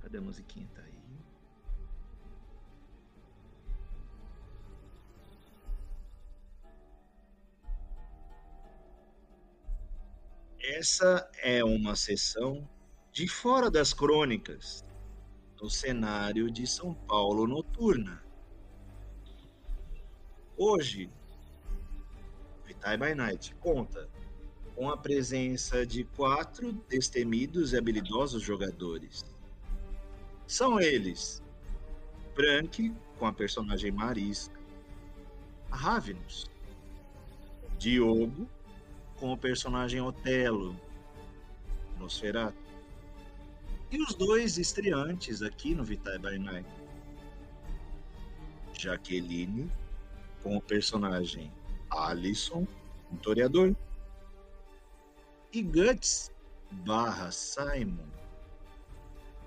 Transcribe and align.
Cadê 0.00 0.18
a 0.18 0.20
musiquinha? 0.20 0.68
Tá 0.74 0.82
aí. 0.82 0.94
Essa 10.60 11.30
é 11.42 11.64
uma 11.64 11.94
sessão 11.94 12.68
de 13.12 13.28
fora 13.28 13.70
das 13.70 13.92
crônicas, 13.92 14.84
no 15.60 15.68
cenário 15.70 16.50
de 16.50 16.66
São 16.66 16.94
Paulo 16.94 17.46
noturna. 17.46 18.24
Hoje, 20.56 21.10
Vitae 22.64 22.96
by 22.96 23.14
Night 23.14 23.54
conta 23.56 24.08
com 24.74 24.90
a 24.90 24.96
presença 24.96 25.86
de 25.86 26.04
quatro 26.04 26.72
destemidos 26.88 27.72
e 27.72 27.76
habilidosos 27.76 28.42
jogadores. 28.42 29.24
São 30.46 30.80
eles: 30.80 31.42
Frank, 32.34 32.92
com 33.18 33.26
a 33.26 33.32
personagem 33.32 33.92
Marisca, 33.92 34.58
Ravenus, 35.70 36.50
Diogo, 37.78 38.48
com 39.18 39.32
o 39.32 39.38
personagem 39.38 40.00
Otelo, 40.00 40.78
Nosferatu, 41.98 42.56
e 43.90 44.02
os 44.02 44.14
dois 44.14 44.58
estreantes 44.58 45.42
aqui 45.42 45.74
no 45.74 45.84
Vitae 45.84 46.18
by 46.18 46.38
Night. 46.38 46.68
Jaqueline, 48.76 49.70
com 50.42 50.56
o 50.56 50.60
personagem 50.60 51.50
Alisson, 51.88 52.66
um 53.10 53.16
toreador, 53.16 53.74
e 55.54 55.62
Guts 55.62 56.32
barra 56.84 57.30
Simon. 57.30 58.08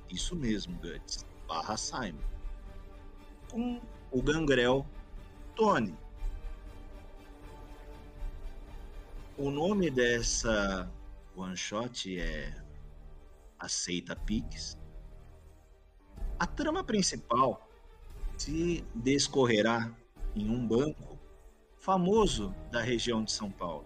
Isso 0.09 0.37
mesmo, 0.37 0.79
Guts 0.79 1.25
barra 1.45 1.75
Simon. 1.75 2.23
Com 3.51 3.81
o 4.09 4.21
Gangrel 4.21 4.85
Tony. 5.53 5.97
O 9.37 9.51
nome 9.51 9.91
dessa 9.91 10.89
one 11.35 11.57
shot 11.57 12.17
é 12.17 12.55
Aceita 13.59 14.15
Pix. 14.15 14.77
A 16.39 16.47
trama 16.47 16.85
principal 16.85 17.69
se 18.37 18.85
descorrerá 18.95 19.93
em 20.33 20.49
um 20.49 20.65
banco 20.65 21.19
famoso 21.77 22.55
da 22.71 22.81
região 22.81 23.25
de 23.25 23.31
São 23.31 23.51
Paulo. 23.51 23.85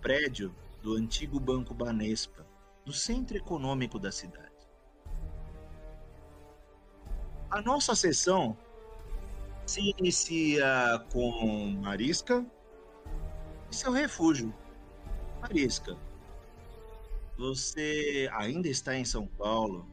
Prédio 0.00 0.54
do 0.86 0.94
antigo 0.94 1.40
Banco 1.40 1.74
Banespa, 1.74 2.46
no 2.86 2.92
centro 2.92 3.36
econômico 3.36 3.98
da 3.98 4.12
cidade. 4.12 4.54
A 7.50 7.60
nossa 7.60 7.96
sessão 7.96 8.56
se 9.66 9.92
inicia 9.98 11.04
com 11.12 11.72
Marisca 11.82 12.46
e 13.68 13.74
seu 13.74 13.90
refúgio. 13.90 14.54
Marisca, 15.40 15.98
você 17.36 18.30
ainda 18.32 18.68
está 18.68 18.96
em 18.96 19.04
São 19.04 19.26
Paulo 19.26 19.90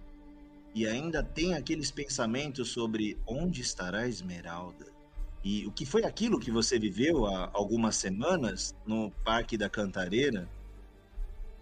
e 0.76 0.86
ainda 0.86 1.24
tem 1.24 1.56
aqueles 1.56 1.90
pensamentos 1.90 2.70
sobre 2.70 3.20
onde 3.26 3.62
estará 3.62 4.02
a 4.02 4.08
Esmeralda? 4.08 4.94
E 5.44 5.66
o 5.66 5.72
que 5.72 5.88
foi 5.88 6.04
aquilo 6.04 6.40
que 6.40 6.52
você 6.52 6.78
viveu 6.78 7.26
há 7.26 7.50
algumas 7.52 7.96
semanas 7.96 8.76
no 8.86 9.10
Parque 9.26 9.58
da 9.58 9.68
Cantareira? 9.68 10.48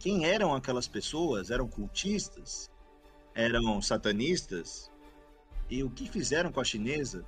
Quem 0.02 0.26
eram 0.26 0.56
aquelas 0.56 0.88
pessoas? 0.88 1.52
Eram 1.52 1.68
cultistas? 1.68 2.72
Eram 3.36 3.80
satanistas? 3.84 4.92
E 5.70 5.84
o 5.84 5.92
que 5.92 6.10
fizeram 6.10 6.52
com 6.52 6.60
a 6.60 6.64
chinesa? 6.64 7.24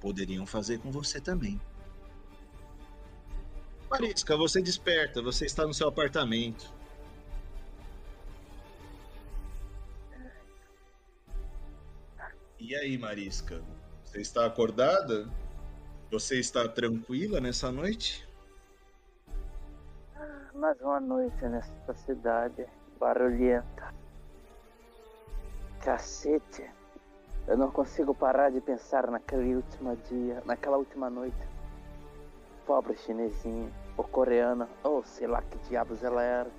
Poderiam 0.00 0.44
fazer 0.44 0.80
com 0.80 0.90
você 0.90 1.20
também. 1.20 1.60
Marisca, 3.88 4.36
você 4.36 4.60
desperta, 4.60 5.22
você 5.22 5.46
está 5.46 5.64
no 5.64 5.72
seu 5.72 5.86
apartamento. 5.86 6.74
E 12.58 12.74
aí, 12.74 12.98
Marisca? 12.98 13.62
Você 14.04 14.20
está 14.20 14.44
acordada? 14.44 15.30
Você 16.10 16.40
está 16.40 16.68
tranquila 16.68 17.40
nessa 17.40 17.70
noite? 17.70 18.27
Mais 20.54 20.80
uma 20.80 21.00
noite 21.00 21.44
nessa 21.46 21.94
cidade 21.94 22.66
barulhenta. 22.98 23.94
Cacete, 25.82 26.68
eu 27.46 27.56
não 27.56 27.70
consigo 27.70 28.14
parar 28.14 28.50
de 28.50 28.60
pensar 28.60 29.10
naquele 29.10 29.56
último 29.56 29.96
dia, 29.96 30.42
naquela 30.44 30.76
última 30.76 31.10
noite. 31.10 31.36
Pobre 32.66 32.96
chinesinha, 32.96 33.70
ou 33.96 34.04
coreana, 34.04 34.68
ou 34.82 35.02
sei 35.04 35.26
lá 35.26 35.42
que 35.42 35.58
diabos 35.68 36.02
ela 36.02 36.22
era. 36.22 36.50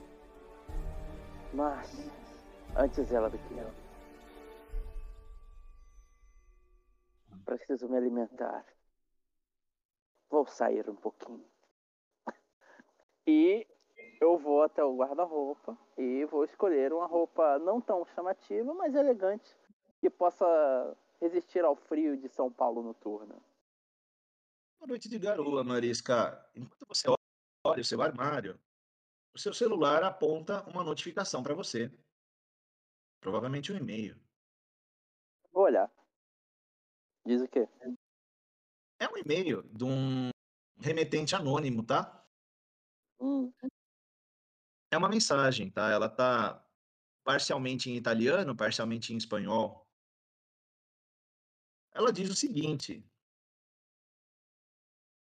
Mas, 1.54 2.10
antes 2.76 3.12
ela 3.12 3.30
do 3.30 3.38
que 3.38 3.58
eu. 3.58 3.72
Preciso 7.46 7.90
me 7.90 7.98
alimentar. 7.98 8.66
Vou 10.30 10.46
sair 10.46 10.90
um 10.90 10.96
pouquinho. 10.96 11.46
E 13.28 13.68
eu 14.20 14.38
vou 14.38 14.64
até 14.64 14.84
o 14.84 14.96
guarda-roupa 14.96 15.78
e 15.98 16.26
vou 16.26 16.44
escolher 16.44 16.92
uma 16.92 17.08
roupa 17.08 17.58
não 17.60 17.80
tão 17.80 18.06
chamativa, 18.08 18.74
mas 18.74 18.94
elegante, 18.94 19.56
que 20.00 20.10
possa 20.10 20.46
resistir 21.22 21.64
ao 21.64 21.76
frio 21.76 22.18
de 22.18 22.28
São 22.30 22.52
Paulo 22.52 22.84
noturna. 22.84 23.36
Boa 24.78 24.88
noite 24.88 25.10
de 25.10 25.20
garoa, 25.20 25.64
Marisca. 25.64 26.50
Enquanto 26.56 26.86
você 26.88 27.08
olha 27.66 27.82
o 27.82 27.86
seu 27.86 28.02
armário, 28.02 28.60
o 29.34 29.40
seu 29.40 29.54
celular 29.54 30.04
aponta 30.04 30.64
uma 30.70 30.84
notificação 30.84 31.44
para 31.44 31.54
você. 31.54 31.92
Provavelmente 33.22 33.72
um 33.72 33.78
e-mail. 33.78 34.18
Vou 35.52 35.64
olhar. 35.64 35.92
Diz 37.26 37.42
o 37.42 37.48
quê? 37.48 37.68
É 39.00 39.08
um 39.08 39.18
e-mail 39.18 39.64
de 39.64 39.84
um 39.84 40.30
remetente 40.78 41.36
anônimo, 41.36 41.86
tá? 41.86 42.26
Hum. 43.20 43.52
É 44.92 44.98
uma 44.98 45.10
mensagem, 45.10 45.70
tá? 45.70 45.90
Ela 45.92 46.10
tá 46.10 46.66
parcialmente 47.24 47.90
em 47.90 47.96
italiano, 47.96 48.56
parcialmente 48.56 49.14
em 49.14 49.18
espanhol. 49.18 49.88
Ela 51.92 52.12
diz 52.12 52.30
o 52.30 52.36
seguinte: 52.36 53.04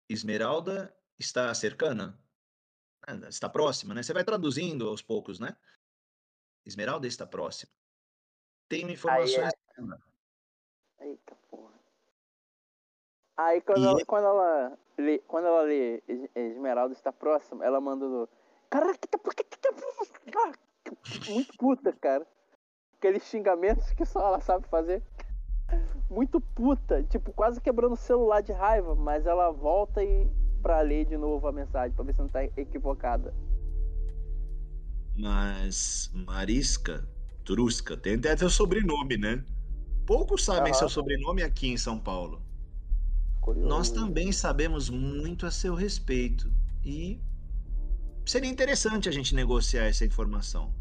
Esmeralda 0.09 0.95
está 1.19 1.53
cercana? 1.53 2.19
Né, 3.07 3.27
está 3.29 3.49
próxima, 3.49 3.93
né? 3.93 4.01
Você 4.01 4.13
vai 4.13 4.23
traduzindo 4.23 4.87
aos 4.87 5.01
poucos, 5.01 5.39
né? 5.39 5.55
Esmeralda 6.65 7.05
está 7.05 7.27
próxima. 7.27 7.71
Tenho 8.69 8.89
informações. 8.89 9.53
Eita 10.99 11.35
porra. 11.49 11.73
Aí 13.35 13.61
quando, 13.61 13.83
E- 13.83 13.87
ela, 13.87 14.05
quando 14.05 14.25
ela 14.25 14.79
lê, 14.97 15.19
quando 15.19 15.45
ela 15.47 15.61
lê 15.63 16.01
Es- 16.07 16.29
Esmeralda 16.33 16.93
está 16.93 17.11
próxima, 17.11 17.63
ela 17.65 17.81
manda 17.81 18.07
do. 18.07 18.29
Caraca, 18.73 19.07
tá- 19.07 19.19
por 19.19 19.35
que 19.35 19.43
tá. 19.43 19.69
Muito 21.29 21.55
puta, 21.59 21.93
cara. 21.93 22.25
Aqueles 22.97 23.21
xingamentos 23.23 23.91
que 23.91 24.03
só 24.03 24.19
ela 24.25 24.41
sabe 24.41 24.67
fazer. 24.67 25.03
Muito 26.09 26.41
puta, 26.41 27.03
tipo, 27.03 27.31
quase 27.33 27.61
quebrando 27.61 27.93
o 27.93 27.95
celular 27.97 28.41
de 28.41 28.51
raiva, 28.51 28.95
mas 28.95 29.27
ela 29.27 29.51
volta 29.51 30.03
e 30.03 30.27
pra 30.63 30.81
ler 30.81 31.05
de 31.05 31.15
novo 31.17 31.47
a 31.47 31.51
mensagem, 31.51 31.95
pra 31.95 32.03
ver 32.03 32.13
se 32.13 32.19
não 32.21 32.27
tá 32.27 32.43
equivocada. 32.43 33.31
Mas 35.15 36.09
Marisca, 36.11 37.07
Trusca, 37.45 37.95
tem 37.95 38.15
até 38.15 38.35
seu 38.35 38.49
sobrenome, 38.49 39.17
né? 39.17 39.45
Poucos 40.07 40.43
sabem 40.43 40.73
seu 40.73 40.89
sobrenome 40.89 41.43
aqui 41.43 41.67
em 41.67 41.77
São 41.77 41.99
Paulo. 41.99 42.41
Curioso. 43.39 43.69
Nós 43.69 43.91
também 43.91 44.31
sabemos 44.31 44.89
muito 44.89 45.45
a 45.45 45.51
seu 45.51 45.75
respeito 45.75 46.51
e 46.83 47.21
seria 48.25 48.49
interessante 48.49 49.09
a 49.09 49.11
gente 49.11 49.35
negociar 49.35 49.85
essa 49.85 50.05
informação. 50.05 50.73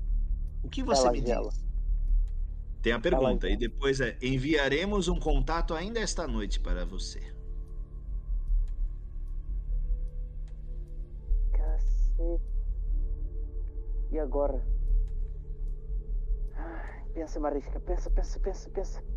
O 0.62 0.68
que 0.68 0.82
você 0.82 1.02
Ela 1.02 1.12
me 1.12 1.20
diz? 1.20 1.64
Tem 2.82 2.92
a 2.92 3.00
pergunta 3.00 3.48
e 3.48 3.56
depois 3.56 4.00
é 4.00 4.16
enviaremos 4.20 5.08
um 5.08 5.18
contato 5.18 5.72
ainda 5.74 6.00
esta 6.00 6.26
noite 6.26 6.58
para 6.60 6.84
você. 6.84 7.20
Cacete. 11.52 12.42
E 14.10 14.18
agora? 14.18 14.62
Ai, 16.54 17.04
Pensa, 17.14 17.38
Marisca, 17.38 17.78
pensa, 17.80 18.10
pensa, 18.10 18.40
pensa, 18.40 18.70
pensa. 18.70 19.11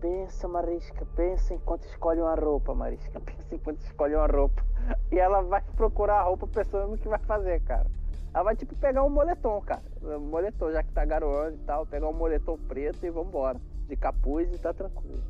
Pensa, 0.00 0.46
Marisca, 0.46 1.04
pensa 1.16 1.54
enquanto 1.54 1.84
escolhe 1.84 2.20
uma 2.20 2.34
roupa, 2.34 2.74
Marisca. 2.74 3.18
Pensa 3.20 3.54
enquanto 3.54 3.80
escolhe 3.82 4.14
uma 4.14 4.26
roupa. 4.26 4.64
E 5.10 5.18
ela 5.18 5.42
vai 5.42 5.62
procurar 5.76 6.20
a 6.20 6.22
roupa 6.22 6.46
pensando 6.46 6.92
no 6.92 6.98
que 6.98 7.08
vai 7.08 7.18
fazer, 7.20 7.60
cara. 7.62 7.86
Ela 8.32 8.44
vai 8.44 8.56
tipo 8.56 8.76
pegar 8.76 9.02
um 9.02 9.10
moletom, 9.10 9.60
cara. 9.62 9.82
Um 10.02 10.20
moletom, 10.20 10.70
já 10.70 10.82
que 10.82 10.92
tá 10.92 11.04
garoando 11.04 11.56
e 11.56 11.64
tal, 11.64 11.84
pegar 11.86 12.08
um 12.08 12.12
moletom 12.12 12.56
preto 12.68 13.04
e 13.04 13.10
vambora. 13.10 13.60
De 13.88 13.96
capuz 13.96 14.52
e 14.52 14.58
tá 14.58 14.72
tranquilo. 14.72 15.22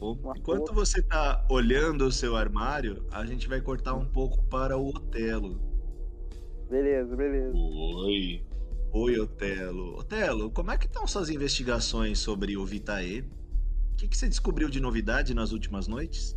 Uma 0.00 0.36
Enquanto 0.36 0.66
porra. 0.66 0.74
você 0.74 1.02
tá 1.02 1.44
olhando 1.50 2.06
o 2.06 2.12
seu 2.12 2.36
armário, 2.36 3.04
a 3.10 3.24
gente 3.26 3.48
vai 3.48 3.60
cortar 3.60 3.94
um 3.94 4.06
pouco 4.06 4.42
para 4.44 4.76
o 4.76 4.88
Otelo. 4.88 5.60
Beleza, 6.70 7.14
beleza. 7.16 7.52
Oi. 7.56 8.44
Oi, 8.92 9.18
Otelo. 9.18 9.98
Otelo, 9.98 10.50
como 10.50 10.70
é 10.70 10.78
que 10.78 10.86
estão 10.86 11.06
suas 11.06 11.28
investigações 11.28 12.18
sobre 12.18 12.56
o 12.56 12.64
Vitae? 12.64 13.24
O 13.96 13.98
que, 13.98 14.08
que 14.08 14.16
você 14.16 14.28
descobriu 14.28 14.68
de 14.68 14.78
novidade 14.78 15.32
nas 15.32 15.52
últimas 15.52 15.88
noites? 15.88 16.36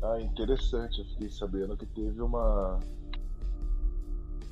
Ah, 0.00 0.20
interessante. 0.20 1.00
Eu 1.00 1.04
fiquei 1.04 1.28
sabendo 1.28 1.76
que 1.76 1.84
teve 1.84 2.22
uma 2.22 2.78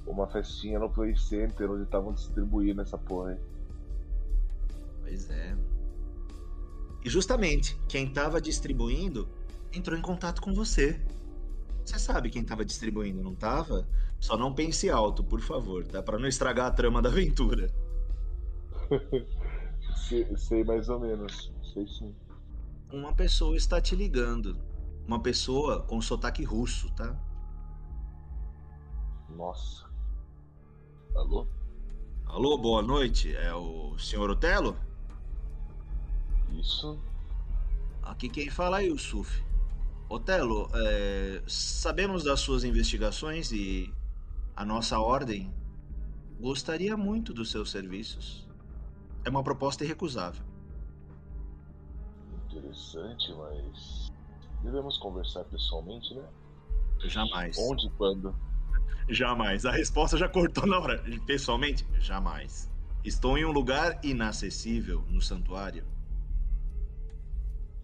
uma 0.04 0.26
festinha 0.26 0.80
no 0.80 0.90
Play 0.90 1.16
Center 1.16 1.70
onde 1.70 1.84
estavam 1.84 2.12
distribuindo 2.12 2.82
essa 2.82 2.98
porra 2.98 3.30
aí. 3.30 3.38
Pois 5.02 5.30
é. 5.30 5.56
E 7.04 7.08
justamente, 7.08 7.78
quem 7.88 8.08
estava 8.08 8.40
distribuindo 8.40 9.28
entrou 9.72 9.96
em 9.96 10.02
contato 10.02 10.42
com 10.42 10.52
você. 10.52 11.00
Você 11.84 12.00
sabe 12.00 12.30
quem 12.30 12.42
estava 12.42 12.64
distribuindo, 12.64 13.22
não 13.22 13.32
estava? 13.32 13.86
Só 14.18 14.36
não 14.36 14.52
pense 14.52 14.90
alto, 14.90 15.22
por 15.22 15.40
favor, 15.40 15.86
tá? 15.86 16.02
Para 16.02 16.18
não 16.18 16.26
estragar 16.26 16.66
a 16.66 16.72
trama 16.72 17.00
da 17.00 17.10
aventura. 17.10 17.70
sei, 19.96 20.36
sei 20.36 20.64
mais 20.64 20.88
ou 20.88 21.00
menos, 21.00 21.52
sei 21.72 21.86
sim. 21.86 22.14
Uma 22.92 23.14
pessoa 23.14 23.56
está 23.56 23.80
te 23.80 23.96
ligando. 23.96 24.58
Uma 25.06 25.20
pessoa 25.20 25.82
com 25.82 26.00
sotaque 26.00 26.44
russo, 26.44 26.90
tá? 26.92 27.16
Nossa. 29.28 29.84
Alô? 31.14 31.46
Alô, 32.26 32.56
boa 32.58 32.82
noite. 32.82 33.34
É 33.36 33.54
o 33.54 33.98
senhor 33.98 34.30
Otelo? 34.30 34.76
Isso. 36.52 36.98
Aqui 38.02 38.28
quem 38.28 38.48
fala 38.48 38.82
é 38.82 38.86
o 38.86 38.92
Yusuf. 38.92 39.44
Otelo, 40.08 40.70
é, 40.74 41.42
sabemos 41.46 42.22
das 42.22 42.40
suas 42.40 42.62
investigações 42.62 43.50
e 43.50 43.92
a 44.54 44.64
nossa 44.64 44.98
ordem 44.98 45.52
gostaria 46.38 46.96
muito 46.96 47.32
dos 47.32 47.50
seus 47.50 47.70
serviços. 47.70 48.46
É 49.24 49.30
uma 49.30 49.42
proposta 49.42 49.84
irrecusável. 49.84 50.44
Interessante, 52.46 53.32
mas 53.34 54.12
devemos 54.62 54.98
conversar 54.98 55.44
pessoalmente, 55.44 56.14
né? 56.14 56.28
Jamais. 57.00 57.56
Onde 57.58 57.86
e 57.86 57.90
quando? 57.90 58.34
Jamais. 59.08 59.64
A 59.64 59.72
resposta 59.72 60.16
já 60.16 60.28
cortou 60.28 60.66
na 60.66 60.78
hora. 60.78 61.02
Pessoalmente, 61.26 61.86
jamais. 61.98 62.70
Estou 63.04 63.36
em 63.36 63.44
um 63.44 63.52
lugar 63.52 63.98
inacessível 64.02 65.04
no 65.08 65.20
santuário. 65.20 65.84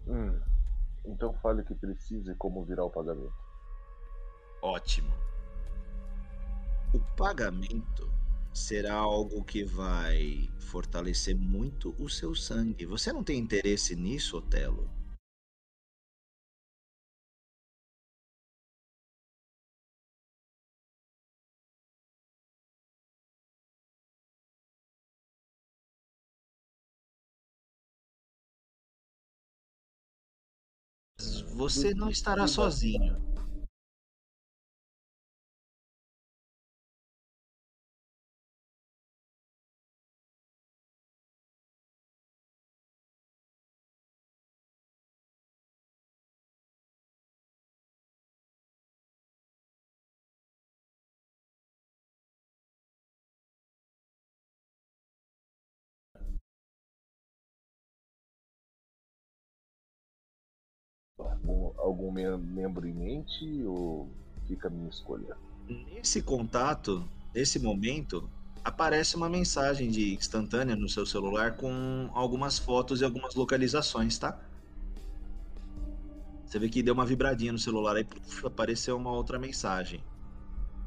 Hum. 0.07 0.39
Então 1.05 1.33
fale 1.41 1.61
o 1.61 1.65
que 1.65 1.75
precisa 1.75 2.31
e 2.31 2.35
como 2.35 2.63
virá 2.65 2.83
o 2.83 2.89
pagamento. 2.89 3.33
Ótimo. 4.61 5.13
O 6.93 6.99
pagamento 7.15 8.10
será 8.53 8.95
algo 8.95 9.43
que 9.43 9.63
vai 9.63 10.49
fortalecer 10.59 11.35
muito 11.35 11.95
o 11.99 12.09
seu 12.09 12.33
sangue. 12.35 12.85
Você 12.85 13.11
não 13.11 13.23
tem 13.23 13.39
interesse 13.39 13.95
nisso, 13.95 14.37
Otelo? 14.37 14.89
Você 31.55 31.93
não 31.93 32.09
estará 32.09 32.47
sozinho. 32.47 33.30
Algum, 61.91 62.11
membro 62.11 62.87
em 62.87 62.93
mente 62.93 63.63
ou 63.63 64.09
fica 64.47 64.67
a 64.67 64.71
minha 64.71 64.89
escolha? 64.89 65.37
Nesse 65.67 66.21
contato, 66.21 67.07
nesse 67.33 67.59
momento, 67.59 68.29
aparece 68.63 69.15
uma 69.15 69.29
mensagem 69.29 69.89
de 69.89 70.13
instantânea 70.13 70.75
no 70.75 70.89
seu 70.89 71.05
celular 71.05 71.55
com 71.55 72.09
algumas 72.13 72.59
fotos 72.59 73.01
e 73.01 73.05
algumas 73.05 73.35
localizações, 73.35 74.17
tá? 74.17 74.39
Você 76.45 76.59
vê 76.59 76.67
que 76.67 76.83
deu 76.83 76.93
uma 76.93 77.05
vibradinha 77.05 77.53
no 77.53 77.59
celular 77.59 77.95
aí, 77.95 78.05
apareceu 78.43 78.97
uma 78.97 79.11
outra 79.11 79.39
mensagem. 79.39 80.03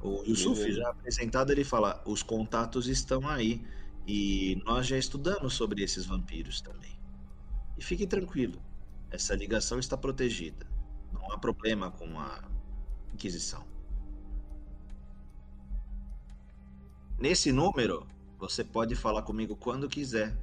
O 0.03 0.23
Yusuf, 0.23 0.71
já 0.71 0.91
apresentado, 0.91 1.51
ele 1.51 1.65
fala: 1.65 2.03
os 2.05 2.23
contatos 2.23 2.87
estão 2.87 3.27
aí 3.27 3.65
e 4.07 4.61
nós 4.67 4.87
já 4.87 4.99
estudamos 4.99 5.55
sobre 5.55 5.83
esses 5.83 6.05
vampiros 6.05 6.61
também. 6.61 6.93
E 7.79 7.83
fique 7.83 8.07
tranquilo, 8.07 8.61
essa 9.11 9.35
ligação 9.35 9.79
está 9.79 9.97
protegida. 9.97 10.67
Não 11.25 11.33
há 11.33 11.39
problema 11.39 11.91
com 11.91 12.19
a 12.19 12.43
Inquisição. 13.13 13.65
Nesse 17.19 17.51
número, 17.53 18.07
você 18.39 18.63
pode 18.63 18.95
falar 18.95 19.23
comigo 19.23 19.57
quando 19.57 19.89
quiser, 19.89 20.37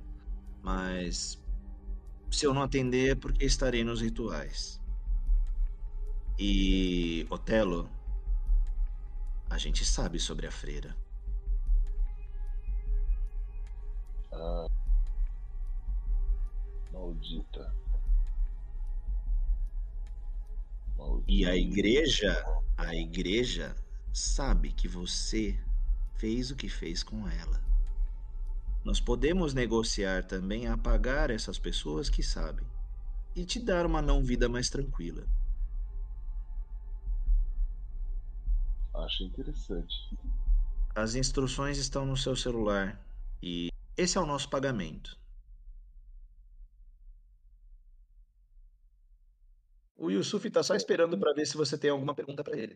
mas 0.64 1.42
se 2.32 2.46
eu 2.46 2.54
não 2.54 2.64
atender 2.64 3.12
é 3.12 3.16
porque 3.16 3.46
estarei 3.46 3.84
nos 3.84 4.02
rituais. 4.02 4.82
E, 6.40 7.28
Otelo, 7.30 7.90
a 9.50 9.58
gente 9.58 9.86
sabe 9.86 10.20
sobre 10.20 10.48
a 10.48 10.52
freira. 10.52 10.96
Ah, 14.32 14.68
maldita. 16.92 17.74
E 21.28 21.46
a 21.46 21.56
igreja, 21.56 22.44
a 22.78 22.96
igreja 22.96 23.76
sabe 24.14 24.72
que 24.72 24.88
você 24.88 25.58
fez 26.16 26.52
o 26.52 26.56
que 26.56 26.70
fez 26.70 27.04
com 27.04 27.28
ela. 27.28 27.62
Nós 28.84 29.00
podemos 29.00 29.54
negociar 29.54 30.24
também 30.26 30.68
a 30.68 30.78
pagar 30.78 31.30
essas 31.30 31.60
pessoas 31.60 32.10
que 32.10 32.24
sabem 32.24 32.66
e 33.36 33.46
te 33.46 33.60
dar 33.60 33.86
uma 33.86 34.02
não 34.02 34.24
vida 34.24 34.50
mais 34.50 34.70
tranquila. 34.70 35.26
Acho 38.94 39.24
interessante. 39.24 39.96
As 40.94 41.16
instruções 41.16 41.78
estão 41.78 42.06
no 42.06 42.18
seu 42.18 42.36
celular 42.36 43.00
e 43.42 43.70
esse 43.96 44.18
é 44.18 44.22
o 44.22 44.26
nosso 44.26 44.50
pagamento. 44.50 45.21
O 50.02 50.10
Yusuf 50.10 50.48
está 50.48 50.64
só 50.64 50.74
esperando 50.74 51.16
para 51.16 51.32
ver 51.32 51.46
se 51.46 51.56
você 51.56 51.78
tem 51.78 51.92
alguma 51.92 52.16
pergunta 52.16 52.44
para 52.44 52.58
ele. 52.58 52.76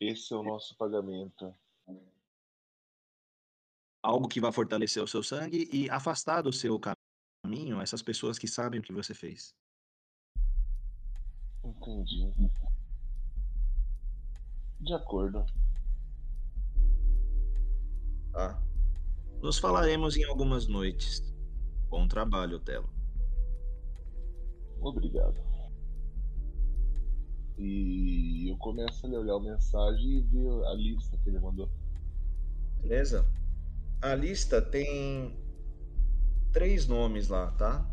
Esse 0.00 0.34
é 0.34 0.36
o 0.36 0.42
nosso 0.42 0.76
pagamento. 0.76 1.54
Algo 4.02 4.26
que 4.26 4.40
vai 4.40 4.50
fortalecer 4.50 5.00
o 5.00 5.06
seu 5.06 5.22
sangue 5.22 5.68
e 5.72 5.88
afastar 5.88 6.42
do 6.42 6.52
seu 6.52 6.76
caminho 6.80 7.80
essas 7.80 8.02
pessoas 8.02 8.36
que 8.36 8.48
sabem 8.48 8.80
o 8.80 8.82
que 8.82 8.92
você 8.92 9.14
fez. 9.14 9.54
Entendi. 11.62 12.32
De 14.80 14.92
acordo. 14.92 15.46
Tá. 18.32 18.60
Nos 19.40 19.56
falaremos 19.60 20.16
em 20.16 20.24
algumas 20.24 20.66
noites. 20.66 21.32
Bom 21.88 22.08
trabalho, 22.08 22.58
Telo. 22.58 22.92
Obrigado. 24.80 25.49
E 27.62 28.48
eu 28.48 28.56
começo 28.56 29.06
a 29.06 29.10
olhar 29.10 29.34
a 29.34 29.40
mensagem 29.40 30.18
e 30.18 30.20
ver 30.22 30.64
a 30.64 30.72
lista 30.72 31.16
que 31.18 31.28
ele 31.28 31.38
mandou. 31.38 31.68
Beleza. 32.80 33.26
A 34.00 34.14
lista 34.14 34.62
tem 34.62 35.38
três 36.52 36.86
nomes 36.86 37.28
lá, 37.28 37.50
tá? 37.52 37.86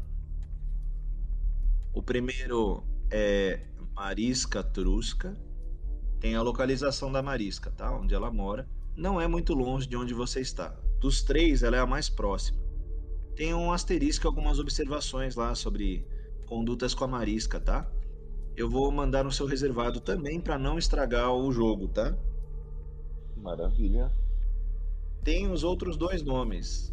O 1.94 2.02
primeiro 2.02 2.82
é 3.12 3.68
Marisca 3.94 4.64
Trusca. 4.64 5.36
tem 6.22 6.36
a 6.36 6.42
localização 6.42 7.12
da 7.12 7.22
Marisca, 7.22 7.70
tá? 7.72 7.92
Onde 7.92 8.16
ela 8.16 8.32
mora. 8.32 8.70
Não 8.96 9.20
é 9.20 9.28
muito 9.28 9.54
longe 9.54 9.86
de 9.86 9.98
onde 9.98 10.14
você 10.14 10.40
está. 10.40 10.70
Dos 11.00 11.22
três, 11.22 11.62
ela 11.62 11.76
é 11.76 11.80
a 11.80 11.86
mais 11.86 12.10
próxima. 12.10 12.58
Tem 13.36 13.54
um 13.54 13.72
asterisco, 13.72 14.28
algumas 14.28 14.60
observações 14.60 15.36
lá 15.36 15.54
sobre 15.54 16.08
condutas 16.48 16.94
com 16.94 17.04
a 17.04 17.08
Marisca, 17.08 17.60
tá? 17.60 17.92
Eu 18.58 18.68
vou 18.68 18.92
mandar 18.92 19.24
no 19.24 19.32
seu 19.32 19.46
reservado 19.46 20.02
também 20.02 20.42
para 20.42 20.58
não 20.58 20.80
estragar 20.80 21.32
o 21.32 21.52
jogo, 21.52 21.88
tá? 21.88 22.18
Maravilha. 23.36 24.12
Tem 25.24 25.48
os 25.52 25.64
outros 25.64 25.96
dois 25.96 26.24
nomes. 26.24 26.92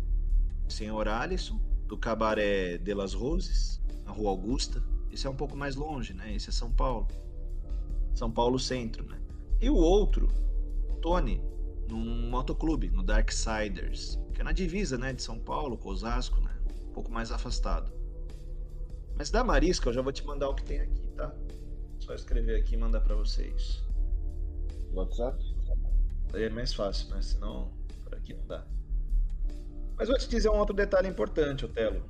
Senhor 0.68 1.08
Alisson, 1.08 1.58
do 1.86 1.96
Cabaré 1.96 2.76
de 2.76 2.92
las 2.92 3.14
Roses, 3.14 3.80
na 4.04 4.12
Rua 4.12 4.28
Augusta. 4.28 4.84
Esse 5.10 5.26
é 5.26 5.30
um 5.30 5.34
pouco 5.34 5.56
mais 5.56 5.74
longe, 5.74 6.12
né? 6.12 6.34
Esse 6.34 6.50
é 6.50 6.52
São 6.52 6.70
Paulo. 6.70 7.08
São 8.14 8.30
Paulo 8.30 8.58
Centro, 8.58 9.02
né? 9.08 9.18
E 9.58 9.70
o 9.70 9.74
outro, 9.74 10.28
Tony, 11.00 11.42
num 11.88 12.28
motoclube, 12.28 12.90
no 12.90 13.02
Darksiders, 13.02 14.20
que 14.34 14.42
é 14.42 14.44
na 14.44 14.52
divisa, 14.52 14.98
né, 14.98 15.14
de 15.14 15.22
São 15.22 15.38
Paulo 15.38 15.78
com 15.78 15.88
Osasco, 15.88 16.38
né? 16.42 16.54
Um 16.88 16.92
pouco 16.92 17.10
mais 17.10 17.32
afastado. 17.32 17.90
Mas 19.16 19.30
da 19.30 19.44
Marisca 19.44 19.88
eu 19.88 19.92
já 19.92 20.02
vou 20.02 20.12
te 20.12 20.24
mandar 20.24 20.48
o 20.48 20.54
que 20.54 20.64
tem 20.64 20.80
aqui, 20.80 21.06
tá? 21.16 21.34
Só 22.00 22.14
escrever 22.14 22.60
aqui 22.60 22.74
e 22.74 22.76
mandar 22.76 23.00
para 23.00 23.14
vocês. 23.14 23.82
WhatsApp? 24.92 25.38
Aí 26.32 26.44
é 26.44 26.50
mais 26.50 26.74
fácil, 26.74 27.14
né? 27.14 27.22
Senão 27.22 27.72
por 28.02 28.14
aqui 28.14 28.34
não 28.34 28.46
dá. 28.46 28.66
Mas 29.96 30.08
vou 30.08 30.18
te 30.18 30.28
dizer 30.28 30.48
um 30.48 30.58
outro 30.58 30.74
detalhe 30.74 31.08
importante, 31.08 31.64
Otelo. 31.64 32.02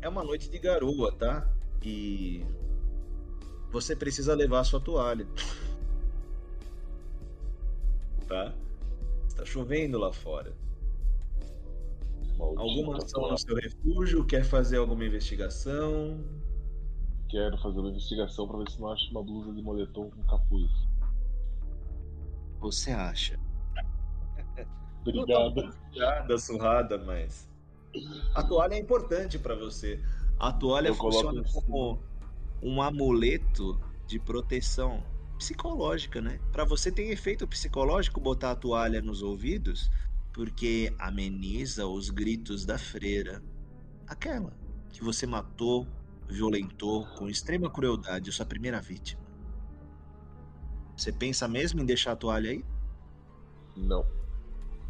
É 0.00 0.08
uma 0.08 0.24
noite 0.24 0.50
de 0.50 0.58
garoa, 0.58 1.12
tá? 1.12 1.48
E 1.82 2.44
você 3.70 3.94
precisa 3.94 4.34
levar 4.34 4.60
a 4.60 4.64
sua 4.64 4.80
toalha. 4.80 5.26
tá? 8.26 8.52
Está 9.28 9.44
chovendo 9.44 9.98
lá 9.98 10.12
fora. 10.12 10.52
Maldito. 12.36 12.60
Alguma 12.60 12.96
ação 12.98 13.30
no 13.30 13.38
seu 13.38 13.56
refúgio? 13.56 14.24
Quer 14.24 14.44
fazer 14.44 14.78
alguma 14.78 15.04
investigação? 15.04 16.24
Quero 17.28 17.58
fazer 17.58 17.80
uma 17.80 17.90
investigação 17.90 18.46
pra 18.46 18.58
ver 18.58 18.70
se 18.70 18.80
não 18.80 18.92
acho 18.92 19.10
uma 19.10 19.22
blusa 19.22 19.52
de 19.52 19.62
moletom 19.62 20.10
com 20.10 20.22
capuz. 20.24 20.70
Você 22.60 22.92
acha? 22.92 23.38
Obrigado. 25.00 25.72
Piada 25.92 26.38
surrada, 26.38 26.98
mas. 26.98 27.48
A 28.34 28.42
toalha 28.42 28.74
é 28.74 28.78
importante 28.78 29.38
pra 29.38 29.54
você. 29.54 30.02
A 30.38 30.52
toalha 30.52 30.88
Eu 30.88 30.94
funciona 30.94 31.42
como 31.52 31.98
um 32.62 32.82
amuleto 32.82 33.80
de 34.06 34.18
proteção 34.18 35.02
psicológica, 35.38 36.20
né? 36.20 36.40
Pra 36.52 36.64
você 36.64 36.90
tem 36.90 37.10
efeito 37.10 37.46
psicológico 37.46 38.20
botar 38.20 38.52
a 38.52 38.56
toalha 38.56 39.00
nos 39.00 39.22
ouvidos, 39.22 39.90
porque 40.36 40.94
ameniza 40.98 41.86
os 41.86 42.10
gritos 42.10 42.66
da 42.66 42.76
freira. 42.76 43.42
Aquela 44.06 44.52
que 44.90 45.02
você 45.02 45.26
matou, 45.26 45.88
violentou 46.28 47.06
com 47.16 47.26
extrema 47.26 47.70
crueldade 47.70 48.30
sua 48.30 48.44
primeira 48.44 48.78
vítima. 48.78 49.22
Você 50.94 51.10
pensa 51.10 51.48
mesmo 51.48 51.80
em 51.80 51.86
deixar 51.86 52.12
a 52.12 52.16
toalha 52.16 52.50
aí? 52.50 52.62
Não. 53.74 54.04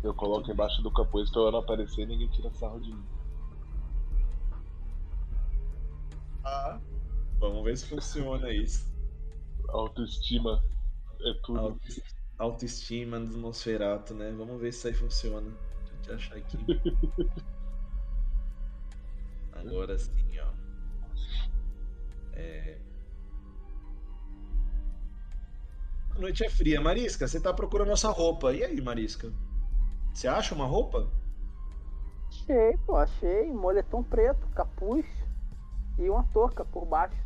Eu 0.02 0.12
coloco 0.14 0.50
embaixo 0.50 0.82
do 0.82 0.90
capuz 0.92 1.30
pra 1.30 1.42
eu 1.42 1.52
não 1.52 1.60
aparecer 1.60 2.02
e 2.02 2.06
ninguém 2.06 2.28
tira 2.30 2.52
sarro 2.52 2.80
de 2.80 2.92
mim. 2.92 3.04
Ah, 6.44 6.80
vamos 7.38 7.62
ver 7.64 7.76
se 7.78 7.86
funciona 7.86 8.52
isso. 8.52 8.92
Autoestima 9.68 10.60
é 11.20 11.32
tudo. 11.44 11.60
Auto- 11.60 11.78
Autoestima 12.38 13.18
do 13.18 13.38
Nosferato, 13.38 14.14
né? 14.14 14.32
Vamos 14.36 14.60
ver 14.60 14.72
se 14.72 14.78
isso 14.78 14.88
aí 14.88 14.94
funciona. 14.94 15.50
Deixa 15.50 15.94
eu 15.94 16.00
te 16.02 16.12
achar 16.12 16.36
aqui. 16.36 16.58
Agora 19.52 19.98
sim, 19.98 20.38
ó. 20.38 20.50
É... 22.34 22.78
A 26.10 26.18
noite 26.18 26.44
é 26.44 26.50
fria. 26.50 26.80
Marisca, 26.80 27.26
você 27.26 27.40
tá 27.40 27.52
procurando 27.52 27.88
nossa 27.88 28.10
roupa. 28.10 28.52
E 28.52 28.62
aí, 28.62 28.80
Marisca? 28.80 29.32
Você 30.12 30.28
acha 30.28 30.54
uma 30.54 30.66
roupa? 30.66 31.10
Achei, 32.28 32.76
pô, 32.86 32.96
achei. 32.96 33.52
Moletom 33.52 34.02
preto, 34.02 34.46
capuz 34.48 35.06
e 35.98 36.08
uma 36.08 36.22
touca 36.24 36.64
por 36.64 36.84
baixo. 36.84 37.16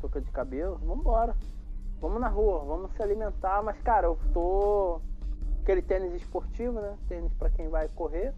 Touca 0.00 0.20
de 0.20 0.30
cabelo. 0.30 0.78
Vambora. 0.78 1.36
Vamos 2.00 2.20
na 2.20 2.28
rua, 2.28 2.64
vamos 2.64 2.92
se 2.92 3.02
alimentar. 3.02 3.62
Mas, 3.62 3.80
cara, 3.80 4.06
eu 4.06 4.18
tô. 4.32 5.00
Aquele 5.62 5.82
tênis 5.82 6.14
esportivo, 6.14 6.80
né? 6.80 6.96
Tênis 7.08 7.32
pra 7.34 7.50
quem 7.50 7.68
vai 7.68 7.88
correr. 7.88 8.32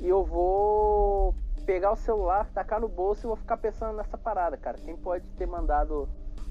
E 0.00 0.08
eu 0.08 0.24
vou 0.24 1.34
pegar 1.64 1.92
o 1.92 1.96
celular, 1.96 2.48
tacar 2.52 2.80
no 2.80 2.88
bolso 2.88 3.26
e 3.26 3.28
vou 3.28 3.36
ficar 3.36 3.56
pensando 3.56 3.96
nessa 3.96 4.18
parada, 4.18 4.56
cara. 4.56 4.78
Quem 4.78 4.96
pode 4.96 5.26
ter 5.30 5.46
mandado, 5.46 6.08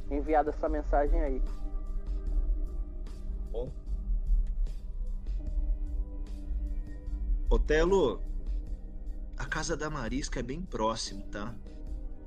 enviado 0.09 0.49
essa 0.49 0.69
mensagem 0.69 1.21
aí? 1.21 1.41
Bom. 3.51 3.69
Otelo, 7.49 8.21
a 9.37 9.45
casa 9.45 9.75
da 9.75 9.89
Marisca 9.89 10.39
é 10.39 10.43
bem 10.43 10.61
próximo, 10.61 11.23
tá? 11.23 11.53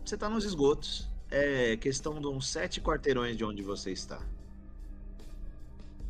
Você 0.05 0.19
tá 0.19 0.29
nos 0.29 0.45
esgotos. 0.45 1.14
É 1.37 1.77
questão 1.77 2.21
de 2.21 2.29
uns 2.29 2.47
sete 2.49 2.81
quarteirões 2.81 3.37
de 3.37 3.45
onde 3.45 3.61
você 3.61 3.91
está. 3.91 4.25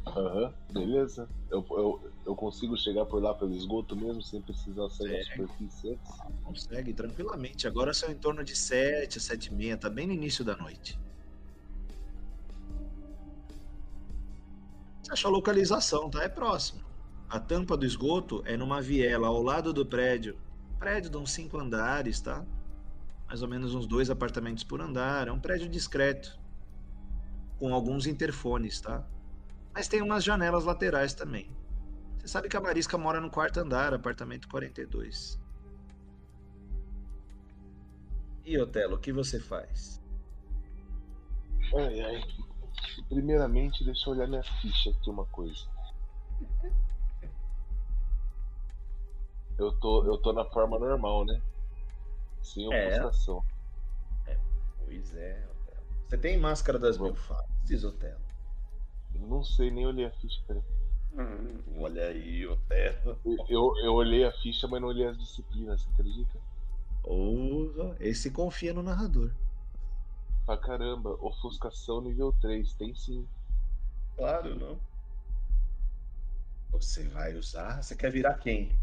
Aham, 0.07 0.52
beleza. 0.71 1.26
Eu, 1.50 1.64
eu, 1.71 2.12
eu 2.26 2.37
consigo 2.37 2.76
chegar 2.76 3.07
por 3.07 3.23
lá 3.23 3.33
pelo 3.33 3.54
esgoto 3.54 3.97
mesmo, 3.97 4.21
sem 4.23 4.43
precisar 4.43 4.87
sair 4.90 5.09
da 5.09 5.16
É. 5.16 5.23
superfície 5.25 5.93
antes? 5.93 6.12
Consegue 6.43 6.93
tranquilamente. 6.93 7.66
Agora 7.66 7.95
são 7.95 8.11
em 8.11 8.16
torno 8.16 8.45
de 8.45 8.54
sete, 8.54 9.19
sete 9.19 9.47
e 9.47 9.54
meia, 9.54 9.78
tá 9.78 9.88
bem 9.88 10.07
no 10.07 10.12
início 10.12 10.45
da 10.45 10.54
noite. 10.59 11.00
Você 15.02 15.12
achou 15.12 15.31
a 15.31 15.33
localização, 15.33 16.11
tá? 16.11 16.23
É 16.23 16.28
próximo. 16.28 16.83
A 17.31 17.40
tampa 17.40 17.78
do 17.78 17.87
esgoto 17.87 18.43
é 18.45 18.59
numa 18.59 18.83
viela 18.83 19.28
ao 19.28 19.43
lado 19.43 19.73
do 19.73 19.87
prédio. 19.87 20.37
Prédio 20.78 21.11
de 21.11 21.16
uns 21.16 21.31
cinco 21.33 21.59
andares, 21.59 22.21
tá? 22.21 22.45
Mais 23.34 23.42
ou 23.42 23.48
menos 23.48 23.74
uns 23.74 23.84
dois 23.84 24.10
apartamentos 24.10 24.62
por 24.62 24.80
andar. 24.80 25.26
É 25.26 25.32
um 25.32 25.40
prédio 25.40 25.68
discreto. 25.68 26.38
Com 27.58 27.74
alguns 27.74 28.06
interfones, 28.06 28.80
tá? 28.80 29.04
Mas 29.74 29.88
tem 29.88 30.00
umas 30.00 30.22
janelas 30.22 30.64
laterais 30.64 31.14
também. 31.14 31.50
Você 32.16 32.28
sabe 32.28 32.48
que 32.48 32.56
a 32.56 32.60
Marisca 32.60 32.96
mora 32.96 33.20
no 33.20 33.28
quarto 33.28 33.58
andar, 33.58 33.92
apartamento 33.92 34.46
42. 34.46 35.36
E 38.44 38.56
Otelo, 38.56 38.94
o 38.94 39.00
que 39.00 39.12
você 39.12 39.40
faz? 39.40 40.00
Ai, 41.76 42.02
ai. 42.02 42.22
Primeiramente, 43.08 43.84
deixa 43.84 44.08
eu 44.08 44.14
olhar 44.14 44.28
minha 44.28 44.44
ficha 44.44 44.90
aqui 44.90 45.10
uma 45.10 45.26
coisa. 45.26 45.66
Eu 49.58 49.72
tô, 49.80 50.04
eu 50.04 50.18
tô 50.18 50.32
na 50.32 50.44
forma 50.44 50.78
normal, 50.78 51.24
né? 51.24 51.42
Sem 52.44 52.72
É. 52.72 52.88
ofuscação. 52.88 53.44
Pois 54.78 55.16
é, 55.16 55.44
Otelo. 55.50 55.82
Você 56.06 56.18
tem 56.18 56.38
máscara 56.38 56.78
das 56.78 56.98
mil 56.98 57.14
faces, 57.16 57.82
Otelo? 57.84 58.20
Não 59.14 59.42
sei, 59.42 59.70
nem 59.70 59.86
olhei 59.86 60.04
a 60.04 60.10
ficha, 60.10 60.40
peraí. 60.46 60.62
Olha 61.78 62.08
aí, 62.08 62.46
Otelo. 62.46 63.18
Eu, 63.48 63.72
eu 63.82 63.94
olhei 63.94 64.24
a 64.24 64.32
ficha, 64.32 64.68
mas 64.68 64.80
não 64.80 64.88
olhei 64.88 65.06
as 65.06 65.16
disciplinas, 65.18 65.82
você 65.82 65.90
acredita? 65.90 66.38
Porra, 67.02 67.96
esse 67.98 68.30
confia 68.30 68.74
no 68.74 68.82
narrador. 68.82 69.30
Pra 70.44 70.58
caramba, 70.58 71.10
ofuscação 71.20 72.02
nível 72.02 72.32
3, 72.40 72.74
tem 72.74 72.94
sim. 72.94 73.26
Claro, 74.16 74.54
não. 74.54 74.78
Você 76.70 77.08
vai 77.08 77.34
usar? 77.34 77.82
Você 77.82 77.96
quer 77.96 78.10
virar 78.10 78.34
quem? 78.34 78.78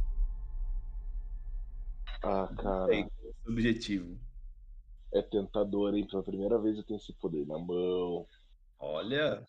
Ah, 2.24 2.48
cara, 2.56 2.96
é 2.96 3.08
objetivo. 3.48 4.20
é 5.14 5.22
tentador, 5.22 5.94
hein? 5.96 6.08
Pela 6.08 6.24
primeira 6.24 6.60
vez 6.60 6.78
eu 6.78 6.84
tenho 6.84 6.98
esse 6.98 7.14
poder 7.14 7.46
na 7.46 7.58
mão. 7.58 8.28
Olha, 8.80 9.46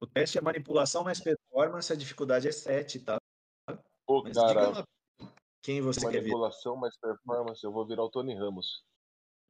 o 0.00 0.06
teste 0.06 0.38
é 0.38 0.40
manipulação 0.40 1.04
mais 1.04 1.20
performance, 1.20 1.92
a 1.92 1.96
dificuldade 1.96 2.48
é 2.48 2.52
7, 2.52 3.00
tá? 3.00 3.18
Ô, 4.06 4.22
Mas 4.22 4.36
cara, 4.36 4.70
lá 4.70 4.84
quem 5.62 5.80
você 5.80 6.00
quer 6.00 6.08
virar. 6.08 6.22
manipulação 6.22 6.76
mais 6.76 6.96
performance, 6.96 7.62
eu 7.64 7.72
vou 7.72 7.86
virar 7.86 8.04
o 8.04 8.10
Tony 8.10 8.34
Ramos. 8.34 8.84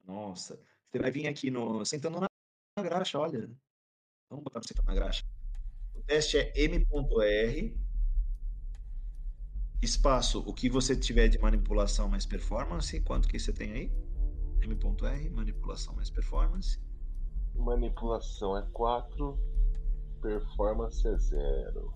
Nossa, 0.03 0.59
você 0.91 0.99
vai 0.99 1.11
vir 1.11 1.27
aqui 1.27 1.51
no 1.51 1.85
sentando 1.85 2.19
na 2.19 2.27
na 2.77 2.83
graxa, 2.83 3.19
olha. 3.19 3.49
Vamos 4.29 4.43
botar 4.43 4.59
pra 4.59 4.67
sentar 4.67 4.85
na 4.85 4.93
graxa. 4.93 5.23
O 5.93 6.01
teste 6.03 6.37
é 6.37 6.53
M.R. 6.55 7.77
Espaço, 9.81 10.43
o 10.45 10.53
que 10.53 10.69
você 10.69 10.95
tiver 10.95 11.29
de 11.29 11.39
manipulação 11.39 12.09
mais 12.09 12.25
performance, 12.25 12.99
quanto 13.01 13.29
que 13.29 13.39
você 13.39 13.53
tem 13.53 13.71
aí? 13.71 13.91
M.R, 14.61 15.29
manipulação 15.29 15.95
mais 15.95 16.09
performance. 16.09 16.77
Manipulação 17.55 18.57
é 18.57 18.61
4, 18.73 19.39
performance 20.21 21.07
é 21.07 21.17
0. 21.17 21.93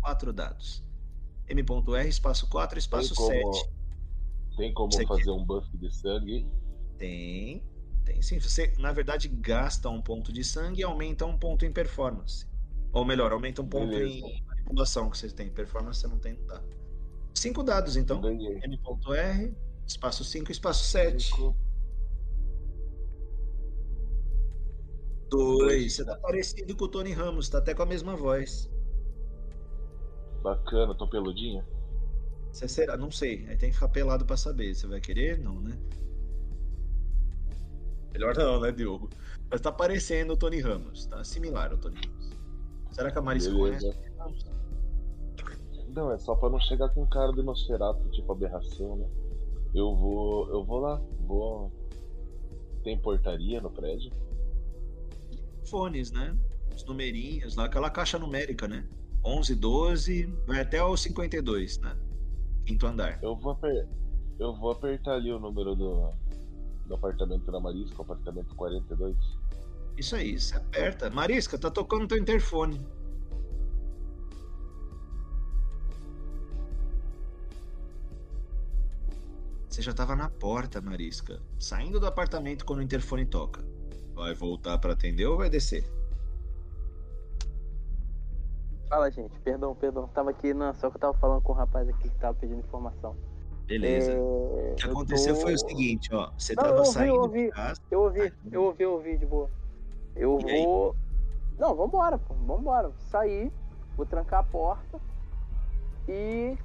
Quatro 0.00 0.32
dados. 0.32 0.82
M.R, 1.46 2.08
espaço 2.08 2.48
4, 2.48 2.78
espaço 2.78 3.14
Tem 3.14 3.42
como, 3.42 3.54
7. 3.54 3.70
tem 4.56 4.74
como 4.74 4.92
Você 4.92 5.06
fazer 5.06 5.30
um 5.30 5.44
buff 5.44 5.68
de 5.76 5.94
sangue? 5.94 6.46
Tem. 6.96 7.62
Tem 8.04 8.22
sim. 8.22 8.40
Você, 8.40 8.72
na 8.78 8.92
verdade, 8.92 9.28
gasta 9.28 9.90
um 9.90 10.00
ponto 10.00 10.32
de 10.32 10.42
sangue 10.42 10.80
e 10.80 10.84
aumenta 10.84 11.26
um 11.26 11.38
ponto 11.38 11.66
em 11.66 11.72
performance. 11.72 12.46
Ou 12.92 13.04
melhor, 13.04 13.32
aumenta 13.32 13.60
um 13.60 13.68
ponto 13.68 13.88
Beleza. 13.88 14.26
em 14.26 14.42
manipulação 14.46 15.10
que 15.10 15.18
você 15.18 15.28
tem. 15.28 15.50
Performance 15.50 16.00
você 16.00 16.08
não 16.08 16.18
tem, 16.18 16.32
não 16.32 16.46
dá. 16.46 16.62
Cinco 17.36 17.62
dados, 17.62 17.96
então. 17.96 18.22
M.R, 18.24 19.54
espaço 19.86 20.24
5, 20.24 20.50
espaço 20.50 20.84
7. 20.84 21.22
Cinco. 21.22 21.54
2. 25.28 25.94
Você 25.94 26.04
tá 26.04 26.16
parecido 26.16 26.74
com 26.74 26.84
o 26.84 26.88
Tony 26.88 27.12
Ramos, 27.12 27.50
tá 27.50 27.58
até 27.58 27.74
com 27.74 27.82
a 27.82 27.86
mesma 27.86 28.16
voz. 28.16 28.70
Bacana, 30.42 30.94
tô 30.94 31.06
peludinha. 31.06 31.62
Você 32.50 32.66
será? 32.66 32.96
Não 32.96 33.10
sei. 33.10 33.46
Aí 33.48 33.56
tem 33.56 33.68
que 33.68 33.74
ficar 33.74 33.88
pelado 33.88 34.24
pra 34.24 34.36
saber. 34.38 34.74
Você 34.74 34.86
vai 34.86 35.00
querer? 35.00 35.38
Não, 35.38 35.60
né? 35.60 35.76
Melhor 38.12 38.34
não, 38.34 38.60
né, 38.60 38.72
Diogo? 38.72 39.10
Mas 39.50 39.60
tá 39.60 39.70
parecendo 39.70 40.32
o 40.32 40.36
Tony 40.38 40.60
Ramos. 40.60 41.04
Tá 41.04 41.22
similar 41.22 41.70
ao 41.72 41.76
Tony 41.76 41.96
Ramos. 41.96 42.30
Será 42.92 43.10
que 43.10 43.18
a 43.18 43.22
Marisa 43.22 43.50
Beleza. 43.50 43.92
conhece? 43.92 44.05
Não, 45.96 46.12
é 46.12 46.18
só 46.18 46.34
pra 46.34 46.50
não 46.50 46.60
chegar 46.60 46.90
com 46.90 47.06
cara 47.06 47.32
de 47.32 47.42
Nosferatu, 47.42 48.06
tipo 48.10 48.30
aberração, 48.30 48.96
né? 48.96 49.08
Eu 49.74 49.96
vou. 49.96 50.46
Eu 50.50 50.62
vou 50.62 50.78
lá. 50.78 51.00
Vou. 51.20 51.72
Tem 52.84 53.00
portaria 53.00 53.62
no 53.62 53.70
prédio? 53.70 54.12
Fones, 55.70 56.12
né? 56.12 56.36
Os 56.74 56.84
numerinhos 56.84 57.56
lá, 57.56 57.64
aquela 57.64 57.88
caixa 57.88 58.18
numérica, 58.18 58.68
né? 58.68 58.86
11, 59.24 59.54
12, 59.54 60.26
vai 60.46 60.60
até 60.60 60.82
o 60.84 60.94
52, 60.96 61.78
né? 61.78 61.96
Quinto 62.66 62.86
andar. 62.86 63.18
Eu 63.22 63.34
vou 63.34 63.52
aper... 63.52 63.88
Eu 64.38 64.54
vou 64.54 64.70
apertar 64.70 65.14
ali 65.14 65.32
o 65.32 65.38
número 65.38 65.74
do. 65.74 66.12
Do 66.84 66.94
apartamento 66.94 67.50
da 67.50 67.58
Marisca, 67.58 67.98
o 67.98 68.02
apartamento 68.02 68.54
42. 68.54 69.16
Isso 69.96 70.14
aí, 70.14 70.38
você 70.38 70.56
aperta. 70.56 71.08
Marisca, 71.08 71.58
tá 71.58 71.70
tocando 71.70 72.06
teu 72.06 72.18
interfone. 72.18 72.80
Você 79.76 79.82
já 79.82 79.92
tava 79.92 80.16
na 80.16 80.30
porta, 80.30 80.80
Marisca. 80.80 81.38
Saindo 81.58 82.00
do 82.00 82.06
apartamento 82.06 82.64
quando 82.64 82.78
o 82.78 82.82
interfone 82.82 83.26
toca. 83.26 83.62
Vai 84.14 84.32
voltar 84.32 84.78
pra 84.78 84.94
atender 84.94 85.26
ou 85.26 85.36
vai 85.36 85.50
descer? 85.50 85.84
Fala, 88.88 89.10
gente. 89.10 89.38
Perdão, 89.40 89.74
perdão. 89.74 90.08
Tava 90.08 90.30
aqui, 90.30 90.54
não, 90.54 90.72
só 90.72 90.88
que 90.88 90.96
eu 90.96 91.00
tava 91.00 91.12
falando 91.18 91.42
com 91.42 91.52
o 91.52 91.54
rapaz 91.54 91.86
aqui 91.90 92.08
que 92.08 92.18
tava 92.18 92.32
pedindo 92.38 92.60
informação. 92.60 93.14
Beleza. 93.66 94.12
É, 94.12 94.16
O 94.18 94.74
que 94.76 94.86
eu 94.86 94.92
aconteceu 94.92 95.34
tô- 95.34 95.42
foi 95.42 95.52
o 95.52 95.58
seguinte, 95.58 96.08
ó. 96.14 96.30
Você 96.38 96.54
Não, 96.54 96.62
tava 96.62 96.76
eu 96.76 96.78
ouvi, 96.78 96.88
eu 96.88 96.92
saindo 96.94 97.20
ouvi. 97.20 97.44
de 97.44 97.50
casa. 97.50 97.80
Eu 97.90 98.00
ouvi, 98.00 98.32
eu 98.50 98.62
ouvi, 98.62 98.82
eu 98.82 98.92
ouvi 98.94 99.18
de 99.18 99.26
boa. 99.26 99.50
Eu 100.14 100.38
E 100.40 100.50
aí? 100.52 100.64
vou. 100.64 100.96
Não, 101.58 101.74
vambora, 101.74 102.16
pô. 102.16 102.32
Vambora. 102.32 102.92
Sair, 103.10 103.52
vou 103.94 104.06
trancar 104.06 104.40
a 104.40 104.44
porta. 104.44 104.98
E. 106.08 106.56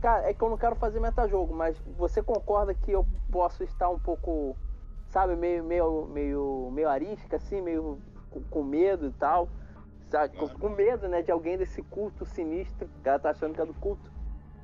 Cara, 0.00 0.28
é 0.30 0.34
que 0.34 0.42
eu 0.42 0.48
não 0.48 0.56
quero 0.56 0.76
fazer 0.76 0.98
metajogo, 0.98 1.54
mas 1.54 1.76
você 1.98 2.22
concorda 2.22 2.74
que 2.74 2.90
eu 2.90 3.06
posso 3.30 3.62
estar 3.62 3.88
um 3.90 3.98
pouco, 3.98 4.56
sabe, 5.10 5.36
meio, 5.36 5.62
meio, 5.62 6.06
meio, 6.06 6.70
meio 6.72 6.88
arisca, 6.88 7.36
assim, 7.36 7.60
meio 7.60 7.98
com, 8.50 8.62
medo 8.62 9.08
e 9.08 9.12
tal. 9.12 9.48
Sabe? 10.10 10.30
Com, 10.36 10.46
Claro. 10.46 10.58
com 10.58 10.68
medo, 10.70 11.08
né, 11.08 11.22
de 11.22 11.30
alguém 11.30 11.58
desse 11.58 11.82
culto 11.82 12.24
sinistro. 12.24 12.88
que 13.02 13.08
ela 13.08 13.18
tá 13.18 13.30
achando 13.30 13.54
que 13.54 13.60
é 13.60 13.66
do 13.66 13.74
culto. 13.74 14.10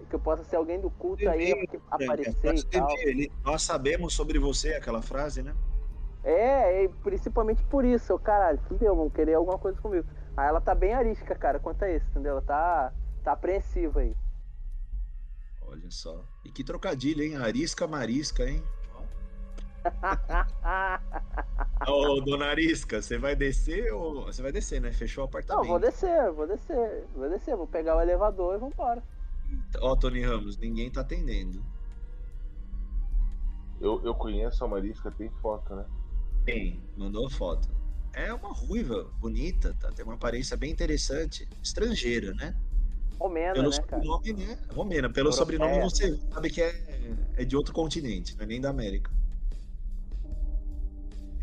Que 0.08 0.14
eu 0.14 0.20
possa 0.20 0.44
ser 0.44 0.56
alguém 0.56 0.80
do 0.80 0.90
culto 0.90 1.28
aí 1.28 1.66
que 1.66 1.80
aparecer 1.90 2.54
e 2.54 2.62
tal. 2.64 2.90
ele- 2.98 3.32
Nós 3.44 3.62
sabemos 3.62 4.14
sobre 4.14 4.38
você, 4.38 4.74
aquela 4.74 5.02
frase, 5.02 5.42
né? 5.42 5.54
É, 6.22 6.88
principalmente 7.02 7.62
por 7.64 7.84
isso, 7.84 8.12
eu, 8.12 8.18
caralho, 8.18 8.58
fudeu, 8.66 8.96
vão 8.96 9.08
querer 9.10 9.34
alguma 9.34 9.58
coisa 9.58 9.80
comigo. 9.80 10.06
Aí 10.36 10.48
ela 10.48 10.60
tá 10.60 10.74
bem 10.74 10.92
arisca, 10.92 11.34
cara, 11.34 11.58
quanto 11.58 11.84
a 11.84 11.90
isso, 11.90 12.06
entendeu? 12.10 12.32
Ela 12.32 12.42
tá, 12.42 12.92
tá 13.22 13.32
apreensiva 13.32 14.00
aí. 14.00 14.14
Olha 15.76 15.90
só. 15.90 16.24
E 16.44 16.50
que 16.50 16.64
trocadilho, 16.64 17.22
hein? 17.22 17.36
Arisca, 17.36 17.86
marisca, 17.86 18.48
hein? 18.48 18.62
Ô, 21.86 22.20
dona 22.20 22.46
Arisca, 22.46 23.00
você 23.02 23.18
vai 23.18 23.36
descer 23.36 23.92
ou. 23.92 24.24
Você 24.24 24.42
vai 24.42 24.50
descer, 24.52 24.80
né? 24.80 24.92
Fechou 24.92 25.24
o 25.24 25.26
Não, 25.26 25.28
apartamento. 25.28 25.66
vou 25.66 25.78
descer, 25.78 26.32
vou 26.32 26.46
descer, 26.46 27.06
vou 27.14 27.28
descer, 27.28 27.56
vou 27.56 27.66
pegar 27.66 27.96
o 27.96 28.00
elevador 28.00 28.56
e 28.56 28.58
vambora. 28.58 29.02
Ó, 29.80 29.94
Tony 29.96 30.22
Ramos, 30.22 30.56
ninguém 30.56 30.90
tá 30.90 31.02
atendendo. 31.02 31.64
Eu, 33.80 34.02
eu 34.04 34.14
conheço 34.14 34.64
a 34.64 34.68
Marisca, 34.68 35.10
tem 35.10 35.30
foto, 35.42 35.74
né? 35.76 35.84
Quem? 36.46 36.82
Mandou 36.96 37.28
foto. 37.30 37.68
É 38.12 38.32
uma 38.32 38.52
ruiva, 38.52 39.04
bonita, 39.20 39.74
tá? 39.74 39.92
Tem 39.92 40.04
uma 40.04 40.14
aparência 40.14 40.56
bem 40.56 40.70
interessante. 40.72 41.46
Estrangeira, 41.62 42.32
né? 42.34 42.56
Romena, 43.18 43.54
Pelo 43.54 43.70
né, 43.70 43.76
cara? 43.78 44.02
sobrenome, 44.02 44.32
né? 44.46 44.58
Romena. 44.74 45.10
Pelo 45.10 45.30
Europeia. 45.30 45.58
sobrenome 45.58 45.80
você 45.90 46.16
sabe 46.32 46.50
que 46.50 46.60
é, 46.62 47.14
é 47.36 47.44
de 47.44 47.56
outro 47.56 47.72
continente, 47.72 48.36
não 48.36 48.44
é 48.44 48.46
nem 48.46 48.60
da 48.60 48.70
América. 48.70 49.10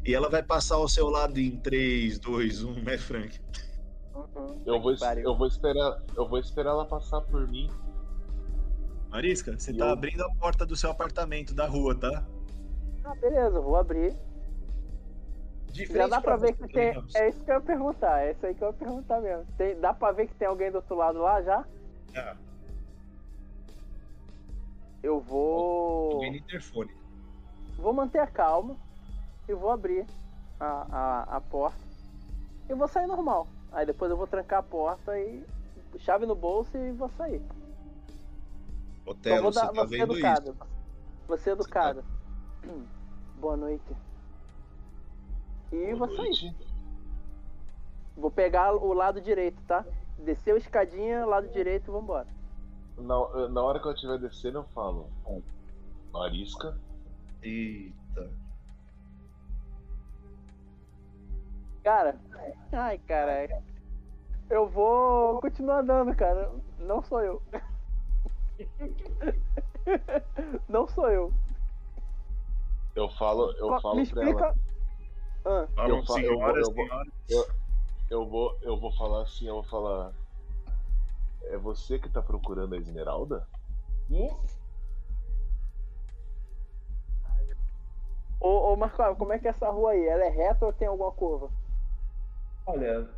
E 0.06 0.14
ela 0.14 0.30
vai 0.30 0.44
passar 0.44 0.76
ao 0.76 0.88
seu 0.88 1.10
lado 1.10 1.40
em 1.40 1.58
3, 1.58 2.20
2, 2.20 2.64
1, 2.64 2.74
né, 2.84 2.98
Frank? 2.98 3.40
Uhum, 4.14 4.62
Eu 4.66 4.82
vou, 4.82 4.94
eu 5.24 5.36
vou 5.38 5.48
esperar. 5.48 6.02
Eu 6.16 6.28
vou 6.28 6.38
esperar 6.40 6.72
ela 6.72 6.86
passar 6.86 7.22
por 7.22 7.48
mim. 7.48 7.70
Marisca, 9.10 9.58
você 9.58 9.72
E 9.72 9.78
tá 9.78 9.86
eu- 9.86 9.92
abrindo 9.92 10.22
a 10.22 10.30
porta 10.36 10.66
do 10.66 10.76
seu 10.76 10.90
apartamento 10.92 11.54
da 11.54 11.66
rua, 11.68 11.96
tá? 11.96 12.26
Ah, 13.04 13.16
beleza, 13.16 13.60
vou 13.62 13.76
abrir. 13.76 14.14
De 15.74 15.86
Já 15.88 16.08
dá 16.08 16.22
pra 16.22 16.36
ver 16.36 16.48
você, 16.48 16.54
que 16.54 16.60
Tony 16.60 16.74
tem. 16.74 17.22
É 17.22 17.30
isso 17.30 17.44
que 17.44 17.50
eu 17.52 17.56
ia 17.56 17.62
perguntar, 17.62 18.20
é 18.22 18.32
isso 18.32 18.46
aí 18.46 18.54
que 18.54 18.64
eu 18.64 18.68
ia 18.68 18.74
perguntar 18.74 19.20
mesmo. 19.22 19.46
Tem... 19.58 19.80
Dá 19.80 19.92
pra 19.94 20.12
ver 20.12 20.28
que 20.28 20.36
tem 20.36 20.48
alguém 20.48 20.70
do 20.72 20.76
outro 20.76 20.96
lado 20.96 21.18
lá 21.20 21.42
já? 21.42 21.66
Ah, 22.16 22.36
Eu 25.02 25.20
vou. 25.20 26.14
alguém 26.14 26.32
no 26.32 26.38
interfone. 26.38 26.92
vou 27.78 27.92
manter 27.92 28.20
a 28.20 28.28
calma 28.28 28.78
e 29.50 29.54
vou 29.54 29.72
abrir 29.72 30.06
a, 30.60 30.66
a, 30.66 31.38
a 31.38 31.42
porta 31.42 31.80
e 32.70 32.74
vou 32.76 32.88
sair 32.88 33.08
normal. 33.08 33.48
Aí 33.72 33.86
depois 33.86 34.12
eu 34.12 34.16
vou 34.18 34.28
trancar 34.28 34.60
a 34.60 34.64
porta 34.64 35.18
e 35.20 35.44
chave 35.98 36.28
no 36.28 36.36
bolso 36.36 36.78
e 36.78 36.92
vou 36.92 37.10
sair. 37.10 37.42
Só 39.04 39.12
Otelo, 39.12 39.42
vou 39.42 39.52
você 39.52 39.60
dar, 39.60 39.68
tá 39.68 39.74
vou 39.74 39.88
ser 39.88 39.98
vendo 39.98 40.14
educado. 40.14 40.52
isso? 40.52 40.68
Vou 41.28 41.38
ser 41.40 41.50
educado. 41.52 42.04
Boa 43.42 43.58
noite. 43.58 43.84
E 45.74 45.96
Boa 45.96 45.98
vou 45.98 46.08
sair. 46.16 46.26
noite. 46.28 46.56
Vou 48.16 48.30
pegar 48.30 48.76
o 48.76 48.94
lado 48.94 49.20
direito, 49.20 49.60
tá? 49.64 49.84
Desceu 50.20 50.54
a 50.54 50.58
escadinha, 50.60 51.26
lado 51.26 51.48
direito 51.50 51.90
e 51.90 51.92
vambora. 51.92 52.28
Na, 52.96 53.48
na 53.50 53.62
hora 53.64 53.80
que 53.80 53.88
eu 53.88 53.92
estiver 53.94 54.20
descendo, 54.20 54.60
eu 54.60 54.64
falo. 54.66 55.10
Marisca? 56.14 56.78
Eita. 57.42 58.30
Cara, 61.84 62.20
ai 62.72 63.00
caralho. 63.00 63.64
Eu 64.50 64.68
vou 64.70 65.42
continuar 65.42 65.80
andando, 65.80 66.16
cara. 66.16 66.52
Não 66.78 67.02
sou 67.02 67.20
eu. 67.22 67.42
Não 70.70 70.88
sou 70.88 71.10
eu. 71.10 71.34
Eu 72.96 73.10
falo, 73.10 73.52
eu 73.54 73.70
Fa- 73.70 73.82
falo 73.82 73.96
Me 73.96 74.08
pra 74.08 74.30
ela. 74.30 74.56
Ah, 75.46 75.68
Eu 75.88 75.96
eu 75.98 76.06
senhora, 76.06 76.62
vou- 76.62 76.70
eu 76.70 76.74
vou-. 76.74 77.48
Eu 78.10 78.30
vou, 78.30 78.60
eu 78.62 78.80
vou 78.80 78.92
falar 78.96 79.24
assim, 79.24 79.48
eu 79.48 79.56
vou 79.56 79.64
falar. 79.64 80.14
É 81.46 81.58
você 81.58 82.00
que 82.00 82.10
tá 82.10 82.22
procurando 82.22 82.76
a 82.76 82.78
Esmeralda? 82.78 83.46
Ô, 88.40 88.74
ô 88.74 88.76
Marco, 88.76 89.02
Aurélio, 89.02 89.18
como 89.18 89.34
é 89.34 89.40
que 89.40 89.48
é 89.48 89.50
essa 89.52 89.70
rua 89.70 89.92
aí? 89.92 90.06
Ela 90.06 90.26
é 90.26 90.30
reta 90.30 90.66
ou 90.66 90.74
tem 90.74 90.88
alguma 90.88 91.12
curva? 91.12 91.50
Olha, 92.66 93.10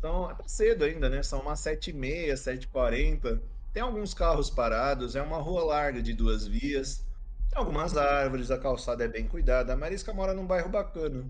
são 0.00 0.28
tá 0.34 0.44
cedo 0.46 0.84
ainda, 0.84 1.08
né? 1.08 1.22
São 1.22 1.40
umas 1.40 1.60
7h30, 1.60 2.36
7h40. 2.36 3.40
Tem 3.72 3.82
alguns 3.82 4.14
carros 4.14 4.50
parados, 4.50 5.16
é 5.16 5.22
uma 5.22 5.38
rua 5.38 5.64
larga 5.64 6.00
de 6.02 6.12
duas 6.14 6.46
vias. 6.46 7.04
Tem 7.50 7.58
algumas 7.58 7.96
árvores, 7.96 8.50
a 8.50 8.58
calçada 8.58 9.04
é 9.04 9.08
bem 9.08 9.26
cuidada. 9.28 9.72
A 9.72 9.76
Marisca 9.76 10.12
mora 10.12 10.32
num 10.34 10.46
bairro 10.46 10.68
bacana? 10.68 11.24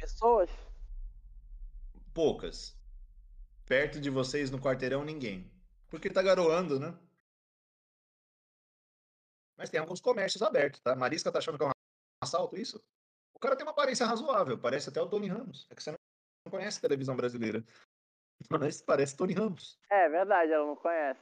Pessoas? 0.00 0.50
Poucas. 2.14 2.74
Perto 3.66 4.00
de 4.00 4.08
vocês 4.10 4.50
no 4.50 4.58
quarteirão, 4.58 5.04
ninguém. 5.04 5.48
Porque 5.90 6.08
tá 6.08 6.22
garoando, 6.22 6.80
né? 6.80 6.98
Mas 9.56 9.68
tem 9.68 9.78
alguns 9.78 10.00
comércios 10.00 10.42
abertos, 10.42 10.80
tá? 10.80 10.96
Marisca 10.96 11.30
tá 11.30 11.38
achando 11.38 11.58
que 11.58 11.64
é 11.64 11.66
um 11.66 11.70
assalto 12.22 12.56
isso? 12.56 12.82
O 13.34 13.38
cara 13.38 13.54
tem 13.54 13.64
uma 13.64 13.72
aparência 13.72 14.06
razoável, 14.06 14.58
parece 14.58 14.88
até 14.88 15.00
o 15.02 15.08
Tony 15.08 15.28
Ramos. 15.28 15.66
É 15.70 15.74
que 15.74 15.82
você 15.82 15.90
não 15.90 16.50
conhece 16.50 16.78
a 16.78 16.80
televisão 16.80 17.14
brasileira. 17.14 17.62
Mas 18.50 18.80
parece 18.80 19.16
Tony 19.16 19.34
Ramos. 19.34 19.78
É 19.90 20.08
verdade, 20.08 20.50
ela 20.50 20.66
não 20.66 20.76
conhece. 20.76 21.20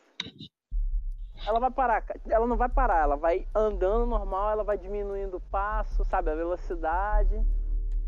Ela 1.47 1.61
vai 1.61 1.71
parar, 1.71 2.05
ela 2.29 2.47
não 2.47 2.57
vai 2.57 2.69
parar, 2.69 3.03
ela 3.03 3.17
vai 3.17 3.49
andando 3.55 4.07
normal, 4.07 4.51
ela 4.51 4.65
vai 4.65 4.79
diminuindo 4.79 5.37
o 5.37 5.41
passo, 5.41 6.05
sabe, 6.05 6.31
a 6.31 6.35
velocidade. 6.35 7.37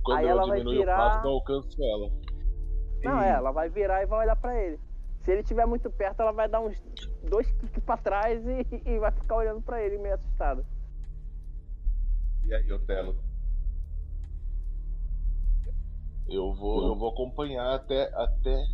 Quando 0.03 0.19
Aí 0.19 0.25
eu 0.25 0.31
ela 0.31 0.47
vai 0.47 0.63
virar- 0.65 0.95
o 0.95 0.97
passo, 1.11 1.27
eu 1.27 1.31
alcanço 1.31 1.77
ela. 1.83 2.11
Não, 3.05 3.21
E- 3.21 3.25
é, 3.25 3.31
ela 3.31 3.53
vai 3.53 3.69
virar 3.69 4.03
e 4.03 4.07
vai 4.07 4.21
olhar 4.21 4.37
pra 4.37 4.59
ele. 4.63 4.79
Se 5.21 5.31
ele 5.31 5.41
estiver 5.43 5.67
muito 5.67 5.91
perto, 5.91 6.21
ela 6.21 6.33
vai 6.33 6.49
dar 6.49 6.61
uns 6.61 6.81
dois 7.29 7.51
cliques 7.53 7.83
pra 7.85 7.97
trás 7.99 8.43
e, 8.47 8.67
e 8.89 8.99
vai 8.99 9.11
ficar 9.11 9.37
olhando 9.37 9.61
pra 9.61 9.83
ele 9.83 9.99
meio 9.99 10.15
assustada. 10.15 10.65
E 12.47 12.55
aí, 12.55 12.73
Otelo? 12.73 13.15
Eu 16.27 16.55
vou, 16.55 16.87
eu 16.87 16.97
vou 16.97 17.11
acompanhar 17.11 17.75
até, 17.75 18.05
até, 18.15 18.65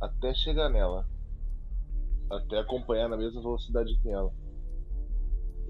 até 0.00 0.34
chegar 0.34 0.68
nela. 0.68 1.06
Até 2.30 2.58
acompanhar 2.58 3.08
na 3.08 3.16
mesma 3.16 3.40
velocidade 3.40 3.96
que 4.02 4.08
ela. 4.10 4.32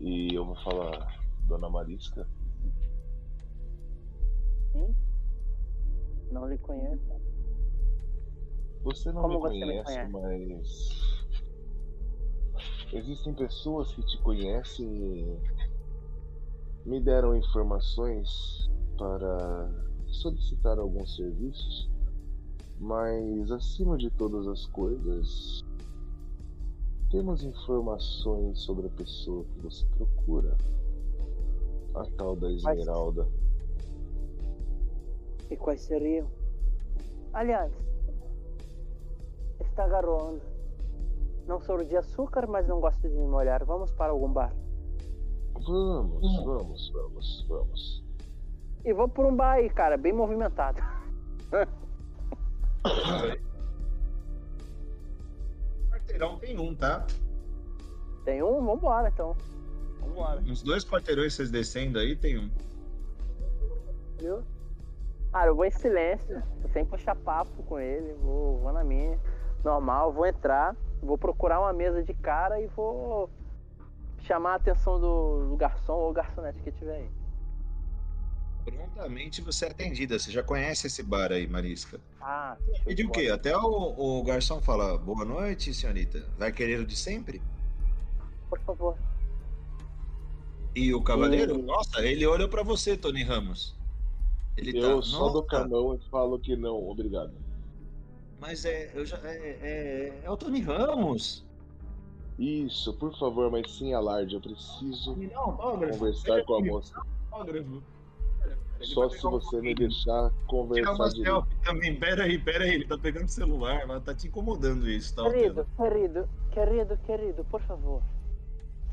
E 0.00 0.35
eu 0.35 0.44
vou 0.44 0.57
falar, 0.57 1.16
Dona 1.46 1.70
Marisca, 1.70 2.26
Sim? 4.77 4.95
Não 6.31 6.47
lhe 6.49 6.59
conhece. 6.59 7.01
você 8.83 9.11
não 9.11 9.23
Como 9.23 9.35
me 9.35 9.41
você 9.41 9.55
me 9.55 9.83
conhece, 9.83 10.05
mas 10.11 11.27
existem 12.93 13.35
pessoas 13.35 13.93
que 13.95 14.03
te 14.03 14.21
conhecem 14.23 14.87
e 14.87 15.41
me 16.85 17.01
deram 17.01 17.35
informações 17.35 18.71
para 18.99 19.71
solicitar 20.09 20.79
alguns 20.79 21.17
serviços, 21.17 21.91
mas 22.79 23.51
acima 23.51 23.97
de 23.97 24.11
todas 24.11 24.47
as 24.47 24.67
coisas, 24.67 25.65
temos 27.11 27.43
informações 27.43 28.61
sobre 28.61 28.87
a 28.87 28.91
pessoa 28.91 29.45
que 29.45 29.61
você 29.61 29.87
procura. 29.97 30.57
A 31.95 32.05
tal 32.19 32.37
da 32.37 32.53
Esmeralda. 32.53 33.27
E 35.51 35.57
quais 35.57 35.81
seriam? 35.83 36.29
Aliás, 37.33 37.73
está 39.61 39.87
garoando. 39.87 40.41
Não 41.47 41.61
sou 41.61 41.85
de 41.85 41.97
açúcar, 41.97 42.47
mas 42.49 42.67
não 42.67 42.81
gosto 42.81 43.03
de 43.03 43.15
me 43.15 43.27
molhar. 43.27 43.65
Vamos 43.65 43.93
para 43.93 44.11
algum 44.11 44.33
bar. 44.33 44.53
Vamos, 45.55 46.45
vamos, 46.45 46.91
vamos, 46.91 47.47
vamos. 47.49 48.05
E 48.85 48.93
vou 48.93 49.09
por 49.09 49.27
um 49.27 49.37
bar 49.37 49.53
aí, 49.53 49.71
cara, 49.71 49.97
bem 49.97 50.13
movimentado. 50.13 50.83
Quarteirão 55.91 56.39
tem 56.39 56.59
um, 56.59 56.75
tá? 56.75 57.07
Tem 58.25 58.43
um? 58.43 58.65
Vambora 58.65 59.09
então. 59.09 59.37
Vambora. 60.01 60.41
Uns 60.41 60.63
dois 60.63 60.85
quarteirões 60.85 61.35
vocês 61.35 61.51
descendo 61.51 61.99
aí, 61.99 62.17
tem 62.17 62.39
um. 62.39 62.51
Viu? 64.19 64.43
Cara, 65.37 65.51
eu 65.51 65.55
vou 65.55 65.66
em 65.66 65.70
silêncio, 65.70 66.42
sem 66.72 66.83
puxar 66.87 67.14
papo 67.14 67.62
com 67.64 67.79
ele, 67.79 68.14
vou, 68.14 68.59
vou 68.59 68.72
na 68.72 68.83
minha. 68.83 69.20
Normal, 69.62 70.11
vou 70.11 70.25
entrar, 70.25 70.75
vou 71.03 71.18
procurar 71.18 71.61
uma 71.61 71.75
mesa 71.75 72.03
de 72.03 72.14
cara 72.14 72.59
e 72.59 72.66
vou 72.68 73.29
chamar 74.22 74.53
a 74.53 74.55
atenção 74.55 74.99
do, 74.99 75.51
do 75.51 75.57
garçom 75.59 75.92
ou 75.92 76.11
garçonete 76.11 76.59
que 76.62 76.72
tiver 76.72 76.96
aí. 76.96 77.11
Prontamente 78.64 79.42
você 79.42 79.66
é 79.66 79.70
atendida. 79.72 80.18
Você 80.18 80.31
já 80.31 80.42
conhece 80.42 80.87
esse 80.87 81.03
bar 81.03 81.31
aí, 81.31 81.46
Marisca. 81.46 82.01
Ah, 82.18 82.57
E 82.87 82.94
de 82.94 83.05
o 83.05 83.11
quê? 83.11 83.29
Até 83.29 83.55
o, 83.55 83.61
o 83.61 84.25
garçom 84.25 84.62
fala, 84.62 84.96
boa 84.96 85.27
noite, 85.27 85.75
senhorita. 85.75 86.27
Vai 86.38 86.51
querer 86.51 86.81
o 86.81 86.87
de 86.87 86.96
sempre? 86.96 87.42
Por 88.49 88.59
favor. 88.61 88.96
E 90.75 90.94
o 90.94 91.03
cavaleiro? 91.03 91.59
Hum. 91.59 91.62
Nossa, 91.62 92.01
ele 92.01 92.27
olhou 92.27 92.49
pra 92.49 92.62
você, 92.62 92.96
Tony 92.96 93.22
Ramos. 93.22 93.76
Ele 94.57 94.79
Eu 94.79 94.97
tá, 95.01 95.03
só 95.07 95.19
dou 95.29 95.35
"Nossa, 95.42 95.47
camão 95.49 95.95
e 95.95 95.99
falo 96.11 96.38
que 96.38 96.57
não, 96.57 96.88
obrigado. 96.88 97.33
Mas 98.40 98.64
é, 98.64 98.90
eu 98.95 99.05
já, 99.05 99.16
é, 99.25 99.35
é, 99.62 100.21
é 100.25 100.31
o 100.31 100.37
Tony 100.37 100.61
Ramos. 100.61 101.45
Isso, 102.38 102.92
por 102.95 103.16
favor, 103.19 103.51
mas 103.51 103.71
sem 103.77 103.95
alarde, 103.95 104.35
eu 104.35 104.40
preciso 104.40 105.16
autógrafo. 105.35 105.99
conversar 105.99 106.45
com 106.45 106.55
a 106.55 106.61
moça. 106.61 107.03
Autógrafo. 107.31 107.83
Ele 108.79 108.87
Só 108.87 109.09
se 109.09 109.16
pegar 109.16 109.29
um 109.29 109.33
você 109.33 109.61
me 109.62 109.75
deixar 109.75 110.29
Tirar 110.31 110.47
conversar 110.47 110.92
uma 110.92 111.09
direito. 111.09 111.25
selfie 111.25 111.57
também. 111.64 111.99
Pera 111.99 112.25
aí, 112.25 112.38
pera 112.38 112.64
aí. 112.64 112.75
Ele 112.75 112.87
tá 112.87 112.99
pegando 112.99 113.25
o 113.25 113.29
celular, 113.31 113.87
mas 113.87 114.05
tá 114.05 114.14
te 114.14 114.27
incomodando 114.29 114.87
isso, 114.88 115.14
tá? 115.16 115.23
Querido, 115.31 115.66
querido, 115.77 116.29
querido, 116.53 116.97
querido, 116.99 117.45
por 117.47 117.62
favor. 117.62 118.03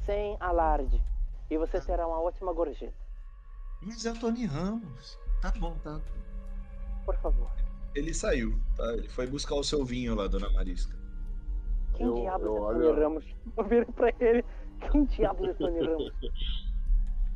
Sem 0.05 0.37
alarde. 0.39 1.03
E 1.49 1.57
você 1.57 1.81
terá 1.81 2.07
uma 2.07 2.21
ótima 2.21 2.53
gorjeta. 2.53 2.95
Mas 3.81 4.05
é 4.05 4.11
o 4.13 4.19
Tony 4.19 4.45
Ramos. 4.45 5.19
Tá 5.43 5.51
bom, 5.59 5.75
tá. 5.83 5.99
Por 7.05 7.15
favor. 7.17 7.51
Ele 7.93 8.13
saiu, 8.13 8.57
tá? 8.77 8.93
Ele 8.93 9.09
foi 9.09 9.27
buscar 9.27 9.55
o 9.55 9.63
seu 9.63 9.83
vinho 9.83 10.15
lá, 10.15 10.25
dona 10.25 10.49
Marisca. 10.49 10.97
Quem 11.95 12.07
Eu- 12.07 12.13
diabos 12.15 12.45
eu 12.47 12.55
é 12.55 12.73
Tony 12.73 12.99
Ramos? 13.01 13.25
Eu 13.57 13.63
viro 13.65 13.91
pra 13.91 14.13
ele. 14.21 14.43
Quem 14.89 15.03
diabos 15.05 15.49
é 15.49 15.53
Tony 15.53 15.79
Ramos? 15.85 16.13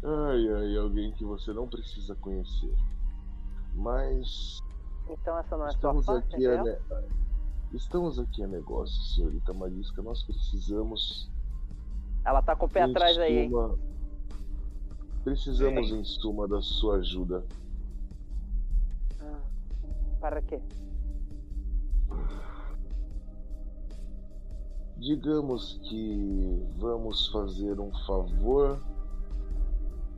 Ai, 0.03 0.47
ai, 0.55 0.77
alguém 0.77 1.11
que 1.11 1.25
você 1.25 1.51
não 1.51 1.67
precisa 1.67 2.15
conhecer. 2.15 2.73
Mas 3.75 4.57
Então 5.09 5.37
essa 5.37 5.57
não 5.57 5.65
é 5.65 5.71
sua 5.71 5.75
estamos 5.75 6.05
fã, 6.05 6.17
aqui 6.19 6.47
a 6.47 6.63
ne- 6.63 6.77
estamos 7.73 8.19
aqui 8.19 8.41
a 8.43 8.47
negócio, 8.47 9.03
senhorita 9.15 9.53
Marisca. 9.53 10.01
Nós 10.01 10.23
precisamos 10.23 11.29
Ela 12.25 12.41
tá 12.41 12.55
com 12.55 12.65
o 12.65 12.69
pé 12.69 12.83
atrás 12.83 13.17
aí, 13.17 13.37
hein? 13.39 13.49
suma- 13.49 13.77
Precisamos 15.23 15.91
em 15.91 16.03
suma 16.05 16.47
da 16.47 16.61
sua 16.61 16.97
ajuda. 16.97 17.43
Para 20.19 20.41
quê? 20.41 20.59
Digamos 24.97 25.79
que 25.83 26.65
vamos 26.77 27.27
fazer 27.27 27.79
um 27.79 27.91
favor 28.05 28.81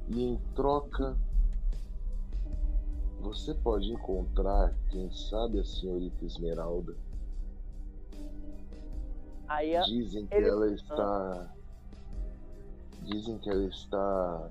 e 0.07 0.23
em 0.23 0.37
troca 0.55 1.17
você 3.19 3.53
pode 3.53 3.91
encontrar, 3.91 4.73
quem 4.89 5.11
sabe, 5.11 5.59
a 5.59 5.65
senhorita 5.65 6.23
Esmeralda. 6.25 6.95
Aí 9.49 9.73
Dizem 9.83 10.25
que 10.25 10.33
ele- 10.35 10.47
ela 10.47 10.71
está. 10.71 11.53
Dizem 13.03 13.37
que 13.39 13.49
ela 13.49 13.65
está 13.65 14.49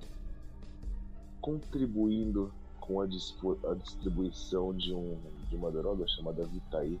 contribuindo 1.41 2.51
com 2.79 3.01
a, 3.01 3.07
dispo- 3.07 3.57
a 3.67 3.73
distribuição 3.73 4.73
de, 4.73 4.93
um, 4.93 5.17
de 5.49 5.55
uma 5.55 5.71
droga 5.71 6.07
chamada 6.07 6.45
Vitaí. 6.45 6.99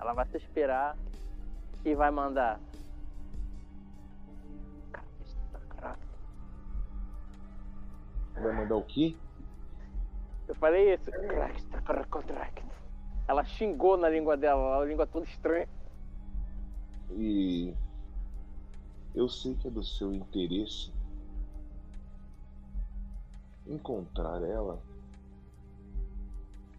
ela 0.00 0.14
vai 0.14 0.26
suspirar 0.28 0.96
e 1.84 1.94
vai 1.94 2.10
mandar. 2.10 2.58
Vai 8.34 8.52
mandar 8.54 8.76
o 8.76 8.82
quê? 8.82 9.14
Eu 10.48 10.54
falei 10.54 10.94
isso. 10.94 11.10
Ela 13.28 13.44
xingou 13.44 13.96
na 13.96 14.08
língua 14.08 14.36
dela, 14.36 14.80
a 14.80 14.84
língua 14.84 15.06
toda 15.06 15.26
estranha. 15.26 15.68
E 17.12 17.74
eu 19.14 19.28
sei 19.28 19.54
que 19.54 19.68
é 19.68 19.70
do 19.70 19.84
seu 19.84 20.12
interesse 20.14 20.90
encontrar 23.70 24.42
ela. 24.42 24.78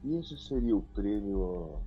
E 0.04 0.15
esse 0.17 0.38
seria 0.38 0.75
o 0.75 0.82
prêmio 0.82 1.80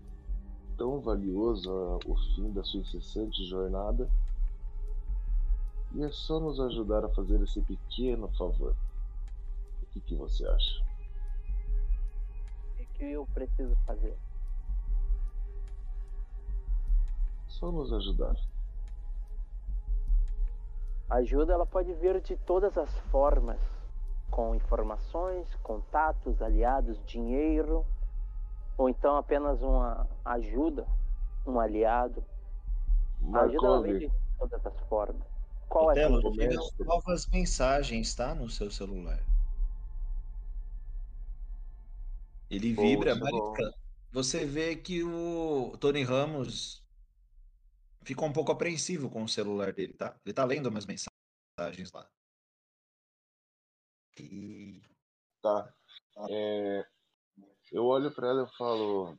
tão 0.76 1.00
valioso 1.00 1.70
ao 1.70 2.16
fim 2.34 2.52
da 2.52 2.64
sua 2.64 2.80
incessante 2.80 3.44
jornada. 3.44 4.10
E 5.94 6.02
é 6.02 6.10
só 6.10 6.40
nos 6.40 6.58
ajudar 6.58 7.04
a 7.04 7.08
fazer 7.10 7.40
esse 7.42 7.60
pequeno 7.62 8.28
favor. 8.36 8.74
O 9.82 9.86
que, 9.92 10.00
que 10.00 10.14
você 10.16 10.46
acha? 10.46 10.84
O 12.80 12.86
que 12.94 13.04
eu 13.04 13.26
preciso 13.26 13.76
fazer? 13.86 14.16
Só 17.46 17.70
nos 17.70 17.92
ajudar. 17.92 18.34
A 21.08 21.16
ajuda 21.16 21.52
ela 21.52 21.66
pode 21.66 21.92
vir 21.94 22.20
de 22.20 22.36
todas 22.36 22.76
as 22.76 22.90
formas, 23.10 23.60
com 24.34 24.52
informações, 24.52 25.46
contatos, 25.62 26.42
aliados, 26.42 26.98
dinheiro, 27.06 27.86
ou 28.76 28.88
então 28.88 29.16
apenas 29.16 29.62
uma 29.62 30.08
ajuda, 30.24 30.84
um 31.46 31.60
aliado. 31.60 32.24
A 33.32 33.42
ajuda 33.42 33.64
ela 33.64 33.82
vem 33.82 33.98
de 34.00 34.12
todas 34.36 34.66
as 34.66 34.80
formas. 34.88 35.22
Qual 35.68 35.92
é? 35.92 35.94
Telo, 35.94 36.18
o 36.18 36.34
chegam 36.34 36.68
novas 36.80 37.28
mensagens, 37.28 38.12
tá? 38.12 38.34
No 38.34 38.50
seu 38.50 38.72
celular. 38.72 39.24
Ele 42.50 42.72
vibra, 42.72 43.12
é. 43.12 43.14
Marisca. 43.14 43.72
Você 44.10 44.44
vê 44.44 44.74
que 44.74 45.04
o 45.04 45.76
Tony 45.78 46.02
Ramos 46.02 46.84
ficou 48.02 48.26
um 48.26 48.32
pouco 48.32 48.50
apreensivo 48.50 49.08
com 49.08 49.22
o 49.22 49.28
celular 49.28 49.72
dele, 49.72 49.92
tá? 49.92 50.16
Ele 50.26 50.34
tá 50.34 50.44
lendo 50.44 50.66
umas 50.66 50.86
mensagens 50.86 51.92
lá. 51.92 52.08
E 54.18 54.80
Tá. 55.44 55.70
É, 56.30 56.86
eu 57.70 57.84
olho 57.84 58.10
pra 58.10 58.28
ela 58.28 58.44
e 58.44 58.56
falo. 58.56 59.14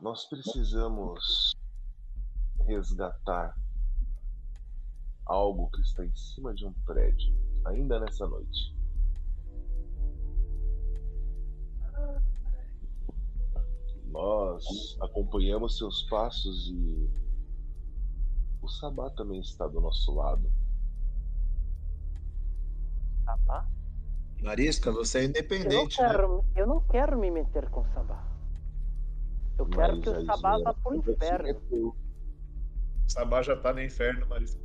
Nós 0.00 0.24
precisamos 0.24 1.52
resgatar 2.66 3.54
algo 5.26 5.70
que 5.70 5.82
está 5.82 6.02
em 6.02 6.16
cima 6.16 6.54
de 6.54 6.64
um 6.64 6.72
prédio, 6.86 7.30
ainda 7.66 8.00
nessa 8.00 8.26
noite. 8.26 8.74
Nós 14.06 14.96
acompanhamos 15.02 15.76
seus 15.76 16.04
passos 16.04 16.70
e 16.70 17.10
o 18.62 18.68
Sabá 18.68 19.10
também 19.10 19.40
está 19.40 19.68
do 19.68 19.82
nosso 19.82 20.14
lado. 20.14 20.50
Sabá? 23.36 23.66
Marisca, 24.42 24.90
você 24.90 25.18
é 25.18 25.20
Eu 25.20 25.24
não, 25.24 25.30
independente, 25.30 26.00
né? 26.00 26.08
quero, 26.08 26.44
eu 26.56 26.66
não 26.66 26.80
quero 26.80 27.18
me 27.18 27.30
meter 27.30 27.68
com 27.70 27.80
o 27.80 27.86
Sabá. 27.94 28.24
Eu 29.58 29.66
quero 29.66 29.96
Mas 29.96 30.02
que 30.02 30.08
a 30.08 30.12
o 30.18 30.26
Sabá 30.26 30.58
vá 30.58 30.74
pro 30.74 30.94
inferno. 30.96 31.44
meteu. 31.44 31.96
Sabá 33.06 33.42
já 33.42 33.56
tá 33.56 33.72
no 33.72 33.82
inferno, 33.82 34.26
Marisca. 34.26 34.60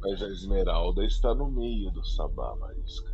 Mas 0.00 0.22
a 0.22 0.28
Esmeralda 0.28 1.04
está 1.04 1.34
no 1.34 1.50
meio 1.50 1.90
do 1.90 2.04
Sabá, 2.04 2.56
Marisca. 2.56 3.12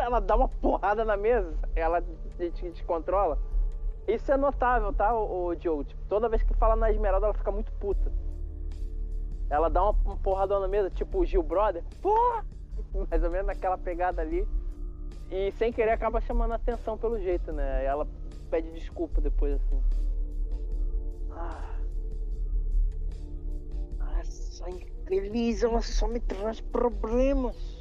Ela 0.00 0.20
dá 0.20 0.36
uma 0.36 0.48
porrada 0.48 1.04
na 1.04 1.16
mesa, 1.16 1.54
ela 1.74 2.00
te, 2.00 2.50
te- 2.52 2.72
te 2.72 2.84
controla. 2.84 3.38
Isso 4.06 4.30
é 4.30 4.36
notável, 4.36 4.92
tá, 4.92 5.12
o, 5.14 5.54
Diogo? 5.56 5.82
Tipo, 5.84 6.00
toda 6.08 6.28
vez 6.28 6.42
que 6.42 6.54
fala 6.54 6.76
na 6.76 6.90
Esmeralda, 6.90 7.26
ela 7.26 7.34
fica 7.34 7.50
muito 7.50 7.72
puta. 7.72 8.12
Ela 9.50 9.68
dá 9.68 9.82
uma, 9.82 9.92
uma 10.04 10.16
porrada 10.16 10.58
na 10.60 10.68
mesa, 10.68 10.90
tipo 10.90 11.18
o 11.18 11.24
Gil 11.24 11.42
Brother. 11.42 11.82
Porra! 12.00 12.44
Mais 13.10 13.22
ou 13.22 13.30
menos 13.30 13.46
naquela 13.46 13.76
pegada 13.76 14.22
ali. 14.22 14.46
E 15.30 15.50
sem 15.52 15.72
querer 15.72 15.90
acaba 15.90 16.20
chamando 16.20 16.52
a 16.52 16.56
atenção 16.56 16.96
pelo 16.96 17.18
jeito, 17.18 17.52
né? 17.52 17.82
E 17.82 17.86
ela 17.86 18.06
pede 18.48 18.70
desculpa 18.72 19.20
depois, 19.20 19.54
assim. 19.54 19.82
Ah. 21.32 21.74
Essa 24.20 24.70
infeliz, 24.70 25.64
ela 25.64 25.82
só 25.82 26.06
me 26.06 26.20
traz 26.20 26.60
problemas. 26.60 27.75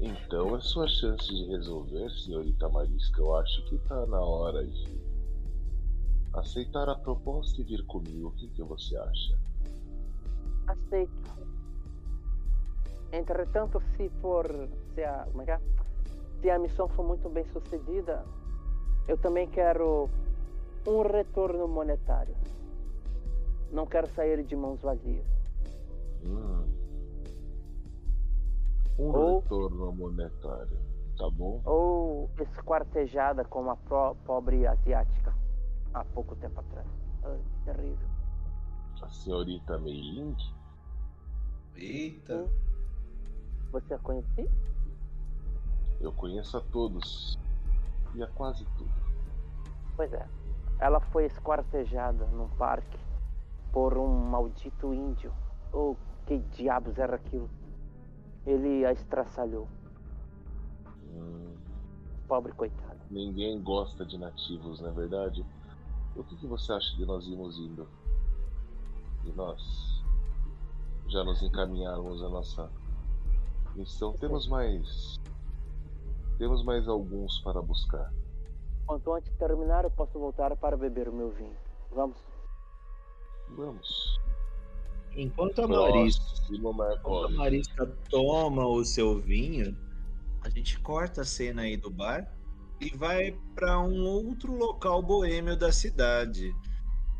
Então 0.00 0.56
é 0.56 0.60
sua 0.60 0.88
chance 0.88 1.28
de 1.28 1.44
resolver, 1.44 2.10
senhorita 2.10 2.70
Marisca. 2.70 3.20
Eu 3.20 3.36
acho 3.36 3.62
que 3.66 3.76
tá 3.80 4.06
na 4.06 4.18
hora 4.18 4.66
de 4.66 4.98
aceitar 6.32 6.88
a 6.88 6.94
proposta 6.94 7.60
e 7.60 7.64
vir 7.64 7.84
comigo. 7.84 8.28
O 8.28 8.32
que, 8.32 8.48
que 8.48 8.62
você 8.62 8.96
acha? 8.96 9.38
Aceito. 10.66 11.12
Entretanto, 13.12 13.82
se 13.96 14.08
for. 14.22 14.46
Se 14.94 15.04
a, 15.04 15.26
é 15.46 15.50
é? 15.50 15.60
Se 16.40 16.48
a 16.48 16.58
missão 16.58 16.88
for 16.88 17.04
muito 17.06 17.28
bem 17.28 17.44
sucedida, 17.52 18.24
eu 19.06 19.18
também 19.18 19.48
quero 19.50 20.08
um 20.86 21.02
retorno 21.02 21.68
monetário. 21.68 22.34
Não 23.70 23.86
quero 23.86 24.08
sair 24.14 24.42
de 24.44 24.56
mãos 24.56 24.80
vazias. 24.80 25.26
Hum. 26.24 26.79
Um 28.98 29.04
Ou- 29.14 29.40
retorno 29.40 29.92
monetário. 29.92 30.78
Tá 31.16 31.28
bom? 31.30 31.60
Ou 31.64 32.30
esquartejada 32.40 33.44
como 33.44 33.70
a 33.70 33.76
pro- 33.76 34.14
pobre 34.24 34.66
asiática 34.66 35.34
há 35.92 36.02
pouco 36.04 36.34
tempo 36.36 36.60
atrás. 36.60 36.86
Ai, 37.24 37.40
terrível. 37.64 38.08
A 39.02 39.08
senhorita 39.10 39.78
Mei 39.78 40.00
Ling? 40.00 40.36
Eita. 41.76 42.46
Você 43.72 43.94
a 43.94 43.98
conhecia? 43.98 44.48
Eu 46.00 46.12
conheço 46.12 46.56
a 46.56 46.60
todos. 46.60 47.38
E 48.14 48.22
a 48.22 48.26
quase 48.28 48.64
tudo. 48.76 48.90
Pois 49.96 50.12
é. 50.12 50.26
Ela 50.78 51.00
foi 51.00 51.26
esquartejada 51.26 52.24
num 52.26 52.48
parque 52.48 52.98
por 53.72 53.96
um 53.98 54.08
maldito 54.08 54.92
índio. 54.94 55.32
Ou 55.72 55.96
que 56.26 56.38
diabos 56.38 56.98
era 56.98 57.16
aquilo? 57.16 57.48
Ele 58.50 58.84
a 58.84 58.92
estraçalhou. 58.92 59.68
Hum, 61.12 61.54
Pobre 62.26 62.52
coitado. 62.52 62.98
ninguém 63.10 63.60
gosta 63.62 64.04
de 64.04 64.18
nativos, 64.18 64.80
não 64.80 64.88
é 64.90 64.92
verdade? 64.92 65.44
O 66.16 66.24
que, 66.24 66.36
que 66.36 66.46
você 66.46 66.72
acha 66.72 66.96
de 66.96 67.06
nós 67.06 67.26
irmos 67.26 67.58
indo? 67.58 67.86
E 69.24 69.32
nós 69.32 70.02
já 71.08 71.22
nos 71.24 71.42
encaminharmos 71.42 72.22
a 72.22 72.28
nossa 72.28 72.70
missão. 73.76 74.12
Temos 74.14 74.48
mais. 74.48 75.16
Temos 76.38 76.64
mais 76.64 76.88
alguns 76.88 77.38
para 77.40 77.60
buscar. 77.62 78.12
Quanto 78.86 79.12
antes 79.12 79.32
terminar, 79.36 79.84
eu 79.84 79.90
posso 79.90 80.18
voltar 80.18 80.56
para 80.56 80.76
beber 80.76 81.08
o 81.08 81.12
meu 81.12 81.30
vinho. 81.30 81.54
Vamos. 81.92 82.18
Vamos. 83.56 84.20
Enquanto 85.16 85.62
a 85.62 85.68
Marisca, 85.68 86.24
Próximo 86.24 86.56
enquanto 86.56 86.82
a 86.82 86.86
Marcos. 86.86 87.36
Marisca 87.36 87.86
toma 88.08 88.66
o 88.66 88.84
seu 88.84 89.18
vinho, 89.18 89.76
a 90.42 90.48
gente 90.48 90.78
corta 90.80 91.22
a 91.22 91.24
cena 91.24 91.62
aí 91.62 91.76
do 91.76 91.90
bar 91.90 92.26
e 92.80 92.96
vai 92.96 93.36
para 93.54 93.78
um 93.80 94.06
outro 94.06 94.56
local 94.56 95.02
boêmio 95.02 95.56
da 95.56 95.70
cidade. 95.70 96.54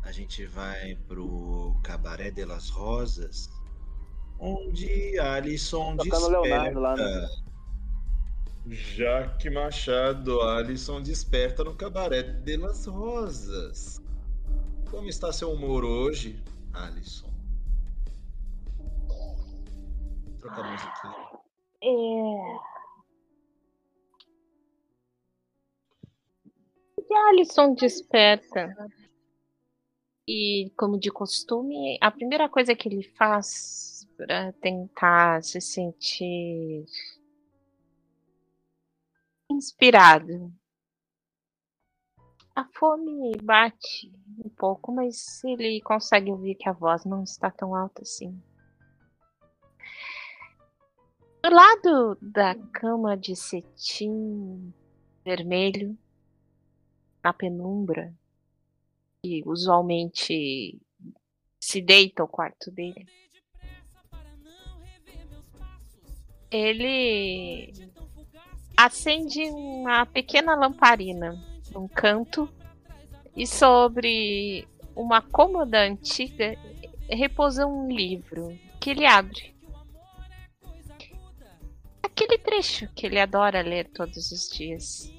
A 0.03 0.11
gente 0.11 0.45
vai 0.45 0.95
pro 1.07 1.75
Cabaré 1.83 2.31
de 2.31 2.43
las 2.45 2.69
Rosas, 2.69 3.49
onde 4.39 5.19
Alisson 5.19 5.95
Tocando 5.97 6.09
desperta. 6.09 6.39
Leonardo 6.41 6.79
lá, 6.79 6.95
né? 6.95 7.29
Jaque 8.67 9.49
Machado, 9.49 10.41
Alisson 10.41 11.01
desperta 11.01 11.63
no 11.63 11.75
Cabaré 11.75 12.23
de 12.23 12.57
las 12.57 12.85
Rosas. 12.85 14.01
Como 14.89 15.07
está 15.07 15.31
seu 15.31 15.51
humor 15.51 15.83
hoje, 15.83 16.41
Alisson? 16.73 17.30
Troca 20.41 20.61
a 20.61 20.71
musiquinha. 20.71 21.39
É. 21.83 21.87
E 26.97 27.13
a 27.13 27.29
Alison 27.29 27.75
desperta. 27.75 28.75
E, 30.27 30.71
como 30.77 30.99
de 30.99 31.11
costume, 31.11 31.97
a 32.01 32.09
primeira 32.09 32.49
coisa 32.49 32.75
que 32.75 32.89
ele 32.89 33.03
faz 33.03 34.07
para 34.17 34.53
tentar 34.53 35.43
se 35.43 35.61
sentir 35.61 36.85
inspirado. 39.49 40.51
A 42.55 42.65
fome 42.65 43.31
bate 43.43 44.11
um 44.43 44.49
pouco, 44.49 44.91
mas 44.91 45.43
ele 45.43 45.81
consegue 45.81 46.31
ouvir 46.31 46.55
que 46.55 46.67
a 46.67 46.73
voz 46.73 47.05
não 47.05 47.23
está 47.23 47.51
tão 47.51 47.75
alta 47.75 48.01
assim. 48.01 48.41
Do 51.43 51.49
lado 51.49 52.17
da 52.21 52.53
cama 52.71 53.17
de 53.17 53.35
cetim 53.35 54.71
vermelho, 55.25 55.97
na 57.23 57.33
penumbra, 57.33 58.13
que 59.23 59.41
usualmente 59.45 60.79
se 61.59 61.81
deita 61.81 62.21
ao 62.21 62.27
quarto 62.27 62.69
dele, 62.69 63.07
ele 66.51 67.73
acende 68.77 69.41
uma 69.45 70.05
pequena 70.05 70.55
lamparina 70.55 71.33
num 71.73 71.87
canto 71.87 72.47
e 73.35 73.47
sobre 73.47 74.67
uma 74.95 75.23
cômoda 75.23 75.79
antiga 75.87 76.55
repousa 77.09 77.65
um 77.65 77.87
livro 77.87 78.55
que 78.79 78.91
ele 78.91 79.05
abre. 79.07 79.55
Aquele 82.03 82.37
trecho 82.37 82.87
que 82.93 83.05
ele 83.05 83.19
adora 83.19 83.61
ler 83.61 83.89
todos 83.89 84.31
os 84.31 84.49
dias. 84.49 85.11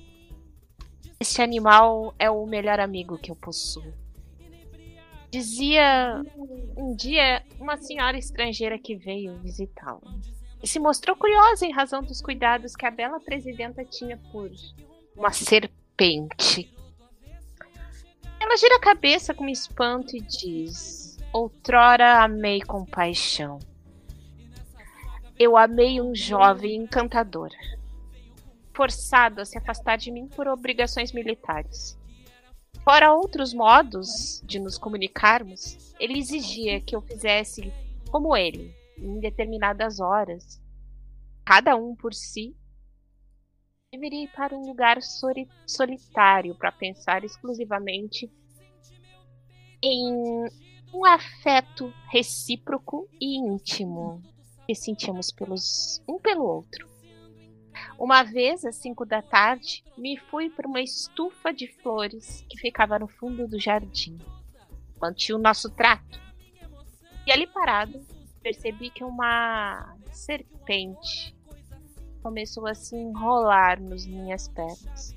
Esse 1.19 1.41
animal 1.41 2.15
é 2.19 2.31
o 2.31 2.45
melhor 2.47 2.81
amigo 2.81 3.19
que 3.19 3.31
eu 3.31 3.37
possuo. 3.37 3.93
Dizia 5.31 6.23
um 6.77 6.95
dia 6.95 7.43
uma 7.59 7.77
senhora 7.77 8.19
estrangeira 8.19 8.79
que 8.79 8.97
veio 8.97 9.39
visitá-lo 9.39 10.03
e 10.63 10.67
se 10.67 10.79
mostrou 10.79 11.17
curiosa 11.17 11.67
em 11.67 11.73
razão 11.73 12.03
dos 12.03 12.21
cuidados 12.21 12.77
que 12.77 12.87
a 12.87 12.91
bela 12.91 13.19
presidenta 13.19 13.85
tinha 13.85 14.17
por 14.31 14.51
uma 15.17 15.33
serpente. 15.33 16.73
Ela 18.39 18.57
gira 18.57 18.77
a 18.77 18.81
cabeça 18.81 19.33
com 19.33 19.49
espanto 19.49 20.17
e 20.17 20.21
diz: 20.21 21.17
Outrora 21.33 22.23
amei 22.23 22.61
com 22.61 22.85
paixão. 22.85 23.59
Eu 25.45 25.57
amei 25.57 26.01
um 26.01 26.15
jovem 26.15 26.77
encantador, 26.77 27.51
forçado 28.73 29.41
a 29.41 29.45
se 29.45 29.59
afastar 29.59 29.99
de 29.99 30.09
mim 30.09 30.29
por 30.29 30.47
obrigações 30.47 31.13
militares. 31.13 31.99
Fora 32.85 33.13
outros 33.13 33.53
modos 33.53 34.41
de 34.45 34.61
nos 34.61 34.79
comunicarmos, 34.79 35.93
ele 35.99 36.17
exigia 36.17 36.81
que 36.81 36.95
eu 36.95 37.03
fizesse 37.03 37.73
como 38.09 38.37
ele, 38.37 38.73
em 38.97 39.19
determinadas 39.19 39.99
horas, 39.99 40.63
cada 41.45 41.75
um 41.75 41.97
por 41.97 42.15
si. 42.15 42.55
Deveria 43.93 44.23
ir 44.23 44.31
para 44.31 44.57
um 44.57 44.63
lugar 44.63 44.99
solitário 45.67 46.55
para 46.55 46.71
pensar 46.71 47.25
exclusivamente 47.25 48.31
em 49.83 50.49
um 50.95 51.05
afeto 51.05 51.93
recíproco 52.13 53.09
e 53.21 53.37
íntimo 53.37 54.23
que 54.67 54.75
sentíamos 54.75 55.31
pelos 55.31 56.03
um 56.09 56.19
pelo 56.19 56.45
outro. 56.45 56.91
Uma 57.99 58.23
vez, 58.23 58.65
às 58.65 58.77
cinco 58.77 59.05
da 59.05 59.23
tarde, 59.23 59.85
me 59.97 60.17
fui 60.17 60.51
para 60.51 60.69
uma 60.69 60.81
estufa 60.81 61.53
de 61.53 61.69
flores 61.69 62.45
que 62.49 62.59
ficava 62.59 62.99
no 62.99 63.09
fundo 63.09 63.47
do 63.47 63.59
jardim. 63.59 64.19
Mantive 65.01 65.35
o 65.35 65.39
nosso 65.39 65.71
trato. 65.71 66.21
E 67.27 67.33
ali 67.33 67.47
parado, 67.47 68.05
percebi 68.43 68.91
que 68.91 69.05
uma 69.05 69.97
serpente 70.11 71.35
começou 72.23 72.67
a 72.67 72.75
se 72.75 72.97
enrolar 72.97 73.81
nas 73.81 74.07
minhas 74.07 74.49
pernas. 74.49 75.15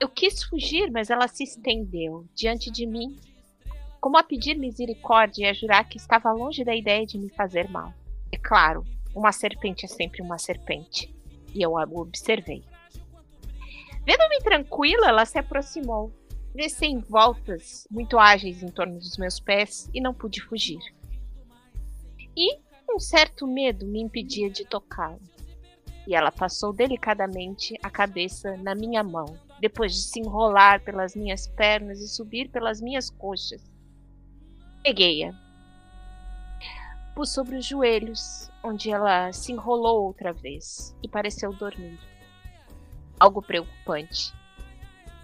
Eu 0.00 0.08
quis 0.08 0.42
fugir, 0.42 0.90
mas 0.90 1.10
ela 1.10 1.28
se 1.28 1.44
estendeu 1.44 2.26
diante 2.34 2.70
de 2.70 2.86
mim, 2.86 3.18
como 4.00 4.18
a 4.18 4.22
pedir 4.22 4.58
misericórdia 4.58 5.46
e 5.46 5.50
a 5.50 5.54
jurar 5.54 5.88
que 5.88 5.96
estava 5.96 6.32
longe 6.32 6.64
da 6.64 6.74
ideia 6.74 7.06
de 7.06 7.18
me 7.18 7.30
fazer 7.30 7.70
mal. 7.70 7.92
Claro, 8.44 8.84
uma 9.14 9.32
serpente 9.32 9.86
é 9.86 9.88
sempre 9.88 10.20
uma 10.20 10.36
serpente 10.36 11.12
e 11.54 11.62
eu 11.62 11.78
a 11.78 11.84
observei. 11.84 12.62
Vendo-me 14.04 14.38
tranquila, 14.40 15.08
ela 15.08 15.24
se 15.24 15.38
aproximou. 15.38 16.12
Desci 16.54 16.84
em 16.84 17.00
voltas 17.00 17.88
muito 17.90 18.18
ágeis 18.18 18.62
em 18.62 18.68
torno 18.68 18.98
dos 18.98 19.16
meus 19.16 19.40
pés 19.40 19.88
e 19.94 20.00
não 20.00 20.12
pude 20.12 20.42
fugir. 20.42 20.78
E 22.36 22.58
um 22.88 23.00
certo 23.00 23.46
medo 23.46 23.86
me 23.86 24.02
impedia 24.02 24.50
de 24.50 24.64
tocá-la. 24.66 25.18
E 26.06 26.14
ela 26.14 26.30
passou 26.30 26.70
delicadamente 26.70 27.74
a 27.82 27.90
cabeça 27.90 28.58
na 28.58 28.74
minha 28.74 29.02
mão, 29.02 29.38
depois 29.58 29.94
de 29.94 30.02
se 30.02 30.20
enrolar 30.20 30.84
pelas 30.84 31.16
minhas 31.16 31.46
pernas 31.46 31.98
e 32.00 32.08
subir 32.08 32.50
pelas 32.50 32.80
minhas 32.80 33.08
coxas. 33.08 33.64
Peguei-a. 34.82 35.43
Pus 37.14 37.30
sobre 37.30 37.56
os 37.56 37.64
joelhos 37.64 38.50
onde 38.62 38.90
ela 38.90 39.32
se 39.32 39.52
enrolou 39.52 40.04
outra 40.04 40.32
vez 40.32 40.96
e 41.02 41.08
pareceu 41.08 41.52
dormir. 41.52 41.98
Algo 43.20 43.40
preocupante. 43.40 44.34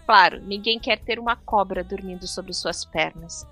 Claro, 0.05 0.41
ninguém 0.41 0.79
quer 0.79 0.99
ter 0.99 1.19
uma 1.19 1.35
cobra 1.35 1.83
dormindo 1.83 2.27
sobre 2.27 2.53
suas 2.53 2.85
pernas. 2.85 3.45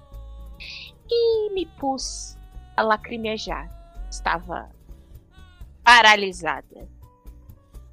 E 1.09 1.53
me 1.53 1.65
pus 1.65 2.37
a 2.77 2.81
lacrimejar. 2.81 3.69
Estava 4.09 4.69
paralisada. 5.83 6.87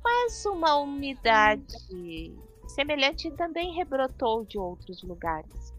Mas 0.05 0.45
uma 0.47 0.77
umidade 0.77 2.33
semelhante 2.69 3.31
também 3.33 3.75
rebrotou 3.75 4.45
de 4.45 4.59
outros 4.59 5.03
lugares. 5.03 5.76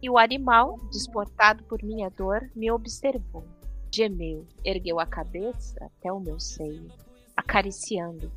E 0.00 0.08
o 0.08 0.16
animal, 0.16 0.78
desportado 0.90 1.64
por 1.64 1.82
minha 1.82 2.08
dor, 2.10 2.50
me 2.54 2.70
observou 2.70 3.44
gemeu, 3.90 4.46
ergueu 4.64 5.00
a 5.00 5.06
cabeça 5.06 5.84
até 5.84 6.12
o 6.12 6.20
meu 6.20 6.38
seio, 6.38 6.88
acariciando, 7.36 8.30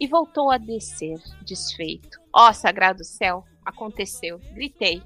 e 0.00 0.06
voltou 0.06 0.50
a 0.50 0.58
descer, 0.58 1.18
desfeito. 1.44 2.20
Ó 2.32 2.48
oh, 2.48 2.52
sagrado 2.52 3.04
céu, 3.04 3.44
aconteceu. 3.64 4.38
Gritei. 4.52 5.02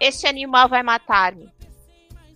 Este 0.00 0.26
animal 0.26 0.68
vai 0.68 0.82
matar-me. 0.82 1.52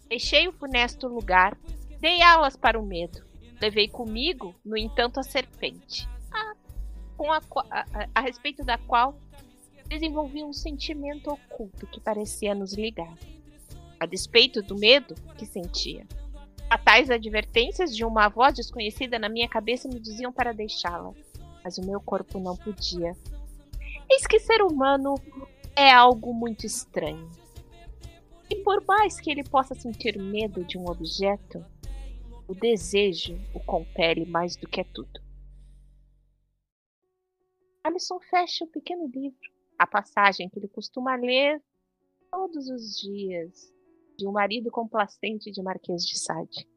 Deixei 0.07 0.49
o 0.49 0.53
funesto 0.53 1.09
lugar, 1.09 1.57
dei 2.01 2.21
alas 2.23 2.57
para 2.57 2.79
o 2.79 2.85
medo. 2.85 3.27
Levei 3.61 3.89
comigo, 3.89 4.55
no 4.65 4.77
entanto, 4.77 5.19
a 5.19 5.23
serpente, 5.23 6.09
a, 6.31 6.55
com 7.17 7.33
a, 7.33 7.41
a, 7.71 8.09
a 8.15 8.21
respeito 8.21 8.65
da 8.65 8.79
qual 8.79 9.19
desenvolvi 9.89 10.45
um 10.45 10.53
sentimento 10.53 11.31
oculto 11.31 11.87
que 11.87 12.01
parecia 12.01 12.55
nos 12.55 12.75
ligar. 12.75 13.17
A 13.99 14.07
despeito 14.07 14.63
do 14.63 14.77
medo 14.77 15.15
que 15.37 15.47
sentia. 15.47 16.07
Fatais 16.69 17.11
advertências 17.11 17.97
de 17.97 18.05
uma 18.05 18.29
voz 18.29 18.55
desconhecida 18.55 19.19
na 19.19 19.29
minha 19.29 19.49
cabeça 19.49 19.89
me 19.89 19.99
diziam 19.99 20.31
para 20.31 20.53
deixá-la, 20.53 21.13
mas 21.65 21.79
o 21.79 21.85
meu 21.85 22.01
corpo 22.01 22.39
não 22.39 22.57
podia. 22.57 23.17
Eis 24.11 24.27
que 24.27 24.39
ser 24.39 24.63
humano 24.63 25.15
é 25.75 25.91
algo 25.91 26.33
muito 26.35 26.67
estranho. 26.67 27.31
E 28.51 28.57
por 28.57 28.85
mais 28.85 29.19
que 29.19 29.31
ele 29.31 29.45
possa 29.45 29.75
sentir 29.75 30.19
medo 30.19 30.65
de 30.65 30.79
um 30.79 30.89
objeto, 30.89 31.65
o 32.47 32.55
desejo 32.55 33.39
o 33.55 33.61
compele 33.61 34.25
mais 34.25 34.57
do 34.57 34.69
que 34.69 34.83
tudo. 34.85 35.21
Alisson 37.85 38.19
fecha 38.21 38.65
o 38.65 38.69
pequeno 38.69 39.07
livro, 39.07 39.58
a 39.79 39.87
passagem 39.87 40.49
que 40.49 40.59
ele 40.59 40.69
costuma 40.69 41.15
ler 41.15 41.63
todos 42.31 42.69
os 42.69 42.99
dias, 42.99 43.73
de 44.19 44.27
um 44.27 44.33
marido 44.33 44.71
complacente 44.71 45.51
de 45.51 45.63
Marquês 45.63 46.05
de 46.05 46.19
Sade. 46.19 46.69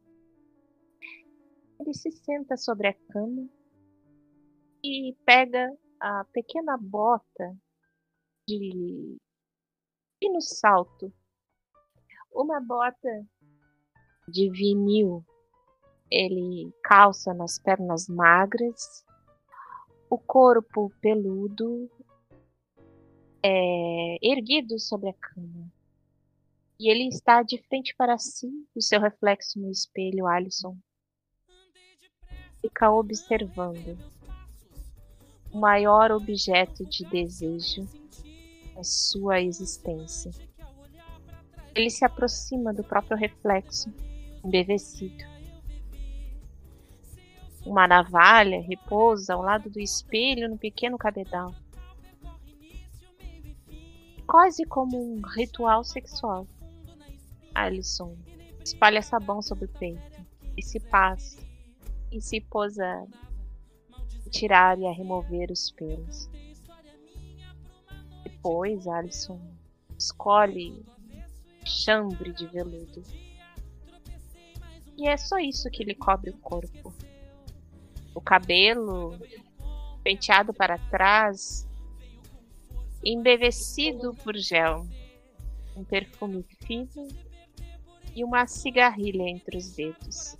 Ele 1.79 1.93
se 1.93 2.11
senta 2.11 2.55
sobre 2.55 2.87
a 2.87 2.93
cama 2.93 3.49
e 4.83 5.15
pega 5.25 5.75
a 5.99 6.23
pequena 6.25 6.77
bota 6.77 7.57
de 8.47 9.17
fino 10.19 10.39
salto, 10.39 11.11
uma 12.31 12.59
bota 12.59 13.27
de 14.27 14.49
vinil. 14.51 15.25
Ele 16.09 16.71
calça 16.83 17.33
nas 17.33 17.57
pernas 17.57 18.07
magras, 18.07 19.03
o 20.09 20.17
corpo 20.17 20.91
peludo 21.01 21.89
é, 23.43 24.17
erguido 24.21 24.79
sobre 24.79 25.09
a 25.09 25.13
cama. 25.13 25.71
E 26.79 26.89
ele 26.89 27.07
está 27.07 27.43
de 27.43 27.57
frente 27.67 27.95
para 27.95 28.17
si, 28.17 28.47
o 28.75 28.81
seu 28.81 28.99
reflexo 28.99 29.59
no 29.59 29.69
espelho, 29.69 30.25
Alison. 30.27 30.75
Fica 32.61 32.91
observando 32.91 33.97
o 35.51 35.59
maior 35.59 36.11
objeto 36.11 36.85
de 36.85 37.05
desejo 37.05 37.87
da 38.73 38.83
sua 38.83 39.41
existência. 39.41 40.31
Ele 41.75 41.89
se 41.89 42.03
aproxima 42.03 42.73
do 42.73 42.83
próprio 42.83 43.17
reflexo, 43.17 43.93
embevecido. 44.43 45.23
Uma 47.65 47.87
navalha 47.87 48.59
repousa 48.59 49.33
ao 49.33 49.41
lado 49.41 49.69
do 49.69 49.79
espelho 49.79 50.49
no 50.49 50.57
pequeno 50.57 50.97
cabedal. 50.97 51.53
Quase 54.31 54.63
como 54.63 54.97
um 54.97 55.19
ritual 55.27 55.83
sexual. 55.83 56.47
Alison 57.53 58.15
espalha 58.63 59.01
sabão 59.01 59.41
sobre 59.41 59.65
o 59.65 59.67
peito 59.67 60.25
e 60.55 60.63
se 60.63 60.79
passa 60.79 61.37
e 62.09 62.21
se 62.21 62.39
posa 62.39 62.85
a 64.25 64.29
tirar 64.29 64.79
e 64.79 64.87
a 64.87 64.93
remover 64.93 65.51
os 65.51 65.71
pelos. 65.71 66.29
Depois, 68.23 68.87
Alison 68.87 69.37
escolhe 69.99 70.81
chambre 71.65 72.31
de 72.31 72.47
veludo. 72.47 73.03
E 74.97 75.09
é 75.09 75.17
só 75.17 75.39
isso 75.39 75.69
que 75.69 75.83
lhe 75.83 75.93
cobre 75.93 76.29
o 76.29 76.37
corpo. 76.37 76.93
O 78.15 78.21
cabelo 78.21 79.13
penteado 80.01 80.53
para 80.53 80.77
trás, 80.89 81.67
embevecido 83.03 84.13
por 84.23 84.35
gel, 84.35 84.87
um 85.75 85.83
perfume 85.83 86.45
fino 86.65 87.07
e 88.15 88.23
uma 88.23 88.45
cigarrilha 88.45 89.23
entre 89.23 89.57
os 89.57 89.75
dedos. 89.75 90.37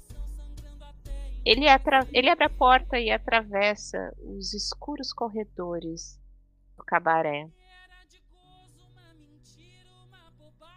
Ele, 1.43 1.65
ele 2.13 2.29
abre 2.29 2.45
a 2.45 2.49
porta 2.49 2.99
e 2.99 3.09
atravessa 3.09 4.15
os 4.19 4.53
escuros 4.53 5.11
corredores 5.11 6.19
do 6.77 6.83
cabaré. 6.83 7.49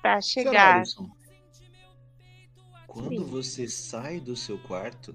Para 0.00 0.20
chegar. 0.20 0.82
quando 2.86 3.08
Sim. 3.08 3.24
você 3.24 3.68
sai 3.68 4.20
do 4.20 4.36
seu 4.36 4.58
quarto, 4.58 5.14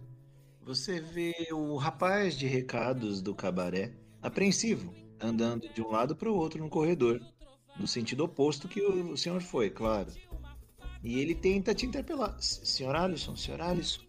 você 0.62 1.00
vê 1.00 1.34
o 1.52 1.78
rapaz 1.78 2.38
de 2.38 2.46
recados 2.46 3.22
do 3.22 3.34
cabaré 3.34 3.94
apreensivo, 4.22 4.94
andando 5.22 5.68
de 5.70 5.82
um 5.82 5.90
lado 5.90 6.16
para 6.16 6.30
o 6.32 6.36
outro 6.36 6.60
no 6.64 6.70
corredor, 6.70 7.22
no 7.78 7.88
sentido 7.88 8.24
oposto 8.24 8.68
que 8.68 8.82
o 8.82 9.16
senhor 9.18 9.42
foi, 9.42 9.70
claro. 9.70 10.12
E 11.04 11.20
ele 11.20 11.34
tenta 11.34 11.74
te 11.74 11.86
interpelar. 11.86 12.36
"S- 12.38 12.66
Senhor 12.66 12.96
Alisson, 12.96 13.36
senhor 13.36 13.62
Alisson. 13.62 14.02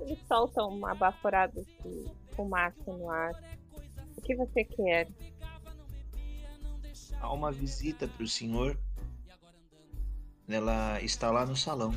Ele 0.00 0.18
solta 0.26 0.64
uma 0.64 0.94
baforada 0.94 1.62
de 1.62 2.04
fumaça 2.34 2.92
no 2.92 3.08
ar. 3.10 3.32
O 4.16 4.20
que 4.22 4.34
você 4.34 4.64
quer? 4.64 5.08
Há 7.20 7.32
uma 7.32 7.52
visita 7.52 8.08
para 8.08 8.24
o 8.24 8.28
senhor. 8.28 8.78
Ela 10.48 11.00
está 11.02 11.30
lá 11.30 11.46
no 11.46 11.54
salão. 11.56 11.94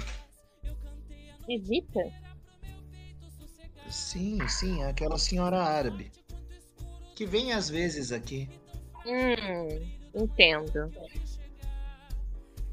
Visita? 1.47 1.99
Sim, 3.89 4.47
sim, 4.47 4.81
é 4.83 4.89
aquela 4.89 5.17
senhora 5.17 5.61
árabe. 5.63 6.11
Que 7.15 7.25
vem 7.25 7.53
às 7.53 7.69
vezes 7.69 8.11
aqui. 8.11 8.49
Hum, 9.05 10.21
entendo. 10.23 10.91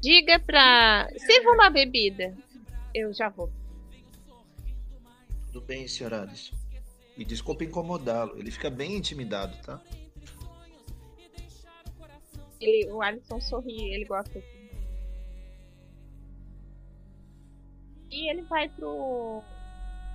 Diga 0.01 0.39
pra. 0.39 1.07
Sirva 1.17 1.51
uma 1.51 1.69
bebida. 1.69 2.35
Eu 2.93 3.13
já 3.13 3.29
vou. 3.29 3.51
Tudo 5.47 5.61
bem, 5.61 5.87
senhor 5.87 6.13
Alisson. 6.13 6.55
E 7.17 7.25
desculpe 7.25 7.65
incomodá-lo. 7.65 8.37
Ele 8.37 8.49
fica 8.49 8.69
bem 8.69 8.95
intimidado, 8.95 9.55
tá? 9.61 9.81
Ele, 12.59 12.91
o 12.91 13.01
Alisson 13.01 13.39
sorri, 13.41 13.93
ele 13.93 14.05
gosta 14.05 14.39
assim. 14.39 14.69
E 18.09 18.29
ele 18.29 18.41
vai 18.43 18.69
pro. 18.69 19.43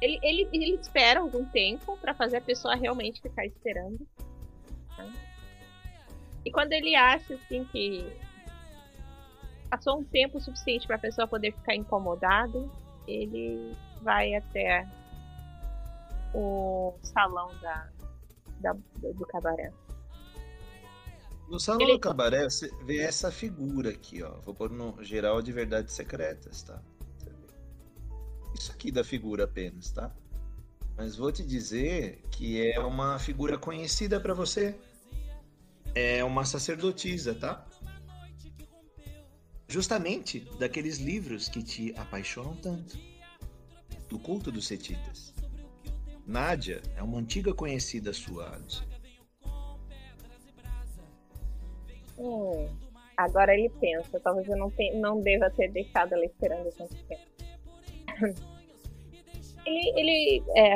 Ele, 0.01 0.19
ele, 0.23 0.49
ele 0.53 0.75
espera 0.81 1.21
algum 1.21 1.45
tempo 1.47 1.97
pra 1.99 2.15
fazer 2.15 2.37
a 2.37 2.41
pessoa 2.41 2.75
realmente 2.75 3.21
ficar 3.23 3.47
esperando. 3.47 4.07
tá? 4.97 5.07
E 6.45 6.51
quando 6.51 6.73
ele 6.73 6.95
acha 6.95 7.35
assim 7.35 7.65
que 7.65 8.07
passou 9.71 9.99
um 9.99 10.05
tempo 10.05 10.39
suficiente 10.41 10.87
pra 10.87 10.99
pessoa 10.99 11.27
poder 11.27 11.53
ficar 11.53 11.75
incomodada, 11.75 12.69
ele 13.07 13.75
vai 14.03 14.35
até 14.35 14.87
o 16.35 16.95
salão 17.03 17.51
da, 17.61 17.89
da- 18.61 18.77
do 19.03 19.27
cabaré. 19.27 19.73
No 21.49 21.59
salão 21.59 21.81
Ele- 21.81 21.93
do 21.95 22.01
cabaré, 22.01 22.45
você 22.45 22.69
vê 22.85 22.99
essa 23.01 23.31
figura 23.31 23.91
aqui, 23.91 24.23
ó. 24.23 24.31
Vou 24.41 24.55
pôr 24.55 24.69
no 24.71 25.03
geral 25.03 25.41
de 25.41 25.53
verdades 25.53 25.95
secretas, 25.95 26.63
tá? 26.63 26.81
Isso 28.59 28.73
aqui 28.73 28.91
da 28.91 29.05
figura 29.05 29.45
apenas, 29.45 29.91
tá? 29.91 30.15
Mas 30.97 31.15
vou 31.17 31.31
te 31.31 31.43
dizer 31.43 32.23
que 32.31 32.67
é 32.71 32.81
uma 32.81 33.19
figura 33.19 33.59
conhecida 33.59 34.19
pra 34.19 34.33
você. 34.33 34.75
É 35.95 36.25
uma 36.25 36.45
sacerdotisa, 36.45 37.35
tá? 37.35 37.67
Justamente 39.69 40.41
daqueles 40.59 40.99
livros 40.99 41.49
que 41.49 41.63
te 41.63 41.95
apaixonam 41.97 42.57
tanto. 42.57 42.97
Do 44.09 44.19
culto 44.19 44.51
dos 44.53 44.67
setitas. 44.67 45.35
Nádia 46.27 46.81
é 46.97 47.03
uma 47.03 47.19
antiga 47.19 47.53
conhecida 47.53 48.13
sua, 48.13 48.55
Alisson. 48.55 48.85
Hum, 52.19 52.69
agora 53.17 53.53
ele 53.55 53.69
pensa, 53.81 54.19
talvez 54.21 54.49
eu 54.49 54.57
não, 54.57 54.71
te- 54.71 54.95
não 54.95 55.21
deva 55.21 55.51
ter 55.51 55.71
deixado 55.71 56.15
ela 56.15 56.25
esperando 56.25 56.71
tanto 56.75 56.95
tempo. 57.05 57.36
Ele, 59.67 59.93
ele 60.01 60.45
é, 60.57 60.75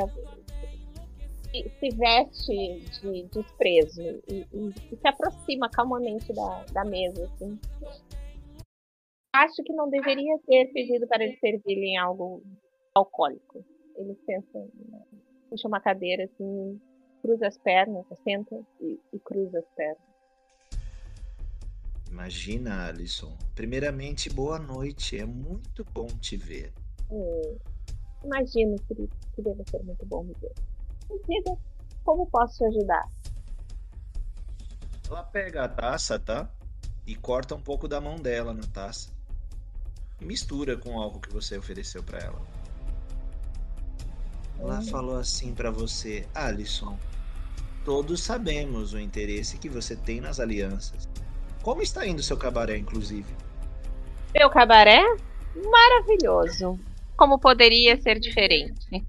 se, 1.79 1.89
veste 1.97 2.81
de 3.01 3.23
desprezo 3.25 4.03
e, 4.29 4.47
e- 4.53 4.75
e 4.93 4.97
se 4.97 5.09
aproxima 5.09 5.69
calmamente 5.71 6.33
da, 6.33 6.65
da 6.73 6.85
mesa, 6.85 7.25
assim. 7.25 7.59
Acho 9.33 9.63
que 9.63 9.73
não 9.73 9.89
deveria 9.89 10.37
ter 10.47 10.73
pedido 10.73 11.07
para 11.07 11.25
ele 11.25 11.37
servir 11.39 11.79
em 11.79 11.97
algo 11.97 12.43
alcoólico. 12.95 13.65
Ele 13.97 14.15
pensa, 14.27 14.67
puxa 15.49 15.69
uma 15.69 15.81
cadeira 15.81 16.25
assim, 16.25 16.81
cruza 17.23 17.47
as 17.47 17.57
pernas, 17.59 18.05
senta 18.25 18.61
e, 18.81 18.99
e 19.13 19.19
cruza 19.21 19.61
as 19.61 19.69
pernas. 19.77 20.11
Imagina, 22.11 22.89
Alisson. 22.89 23.37
Primeiramente, 23.55 24.29
boa 24.29 24.59
noite. 24.59 25.17
É 25.17 25.25
muito 25.25 25.85
bom 25.85 26.09
te 26.09 26.37
ver. 26.37 26.73
Hum, 27.11 27.59
imagino 28.25 28.77
que, 28.87 28.95
que 28.95 29.43
deve 29.43 29.65
ser 29.71 29.83
muito 29.83 30.07
bom 30.07 30.25
me 30.25 30.35
diga, 31.27 31.57
como 32.05 32.27
posso 32.27 32.59
te 32.59 32.65
ajudar? 32.67 33.05
Ela 35.09 35.23
pega 35.25 35.65
a 35.65 35.69
taça, 35.69 36.19
tá? 36.19 36.49
E 37.07 37.17
corta 37.17 37.55
um 37.55 37.61
pouco 37.61 37.89
da 37.89 38.01
mão 38.01 38.17
dela 38.17 38.55
na 38.55 38.63
taça. 38.73 39.11
Mistura 40.21 40.77
com 40.77 40.97
o 40.97 41.01
álcool 41.01 41.21
que 41.21 41.33
você 41.33 41.57
ofereceu 41.59 42.03
pra 42.03 42.19
ela. 42.21 42.41
Ela 44.59 44.79
Hum. 44.79 44.83
falou 44.83 45.17
assim 45.17 45.55
pra 45.55 45.71
você, 45.71 46.29
Alisson. 46.35 46.97
Todos 47.85 48.23
sabemos 48.23 48.93
o 48.93 48.99
interesse 49.01 49.59
que 49.59 49.69
você 49.69 49.97
tem 49.97 50.21
nas 50.21 50.39
alianças. 50.39 51.09
Como 51.63 51.83
está 51.83 52.07
indo 52.07 52.23
seu 52.23 52.37
cabaré, 52.37 52.77
inclusive? 52.77 53.35
Meu 54.35 54.51
cabaré? 54.51 55.01
Maravilhoso. 55.55 56.79
Como 57.21 57.39
poderia 57.39 58.01
ser 58.01 58.19
diferente? 58.19 59.07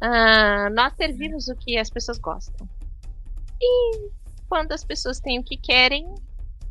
Ah, 0.00 0.70
nós 0.70 0.94
servimos 0.96 1.46
o 1.48 1.54
que 1.54 1.76
as 1.76 1.90
pessoas 1.90 2.16
gostam. 2.16 2.66
E 3.60 4.08
quando 4.48 4.72
as 4.72 4.82
pessoas 4.82 5.20
têm 5.20 5.38
o 5.38 5.44
que 5.44 5.58
querem, 5.58 6.06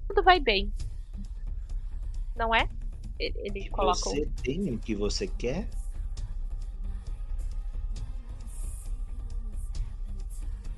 tudo 0.07 0.23
vai 0.23 0.39
bem. 0.39 0.73
Não 2.35 2.55
é? 2.55 2.67
Ele, 3.19 3.69
coloca 3.69 3.99
Você 3.99 4.27
tem 4.41 4.73
o 4.73 4.79
que 4.79 4.95
você 4.95 5.27
quer? 5.27 5.69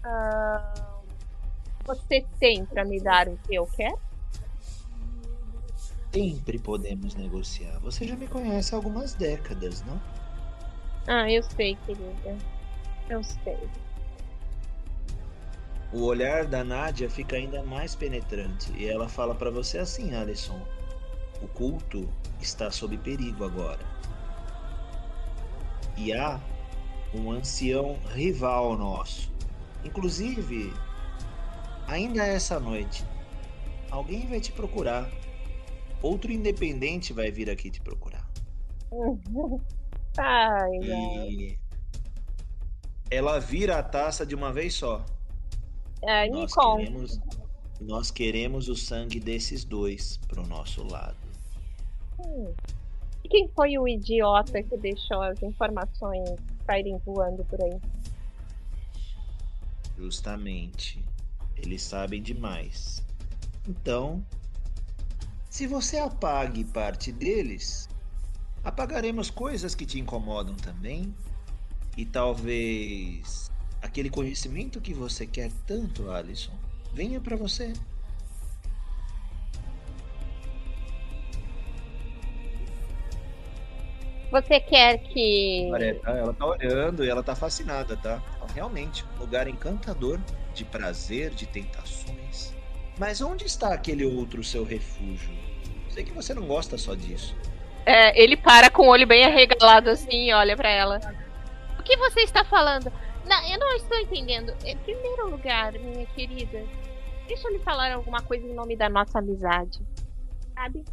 Ah, 0.03 0.99
você 1.85 2.25
tem 2.37 2.65
pra 2.65 2.83
me 2.83 2.99
dar 2.99 3.29
o 3.29 3.37
que 3.37 3.55
eu 3.55 3.65
quero? 3.65 3.97
Sempre 6.15 6.57
podemos 6.57 7.13
negociar. 7.13 7.77
Você 7.79 8.07
já 8.07 8.15
me 8.15 8.25
conhece 8.25 8.73
há 8.73 8.77
algumas 8.77 9.13
décadas, 9.15 9.83
não? 9.83 10.01
Ah, 11.07 11.29
eu 11.29 11.43
sei, 11.43 11.77
querida. 11.85 12.37
Eu 13.09 13.21
sei. 13.21 13.57
O 15.91 16.03
olhar 16.05 16.45
da 16.45 16.63
Nádia 16.63 17.09
fica 17.09 17.35
ainda 17.35 17.61
mais 17.63 17.95
penetrante 17.95 18.71
e 18.77 18.87
ela 18.87 19.09
fala 19.09 19.35
pra 19.35 19.49
você 19.49 19.77
assim, 19.77 20.15
Alisson: 20.15 20.65
o 21.41 21.49
culto 21.49 22.07
está 22.39 22.71
sob 22.71 22.97
perigo 22.97 23.43
agora. 23.43 23.85
E 25.97 26.13
há 26.13 26.39
um 27.13 27.29
ancião 27.29 27.99
rival 28.13 28.77
nosso. 28.77 29.33
Inclusive, 29.83 30.73
ainda 31.87 32.25
essa 32.25 32.57
noite, 32.57 33.05
alguém 33.91 34.25
vai 34.27 34.39
te 34.39 34.53
procurar. 34.53 35.09
Outro 36.05 36.31
independente 36.31 37.11
vai 37.13 37.31
vir 37.31 37.49
aqui 37.49 37.71
te 37.71 37.81
procurar. 37.81 38.29
Ai. 40.15 40.69
E 40.83 41.57
ela 43.09 43.39
vira 43.39 43.79
a 43.79 43.83
taça 43.83 44.23
de 44.23 44.35
uma 44.35 44.53
vez 44.53 44.75
só. 44.75 45.03
Me 46.03 46.29
Nós 46.29 46.53
conta. 46.53 46.83
queremos, 46.83 47.19
nós 47.81 48.11
queremos 48.11 48.69
o 48.69 48.75
sangue 48.75 49.19
desses 49.19 49.65
dois 49.65 50.17
pro 50.27 50.45
nosso 50.45 50.83
lado. 50.83 51.17
Hum. 52.19 52.53
E 53.23 53.27
quem 53.27 53.47
foi 53.55 53.75
o 53.79 53.87
idiota 53.87 54.61
que 54.61 54.77
deixou 54.77 55.23
as 55.23 55.41
informações 55.41 56.29
saírem 56.67 56.99
voando 56.99 57.43
por 57.45 57.59
aí? 57.63 57.81
Justamente. 59.97 61.03
Eles 61.57 61.81
sabem 61.81 62.21
demais. 62.21 63.03
Então, 63.67 64.23
se 65.55 65.65
você 65.65 65.97
apague 65.97 66.65
parte 66.65 67.13
deles, 67.13 67.87
apagaremos 68.61 69.29
coisas 69.29 69.73
que 69.73 69.85
te 69.85 69.97
incomodam 69.97 70.53
também. 70.53 71.15
E 71.95 72.03
talvez 72.03 73.49
aquele 73.81 74.09
conhecimento 74.09 74.81
que 74.81 74.93
você 74.93 75.25
quer 75.25 75.49
tanto, 75.65 76.11
Alisson, 76.11 76.51
venha 76.93 77.21
pra 77.21 77.37
você. 77.37 77.71
Você 84.31 84.59
quer 84.59 84.97
que. 84.97 85.71
Tá? 86.03 86.11
Ela 86.11 86.33
tá 86.33 86.45
olhando 86.47 87.05
e 87.05 87.09
ela 87.09 87.23
tá 87.23 87.33
fascinada, 87.33 87.95
tá? 87.95 88.21
Realmente, 88.53 89.05
um 89.15 89.19
lugar 89.19 89.47
encantador, 89.47 90.19
de 90.53 90.65
prazer, 90.65 91.33
de 91.33 91.45
tentações. 91.45 92.53
Mas 92.99 93.21
onde 93.21 93.45
está 93.45 93.73
aquele 93.73 94.03
outro 94.03 94.43
seu 94.43 94.65
refúgio? 94.65 95.44
Sei 95.95 96.03
que 96.03 96.11
você 96.11 96.33
não 96.33 96.45
gosta 96.45 96.77
só 96.77 96.93
disso. 96.93 97.33
É, 97.85 98.21
ele 98.21 98.35
para 98.35 98.69
com 98.69 98.81
o 98.83 98.89
olho 98.89 99.07
bem 99.07 99.23
arregalado 99.23 99.89
assim 99.89 100.27
e 100.27 100.33
olha 100.33 100.53
pra 100.57 100.69
ela. 100.69 100.99
O 101.79 101.83
que 101.83 101.95
você 101.95 102.19
está 102.19 102.43
falando? 102.43 102.91
Não, 103.25 103.49
eu 103.49 103.57
não 103.57 103.73
estou 103.77 103.97
entendendo. 103.97 104.53
Em 104.65 104.75
primeiro 104.75 105.29
lugar, 105.29 105.71
minha 105.71 106.05
querida, 106.07 106.61
deixa 107.29 107.47
eu 107.47 107.53
lhe 107.53 107.59
falar 107.59 107.93
alguma 107.93 108.21
coisa 108.21 108.45
em 108.45 108.53
nome 108.53 108.75
da 108.75 108.89
nossa 108.89 109.19
amizade. 109.19 109.79
Sabe? 110.53 110.83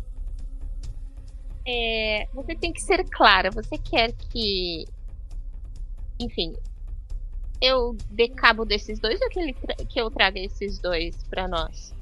É, 1.67 2.29
você 2.33 2.55
tem 2.55 2.73
que 2.73 2.81
ser 2.81 3.03
clara. 3.11 3.51
Você 3.51 3.77
quer 3.79 4.13
que. 4.13 4.85
Enfim. 6.21 6.55
Eu 7.61 7.97
dê 8.09 8.29
cabo 8.29 8.65
desses 8.65 9.01
dois 9.01 9.21
ou 9.21 9.29
que, 9.29 9.41
ele 9.41 9.55
tra- 9.55 9.75
que 9.85 10.01
eu 10.01 10.09
traga 10.13 10.39
esses 10.39 10.79
dois 10.79 11.17
pra 11.25 11.49
nós? 11.49 11.93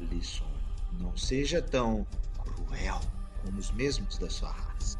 Alisson, 0.00 0.50
não 0.98 1.16
seja 1.16 1.60
tão 1.60 2.06
cruel 2.38 3.00
como 3.44 3.58
os 3.58 3.70
mesmos 3.72 4.18
da 4.18 4.28
sua 4.28 4.50
raça. 4.50 4.98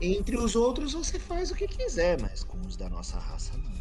Entre 0.00 0.36
os 0.36 0.56
outros 0.56 0.94
você 0.94 1.18
faz 1.18 1.50
o 1.50 1.54
que 1.54 1.68
quiser, 1.68 2.20
mas 2.20 2.42
com 2.42 2.58
os 2.60 2.76
da 2.76 2.88
nossa 2.88 3.18
raça 3.18 3.56
não. 3.58 3.80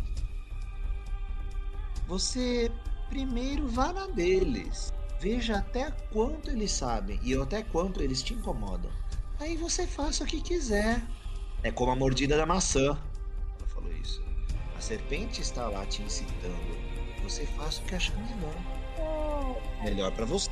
Você 2.07 2.71
primeiro 3.09 3.67
vá 3.67 3.93
na 3.93 4.07
deles. 4.07 4.93
Veja 5.21 5.57
até 5.57 5.91
quanto 6.11 6.49
eles 6.49 6.71
sabem 6.71 7.19
e 7.23 7.35
até 7.35 7.61
quanto 7.61 8.01
eles 8.01 8.23
te 8.23 8.33
incomodam. 8.33 8.91
Aí 9.39 9.57
você 9.57 9.85
faça 9.85 10.23
o 10.23 10.27
que 10.27 10.41
quiser. 10.41 11.01
É 11.61 11.71
como 11.71 11.91
a 11.91 11.95
mordida 11.95 12.37
da 12.37 12.45
maçã. 12.45 12.97
Ela 13.57 13.67
falou 13.67 13.91
isso. 13.93 14.23
A 14.77 14.81
serpente 14.81 15.41
está 15.41 15.67
lá 15.67 15.85
te 15.85 16.01
incitando. 16.01 16.77
Você 17.23 17.45
faça 17.45 17.81
o 17.81 17.85
que 17.85 17.95
achar 17.95 18.15
melhor. 18.17 18.78
Melhor 19.83 20.11
pra 20.11 20.25
você. 20.25 20.51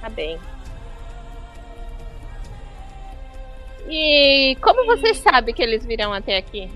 Tá 0.00 0.08
bem. 0.08 0.38
E 3.88 4.56
como 4.60 4.84
você 4.86 5.14
sabe 5.14 5.52
que 5.52 5.62
eles 5.62 5.84
virão 5.84 6.12
até 6.12 6.36
aqui? 6.36 6.70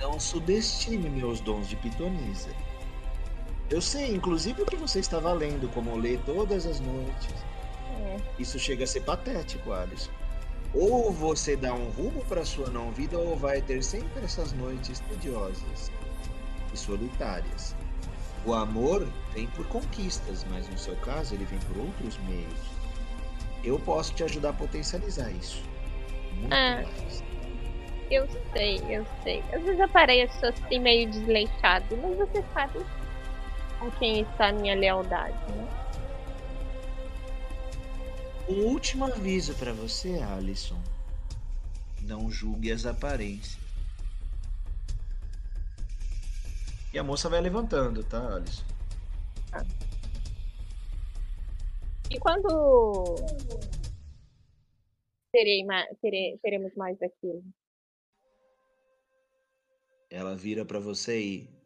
Não 0.00 0.18
subestime 0.18 1.08
meus 1.08 1.40
dons 1.40 1.68
de 1.68 1.76
pitonisa. 1.76 2.50
Eu 3.70 3.80
sei, 3.80 4.14
inclusive, 4.14 4.62
o 4.62 4.66
que 4.66 4.76
você 4.76 4.98
estava 4.98 5.32
lendo, 5.32 5.68
como 5.72 5.96
ler 5.96 6.20
todas 6.26 6.66
as 6.66 6.80
noites. 6.80 7.34
É. 8.00 8.16
Isso 8.38 8.58
chega 8.58 8.84
a 8.84 8.86
ser 8.86 9.02
patético, 9.02 9.72
Alisson. 9.72 10.10
Ou 10.74 11.12
você 11.12 11.54
dá 11.54 11.72
um 11.72 11.90
rumo 11.90 12.24
para 12.24 12.44
sua 12.44 12.68
não 12.68 12.90
vida, 12.90 13.18
ou 13.18 13.36
vai 13.36 13.62
ter 13.62 13.82
sempre 13.82 14.24
essas 14.24 14.52
noites 14.52 15.00
tediosas 15.00 15.92
e 16.72 16.76
solitárias. 16.76 17.74
O 18.44 18.52
amor 18.54 19.06
vem 19.34 19.46
por 19.48 19.66
conquistas, 19.68 20.44
mas 20.50 20.68
no 20.68 20.76
seu 20.78 20.96
caso 20.96 21.34
ele 21.34 21.44
vem 21.44 21.58
por 21.60 21.78
outros 21.78 22.18
meios. 22.28 22.58
Eu 23.62 23.78
posso 23.78 24.12
te 24.14 24.24
ajudar 24.24 24.50
a 24.50 24.52
potencializar 24.54 25.30
isso. 25.30 25.62
Muito 26.34 26.52
Ah. 26.52 26.82
mais. 26.82 27.22
Eu 28.10 28.28
sei, 28.52 28.76
eu 28.88 29.06
sei. 29.22 29.42
Às 29.54 29.62
vezes 29.62 29.80
eu 29.80 29.88
pareço 29.88 30.44
assim 30.44 30.78
meio 30.80 31.08
desleixado, 31.10 31.96
mas 31.96 32.16
você 32.18 32.44
sabe 32.52 32.80
com 33.78 33.90
quem 33.92 34.20
está 34.22 34.48
a 34.48 34.52
minha 34.52 34.74
lealdade, 34.74 35.34
né? 35.52 35.68
Um 38.48 38.64
último 38.64 39.04
aviso 39.06 39.54
para 39.54 39.72
você, 39.72 40.20
Alisson. 40.36 40.78
Não 42.02 42.30
julgue 42.30 42.72
as 42.72 42.84
aparências. 42.84 43.61
E 46.92 46.98
a 46.98 47.02
moça 47.02 47.28
vai 47.28 47.40
levantando, 47.40 48.04
tá, 48.04 48.34
Alisson? 48.36 48.64
E 52.10 52.18
quando 52.18 53.16
terei 55.32 55.64
ma- 55.64 55.86
tere- 56.02 56.38
teremos 56.42 56.74
mais 56.76 56.98
daquilo? 56.98 57.42
Ela 60.10 60.36
vira 60.36 60.64
para 60.64 60.78
você 60.78 61.18
e. 61.20 61.62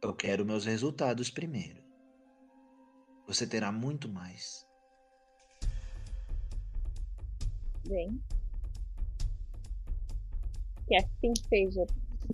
Eu 0.00 0.14
quero 0.14 0.46
meus 0.46 0.64
resultados 0.64 1.28
primeiro. 1.28 1.82
Você 3.26 3.46
terá 3.46 3.70
muito 3.70 4.08
mais. 4.08 4.66
Bem. 7.86 8.18
Que 10.86 10.96
assim 10.96 11.34
seja, 11.48 11.84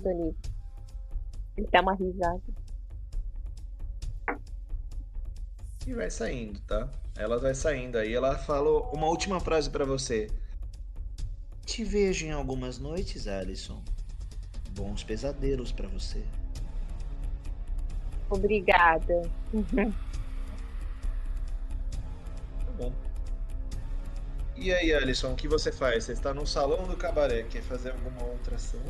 Donito. 0.00 0.53
Ele 1.56 1.68
dá 1.70 1.80
uma 1.80 1.94
risada. 1.94 2.42
E 5.86 5.92
vai 5.92 6.10
saindo, 6.10 6.60
tá? 6.60 6.88
Ela 7.16 7.38
vai 7.38 7.54
saindo 7.54 7.98
aí. 7.98 8.14
Ela 8.14 8.38
falou 8.38 8.90
uma 8.92 9.06
última 9.06 9.38
frase 9.38 9.70
para 9.70 9.84
você. 9.84 10.28
Te 11.64 11.84
vejo 11.84 12.26
em 12.26 12.32
algumas 12.32 12.78
noites, 12.78 13.28
Alisson. 13.28 13.82
Bons 14.70 15.04
pesadelos 15.04 15.70
para 15.70 15.86
você. 15.88 16.24
Obrigada. 18.30 19.22
Tá 22.64 22.72
bom. 22.78 22.92
E 24.56 24.72
aí, 24.72 24.94
Alisson, 24.94 25.32
o 25.32 25.36
que 25.36 25.46
você 25.46 25.70
faz? 25.70 26.04
Você 26.04 26.12
está 26.12 26.32
no 26.32 26.46
salão 26.46 26.84
do 26.84 26.96
cabaré, 26.96 27.42
quer 27.44 27.62
fazer 27.62 27.90
alguma 27.90 28.24
outra 28.24 28.56
ação? 28.56 28.80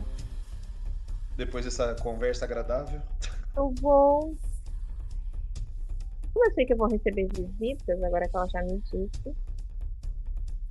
Depois 1.36 1.64
dessa 1.64 1.94
conversa 1.96 2.44
agradável? 2.44 3.00
Eu 3.56 3.72
vou. 3.80 4.36
Como 6.32 6.46
eu 6.46 6.54
sei 6.54 6.66
que 6.66 6.72
eu 6.72 6.76
vou 6.76 6.88
receber 6.88 7.28
visitas, 7.28 8.02
agora 8.02 8.28
que 8.28 8.36
ela 8.36 8.48
já 8.48 8.62
me 8.62 8.78
disse, 8.80 9.34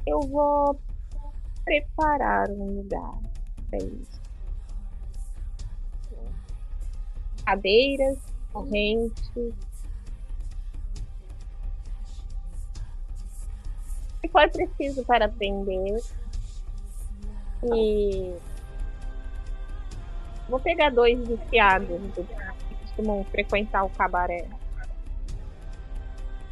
eu 0.05 0.20
vou 0.22 0.80
preparar 1.64 2.49
um 2.49 2.82
lugar 2.82 3.20
para 3.70 3.80
isso. 3.80 4.22
Cadeiras, 7.45 8.18
correntes. 8.51 9.32
Se 14.22 14.30
for 14.30 14.49
preciso 14.49 15.03
para 15.05 15.26
aprender. 15.26 16.01
E 17.74 18.36
Vou 20.49 20.59
pegar 20.59 20.89
dois 20.89 21.19
viciados 21.27 21.87
do- 21.87 22.23
que 22.23 22.75
costumam 22.81 23.23
frequentar 23.25 23.83
o 23.83 23.89
cabaré. 23.89 24.47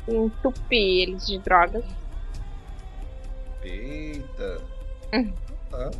E 0.07 0.15
entupir 0.15 1.07
eles 1.09 1.27
de 1.27 1.37
drogas. 1.39 1.83
Eita. 3.63 4.61
Hum. 5.13 5.31
Tá. 5.69 5.91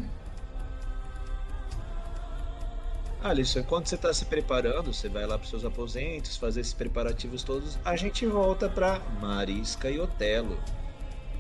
Alisson, 3.24 3.60
enquanto 3.60 3.88
você 3.88 3.96
está 3.96 4.12
se 4.12 4.26
preparando, 4.26 4.92
você 4.92 5.08
vai 5.08 5.28
lá 5.28 5.38
para 5.38 5.48
seus 5.48 5.64
aposentos, 5.64 6.38
fazer 6.38 6.62
esses 6.62 6.74
preparativos 6.74 7.44
todos, 7.44 7.78
a 7.86 7.96
gente 7.96 8.26
volta 8.26 8.68
para 8.68 9.00
Marisca 9.22 9.92
e 9.92 10.00
Otelo. 10.00 10.58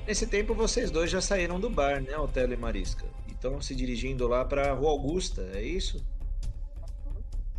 Nesse 0.06 0.28
tempo, 0.28 0.54
vocês 0.54 0.91
dois 0.91 1.10
já 1.10 1.20
saíram 1.22 1.60
do 1.60 1.70
bar, 1.72 1.99
né, 2.02 2.16
Otelo 2.18 2.54
e 2.54 2.58
Marisca? 2.58 3.06
E 3.28 3.32
estão 3.32 3.60
se 3.60 3.74
dirigindo 3.76 4.28
lá 4.28 4.45
para 4.45 4.72
Rua 4.74 4.91
Augusta, 4.91 5.41
é 5.56 5.62
isso? 5.64 6.04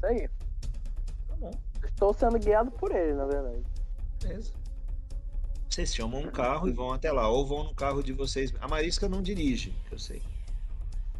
Isso 0.02 0.06
aí. 0.06 0.28
Tá 1.28 1.36
bom. 1.36 1.50
Estou 1.84 2.12
sendo 2.12 2.38
guiado 2.38 2.70
por 2.72 2.90
ele, 2.90 3.14
na 3.14 3.24
verdade. 3.24 3.62
Beleza. 4.20 4.52
Vocês 5.68 5.94
chamam 5.94 6.20
um 6.20 6.30
carro 6.30 6.68
e 6.68 6.72
vão 6.72 6.92
até 6.92 7.12
lá, 7.12 7.28
ou 7.28 7.46
vão 7.46 7.64
no 7.64 7.74
carro 7.74 8.02
de 8.02 8.12
vocês. 8.12 8.52
A 8.60 8.66
Marisca 8.66 9.08
não 9.08 9.22
dirige, 9.22 9.74
eu 9.90 9.98
sei. 9.98 10.20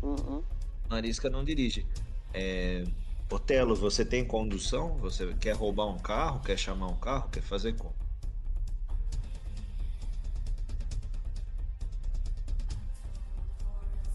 Uhum. 0.02 0.42
Marisca 0.90 1.30
não 1.30 1.44
dirige. 1.44 1.86
É... 2.34 2.84
Otelo, 3.30 3.74
você 3.74 4.04
tem 4.04 4.26
condução? 4.26 4.98
Você 4.98 5.32
quer 5.34 5.54
roubar 5.54 5.86
um 5.86 5.98
carro? 5.98 6.40
Quer 6.40 6.58
chamar 6.58 6.88
um 6.88 6.96
carro? 6.96 7.30
Quer 7.30 7.40
fazer 7.40 7.74
como? 7.74 7.94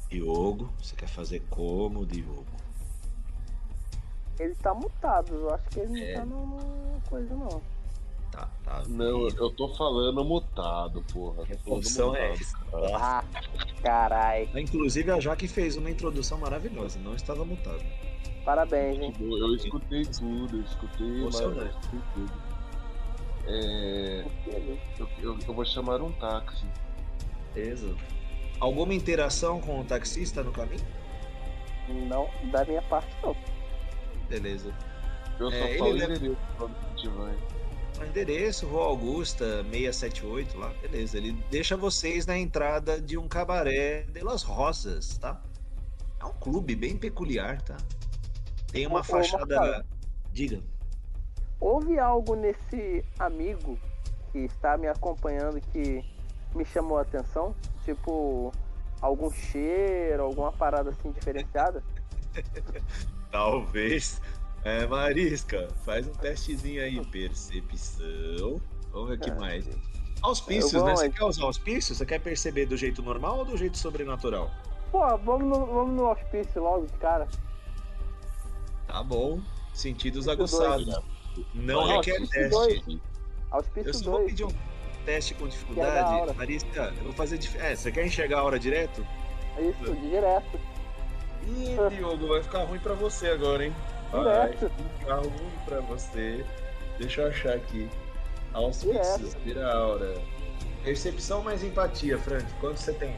Diogo, 0.10 0.72
você 0.78 0.96
quer 0.96 1.10
fazer 1.10 1.40
como, 1.50 2.06
Diogo? 2.06 2.57
Ele 4.40 4.56
tá 4.56 4.74
mutado, 4.74 5.34
eu 5.34 5.54
acho 5.54 5.64
que 5.70 5.80
ele 5.80 5.90
não 6.00 6.06
É. 6.08 6.14
tá 6.14 6.26
numa 6.26 7.02
coisa 7.10 7.36
não. 7.36 7.62
Tá, 8.32 8.48
tá. 8.64 8.84
Não, 8.88 9.28
eu 9.30 9.50
tô 9.52 9.74
falando 9.76 10.24
mutado, 10.24 11.04
porra. 11.12 11.44
Função 11.64 12.16
é 12.16 12.34
essa? 12.34 12.58
Ah, 12.96 13.24
carai. 13.82 14.48
Inclusive 14.54 15.10
a 15.12 15.20
Jaque 15.20 15.48
fez 15.48 15.76
uma 15.78 15.90
introdução 15.90 16.38
maravilhosa, 16.38 17.00
não 17.00 17.16
estava 17.16 17.44
mutado. 17.44 17.84
Parabéns, 18.46 19.00
hein? 19.02 19.14
Eu, 19.20 19.38
eu 19.38 19.56
escutei 19.56 20.04
tudo, 20.06 20.58
eu 20.58 20.64
escutei, 20.64 21.08
mas 21.08 21.18
eu 21.40 21.52
Emocionante. 21.52 21.70
escutei 21.82 22.00
tudo. 22.14 22.34
É, 23.48 24.26
eu, 25.00 25.08
eu- 25.24 25.38
eu 25.48 25.54
vou 25.54 25.66
chamar 25.66 26.02
um 26.02 26.12
táxi. 26.12 26.66
Beleza. 27.54 27.96
Alguma 28.60 28.94
interação 28.94 29.60
com 29.62 29.80
o 29.80 29.84
taxista 29.84 30.44
no 30.44 30.52
caminho? 30.52 30.86
Não, 32.10 32.30
da 32.52 32.66
minha 32.66 32.82
parte 32.84 33.16
não. 33.24 33.36
Beleza. 34.30 34.74
Eu 35.40 35.50
só 35.52 35.56
É, 35.58 35.70
ele 35.70 35.78
falo 35.80 35.92
leva- 35.92 36.14
endereço 36.16 36.38
o 38.00 38.06
endereço, 38.06 38.68
Rua 38.68 38.86
Augusta 38.86 39.64
678 39.72 40.58
lá, 40.58 40.70
beleza. 40.82 41.18
Ele 41.18 41.32
deixa 41.50 41.76
vocês 41.76 42.26
na 42.28 42.38
entrada 42.38 43.02
de 43.02 43.18
um 43.18 43.28
cabaré 43.28 44.04
de 44.04 44.20
Las 44.22 44.44
Rosas, 44.44 45.18
tá? 45.18 45.42
É 46.20 46.26
um 46.26 46.34
clube 46.34 46.76
bem 46.76 46.96
peculiar, 46.96 47.60
tá? 47.62 47.76
Tem 48.72 48.86
uma 48.86 49.00
Ô, 49.00 49.02
ô, 49.02 49.04
fachada. 49.04 49.56
Marcelo. 49.60 49.86
Diga. 50.32 50.62
Houve 51.60 51.98
algo 51.98 52.36
nesse 52.36 53.04
amigo 53.18 53.80
que 54.32 54.40
está 54.40 54.78
me 54.78 54.88
acompanhando 54.88 55.60
que 55.72 56.04
me 56.54 56.66
chamou 56.66 57.00
a 57.00 57.02
atenção? 57.02 57.56
Tipo, 57.84 58.52
algum 59.02 59.32
cheiro, 59.32 60.22
alguma 60.24 60.52
parada 60.52 60.92
assim 60.92 61.12
diferenciada? 61.12 61.84
Talvez. 63.38 64.20
É, 64.64 64.88
Marisca, 64.88 65.68
faz 65.86 66.08
um 66.08 66.12
testezinho 66.14 66.82
aí. 66.82 67.06
Percepção. 67.06 68.60
Vamos 68.92 69.10
ver 69.10 69.16
o 69.16 69.20
que 69.20 69.30
Ah, 69.30 69.36
mais. 69.36 69.70
Auspícios, 70.24 70.72
vou 70.74 70.86
né? 70.86 70.96
Você 70.96 71.10
quer 71.10 71.24
usar 71.24 71.44
auspícios? 71.44 72.00
Você 72.00 72.06
quer 72.06 72.20
perceber 72.20 72.66
do 72.66 72.76
jeito 72.76 73.04
normal 73.04 73.38
ou 73.38 73.46
do 73.46 73.56
jeito 73.56 73.78
sobrenatural? 73.78 74.50
Pô, 74.92 75.06
vamos 75.20 75.44
no, 75.48 75.66
vamos 75.68 75.96
no 75.96 76.10
hospício 76.10 76.64
logo 76.64 76.88
de 76.88 76.94
cara. 76.94 77.28
Tá 78.88 79.04
bom. 79.04 79.40
Sentidos 79.72 80.28
Auspício 80.28 80.64
aguçados. 80.66 81.06
Não 81.54 81.86
Vai, 81.86 81.98
requer 81.98 82.12
auspício 82.18 82.34
teste. 82.34 82.50
dois. 82.50 82.84
Sim. 82.86 83.02
Eu 83.52 83.56
Auspício 83.56 83.94
só 83.94 84.04
vou 84.12 84.20
2. 84.22 84.32
pedir 84.32 84.46
um 84.46 84.52
teste 85.06 85.34
com 85.36 85.44
é 85.44 85.48
da 85.48 85.52
dificuldade. 85.54 86.34
Marisca, 86.38 86.94
eu 86.98 87.04
vou 87.04 87.14
fazer. 87.14 87.38
dif- 87.38 87.58
É, 87.60 87.76
você 87.76 87.92
quer 87.92 88.04
enxergar 88.08 88.40
a 88.40 88.44
hora 88.44 88.58
direto? 88.58 89.06
Isso, 89.60 89.96
direto. 89.98 90.60
Ih, 91.48 91.78
Diogo, 91.96 92.28
vai 92.28 92.44
ficar 92.44 92.64
ruim 92.64 92.80
pra 92.80 92.94
você 92.94 93.30
agora, 93.30 93.66
hein? 93.66 93.76
Direto. 94.12 94.72
ficar 95.00 95.16
ruim 95.16 95.52
pra 95.66 95.80
você. 95.82 96.46
Deixa 97.00 97.22
eu 97.22 97.28
achar 97.30 97.54
aqui. 97.54 97.90
Auspícios, 98.54 99.34
vira 99.46 99.72
a 99.72 99.88
hora. 99.88 100.16
Percepção 100.84 101.42
mais 101.44 101.64
empatia, 101.64 102.18
Frank. 102.18 102.46
Quanto 102.60 102.78
você 102.80 102.94
tem? 102.94 103.16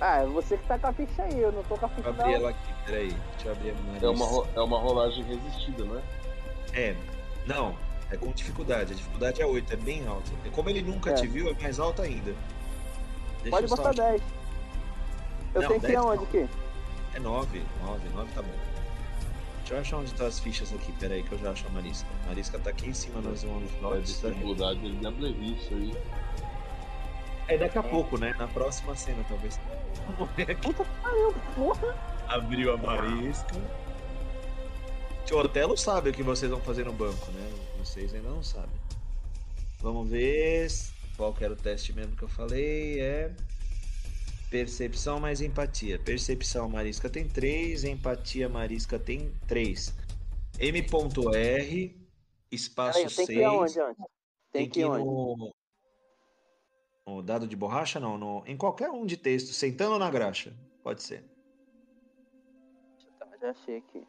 Ah, 0.00 0.18
é 0.18 0.26
você 0.26 0.58
que 0.58 0.64
tá 0.66 0.78
com 0.78 0.88
a 0.88 0.92
ficha 0.92 1.22
aí, 1.22 1.40
eu 1.40 1.50
não 1.50 1.62
tô 1.64 1.76
com 1.76 1.86
a 1.86 1.88
Vou 1.88 1.96
ficha 1.96 2.08
abrir 2.10 2.22
não. 2.24 2.34
ela 2.34 2.50
aqui, 2.50 2.74
peraí. 2.84 3.08
Deixa 3.32 3.48
eu 3.48 3.52
abrir 3.52 3.70
a 3.70 3.74
minha 3.74 3.98
É 4.04 4.08
uma, 4.08 4.26
ro- 4.26 4.46
é 4.54 4.60
uma 4.60 4.78
rolagem 4.78 5.24
resistida, 5.24 5.84
não 5.84 5.96
é? 5.98 6.02
É, 6.78 6.96
não, 7.46 7.74
é 8.10 8.16
com 8.18 8.30
dificuldade. 8.32 8.92
A 8.92 8.96
dificuldade 8.96 9.40
é 9.40 9.46
8, 9.46 9.72
é 9.72 9.76
bem 9.76 10.06
alta. 10.06 10.30
E 10.44 10.50
como 10.50 10.68
ele 10.68 10.82
nunca 10.82 11.10
É. 11.10 11.14
te 11.14 11.26
viu, 11.26 11.48
é 11.48 11.54
mais 11.62 11.80
alta 11.80 12.02
ainda. 12.02 12.34
Deixa 13.42 13.50
Pode 13.50 13.62
eu 13.64 13.68
só 13.70 13.76
botar 13.76 13.90
achar. 13.90 14.10
10. 14.10 14.22
Eu 15.54 15.62
Não, 15.62 15.68
tenho 15.68 15.80
que 15.80 15.86
ir 15.86 15.88
10 15.92 15.98
aonde 15.98 16.16
não. 16.16 16.24
aqui? 16.24 16.48
É 17.14 17.18
9, 17.20 17.62
9, 17.82 18.08
9 18.10 18.32
tá 18.32 18.42
bom. 18.42 18.54
Deixa 19.60 19.74
eu 19.74 19.80
achar 19.80 19.96
onde 19.98 20.10
estão 20.10 20.26
as 20.26 20.38
fichas 20.40 20.72
aqui, 20.72 20.92
peraí 20.92 21.22
que 21.22 21.32
eu 21.32 21.38
já 21.38 21.50
acho 21.52 21.66
a 21.66 21.70
Marisca. 21.70 22.08
A 22.24 22.28
Marisca 22.28 22.58
tá 22.58 22.70
aqui 22.70 22.88
em 22.88 22.94
cima 22.94 23.20
nas 23.20 23.44
ondas 23.44 23.70
É 23.76 23.80
notas. 23.80 24.20
dificuldade 24.20 24.80
de 24.80 25.52
isso 25.52 25.74
aí. 25.74 25.96
É 27.48 27.58
daqui 27.58 27.78
a 27.78 27.82
pouco, 27.82 28.16
né? 28.18 28.34
Na 28.38 28.46
próxima 28.48 28.94
cena, 28.96 29.24
talvez. 29.28 29.58
Vamos. 30.06 30.30
Puta 30.62 30.84
que 30.84 30.84
pariu, 31.02 31.34
porra. 31.54 31.96
Abriu 32.28 32.72
a 32.72 32.76
Marisca. 32.76 33.56
O 35.32 35.36
Otelo 35.36 35.76
sabe 35.76 36.10
o 36.10 36.12
que 36.12 36.22
vocês 36.24 36.50
vão 36.50 36.60
fazer 36.60 36.84
no 36.84 36.92
banco, 36.92 37.30
né? 37.30 37.52
Vocês 37.78 38.12
ainda 38.12 38.28
não 38.28 38.42
sabem. 38.42 38.70
Vamos 39.80 40.10
ver 40.10 40.68
qual 41.16 41.32
que 41.32 41.44
era 41.44 41.52
o 41.52 41.56
teste 41.56 41.92
mesmo 41.92 42.16
que 42.16 42.22
eu 42.22 42.28
falei. 42.28 43.00
É 43.00 43.30
percepção 44.50 45.20
mais 45.20 45.40
empatia. 45.40 45.98
Percepção 45.98 46.68
Marisca 46.68 47.08
tem 47.08 47.26
3, 47.28 47.84
empatia 47.84 48.48
Marisca 48.48 48.98
tem 48.98 49.32
3. 49.46 49.94
M.R, 50.58 51.96
espaço 52.50 52.98
Peraí, 52.98 53.04
eu 53.04 53.16
tenho 53.16 53.26
6. 53.26 53.28
que 53.28 53.34
ir 53.34 53.44
aonde 53.44 53.80
antes? 53.80 54.04
Tem, 54.52 54.62
Tem 54.62 54.68
que 54.68 54.80
ir 54.80 54.84
onde? 54.84 55.04
no... 55.04 55.54
no 57.06 57.22
dado 57.22 57.46
de 57.46 57.54
borracha, 57.56 58.00
não, 58.00 58.18
no... 58.18 58.42
em 58.46 58.56
qualquer 58.56 58.90
um 58.90 59.06
de 59.06 59.16
texto, 59.16 59.52
sentando 59.52 59.98
na 59.98 60.10
graxa. 60.10 60.52
Pode 60.82 61.02
ser. 61.02 61.24
Já 63.40 63.50
achei 63.52 63.78
aqui. 63.78 64.06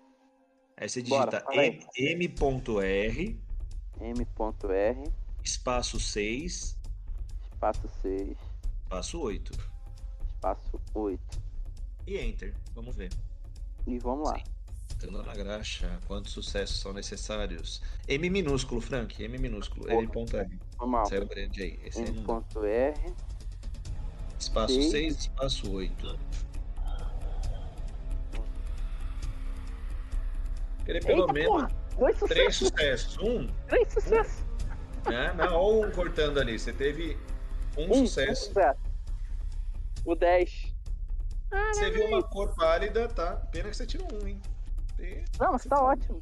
Aí 0.75 0.89
você 0.89 1.01
digita 1.01 1.39
fala 1.39 1.61
aí. 1.61 1.79
M- 1.95 2.25
M.R, 2.25 3.39
M.R, 4.01 5.03
espaço 5.41 5.99
6, 5.99 6.77
espaço 7.53 7.87
6, 8.01 8.37
espaço 8.83 9.21
8. 9.21 9.70
Espaço 10.41 10.81
8. 10.95 11.21
E 12.07 12.17
Enter. 12.17 12.53
Vamos 12.73 12.95
ver. 12.95 13.11
E 13.85 13.99
vamos 13.99 14.27
lá. 14.27 14.39
Sentando 14.87 15.23
na 15.23 15.33
graxa, 15.35 15.99
quantos 16.07 16.31
sucessos 16.33 16.79
são 16.79 16.91
necessários? 16.93 17.81
M 18.07 18.27
minúsculo, 18.29 18.81
Frank. 18.81 19.23
M 19.23 19.37
minúsculo. 19.37 19.85
Porra. 19.85 20.01
M.R. 20.01 20.59
Vamos 20.79 20.99
lá. 20.99 21.05
Saiu 21.05 21.27
grande 21.27 21.61
aí. 21.61 21.79
Esse. 21.85 22.01
M.R, 22.01 23.13
Espaço 24.39 24.73
Seis. 24.73 24.91
6, 24.91 25.17
espaço 25.19 25.71
8. 25.71 26.19
Querer 30.85 31.05
pelo 31.05 31.21
Eita, 31.21 31.33
menos 31.33 31.49
porra! 31.49 31.71
Dois 31.99 32.19
três 32.19 32.55
sucessos! 32.55 33.13
sucessos. 33.13 33.17
Um, 33.19 33.47
Três 33.67 33.93
sucessos! 33.93 34.43
né? 35.05 35.33
Não, 35.33 35.55
ou 35.55 35.85
um 35.85 35.91
cortando 35.91 36.39
ali. 36.39 36.57
Você 36.57 36.73
teve 36.73 37.15
um, 37.77 37.91
Um 37.91 38.05
sucesso. 38.07 38.45
sucesso. 38.47 38.79
O 40.05 40.15
10. 40.15 40.73
Você 41.73 41.89
viu 41.91 42.07
uma 42.07 42.23
cor 42.23 42.53
pálida, 42.55 43.07
tá? 43.09 43.35
Pena 43.51 43.69
que 43.69 43.75
você 43.77 43.85
tirou 43.85 44.07
um, 44.13 44.27
hein? 44.27 44.41
E- 44.99 45.23
Não, 45.39 45.51
mas 45.53 45.63
tá 45.65 45.81
ótimo. 45.83 46.21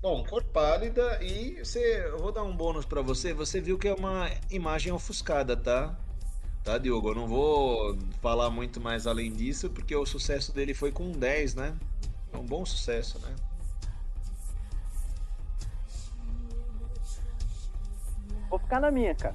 Bom, 0.00 0.24
cor 0.24 0.44
pálida 0.44 1.18
e 1.22 1.64
você. 1.64 2.04
Eu 2.06 2.18
vou 2.18 2.30
dar 2.30 2.42
um 2.44 2.56
bônus 2.56 2.84
pra 2.84 3.00
você. 3.02 3.32
Você 3.32 3.60
viu 3.60 3.78
que 3.78 3.88
é 3.88 3.94
uma 3.94 4.30
imagem 4.50 4.92
ofuscada, 4.92 5.56
tá? 5.56 5.96
Tá, 6.62 6.76
Diogo? 6.78 7.08
Eu 7.10 7.14
não 7.14 7.26
vou 7.26 7.96
falar 8.20 8.50
muito 8.50 8.80
mais 8.80 9.06
além 9.06 9.32
disso, 9.32 9.70
porque 9.70 9.96
o 9.96 10.04
sucesso 10.06 10.52
dele 10.52 10.74
foi 10.74 10.92
com 10.92 11.04
um 11.04 11.12
10, 11.12 11.54
né? 11.54 11.74
É 12.32 12.36
um 12.36 12.44
bom 12.44 12.64
sucesso, 12.66 13.18
né? 13.20 13.34
Vou 18.50 18.58
ficar 18.58 18.80
na 18.80 18.90
minha, 18.90 19.14
cara. 19.14 19.34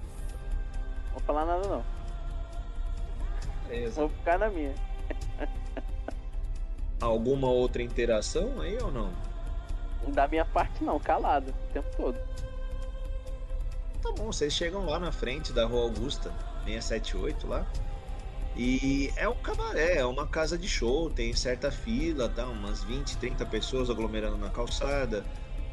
Não 1.05 1.11
vou 1.13 1.19
falar 1.21 1.45
nada 1.45 1.67
não. 1.67 1.83
Beleza. 3.67 4.01
Vou 4.01 4.09
ficar 4.09 4.39
na 4.39 4.49
minha. 4.49 4.73
Alguma 7.01 7.49
outra 7.49 7.81
interação 7.81 8.61
aí 8.61 8.77
ou 8.81 8.91
não? 8.91 9.11
Da 10.07 10.27
minha 10.27 10.45
parte 10.45 10.83
não, 10.83 10.99
calado 10.99 11.51
o 11.51 11.73
tempo 11.73 11.89
todo. 11.95 12.17
Tá 14.01 14.11
bom, 14.17 14.31
vocês 14.31 14.53
chegam 14.53 14.85
lá 14.85 14.99
na 14.99 15.11
frente 15.11 15.53
da 15.53 15.65
Rua 15.65 15.83
Augusta, 15.83 16.31
678 16.65 17.47
lá. 17.47 17.65
E 18.55 19.11
é 19.15 19.27
um 19.27 19.35
cabaré, 19.35 19.97
é 19.97 20.05
uma 20.05 20.27
casa 20.27 20.57
de 20.57 20.67
show, 20.67 21.09
tem 21.09 21.33
certa 21.33 21.71
fila, 21.71 22.29
tá? 22.29 22.45
Umas 22.45 22.83
20, 22.83 23.17
30 23.17 23.45
pessoas 23.45 23.89
aglomerando 23.89 24.37
na 24.37 24.49
calçada. 24.49 25.25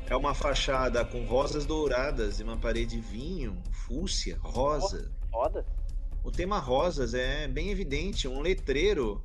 É 0.09 0.17
uma 0.17 0.35
fachada 0.35 1.05
com 1.05 1.25
rosas 1.25 1.67
douradas 1.67 2.41
e 2.41 2.43
uma 2.43 2.57
parede 2.57 2.97
de 2.97 3.01
vinho, 3.01 3.57
fúcsia, 3.71 4.39
rosa. 4.41 5.11
Foda. 5.31 5.65
O 6.23 6.31
tema 6.31 6.59
rosas 6.59 7.15
é 7.15 7.49
bem 7.49 7.71
evidente, 7.71 8.29
um 8.29 8.41
letreiro 8.41 9.23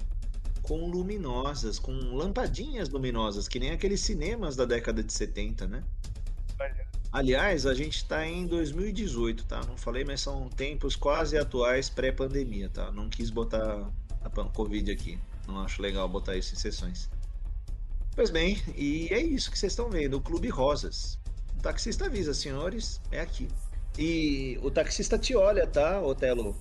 com 0.62 0.90
luminosas, 0.90 1.78
com 1.78 1.92
lampadinhas 2.16 2.90
luminosas, 2.90 3.48
que 3.48 3.60
nem 3.60 3.72
aqueles 3.72 4.00
cinemas 4.00 4.56
da 4.56 4.66
década 4.66 5.04
de 5.04 5.14
70, 5.14 5.68
né? 5.68 5.84
Aliás, 7.12 7.66
a 7.66 7.74
gente 7.74 7.98
está 7.98 8.26
em 8.26 8.48
2018, 8.48 9.46
tá? 9.46 9.62
Não 9.68 9.78
falei, 9.78 10.04
mas 10.04 10.22
são 10.22 10.50
tempos 10.50 10.96
quase 10.96 11.38
atuais 11.38 11.90
pré-pandemia, 11.90 12.70
tá? 12.70 12.92
Não 12.92 13.10
quis 13.10 13.30
botar 13.30 13.90
a 14.22 14.30
Covid 14.30 14.92
aqui. 14.92 15.20
Não 15.48 15.60
acho 15.62 15.82
legal 15.82 16.10
botar 16.10 16.36
isso 16.36 16.54
em 16.54 16.58
sessões. 16.58 17.10
Pois 18.16 18.30
bem, 18.30 18.62
e 18.76 19.08
é 19.12 19.22
isso 19.22 19.52
que 19.52 19.60
vocês 19.60 19.74
estão 19.74 19.90
vendo, 19.90 20.16
o 20.18 20.22
Clube 20.22 20.50
Rosas. 20.50 21.20
O 21.58 21.62
taxista 21.62 22.06
avisa, 22.06 22.34
senhores, 22.34 23.00
é 23.12 23.20
aqui. 23.20 23.48
E 23.98 24.60
o 24.64 24.72
taxista 24.72 25.18
te 25.18 25.36
olha, 25.36 25.68
tá, 25.68 26.02
Otelo? 26.02 26.56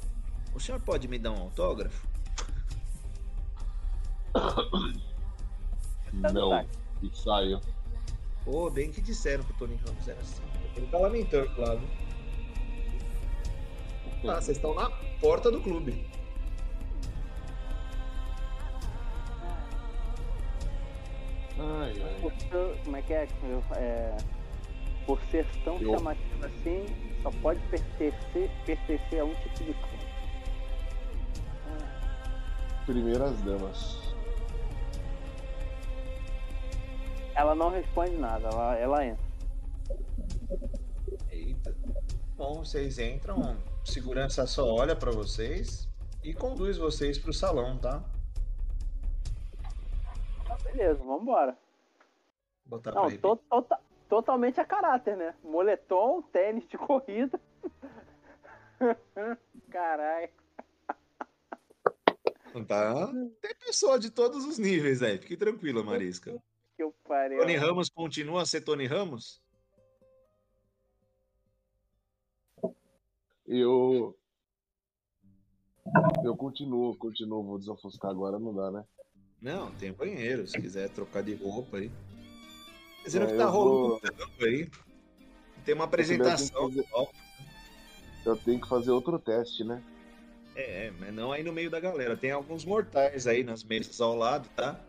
O 0.54 0.60
senhor 0.60 0.80
pode 0.80 1.08
me 1.08 1.18
dar 1.18 1.32
um 1.32 1.42
autógrafo? 1.42 2.06
Tá 4.32 6.32
Não, 6.32 6.66
e 7.02 7.10
saio. 7.16 7.60
Pô, 8.44 8.70
bem 8.70 8.90
que 8.92 9.00
disseram 9.00 9.42
que 9.44 9.52
o 9.52 9.56
Tony 9.56 9.76
Ramos 9.76 10.06
era 10.08 10.20
assim. 10.20 10.42
Ele 10.76 10.86
tá 10.86 10.98
lamentando, 10.98 11.48
claro. 11.54 11.80
Tá, 14.22 14.40
vocês 14.40 14.56
estão 14.56 14.74
na 14.74 14.90
porta 15.20 15.50
do 15.50 15.60
clube. 15.60 16.08
Ai, 21.58 21.92
ai. 22.02 22.20
Por 22.20 22.32
ser- 22.32 22.80
como 22.84 22.96
é 22.96 23.02
que 23.02 23.12
é? 23.12 23.28
Eu, 23.44 23.62
é, 23.76 24.16
Por 25.06 25.20
ser 25.30 25.46
tão 25.64 25.78
Eu- 25.82 25.98
chamativo 25.98 26.46
assim, 26.46 26.86
só 27.22 27.30
pode 27.42 27.60
pertencer, 27.68 28.50
pertencer 28.64 29.20
a 29.20 29.24
um 29.24 29.34
tipo 29.34 29.64
de 29.64 29.74
clã. 29.74 30.03
Primeiras 32.86 33.40
damas. 33.42 33.98
Ela 37.34 37.54
não 37.54 37.70
responde 37.70 38.16
nada, 38.16 38.48
ela, 38.48 38.76
ela 38.76 39.06
entra. 39.06 39.24
Bom, 42.36 42.64
vocês 42.64 42.98
entram, 42.98 43.56
segurança 43.84 44.46
só 44.46 44.66
olha 44.66 44.94
pra 44.94 45.10
vocês 45.10 45.88
e 46.22 46.34
conduz 46.34 46.76
vocês 46.76 47.18
pro 47.18 47.32
salão, 47.32 47.78
tá? 47.78 48.02
Tá, 50.46 50.56
beleza, 50.64 51.02
vambora. 51.02 51.56
Botar 52.66 52.92
Não, 52.92 53.10
to, 53.10 53.36
tota- 53.48 53.80
totalmente 54.08 54.60
a 54.60 54.64
caráter, 54.64 55.16
né? 55.16 55.34
Moletom, 55.42 56.22
tênis 56.22 56.66
de 56.68 56.76
corrida. 56.76 57.40
Caralho. 59.70 60.28
Tá? 62.62 63.06
Tem 63.40 63.54
pessoa 63.56 63.98
de 63.98 64.10
todos 64.10 64.44
os 64.44 64.58
níveis 64.58 65.02
aí. 65.02 65.18
Fique 65.18 65.36
tranquila, 65.36 65.82
Marisca. 65.82 66.40
Que 66.76 66.82
eu 66.84 66.94
parei. 67.02 67.38
Tony 67.38 67.56
Ramos 67.56 67.88
continua 67.88 68.42
a 68.42 68.46
ser 68.46 68.60
Tony 68.60 68.86
Ramos? 68.86 69.40
Eu. 73.46 74.16
Eu 76.24 76.36
continuo, 76.36 76.96
continuo, 76.96 77.42
vou 77.42 77.58
desofuscar 77.58 78.10
agora, 78.10 78.38
não 78.38 78.54
dá, 78.54 78.70
né? 78.70 78.84
Não, 79.40 79.70
tem 79.74 79.92
banheiro. 79.92 80.46
Se 80.46 80.58
quiser 80.58 80.88
trocar 80.90 81.22
de 81.22 81.34
roupa 81.34 81.76
aí. 81.76 81.90
Dizendo 83.04 83.26
É, 83.26 83.28
que 83.32 83.36
tá 83.36 83.42
eu 83.44 83.50
rolando 83.50 84.00
vou- 84.00 84.46
aí. 84.46 84.70
Tem 85.64 85.74
uma 85.74 85.86
primeiro 85.86 86.24
tem 86.24 86.36
que 86.36 86.42
apresentação. 86.42 86.70
fazer-. 86.70 87.14
Eu 88.24 88.36
tenho 88.38 88.60
que 88.60 88.68
fazer 88.68 88.90
outro 88.90 89.18
teste, 89.18 89.62
né? 89.64 89.82
É, 90.54 90.92
mas 90.98 91.12
não 91.12 91.32
aí 91.32 91.42
no 91.42 91.52
meio 91.52 91.70
da 91.70 91.80
galera. 91.80 92.16
Tem 92.16 92.30
alguns 92.30 92.64
mortais 92.64 93.26
aí 93.26 93.42
nas 93.42 93.64
mesas 93.64 94.00
ao 94.00 94.16
lado, 94.16 94.48
tá? 94.54 94.80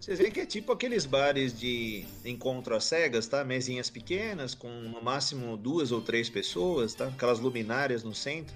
Vocês 0.00 0.18
veem 0.18 0.30
que 0.30 0.40
é 0.40 0.46
tipo 0.46 0.72
aqueles 0.72 1.06
bares 1.06 1.58
de 1.58 2.04
encontro 2.24 2.74
às 2.74 2.84
cegas, 2.84 3.26
tá? 3.26 3.44
Mesinhas 3.44 3.88
pequenas, 3.88 4.54
com 4.54 4.68
no 4.68 5.02
máximo 5.02 5.56
duas 5.56 5.92
ou 5.92 6.00
três 6.00 6.28
pessoas, 6.28 6.94
tá? 6.94 7.06
Aquelas 7.06 7.38
luminárias 7.38 8.02
no 8.02 8.14
centro. 8.14 8.54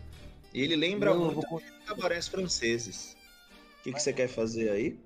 E 0.52 0.62
ele 0.62 0.76
lembra 0.76 1.14
Não, 1.14 1.16
eu 1.16 1.32
muito 1.32 1.48
vou, 1.48 1.62
cabarés 1.86 2.28
franceses. 2.28 3.16
O 3.80 3.82
que, 3.84 3.92
que 3.92 4.02
você 4.02 4.12
quer 4.12 4.28
fazer 4.28 4.70
aí? 4.70 4.98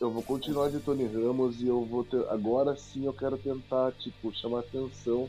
eu 0.00 0.10
vou 0.10 0.22
continuar 0.22 0.70
de 0.70 0.78
Tony 0.80 1.06
Ramos 1.06 1.60
e 1.60 1.66
eu 1.66 1.84
vou 1.84 2.04
ter. 2.04 2.26
Agora 2.28 2.76
sim 2.76 3.06
eu 3.06 3.12
quero 3.12 3.38
tentar, 3.38 3.92
tipo, 3.92 4.32
chamar 4.34 4.60
atenção. 4.60 5.28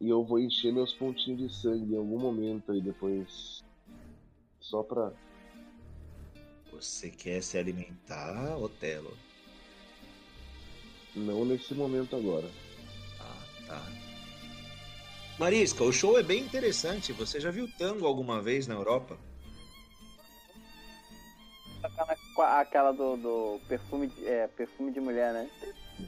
E 0.00 0.08
eu 0.08 0.22
vou 0.22 0.38
encher 0.38 0.72
meus 0.72 0.92
pontinhos 0.92 1.40
de 1.40 1.60
sangue 1.60 1.94
em 1.94 1.96
algum 1.96 2.18
momento 2.18 2.72
aí 2.72 2.80
depois. 2.80 3.64
Só 4.60 4.82
pra. 4.82 5.12
Você 6.72 7.10
quer 7.10 7.42
se 7.42 7.56
alimentar, 7.56 8.58
Otelo? 8.58 9.16
Não 11.14 11.44
nesse 11.44 11.72
momento 11.72 12.14
agora. 12.14 12.50
Ah, 13.18 13.42
tá. 13.66 13.82
Marisca, 15.38 15.82
o 15.84 15.92
show 15.92 16.18
é 16.18 16.22
bem 16.22 16.42
interessante. 16.42 17.12
Você 17.12 17.40
já 17.40 17.50
viu 17.50 17.68
tango 17.78 18.06
alguma 18.06 18.42
vez 18.42 18.66
na 18.66 18.74
Europa? 18.74 19.18
Aquela 22.38 22.92
do, 22.92 23.16
do 23.16 23.60
perfume, 23.66 24.08
de, 24.08 24.26
é, 24.26 24.46
perfume 24.48 24.92
de 24.92 25.00
mulher, 25.00 25.32
né? 25.32 25.50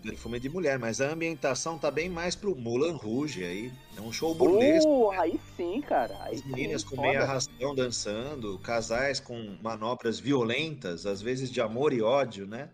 Perfume 0.02 0.38
de 0.38 0.48
mulher, 0.50 0.78
mas 0.78 1.00
a 1.00 1.10
ambientação 1.10 1.78
tá 1.78 1.90
bem 1.90 2.10
mais 2.10 2.36
pro 2.36 2.54
Moulin 2.54 2.92
Rouge 2.92 3.42
aí. 3.42 3.72
É 3.96 4.00
um 4.00 4.12
show 4.12 4.34
burlesco. 4.34 4.88
Uh, 4.88 5.10
aí 5.12 5.40
sim, 5.56 5.80
cara. 5.80 6.14
Aí 6.24 6.34
As 6.36 6.44
meninas 6.44 6.82
sim, 6.82 6.88
com 6.88 7.00
meia 7.00 7.22
arrastão 7.22 7.74
dançando, 7.74 8.58
casais 8.58 9.18
com 9.18 9.56
manobras 9.62 10.20
violentas, 10.20 11.06
às 11.06 11.22
vezes 11.22 11.50
de 11.50 11.60
amor 11.60 11.92
e 11.94 12.02
ódio, 12.02 12.46
né? 12.46 12.68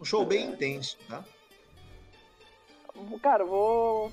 Um 0.00 0.04
show 0.04 0.24
bem 0.24 0.50
intenso, 0.50 0.96
tá? 1.08 1.24
Cara, 3.20 3.44
vou. 3.44 4.12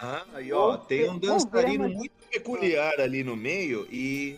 Ah, 0.00 0.24
e 0.40 0.52
ó, 0.52 0.68
Vou 0.68 0.78
tem 0.78 1.08
um 1.08 1.18
ver, 1.18 1.26
dançarino 1.28 1.84
mas- 1.84 1.94
muito 1.94 2.12
peculiar 2.30 2.98
ali 2.98 3.22
no 3.22 3.36
meio 3.36 3.86
e 3.92 4.36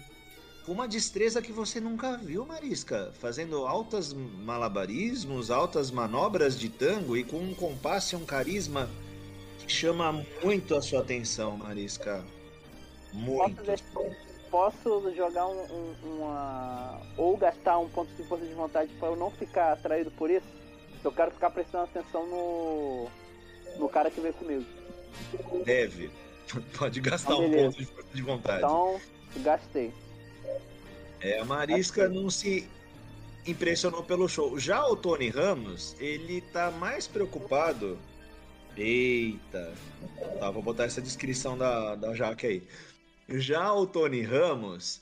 com 0.65 0.73
uma 0.73 0.89
destreza 0.89 1.43
que 1.43 1.53
você 1.53 1.81
nunca 1.81 2.17
viu, 2.17 2.45
Marisca, 2.47 3.13
fazendo 3.21 3.67
altas 3.67 4.13
malabarismos, 4.13 5.51
altas 5.51 5.91
manobras 5.91 6.59
de 6.59 6.69
tango 6.69 7.17
e 7.17 7.23
com 7.25 7.37
um 7.39 7.55
compasso 7.55 8.15
e 8.15 8.17
um 8.19 8.25
carisma 8.25 8.89
que 9.67 9.71
chama 9.73 10.25
muito 10.43 10.75
a 10.75 10.81
sua 10.83 11.01
atenção, 11.01 11.57
Marisca. 11.59 12.25
Muito. 13.13 13.63
Posso, 13.63 14.17
posso 14.51 15.15
jogar 15.15 15.47
um, 15.47 15.63
um- 15.73 15.95
uma. 16.17 17.01
Ou 17.17 17.37
gastar 17.37 17.79
um 17.79 17.89
ponto 17.89 18.11
de 18.15 18.23
força 18.25 18.45
de 18.47 18.55
vontade 18.55 18.91
pra 18.99 19.09
eu 19.09 19.17
não 19.17 19.31
ficar 19.31 19.73
atraído 19.73 20.11
por 20.13 20.31
isso? 20.31 20.47
Eu 21.05 21.13
quero 21.13 21.31
ficar 21.31 21.51
prestando 21.51 21.85
atenção 21.85 22.27
no. 22.27 23.07
no 23.79 23.89
cara 23.89 24.11
que 24.11 24.21
veio 24.21 24.35
comigo. 24.35 24.65
Deve. 25.65 26.11
Pode 26.77 27.01
gastar 27.01 27.35
Ah, 27.35 27.39
um 27.39 27.51
ponto 27.53 27.77
de 27.79 27.85
força 27.87 28.09
de 28.15 28.23
vontade. 28.23 28.59
Então, 28.59 29.01
gastei. 29.43 29.93
É, 31.25 31.41
a 31.41 31.45
Marisca 31.47 32.07
não 32.07 32.29
se 32.29 32.69
impressionou 33.47 34.03
pelo 34.03 34.29
show. 34.29 34.59
Já 34.59 34.87
o 34.87 34.95
Tony 34.95 35.31
Ramos, 35.31 35.97
ele 35.99 36.43
tá 36.43 36.71
mais 36.71 37.07
preocupado. 37.07 37.99
Eita. 38.77 39.73
Tá, 40.39 40.51
vou 40.51 40.63
botar 40.63 40.85
essa 40.85 41.01
descrição 41.01 41.57
da, 41.57 41.95
da 41.95 42.15
Jaque 42.15 42.47
aí. 42.47 42.63
Já 43.27 43.73
o 43.73 43.87
Tony 43.87 44.21
Ramos, 44.21 45.01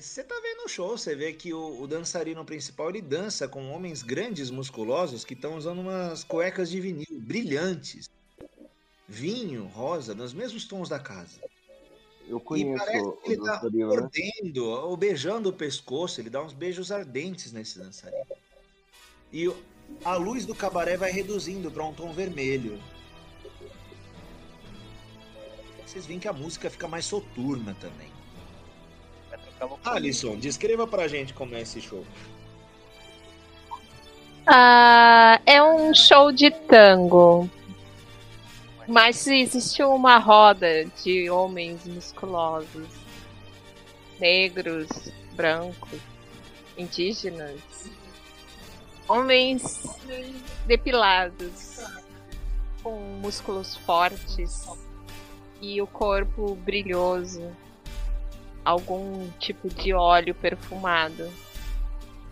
você 0.00 0.24
tá 0.24 0.34
vendo 0.42 0.64
o 0.64 0.68
show, 0.68 0.96
você 0.96 1.14
vê 1.14 1.34
que 1.34 1.52
o, 1.52 1.82
o 1.82 1.86
dançarino 1.86 2.42
principal 2.42 2.88
ele 2.88 3.02
dança 3.02 3.46
com 3.46 3.70
homens 3.70 4.02
grandes, 4.02 4.48
musculosos, 4.48 5.26
que 5.26 5.34
estão 5.34 5.58
usando 5.58 5.80
umas 5.82 6.24
cuecas 6.24 6.70
de 6.70 6.80
vinil 6.80 7.20
brilhantes. 7.20 8.08
Vinho, 9.06 9.66
rosa, 9.66 10.14
nos 10.14 10.32
mesmos 10.32 10.64
tons 10.64 10.88
da 10.88 10.98
casa. 10.98 11.38
Eu 12.28 12.38
E 12.38 12.40
conheço 12.40 12.84
parece 12.84 13.04
o 13.04 13.12
que 13.12 13.32
ele 13.32 13.42
tá 13.42 13.52
dançarino, 13.54 13.88
né? 13.88 13.96
mordendo 14.00 14.66
ou 14.66 14.96
beijando 14.96 15.48
o 15.50 15.52
pescoço, 15.52 16.20
ele 16.20 16.30
dá 16.30 16.42
uns 16.42 16.52
beijos 16.52 16.90
ardentes 16.90 17.52
nesse 17.52 17.78
dançarino. 17.78 18.24
E 19.32 19.52
a 20.04 20.16
luz 20.16 20.46
do 20.46 20.54
cabaré 20.54 20.96
vai 20.96 21.10
reduzindo 21.10 21.70
para 21.70 21.84
um 21.84 21.92
tom 21.92 22.12
vermelho. 22.12 22.80
Vocês 25.84 26.06
veem 26.06 26.18
que 26.18 26.28
a 26.28 26.32
música 26.32 26.70
fica 26.70 26.88
mais 26.88 27.04
soturna 27.04 27.76
também. 27.80 28.12
Alisson, 29.84 30.36
descreva 30.36 30.86
pra 30.86 31.08
gente 31.08 31.32
como 31.32 31.54
é 31.54 31.60
esse 31.60 31.80
show. 31.80 32.04
Ah, 34.46 35.40
é 35.46 35.62
um 35.62 35.94
show 35.94 36.30
de 36.32 36.50
tango. 36.50 37.48
Mas 38.86 39.26
existe 39.26 39.82
uma 39.82 40.18
roda 40.18 40.84
de 41.02 41.30
homens 41.30 41.86
musculosos, 41.86 42.88
negros, 44.20 44.88
brancos, 45.32 46.00
indígenas, 46.76 47.60
homens 49.08 49.82
depilados, 50.66 51.80
com 52.82 52.98
músculos 53.22 53.76
fortes 53.78 54.66
e 55.60 55.80
o 55.80 55.86
corpo 55.86 56.54
brilhoso, 56.56 57.50
algum 58.62 59.30
tipo 59.38 59.68
de 59.68 59.94
óleo 59.94 60.34
perfumado. 60.34 61.30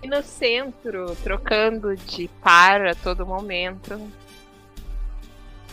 E 0.03 0.07
no 0.09 0.23
centro, 0.23 1.17
trocando 1.23 1.97
de 1.97 2.29
par 2.43 2.87
a 2.87 2.95
todo 2.95 3.25
momento, 3.25 3.99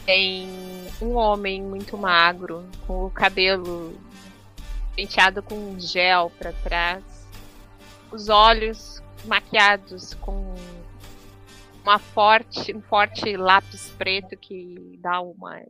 tem 0.09 0.47
um 0.99 1.13
homem 1.13 1.61
muito 1.61 1.95
magro, 1.95 2.67
com 2.87 3.05
o 3.05 3.11
cabelo 3.11 3.93
penteado 4.95 5.43
com 5.43 5.79
gel 5.79 6.31
para 6.31 6.51
trás, 6.51 7.29
os 8.11 8.27
olhos 8.27 9.03
maquiados 9.25 10.15
com 10.15 10.55
uma 11.83 11.99
forte, 11.99 12.75
um 12.75 12.81
forte 12.81 13.37
lápis 13.37 13.91
preto 13.99 14.35
que 14.35 14.97
dá 14.99 15.21
uma, 15.21 15.61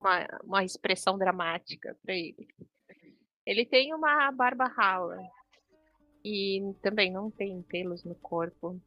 uma, 0.00 0.28
uma 0.42 0.64
expressão 0.64 1.18
dramática 1.18 1.94
para 2.02 2.14
ele. 2.14 2.48
Ele 3.44 3.66
tem 3.66 3.92
uma 3.92 4.32
barba 4.32 4.64
rala 4.64 5.18
e 6.24 6.74
também 6.80 7.12
não 7.12 7.30
tem 7.30 7.60
pelos 7.64 8.02
no 8.02 8.14
corpo. 8.14 8.80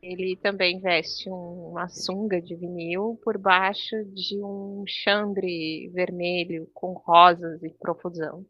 Ele 0.00 0.36
também 0.36 0.80
veste 0.80 1.28
um- 1.28 1.70
uma 1.70 1.88
sunga 1.88 2.40
de 2.40 2.54
vinil 2.54 3.18
por 3.22 3.36
baixo 3.36 3.96
de 4.06 4.42
um 4.42 4.84
chambre 4.86 5.88
vermelho 5.88 6.70
com 6.72 6.92
rosas 6.92 7.62
e 7.62 7.70
profusão. 7.70 8.46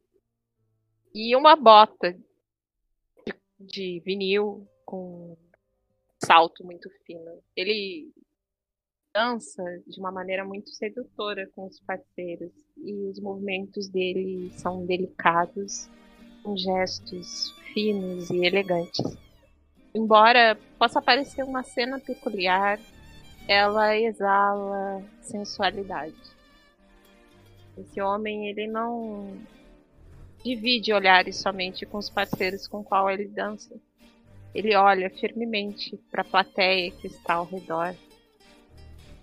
E 1.15 1.35
uma 1.35 1.57
bota 1.57 2.13
de, 2.13 3.35
de 3.59 4.01
vinil 4.05 4.69
com 4.85 5.37
salto 6.23 6.65
muito 6.65 6.91
fino. 7.07 7.43
Ele 7.57 8.13
dança 9.15 9.65
de 9.87 9.99
uma 9.99 10.13
maneira 10.13 10.45
muito 10.45 10.71
sedutora 10.71 11.51
com 11.55 11.67
os 11.67 11.81
parceiros 11.81 12.53
e 12.77 12.93
os 13.09 13.19
movimentos 13.19 13.89
dele 13.89 14.51
são 14.51 14.85
delicados, 14.85 15.89
com 16.43 16.57
gestos 16.57 17.51
finos 17.73 18.31
e 18.31 18.45
elegantes. 18.45 19.28
Embora 19.95 20.59
possa 20.79 21.01
parecer 21.01 21.43
uma 21.43 21.63
cena 21.63 21.99
peculiar, 21.99 22.79
ela 23.47 23.97
exala 23.97 25.03
sensualidade. 25.23 26.15
Esse 27.77 28.01
homem, 28.01 28.49
ele 28.49 28.67
não 28.67 29.39
divide 30.45 30.93
olhares 30.93 31.37
somente 31.37 31.87
com 31.87 31.99
os 31.99 32.11
parceiros 32.11 32.67
com 32.67 32.83
qual 32.85 33.11
ele 33.11 33.27
dança. 33.27 33.75
Ele 34.55 34.75
olha 34.75 35.11
firmemente 35.11 35.97
para 36.11 36.23
a 36.23 36.25
plateia 36.25 36.91
que 36.91 37.07
está 37.07 37.35
ao 37.35 37.45
redor 37.45 37.95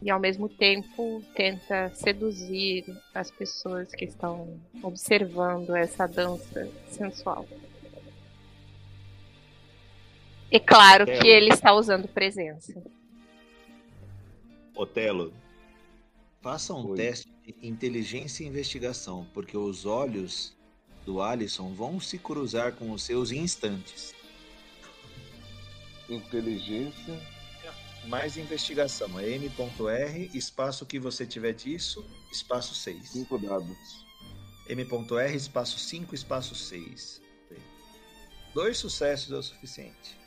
e 0.01 0.09
ao 0.09 0.19
mesmo 0.19 0.47
tempo 0.47 1.23
tenta 1.33 1.89
seduzir 1.93 2.85
as 3.13 3.31
pessoas 3.31 3.91
que 3.91 4.05
estão 4.05 4.59
observando 4.83 5.75
essa 5.75 6.05
dança 6.07 6.69
sensual. 6.87 7.45
É 10.51 10.59
claro 10.59 11.05
que 11.05 11.27
ele 11.27 11.49
está 11.49 11.73
usando 11.73 12.07
presença. 12.07 12.73
Otelo, 14.75 15.33
faça 16.41 16.73
um 16.73 16.89
Oi. 16.89 16.97
teste 16.97 17.29
de 17.45 17.55
inteligência 17.67 18.43
e 18.43 18.47
investigação, 18.47 19.25
porque 19.33 19.57
os 19.57 19.85
olhos 19.85 20.55
do 21.05 21.21
Alisson 21.21 21.73
vão 21.73 21.99
se 21.99 22.17
cruzar 22.17 22.73
com 22.73 22.91
os 22.91 23.03
seus 23.03 23.31
em 23.31 23.39
instantes. 23.39 24.13
Inteligência. 26.09 27.19
Mais 28.07 28.37
investigação, 28.37 29.19
é 29.19 29.27
M.R, 29.31 30.29
espaço 30.31 30.85
que 30.85 30.99
você 30.99 31.25
tiver 31.25 31.53
disso, 31.53 32.05
espaço 32.31 32.75
6. 32.75 33.09
Cinco 33.09 33.39
dados. 33.39 34.05
M.R, 34.67 35.35
espaço 35.35 35.79
5, 35.79 36.13
espaço 36.13 36.53
6. 36.53 37.21
Dois 38.53 38.77
sucessos 38.77 39.31
é 39.31 39.35
o 39.35 39.41
suficiente. 39.41 40.24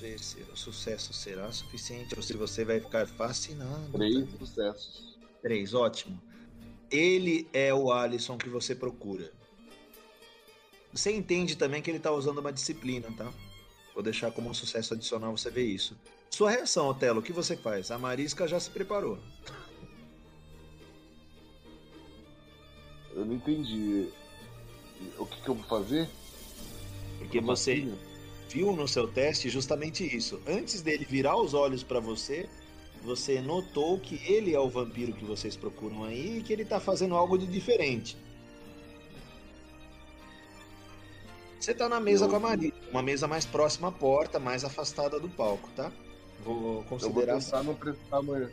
Vamos 0.00 0.18
ver 0.18 0.18
se 0.18 0.40
o 0.50 0.56
sucesso 0.56 1.12
será 1.12 1.52
suficiente 1.52 2.14
ou 2.16 2.22
se 2.22 2.34
você 2.34 2.64
vai 2.64 2.80
ficar 2.80 3.06
fascinado. 3.06 3.92
Três 3.92 4.30
sucessos. 4.38 5.18
Três, 5.42 5.74
ótimo. 5.74 6.20
Ele 6.90 7.46
é 7.52 7.72
o 7.74 7.92
Alisson 7.92 8.38
que 8.38 8.48
você 8.48 8.74
procura. 8.74 9.30
Você 10.90 11.12
entende 11.12 11.54
também 11.54 11.82
que 11.82 11.90
ele 11.90 12.00
tá 12.00 12.10
usando 12.10 12.38
uma 12.38 12.52
disciplina, 12.52 13.08
tá? 13.14 13.30
Vou 13.92 14.02
deixar 14.02 14.32
como 14.32 14.48
um 14.48 14.54
sucesso 14.54 14.94
adicional 14.94 15.36
você 15.36 15.50
ver 15.50 15.66
isso. 15.66 15.94
Sua 16.30 16.50
reação, 16.50 16.88
Otelo, 16.88 17.20
o 17.20 17.22
que 17.22 17.32
você 17.32 17.54
faz? 17.54 17.90
A 17.90 17.98
Marisca 17.98 18.48
já 18.48 18.58
se 18.58 18.70
preparou. 18.70 19.18
Eu 23.12 23.26
não 23.26 23.34
entendi. 23.34 24.08
O 25.18 25.26
que, 25.26 25.42
que 25.42 25.48
eu 25.48 25.54
vou 25.54 25.64
fazer? 25.64 26.08
Porque 27.18 27.40
você 27.40 27.74
Filho? 27.76 28.09
Viu 28.50 28.72
no 28.74 28.86
seu 28.88 29.06
teste 29.08 29.48
justamente 29.48 30.04
isso. 30.04 30.40
Antes 30.46 30.82
dele 30.82 31.04
virar 31.08 31.36
os 31.36 31.54
olhos 31.54 31.82
pra 31.82 32.00
você, 32.00 32.48
você 33.02 33.40
notou 33.40 33.98
que 33.98 34.20
ele 34.30 34.54
é 34.54 34.58
o 34.60 34.68
vampiro 34.68 35.12
que 35.12 35.24
vocês 35.24 35.56
procuram 35.56 36.04
aí 36.04 36.38
e 36.38 36.42
que 36.42 36.52
ele 36.52 36.64
tá 36.64 36.80
fazendo 36.80 37.14
algo 37.14 37.38
de 37.38 37.46
diferente. 37.46 38.16
Você 41.58 41.74
tá 41.74 41.88
na 41.88 42.00
mesa 42.00 42.24
Eu- 42.24 42.30
com 42.30 42.36
a 42.36 42.40
Maria, 42.40 42.72
uma 42.90 43.02
mesa 43.02 43.28
mais 43.28 43.44
próxima 43.44 43.88
à 43.88 43.92
porta, 43.92 44.38
mais 44.38 44.64
afastada 44.64 45.20
do 45.20 45.28
palco, 45.28 45.68
tá? 45.76 45.92
Vou 46.44 46.56
Eu 46.56 46.62
vou 46.62 46.84
considerar 46.84 47.38
tentar 47.38 47.62
não 47.62 47.74
prestar 47.74 48.22
mu- 48.22 48.48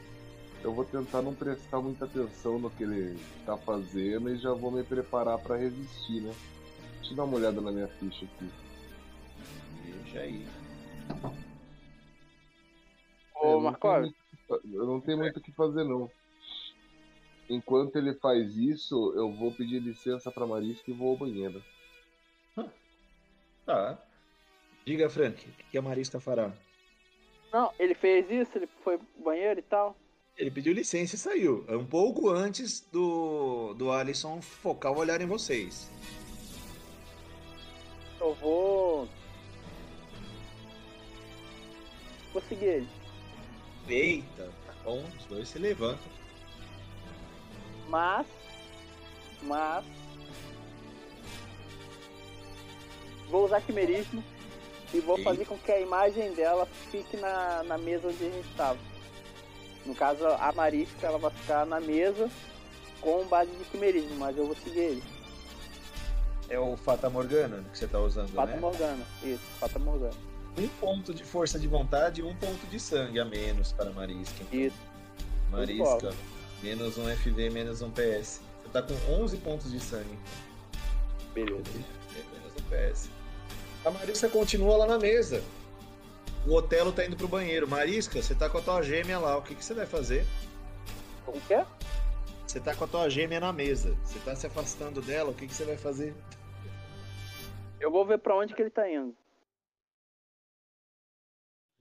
Eu 0.64 0.74
vou 0.74 0.84
tentar 0.84 1.22
não 1.22 1.34
prestar 1.34 1.80
muita 1.80 2.04
atenção 2.06 2.60
no 2.60 2.70
que 2.70 2.84
ele 2.84 3.18
tá 3.46 3.56
fazendo 3.58 4.30
e 4.30 4.38
já 4.38 4.52
vou 4.54 4.72
me 4.72 4.84
preparar 4.84 5.38
pra 5.38 5.56
resistir, 5.56 6.22
né? 6.22 6.34
Deixa 6.98 7.14
eu 7.14 7.16
dar 7.16 7.24
uma 7.24 7.38
olhada 7.38 7.62
na 7.62 7.72
minha 7.72 7.88
ficha 7.88 8.26
aqui. 8.26 8.50
Deixa 10.04 10.20
aí. 10.20 10.46
Eu 13.42 13.42
Ô, 13.42 13.52
não 13.56 13.62
Marco, 13.62 13.88
tenho 13.88 14.02
muito 14.02 14.16
o 14.18 14.30
que 14.38 14.48
fa- 14.48 14.60
Eu 14.74 14.86
não 14.86 15.02
tenho 15.02 15.18
muito 15.18 15.38
o 15.38 15.42
que 15.42 15.52
fazer, 15.52 15.84
não. 15.84 16.12
Enquanto 17.50 17.96
ele 17.96 18.14
faz 18.16 18.56
isso, 18.58 19.14
eu 19.16 19.32
vou 19.34 19.52
pedir 19.54 19.80
licença 19.82 20.30
pra 20.32 20.46
Marisca 20.48 20.90
e 20.92 20.94
vou 20.94 21.12
ao 21.12 21.18
banheiro. 21.18 21.64
Tá. 23.66 23.98
Diga, 24.86 25.10
Frank, 25.10 25.46
o 25.48 25.72
que 25.72 25.78
a 25.78 25.82
Marisca 25.82 26.20
fará? 26.20 26.52
não, 27.52 27.72
ele 27.80 27.94
fez 27.96 28.30
isso, 28.30 28.58
ele 28.58 28.68
foi 28.84 28.98
pro 28.98 29.24
banheiro 29.24 29.60
e 29.60 29.64
tal. 29.64 29.96
Ele 30.38 30.52
pediu 30.52 30.74
licença 30.74 31.16
e 31.16 31.18
saiu. 31.18 31.66
É 31.68 31.76
um 31.76 31.86
pouco 31.86 32.30
antes 32.30 32.82
do, 32.92 33.74
do 33.74 33.92
Alisson 33.92 34.42
focar 34.42 34.92
o 34.92 34.98
olhar 35.00 35.20
em 35.22 35.26
vocês. 35.26 35.90
Eu 38.20 38.34
vou. 38.36 39.08
Vou 42.34 42.42
seguir 42.48 42.66
ele. 42.66 42.90
Eita, 43.88 44.50
tá 44.66 44.74
bom. 44.84 45.04
Os 45.18 45.26
dois 45.26 45.48
se 45.48 45.60
levantam. 45.60 46.12
Mas. 47.88 48.28
Mas. 49.44 49.86
Vou 53.30 53.46
usar 53.46 53.62
quimerismo 53.62 54.24
e 54.94 55.00
vou 55.00 55.18
Eita. 55.18 55.30
fazer 55.30 55.46
com 55.46 55.58
que 55.58 55.72
a 55.72 55.80
imagem 55.82 56.34
dela 56.34 56.66
fique 56.92 57.18
na, 57.18 57.64
na 57.64 57.78
mesa 57.78 58.08
onde 58.08 58.26
a 58.26 58.30
gente 58.30 58.48
estava. 58.50 58.80
No 59.86 59.96
caso, 59.96 60.26
a 60.28 60.52
Marisca 60.52 61.08
ela 61.08 61.18
vai 61.18 61.32
ficar 61.32 61.66
na 61.66 61.80
mesa 61.80 62.30
com 63.00 63.26
base 63.26 63.52
de 63.52 63.64
quimerismo, 63.66 64.16
mas 64.18 64.38
eu 64.38 64.46
vou 64.46 64.56
seguir 64.56 64.80
ele. 64.80 65.04
É 66.50 66.60
o 66.60 66.76
Fata 66.78 67.10
Morgana 67.10 67.64
que 67.72 67.78
você 67.78 67.88
tá 67.88 68.00
usando, 68.00 68.30
Fata 68.30 68.54
né? 68.54 68.60
Morgana. 68.60 69.06
Isso, 69.24 69.44
Fata 69.60 69.80
Morgana. 69.80 70.27
Um 70.58 70.68
ponto 70.68 71.14
de 71.14 71.24
força 71.24 71.60
de 71.60 71.68
vontade 71.68 72.22
e 72.22 72.24
um 72.24 72.36
ponto 72.36 72.66
de 72.68 72.80
sangue 72.80 73.20
a 73.20 73.26
menos 73.26 73.72
para 73.72 73.92
Marisca. 73.92 74.44
então. 74.44 74.60
Isso. 74.60 74.78
Marisca, 75.52 76.14
menos 76.62 76.98
um 76.98 77.06
FV, 77.16 77.50
menos 77.50 77.82
um 77.82 77.92
PS. 77.92 78.42
Você 78.64 78.70
tá 78.74 78.82
com 78.82 78.94
11 79.22 79.38
pontos 79.38 79.72
de 79.72 79.80
sangue. 79.80 80.18
Beleza. 81.34 81.64
Menos 82.34 82.54
um 82.56 82.92
PS. 82.92 83.10
A 83.86 83.92
Marisca 83.92 84.28
continua 84.28 84.78
lá 84.78 84.88
na 84.88 84.98
mesa. 84.98 85.44
O 86.46 86.56
Otelo 86.56 86.92
tá 86.92 87.06
indo 87.06 87.16
pro 87.16 87.28
banheiro. 87.28 87.68
Marisca, 87.68 88.22
você 88.22 88.34
tá 88.34 88.50
com 88.50 88.58
a 88.58 88.62
tua 88.62 88.82
gêmea 88.82 89.20
lá. 89.20 89.38
O 89.38 89.42
que, 89.42 89.54
que 89.54 89.64
você 89.64 89.74
vai 89.74 89.86
fazer? 89.86 90.26
Como 91.26 91.40
que 91.42 91.54
é? 91.54 91.66
Você 92.48 92.60
tá 92.60 92.74
com 92.74 92.86
a 92.86 92.88
tua 92.88 93.10
gêmea 93.10 93.40
na 93.40 93.54
mesa. 93.54 93.96
Você 94.04 94.18
tá 94.20 94.36
se 94.36 94.48
afastando 94.48 95.02
dela. 95.02 95.30
O 95.30 95.34
que, 95.34 95.46
que 95.46 95.54
você 95.54 95.66
vai 95.66 95.78
fazer? 95.78 96.16
Eu 97.80 97.92
vou 97.92 98.06
ver 98.06 98.18
pra 98.18 98.36
onde 98.36 98.56
que 98.56 98.62
ele 98.62 98.70
tá 98.70 98.90
indo. 98.90 99.16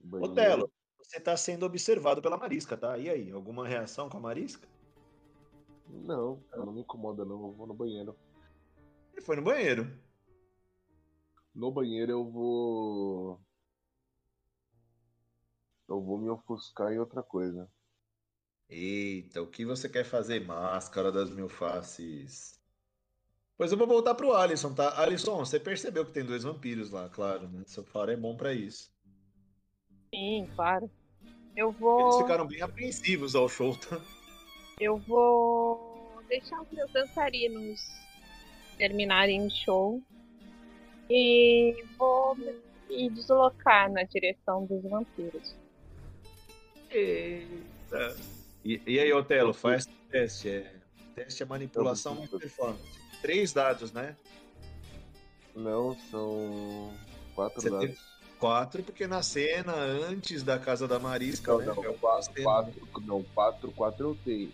Banheiro. 0.07 0.31
Otelo, 0.31 0.71
você 0.97 1.19
tá 1.19 1.35
sendo 1.35 1.65
observado 1.65 2.21
pela 2.21 2.37
Marisca, 2.37 2.77
tá? 2.77 2.97
E 2.97 3.09
aí, 3.09 3.31
alguma 3.31 3.67
reação 3.67 4.09
com 4.09 4.17
a 4.17 4.21
Marisca? 4.21 4.67
Não, 5.89 6.43
não 6.55 6.73
me 6.73 6.81
incomoda 6.81 7.23
não, 7.23 7.47
eu 7.47 7.53
vou 7.53 7.67
no 7.67 7.73
banheiro. 7.73 8.15
Ele 9.13 9.21
foi 9.21 9.35
no 9.35 9.41
banheiro. 9.41 9.99
No 11.53 11.71
banheiro 11.71 12.11
eu 12.11 12.29
vou. 12.29 13.41
Eu 15.87 16.01
vou 16.01 16.17
me 16.17 16.29
ofuscar 16.29 16.91
em 16.91 16.99
outra 16.99 17.23
coisa. 17.23 17.69
Eita, 18.69 19.41
o 19.41 19.47
que 19.47 19.65
você 19.65 19.87
quer 19.87 20.03
fazer? 20.03 20.45
Máscara 20.45 21.11
das 21.11 21.29
mil 21.29 21.47
faces. 21.47 22.61
Pois 23.57 23.71
eu 23.71 23.77
vou 23.77 23.87
voltar 23.87 24.13
pro 24.13 24.33
Alisson, 24.33 24.73
tá? 24.73 25.01
Alisson, 25.01 25.37
você 25.37 25.59
percebeu 25.59 26.05
que 26.05 26.11
tem 26.11 26.25
dois 26.25 26.43
vampiros 26.43 26.91
lá, 26.91 27.09
claro, 27.09 27.47
né? 27.47 27.63
Seu 27.65 27.83
faro 27.83 28.11
é 28.11 28.17
bom 28.17 28.35
pra 28.35 28.53
isso. 28.53 28.91
Sim, 30.13 30.47
claro. 30.55 30.89
Eu 31.55 31.69
Eles 31.69 31.79
vou. 31.79 32.21
ficaram 32.21 32.45
bem 32.47 32.61
apreensivos 32.61 33.35
ao 33.35 33.49
show, 33.49 33.75
tá? 33.75 33.99
Eu 34.79 34.97
vou 34.99 36.21
deixar 36.29 36.61
os 36.61 36.71
meus 36.71 36.91
dançarinos 36.91 37.81
terminarem 38.77 39.45
o 39.45 39.49
show 39.49 40.01
e 41.09 41.83
vou 41.97 42.35
me 42.35 43.09
deslocar 43.09 43.91
na 43.91 44.03
direção 44.03 44.65
dos 44.65 44.83
vampiros. 44.83 45.55
Eita. 46.91 48.15
E, 48.63 48.81
e 48.85 48.99
aí, 48.99 49.11
Otelo, 49.13 49.53
faz 49.53 49.85
o 49.85 49.89
teste. 50.11 50.49
É, 50.49 50.75
teste 51.15 51.43
é 51.43 51.45
manipulação 51.45 52.23
e 52.23 52.27
performance. 52.27 52.83
Três 53.21 53.51
dados, 53.53 53.91
né? 53.91 54.15
Não, 55.55 55.97
são 56.11 56.93
quatro 57.33 57.61
Você 57.61 57.69
tem- 57.79 57.97
dados. 58.37 58.39
Quatro, 58.39 58.83
porque 58.83 59.07
na 59.07 59.21
cena 59.23 59.73
antes 59.73 60.43
da 60.43 60.59
casa 60.59 60.87
da 60.87 60.99
Marisca, 60.99 61.51
Não, 61.51 61.59
né? 61.59 61.65
não, 61.67 61.75
que 61.75 61.85
é 61.85 61.89
o 61.89 61.93
quatro, 61.97 62.23
cena. 62.33 62.43
quatro, 62.43 62.89
não, 63.01 63.23
quatro, 63.23 63.71
quatro 63.71 64.09
eu 64.09 64.17
tenho. 64.23 64.51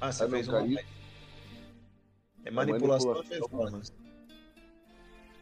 Ah, 0.00 0.12
você 0.12 0.24
Ah, 0.24 0.26
não, 0.26 0.34
fez 0.34 0.46
cara, 0.46 0.62
uma. 0.62 0.68
isso- 0.80 0.88
É 2.44 2.50
manipulação 2.50 3.10
e 3.10 3.14
manipulação. 3.14 3.48
performance. 3.48 3.92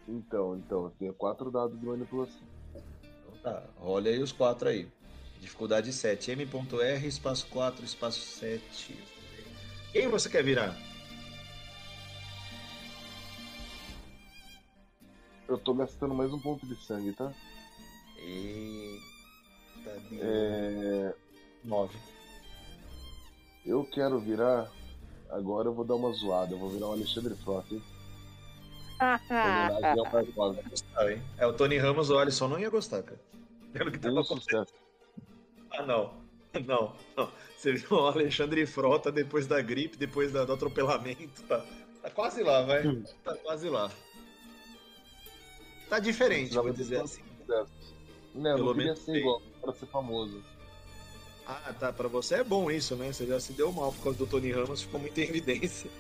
Então, 0.09 0.57
então, 0.57 0.85
eu 0.85 0.91
tenho 0.99 1.15
quatro 1.15 1.51
dados 1.51 1.79
de 1.79 1.85
manipulação. 1.87 2.41
Então 2.75 3.37
tá, 3.43 3.63
olha 3.81 4.11
aí 4.11 4.19
os 4.23 4.33
quatro 4.33 4.69
aí. 4.69 4.89
Dificuldade 5.41 5.93
7. 5.93 6.31
M.R, 6.31 7.07
espaço 7.07 7.47
4, 7.49 7.85
espaço 7.85 8.21
7. 8.21 8.97
Quem 9.93 10.07
você 10.09 10.29
quer 10.29 10.45
virar? 10.45 10.77
Eu 15.53 15.59
tô 15.59 15.75
gastando 15.75 16.15
mais 16.15 16.33
um 16.33 16.39
ponto 16.39 16.67
de 16.67 16.75
sangue, 16.83 17.13
tá? 17.13 17.31
Eita, 18.17 20.01
Deus. 20.09 20.23
É. 20.23 21.15
9. 21.63 21.95
Eu 23.67 23.85
quero 23.85 24.19
virar. 24.19 24.71
Agora 25.29 25.69
eu 25.69 25.75
vou 25.75 25.85
dar 25.85 25.97
uma 25.97 26.11
zoada. 26.13 26.55
Eu 26.55 26.59
vou 26.59 26.71
virar 26.71 26.87
o 26.89 26.93
Alexandre 26.93 27.35
Frota, 27.35 27.75
hein? 27.75 27.83
É, 31.37 31.47
o 31.47 31.53
Tony 31.53 31.77
Ramos, 31.77 32.09
o 32.09 32.17
Alisson 32.19 32.49
não 32.49 32.59
ia 32.59 32.71
gostar, 32.71 33.03
cara. 33.03 33.21
Pelo 33.75 33.93
que 33.93 33.99
tava 33.99 34.15
Um 34.15 34.21
acontecendo. 34.21 34.67
sucesso. 34.67 34.73
Ah, 35.73 35.83
não. 35.83 36.15
Não, 36.67 36.97
não. 37.17 37.31
Você 37.57 37.75
viu 37.75 37.99
o 37.99 38.07
Alexandre 38.07 38.65
Frota 38.65 39.13
depois 39.13 39.47
da 39.47 39.61
gripe, 39.61 39.99
depois 39.99 40.33
da- 40.33 40.45
do 40.47 40.53
atropelamento. 40.55 41.43
Tá, 41.45 41.63
tá 42.03 42.09
quase 42.11 42.43
lá, 42.43 42.63
vai. 42.63 42.83
Tá 43.25 43.35
quase 43.37 43.69
lá. 43.69 43.91
Tá 45.93 45.99
diferente, 45.99 46.55
vou 46.55 46.73
dizer 46.73 46.97
tanto 47.01 47.05
assim. 47.05 47.23
Não, 48.35 48.55
Pelo 48.57 48.69
não 48.69 48.73
queria 48.73 48.85
menos 48.87 48.99
ser 49.01 49.13
tem. 49.13 49.21
igual 49.21 49.43
pra 49.61 49.75
ser 49.75 49.85
famoso. 49.85 50.43
Ah, 51.47 51.75
tá. 51.79 51.93
Pra 51.93 52.09
você 52.09 52.37
é 52.37 52.43
bom 52.43 52.71
isso, 52.71 52.97
né? 52.97 53.13
Você 53.13 53.27
já 53.27 53.39
se 53.39 53.53
deu 53.53 53.71
mal 53.71 53.93
por 53.93 54.05
causa 54.05 54.19
do 54.19 54.27
Tony 54.27 54.51
Ramos, 54.53 54.81
ficou 54.81 54.99
muito 54.99 55.19
em 55.21 55.25
evidência. 55.25 55.91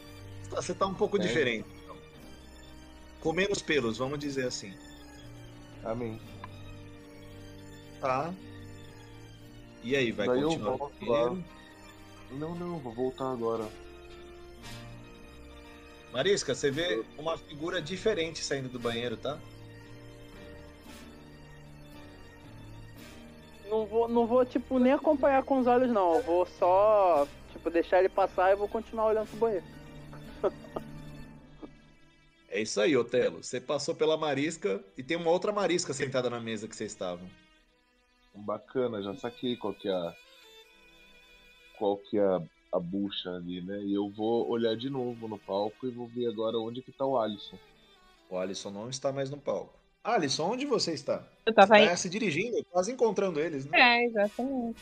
Tá- 0.48 0.62
Você 0.62 0.72
tá 0.72 0.86
um 0.86 0.94
pouco 0.94 1.18
É. 1.18 1.20
diferente. 1.20 1.66
então. 1.84 1.94
Com 3.20 3.34
menos 3.34 3.60
pelos, 3.60 3.98
vamos 3.98 4.18
dizer 4.18 4.46
assim. 4.46 4.72
Amém. 5.84 6.18
Tá. 8.00 8.32
E 9.84 9.94
aí, 9.94 10.10
vai 10.10 10.26
Daí 10.26 10.40
eu 10.40 10.48
continuar 10.48 10.76
volto 10.78 10.94
no 11.02 11.06
banheiro? 11.06 11.44
Não, 12.30 12.54
não, 12.54 12.78
vou 12.78 12.94
voltar 12.94 13.30
agora. 13.30 13.68
Marisca, 16.14 16.54
você 16.54 16.70
vê 16.70 17.04
uma 17.18 17.36
figura 17.36 17.82
diferente 17.82 18.42
saindo 18.42 18.70
do 18.70 18.78
banheiro, 18.78 19.18
tá? 19.18 19.38
Não 23.72 23.86
vou, 23.86 24.06
não 24.06 24.26
vou, 24.26 24.44
tipo, 24.44 24.78
nem 24.78 24.92
acompanhar 24.92 25.42
com 25.44 25.58
os 25.58 25.66
olhos, 25.66 25.90
não. 25.90 26.16
Eu 26.16 26.22
vou 26.22 26.44
só, 26.44 27.26
tipo, 27.52 27.70
deixar 27.70 28.00
ele 28.00 28.10
passar 28.10 28.52
e 28.52 28.54
vou 28.54 28.68
continuar 28.68 29.06
olhando 29.06 29.28
pro 29.28 29.38
banheiro. 29.38 29.64
É 32.50 32.60
isso 32.60 32.78
aí, 32.82 32.94
Otelo. 32.94 33.42
Você 33.42 33.58
passou 33.58 33.94
pela 33.94 34.18
Marisca 34.18 34.84
e 34.94 35.02
tem 35.02 35.16
uma 35.16 35.30
outra 35.30 35.52
Marisca 35.52 35.94
sentada 35.94 36.28
na 36.28 36.38
mesa 36.38 36.68
que 36.68 36.76
vocês 36.76 36.92
estavam. 36.92 37.26
Bacana, 38.34 39.02
já 39.02 39.16
saquei 39.16 39.56
qual 39.56 39.72
que 39.72 39.88
é 39.88 39.92
a. 39.92 40.14
Qual 41.78 41.96
que 41.96 42.18
é 42.18 42.22
a, 42.22 42.42
a 42.72 42.78
bucha 42.78 43.30
ali, 43.30 43.62
né? 43.62 43.80
E 43.84 43.94
eu 43.94 44.10
vou 44.10 44.50
olhar 44.50 44.76
de 44.76 44.90
novo 44.90 45.26
no 45.26 45.38
palco 45.38 45.86
e 45.86 45.90
vou 45.90 46.06
ver 46.06 46.28
agora 46.28 46.58
onde 46.58 46.82
que 46.82 46.92
tá 46.92 47.06
o 47.06 47.18
Alisson. 47.18 47.58
O 48.28 48.36
Alisson 48.36 48.70
não 48.70 48.90
está 48.90 49.10
mais 49.10 49.30
no 49.30 49.38
palco. 49.38 49.81
Alisson, 50.04 50.50
onde 50.52 50.66
você 50.66 50.92
está? 50.92 51.22
Eu 51.46 51.54
tava 51.54 51.76
aí. 51.76 51.88
Tá 51.88 51.96
se 51.96 52.08
dirigindo, 52.08 52.64
quase 52.70 52.92
encontrando 52.92 53.38
eles, 53.38 53.66
né? 53.66 53.78
É, 53.78 54.04
exatamente. 54.06 54.80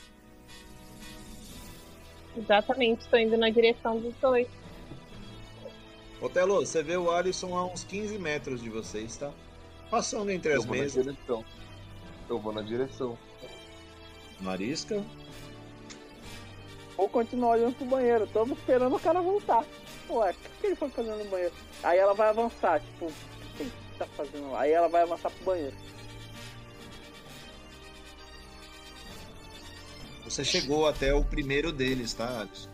Exatamente, 2.36 3.00
estou 3.02 3.18
indo 3.18 3.36
na 3.36 3.50
direção 3.50 3.98
dos 3.98 4.14
dois. 4.16 4.48
Otelo, 6.20 6.64
você 6.64 6.82
vê 6.82 6.96
o 6.96 7.10
Alisson 7.10 7.56
a 7.56 7.66
uns 7.66 7.84
15 7.84 8.18
metros 8.18 8.62
de 8.62 8.70
vocês, 8.70 9.16
tá? 9.16 9.30
Passando 9.90 10.30
entre 10.30 10.52
Eu 10.52 10.58
as 10.60 10.64
vou 10.64 10.76
na 10.76 10.82
mesas. 10.82 11.04
direção. 11.04 11.44
Eu 12.28 12.38
vou 12.38 12.52
na 12.52 12.62
direção. 12.62 13.18
Marisca. 14.40 15.04
Vou 16.96 17.08
continuar 17.08 17.52
olhando 17.52 17.74
pro 17.74 17.86
banheiro. 17.86 18.24
Estamos 18.24 18.58
esperando 18.58 18.94
o 18.94 19.00
cara 19.00 19.20
voltar. 19.20 19.64
Ué, 20.08 20.30
o 20.30 20.60
que, 20.60 20.66
ele 20.66 20.76
foi 20.76 20.88
fazendo 20.90 21.24
no 21.24 21.30
banheiro? 21.30 21.54
Aí 21.82 21.98
ela 21.98 22.14
vai 22.14 22.28
avançar, 22.28 22.80
tipo, 22.80 23.10
tá 24.00 24.06
fazendo 24.16 24.50
lá? 24.50 24.62
Aí 24.62 24.72
ela 24.72 24.88
vai 24.88 25.02
avançar 25.02 25.30
pro 25.30 25.44
banheiro. 25.44 25.76
Você 30.24 30.44
chegou 30.44 30.86
até 30.86 31.12
o 31.12 31.24
primeiro 31.24 31.72
deles, 31.72 32.14
tá, 32.14 32.40
Alisson? 32.40 32.70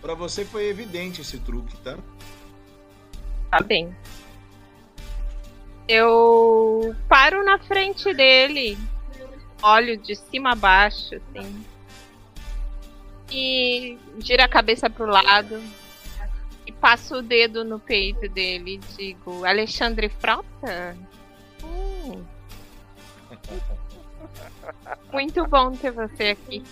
Pra 0.00 0.14
você 0.14 0.44
foi 0.44 0.66
evidente 0.66 1.20
esse 1.20 1.38
truque, 1.40 1.76
tá? 1.78 1.98
Tá 3.50 3.60
bem. 3.60 3.94
Eu 5.88 6.94
paro 7.08 7.44
na 7.44 7.58
frente 7.58 8.14
dele, 8.14 8.78
olho 9.62 9.96
de 9.96 10.14
cima 10.14 10.52
a 10.52 10.54
baixo, 10.54 11.14
assim. 11.14 11.64
E 13.30 13.98
giro 14.18 14.42
a 14.42 14.48
cabeça 14.48 14.88
pro 14.88 15.06
lado. 15.06 15.60
Passo 16.84 17.16
o 17.16 17.22
dedo 17.22 17.64
no 17.64 17.80
peito 17.80 18.28
dele 18.28 18.74
e 18.74 18.76
digo, 18.76 19.42
Alexandre 19.46 20.10
Frota? 20.10 20.94
Hum. 21.64 22.22
Muito 25.10 25.48
bom 25.48 25.72
ter 25.72 25.92
você 25.92 26.32
aqui. 26.32 26.62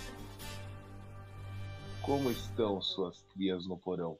Como 2.02 2.30
estão 2.30 2.78
suas 2.82 3.22
crias 3.32 3.66
no 3.66 3.78
porão? 3.78 4.18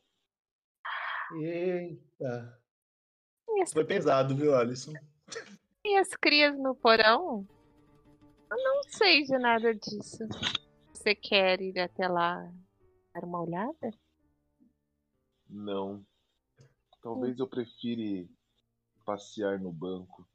Eita. 1.42 2.58
E 3.50 3.60
as, 3.60 3.70
Foi 3.74 3.84
pesado, 3.84 4.34
viu, 4.34 4.56
Alisson? 4.56 4.94
e 5.84 5.98
as 5.98 6.08
crias 6.14 6.58
no 6.58 6.74
porão? 6.74 7.46
Eu 8.50 8.56
não 8.56 8.82
sei 8.84 9.24
de 9.24 9.36
nada 9.36 9.74
disso. 9.74 10.26
Você 10.94 11.14
quer 11.14 11.60
ir 11.60 11.78
até 11.78 12.08
lá 12.08 12.50
dar 13.14 13.24
uma 13.24 13.42
olhada? 13.42 13.90
Não. 15.52 16.04
Talvez 17.02 17.38
eu 17.38 17.46
prefira 17.46 18.26
passear 19.04 19.60
no 19.60 19.70
banco. 19.70 20.26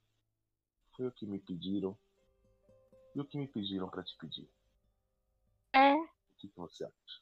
Foi 0.95 1.07
o 1.07 1.11
que 1.11 1.26
me 1.26 1.39
pediram. 1.39 1.97
E 3.15 3.20
o 3.20 3.26
que 3.26 3.38
me 3.38 3.47
pediram 3.47 3.89
pra 3.89 4.03
te 4.03 4.15
pedir? 4.18 4.47
É, 5.74 5.93
O 5.95 6.07
que, 6.38 6.47
que 6.47 6.55
você 6.57 6.84
acha? 6.86 7.22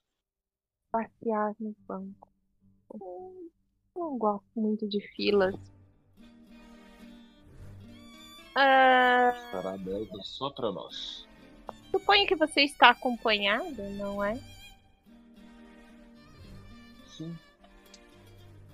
passear 0.91 1.53
no 1.59 1.73
banco. 1.87 2.27
Hum, 2.93 3.49
Não 3.95 4.17
gosto 4.17 4.47
muito 4.59 4.87
de 4.87 4.99
filas. 5.15 5.55
Ah, 8.55 9.33
Estará 9.35 9.73
aberto 9.73 10.21
só 10.23 10.49
pra 10.51 10.71
nós. 10.71 11.27
suponho 11.91 12.25
que 12.27 12.35
você 12.35 12.61
está 12.61 12.89
acompanhado, 12.89 13.83
não 13.91 14.23
é? 14.23 14.35
Sim, 17.07 17.37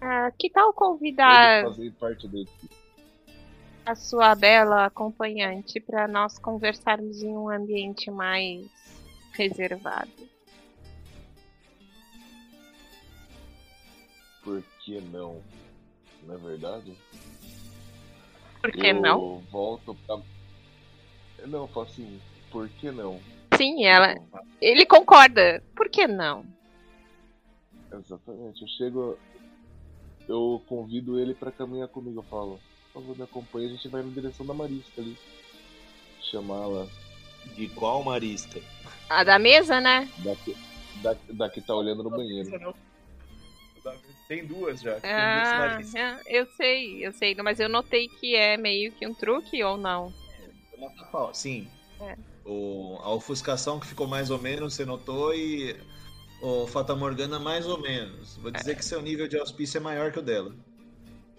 Ah, 0.01 0.31
que 0.37 0.49
tal 0.49 0.73
convidar 0.73 1.63
a 3.85 3.95
sua 3.95 4.33
bela 4.33 4.85
acompanhante 4.85 5.79
para 5.79 6.07
nós 6.07 6.39
conversarmos 6.39 7.21
em 7.21 7.29
um 7.29 7.49
ambiente 7.49 8.09
mais 8.09 8.67
reservado? 9.33 10.09
Por 14.43 14.63
que 14.83 14.99
não? 15.01 15.41
Não 16.23 16.35
é 16.35 16.37
verdade? 16.37 16.97
Por 18.59 18.71
que 18.71 18.87
eu 18.87 19.01
não? 19.01 19.39
volto 19.51 19.95
pra. 20.05 20.19
Não, 21.47 21.61
eu 21.61 21.67
falo 21.67 21.85
assim, 21.87 22.19
por 22.51 22.69
que 22.69 22.91
não? 22.91 23.19
Sim, 23.55 23.85
ela. 23.85 24.15
Ele 24.59 24.85
concorda. 24.85 25.63
Por 25.75 25.89
que 25.89 26.07
não? 26.07 26.45
Exatamente. 27.91 28.61
Eu 28.61 28.67
chego. 28.67 29.17
Eu 30.31 30.63
convido 30.65 31.19
ele 31.19 31.33
pra 31.33 31.51
caminhar 31.51 31.89
comigo. 31.89 32.19
Eu 32.19 32.23
falo, 32.23 32.59
por 32.93 33.01
favor, 33.01 33.17
me 33.17 33.23
acompanha. 33.23 33.67
A 33.67 33.71
gente 33.71 33.87
vai 33.89 34.01
na 34.01 34.09
direção 34.09 34.45
da 34.45 34.53
Marisca 34.53 35.01
ali. 35.01 35.17
Chamá-la. 36.21 36.87
De 37.55 37.67
qual 37.69 38.01
Marisca? 38.03 38.61
A 39.09 39.23
da 39.25 39.37
mesa, 39.37 39.81
né? 39.81 40.07
Da 40.19 40.35
que, 40.35 40.55
da, 41.01 41.15
da 41.31 41.49
que 41.49 41.59
tá 41.59 41.75
olhando 41.75 42.01
no 42.03 42.09
banheiro. 42.09 42.49
Tem 44.27 44.45
duas 44.45 44.79
já. 44.79 45.01
Tem 45.01 45.11
duas 45.11 45.47
Ah, 45.49 45.57
Mariscas. 45.57 45.95
é, 45.95 46.21
eu 46.27 46.45
sei, 46.55 47.05
eu 47.05 47.11
sei, 47.11 47.35
mas 47.35 47.59
eu 47.59 47.67
notei 47.67 48.07
que 48.07 48.33
é 48.35 48.55
meio 48.55 48.93
que 48.93 49.05
um 49.05 49.13
truque 49.13 49.61
ou 49.63 49.75
não. 49.75 50.13
Sim. 51.33 51.67
É. 51.99 52.15
O, 52.45 52.97
a 53.03 53.09
ofuscação 53.13 53.79
que 53.79 53.87
ficou 53.87 54.07
mais 54.07 54.29
ou 54.29 54.39
menos, 54.39 54.73
você 54.75 54.85
notou, 54.85 55.33
e 55.33 55.75
o 56.41 56.65
Fata 56.65 56.95
Morgana 56.95 57.39
mais 57.39 57.67
ou 57.67 57.79
menos. 57.79 58.35
Vou 58.37 58.51
dizer 58.51 58.75
que 58.75 58.83
seu 58.83 59.01
nível 59.01 59.27
de 59.27 59.37
auspício 59.37 59.77
é 59.77 59.81
maior 59.81 60.11
que 60.11 60.19
o 60.19 60.21
dela. 60.21 60.53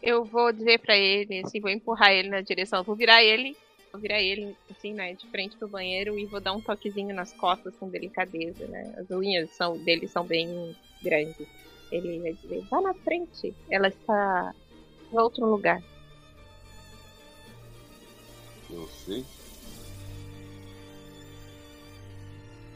Eu 0.03 0.25
vou 0.25 0.53
dizer 0.53 0.79
pra 0.79 0.97
ele, 0.97 1.43
assim, 1.45 1.61
vou 1.61 1.71
empurrar 1.71 2.13
ele 2.13 2.29
na 2.29 2.41
direção, 2.41 2.83
vou 2.83 2.95
virar 2.97 3.23
ele, 3.23 3.57
vou 3.93 4.01
virar 4.01 4.21
ele, 4.21 4.57
assim, 4.71 4.93
né, 4.93 5.15
de 5.15 5.27
frente 5.29 5.57
pro 5.57 5.69
banheiro 5.69 6.19
e 6.19 6.27
vou 6.27 6.41
dar 6.41 6.53
um 6.53 6.61
toquezinho 6.61 7.15
nas 7.15 7.33
costas 7.33 7.75
com 7.77 7.89
delicadeza, 7.89 8.67
né? 8.67 8.95
As 8.97 9.11
unhas 9.11 9.51
são, 9.51 9.77
dele 9.79 10.09
são 10.09 10.25
bem 10.25 10.77
grandes. 11.03 11.47
Ele 11.91 12.21
vai 12.21 12.33
dizer, 12.33 12.65
vá 12.71 12.81
na 12.81 12.95
frente, 12.95 13.55
ela 13.69 13.89
está 13.89 14.55
em 15.13 15.19
outro 15.19 15.47
lugar. 15.47 15.83
Eu 18.71 18.89
sei. 18.89 19.25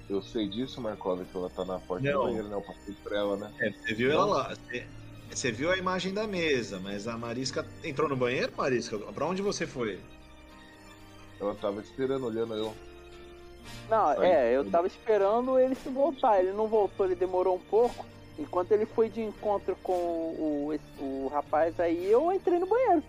Eu 0.08 0.22
sei 0.22 0.48
disso, 0.48 0.80
Markov, 0.80 1.24
que 1.24 1.36
ela 1.36 1.50
tá 1.50 1.64
na 1.64 1.78
porta 1.80 2.04
Não. 2.10 2.20
do 2.20 2.24
banheiro, 2.26 2.48
né? 2.48 2.54
Eu 2.54 2.62
passei 2.62 2.94
pra 3.02 3.18
ela, 3.18 3.36
né? 3.36 3.52
É, 3.60 3.70
você 3.70 3.94
viu 3.94 4.12
ela 4.12 4.24
lá. 4.24 4.54
Você, 4.54 4.86
você 5.30 5.52
viu 5.52 5.70
a 5.70 5.76
imagem 5.76 6.14
da 6.14 6.26
mesa, 6.26 6.78
mas 6.78 7.08
a 7.08 7.18
Marisca 7.18 7.66
entrou 7.82 8.08
no 8.08 8.16
banheiro, 8.16 8.52
Marisca? 8.56 8.98
Pra 8.98 9.26
onde 9.26 9.42
você 9.42 9.66
foi? 9.66 9.98
Ela 11.40 11.54
tava 11.56 11.80
esperando, 11.80 12.26
olhando 12.26 12.54
eu. 12.54 12.74
Não, 13.88 14.08
Aí, 14.08 14.30
é, 14.30 14.56
eu 14.56 14.70
tava 14.70 14.86
esperando 14.86 15.58
ele 15.58 15.74
se 15.74 15.88
voltar. 15.88 16.38
Ele 16.40 16.52
não 16.52 16.68
voltou, 16.68 17.06
ele 17.06 17.16
demorou 17.16 17.56
um 17.56 17.60
pouco. 17.60 18.06
Enquanto 18.38 18.72
ele 18.72 18.86
foi 18.86 19.08
de 19.08 19.22
encontro 19.22 19.76
com 19.82 19.92
o, 19.92 20.78
o 21.00 21.28
rapaz 21.32 21.78
aí, 21.80 22.04
eu 22.06 22.32
entrei 22.32 22.58
no 22.58 22.66
banheiro. 22.66 23.02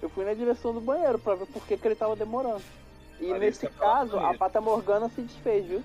Eu 0.00 0.08
fui 0.10 0.24
na 0.24 0.34
direção 0.34 0.72
do 0.72 0.80
banheiro 0.80 1.18
pra 1.18 1.34
ver 1.34 1.46
por 1.46 1.62
que, 1.66 1.76
que 1.76 1.88
ele 1.88 1.94
tava 1.94 2.14
demorando. 2.14 2.62
E 3.18 3.32
nesse 3.32 3.66
caso, 3.68 4.18
a. 4.18 4.34
Pata 4.34 4.60
Morgana 4.60 5.08
se 5.08 5.22
desfez, 5.22 5.66
viu? 5.66 5.82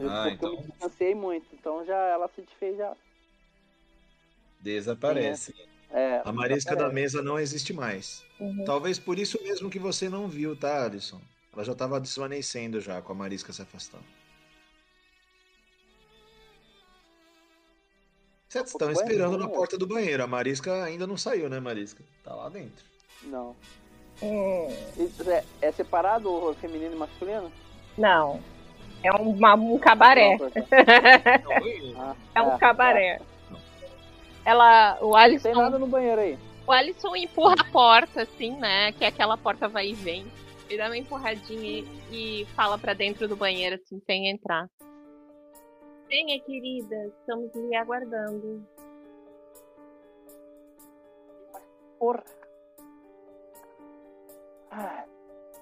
Eu- 0.00 0.10
Ah, 0.10 0.28
eu 0.28 0.32
então. 0.34 0.50
me 0.56 0.62
distanciei 0.62 1.14
muito. 1.14 1.46
Então 1.52 1.84
já 1.84 1.96
ela 1.96 2.28
se 2.34 2.42
desfez 2.42 2.76
já. 2.76 2.96
Desaparece. 4.60 5.54
É, 5.90 6.22
A 6.24 6.32
marisca 6.32 6.76
da 6.76 6.88
mesa 6.88 7.20
não 7.22 7.38
existe 7.38 7.72
mais. 7.72 8.24
Uhum. 8.38 8.64
Talvez 8.64 8.98
por 8.98 9.18
isso 9.18 9.42
mesmo 9.42 9.68
que 9.68 9.78
você 9.78 10.08
não 10.08 10.28
viu, 10.28 10.54
tá, 10.56 10.84
Alisson? 10.84 11.20
Ela 11.52 11.64
já 11.64 11.74
tava 11.74 12.00
desvanecendo 12.00 12.80
já, 12.80 13.02
com 13.02 13.12
a 13.12 13.14
marisca 13.14 13.52
se 13.52 13.60
afastando. 13.60 14.04
Vocês 18.48 18.64
estão 18.66 18.88
banheiro, 18.88 19.02
esperando 19.02 19.38
na 19.38 19.48
porta 19.48 19.78
do 19.78 19.86
banheiro. 19.86 20.22
A 20.22 20.26
marisca 20.26 20.84
ainda 20.84 21.06
não 21.06 21.16
saiu, 21.16 21.48
né, 21.48 21.60
marisca? 21.60 22.02
Tá 22.24 22.34
lá 22.34 22.48
dentro. 22.48 22.84
Não. 23.22 23.56
Isso 24.96 25.28
é, 25.30 25.44
é 25.62 25.72
separado 25.72 26.28
o 26.30 26.54
feminino 26.54 26.94
e 26.94 26.98
masculino? 26.98 27.52
não. 27.96 28.40
É 29.02 29.12
um, 29.12 29.30
uma- 29.30 29.54
um 29.54 29.78
cabaré. 29.78 30.36
É 32.34 32.42
um 32.42 32.50
tá. 32.50 32.58
cabaré. 32.58 33.20
Ela, 34.44 34.98
o 35.02 35.14
Alisson, 35.14 35.50
Tem 35.52 35.58
nada 35.62 35.78
no 35.78 35.86
banheiro 35.86 36.20
aí. 36.20 36.38
o 36.66 36.72
Alisson 36.72 37.14
empurra 37.16 37.56
a 37.60 37.64
porta, 37.72 38.22
assim, 38.22 38.56
né? 38.56 38.92
Que 38.92 39.04
é 39.04 39.08
aquela 39.08 39.36
porta 39.36 39.68
vai 39.68 39.88
e 39.88 39.94
vem. 39.94 40.26
Ele 40.68 40.78
dá 40.78 40.86
uma 40.86 40.96
empurradinha 40.96 41.84
e, 42.10 42.42
e 42.42 42.46
fala 42.54 42.78
pra 42.78 42.94
dentro 42.94 43.26
do 43.28 43.36
banheiro, 43.36 43.74
assim, 43.76 44.00
sem 44.06 44.28
entrar. 44.30 44.66
Venha, 46.08 46.40
querida, 46.40 46.96
estamos 47.20 47.50
lhe 47.54 47.74
aguardando. 47.76 48.64
Porra. 51.98 52.22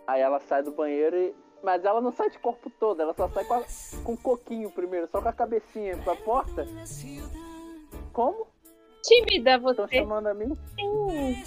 Aí 0.06 0.20
ela 0.20 0.38
sai 0.40 0.62
do 0.62 0.70
banheiro 0.72 1.16
e. 1.16 1.34
Mas 1.62 1.84
ela 1.84 2.00
não 2.00 2.12
sai 2.12 2.30
de 2.30 2.38
corpo 2.38 2.70
todo, 2.78 3.02
ela 3.02 3.12
só 3.14 3.28
sai 3.30 3.44
com, 3.44 3.54
a- 3.54 3.64
com 4.04 4.12
o 4.12 4.16
coquinho 4.16 4.70
primeiro, 4.70 5.08
só 5.08 5.20
com 5.20 5.28
a 5.28 5.32
cabecinha 5.32 5.96
pra 5.98 6.14
porta. 6.16 6.66
Como? 8.12 8.46
Tímida 9.02 9.56
Estão 9.56 9.74
você. 9.86 9.96
chamando 9.96 10.26
a 10.28 10.34
mim? 10.34 10.56
Sim, 10.78 11.42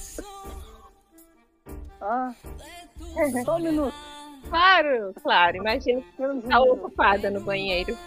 Ah, 2.01 2.33
só 3.45 3.55
um 3.55 3.59
minuto. 3.59 3.93
claro, 4.49 5.13
claro. 5.21 5.57
Imagino 5.57 6.01
que 6.01 6.25
um 6.25 6.41
tá 6.41 6.59
ocupada 6.59 7.29
no 7.29 7.41
banheiro. 7.41 7.97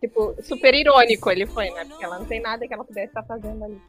Tipo, 0.00 0.34
super 0.42 0.74
irônico 0.74 1.30
ele 1.30 1.46
foi, 1.46 1.70
né? 1.70 1.84
Porque 1.84 2.04
ela 2.04 2.18
não 2.18 2.26
tem 2.26 2.40
nada 2.40 2.66
que 2.66 2.74
ela 2.74 2.84
pudesse 2.84 3.08
estar 3.08 3.22
fazendo 3.24 3.64
ali. 3.64 3.80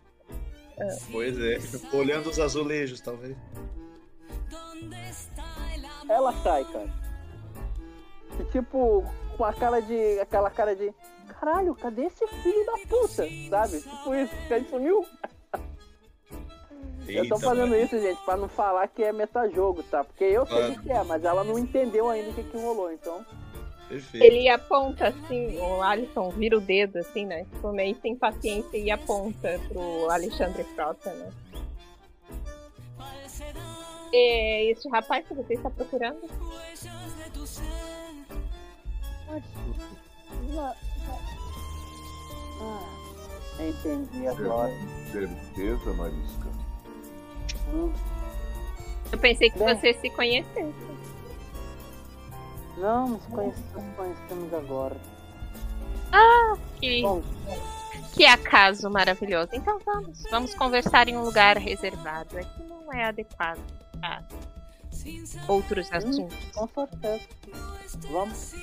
Pois 1.11 1.37
é. 1.39 1.57
Olhando 1.95 2.29
os 2.29 2.39
azulejos, 2.39 3.01
talvez. 3.01 3.35
Ela 6.09 6.33
sai, 6.43 6.65
cara. 6.65 6.89
E 8.39 8.43
tipo, 8.51 9.03
com 9.35 9.43
a 9.45 9.53
cara 9.53 9.81
de. 9.81 10.19
aquela 10.19 10.49
cara 10.49 10.75
de. 10.75 10.93
Caralho, 11.39 11.75
cadê 11.75 12.03
esse 12.05 12.25
filho 12.27 12.65
da 12.65 12.73
puta? 12.87 13.27
Sabe? 13.49 13.79
Tipo 13.81 14.15
isso, 14.15 14.33
que 14.47 14.53
ele 14.53 14.65
sumiu. 14.69 15.05
eu 17.07 17.27
tô 17.29 17.39
fazendo 17.39 17.69
mano. 17.69 17.75
isso, 17.81 17.99
gente, 17.99 18.19
pra 18.23 18.35
não 18.37 18.47
falar 18.47 18.87
que 18.87 19.03
é 19.03 19.11
metajogo, 19.13 19.83
tá? 19.83 20.03
Porque 20.03 20.23
eu 20.23 20.45
sei 20.45 20.57
Claro. 20.57 20.73
o 20.73 20.79
que 20.81 20.91
é, 20.91 21.03
mas 21.03 21.23
ela 21.23 21.43
não 21.43 21.57
entendeu 21.59 22.09
ainda 22.09 22.29
o 22.29 22.33
que, 22.33 22.43
que 22.43 22.57
rolou, 22.57 22.91
então. 22.91 23.25
Perfeito. 23.87 24.21
Ele 24.25 24.49
aponta 24.49 25.07
assim, 25.07 25.57
o 25.59 25.81
Alisson 25.81 26.29
vira 26.31 26.57
o 26.57 26.61
dedo, 26.61 26.97
assim, 26.97 27.25
né? 27.25 27.45
Tipo, 27.45 27.71
meio 27.71 27.95
sem 28.01 28.15
paciência 28.17 28.77
e 28.77 28.91
aponta 28.91 29.57
pro 29.69 30.09
Alexandre 30.09 30.63
Frota, 30.75 31.09
né? 31.13 31.31
É 34.13 34.71
esse 34.71 34.87
rapaz 34.89 35.27
que 35.27 35.33
você 35.33 35.55
está 35.55 35.69
procurando? 35.69 36.21
Ah, 42.59 42.83
entendi 43.59 44.27
agora. 44.27 44.71
Certeza, 45.11 45.93
Marisca. 45.93 46.47
Hum, 47.73 47.91
Eu 49.11 49.19
pensei 49.19 49.49
que 49.49 49.59
Bem. 49.59 49.75
você 49.75 49.93
se 49.93 50.09
conhecesse. 50.09 50.73
Não, 52.77 53.09
nos 53.09 53.25
conhecemos, 53.25 53.95
conhecemos 53.95 54.53
agora. 54.53 54.97
Que, 56.79 57.01
Bom, 57.01 57.23
que 58.17 58.25
acaso 58.25 58.89
maravilhoso. 58.89 59.49
Então 59.53 59.79
vamos, 59.85 60.23
vamos 60.31 60.53
conversar 60.55 61.07
em 61.07 61.15
um 61.15 61.23
lugar 61.23 61.55
reservado. 61.57 62.37
Aqui 62.37 62.63
não 62.63 62.91
é 62.91 63.05
adequado 63.05 63.59
a 64.01 64.23
outros 65.47 65.87
assuntos. 65.91 66.35
com 66.53 66.67
certeza. 66.67 67.27
Vamos. 68.09 68.53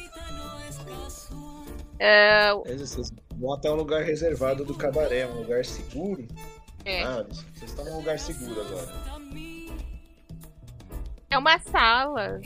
É, 1.98 2.48
É, 2.50 2.76
Vocês 2.76 3.12
vão 3.36 3.52
até 3.54 3.70
um 3.70 3.76
lugar 3.76 4.02
reservado 4.02 4.64
do 4.64 4.74
cabaré, 4.74 5.26
um 5.26 5.38
lugar 5.42 5.64
seguro. 5.64 6.26
é. 6.84 7.02
Ah, 7.04 7.24
vocês 7.28 7.70
estão 7.70 7.84
num 7.84 7.96
lugar 7.98 8.18
seguro 8.18 8.60
agora. 8.60 9.14
É 11.30 11.38
uma 11.38 11.58
sala 11.58 12.40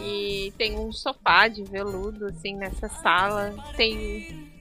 e 0.00 0.52
tem 0.56 0.78
um 0.78 0.90
sofá 0.92 1.48
de 1.48 1.64
veludo 1.64 2.26
assim 2.26 2.54
nessa 2.54 2.88
sala. 2.88 3.54
Tem 3.76 4.51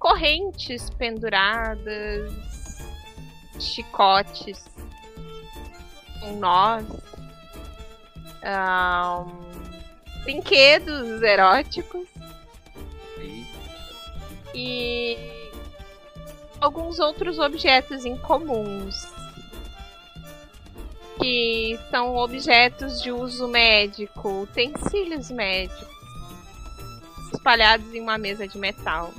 correntes 0.00 0.88
penduradas, 0.88 2.32
chicotes 3.60 4.64
com 6.20 6.32
nós, 6.38 6.86
ahn, 8.42 9.28
brinquedos 10.24 11.22
eróticos 11.22 12.08
e 14.54 15.18
alguns 16.60 16.98
outros 16.98 17.38
objetos 17.38 18.06
incomuns 18.06 19.06
que 21.20 21.78
são 21.90 22.16
objetos 22.16 23.02
de 23.02 23.12
uso 23.12 23.46
médico, 23.46 24.42
utensílios 24.42 25.30
médicos 25.30 25.86
espalhados 27.34 27.94
em 27.94 28.00
uma 28.00 28.16
mesa 28.16 28.48
de 28.48 28.56
metal. 28.56 29.12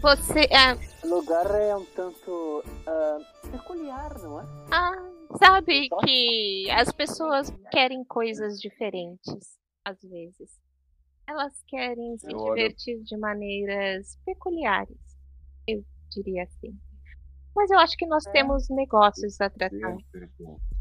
Você, 0.00 0.48
ah, 0.54 0.76
O 1.04 1.08
lugar 1.08 1.46
é 1.54 1.74
um 1.76 1.84
tanto 1.86 2.62
ah, 2.86 3.18
peculiar, 3.50 4.16
não 4.20 4.40
é? 4.40 4.44
ah, 4.70 5.10
sabe 5.38 5.88
que 6.04 6.70
as 6.70 6.90
pessoas 6.92 7.50
querem 7.70 8.04
coisas 8.04 8.58
diferentes 8.60 9.58
às 9.84 9.98
vezes. 10.02 10.58
Elas 11.26 11.62
querem 11.66 12.16
se 12.18 12.30
Eu 12.32 12.38
olho- 12.38 12.54
divertir 12.56 13.02
de 13.02 13.16
maneiras 13.16 14.18
peculiares, 14.24 14.96
eu 15.66 15.84
diria 16.10 16.44
assim. 16.44 16.74
Mas 17.54 17.70
eu 17.70 17.78
acho 17.78 17.96
que 17.96 18.06
nós 18.06 18.26
É. 18.26 18.30
temos 18.30 18.68
negócios 18.70 19.40
a 19.40 19.50
tratar. 19.50 19.96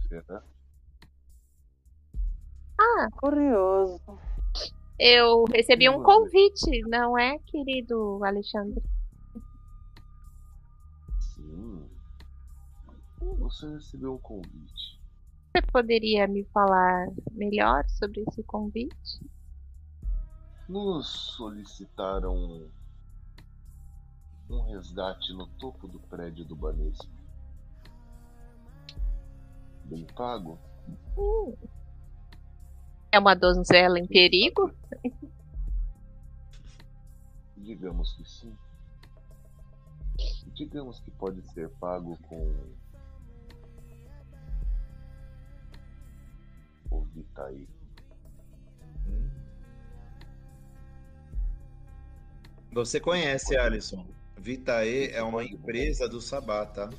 Será? 0.07 0.43
Curioso. 3.19 3.99
Eu 4.99 5.43
recebi 5.45 5.89
um 5.89 6.01
convite, 6.03 6.81
não 6.87 7.17
é, 7.17 7.37
querido 7.47 8.23
Alexandre? 8.23 8.81
Você 13.47 13.65
recebeu 13.65 14.15
um 14.15 14.17
convite. 14.17 14.99
Você 15.55 15.61
poderia 15.71 16.27
me 16.27 16.43
falar 16.53 17.07
melhor 17.31 17.87
sobre 17.87 18.25
esse 18.27 18.43
convite? 18.43 19.21
Nos 20.67 21.07
solicitaram 21.07 22.69
um 24.49 24.61
resgate 24.63 25.31
no 25.31 25.47
topo 25.47 25.87
do 25.87 25.97
prédio 25.97 26.43
do 26.43 26.57
Banesco. 26.57 27.07
Bem 29.85 30.05
pago? 30.07 30.59
Hum. 31.17 31.55
É 33.13 33.17
uma 33.17 33.33
donzela 33.33 33.97
em 33.97 34.07
perigo? 34.07 34.73
Digamos 37.55 38.11
que 38.11 38.29
sim. 38.29 38.53
Digamos 40.53 40.99
que 40.99 41.11
pode 41.11 41.41
ser 41.53 41.69
pago 41.75 42.17
com 42.23 42.75
o 47.17 47.23
Vitaí. 47.23 47.67
Você 52.71 52.99
conhece, 52.99 53.57
Alisson. 53.57 54.05
Vitae 54.37 55.09
é 55.11 55.23
uma 55.23 55.43
empresa 55.43 56.07
do 56.07 56.21
Sabá, 56.21 56.65
tá? 56.65 56.89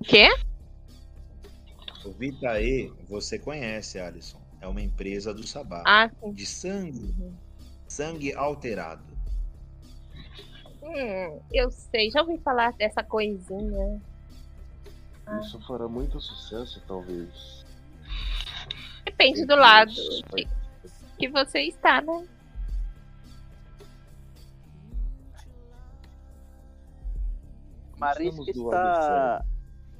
O 0.00 0.04
quê? 0.04 0.28
O 2.04 2.10
Vitae, 2.12 2.92
você 3.08 3.38
conhece, 3.38 3.98
Alisson. 4.00 4.40
É 4.60 4.66
uma 4.66 4.82
empresa 4.82 5.32
do 5.32 5.46
Sabá. 5.46 5.84
Ah, 5.86 6.10
sim. 6.20 6.32
De 6.32 6.46
sangue. 6.46 7.14
Uhum. 7.18 7.34
Sangue 7.86 8.34
alterado. 8.34 9.04
Hum, 10.82 11.40
eu 11.52 11.70
sei, 11.70 12.10
já 12.10 12.22
ouvi 12.22 12.38
falar 12.38 12.72
dessa 12.72 13.02
coisinha. 13.02 14.00
Isso 15.40 15.60
fará 15.66 15.88
muito 15.88 16.20
sucesso, 16.20 16.80
talvez. 16.86 17.65
Depende 19.06 19.46
do 19.46 19.54
lado 19.54 19.92
que, 20.34 20.48
que 21.16 21.28
você 21.28 21.60
está, 21.60 22.02
né? 22.02 22.26
Marisca 27.96 28.50
está. 28.50 29.44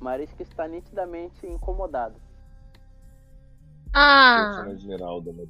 Marisca 0.00 0.42
está 0.42 0.68
nitidamente 0.68 1.46
incomodado. 1.46 2.20
Ah, 3.94 4.64
né? 4.66 5.46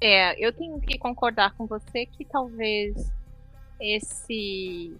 é, 0.00 0.46
eu 0.46 0.52
tenho 0.52 0.78
que 0.80 0.96
concordar 0.96 1.54
com 1.54 1.66
você 1.66 2.06
que 2.06 2.24
talvez 2.24 3.12
esse 3.80 4.96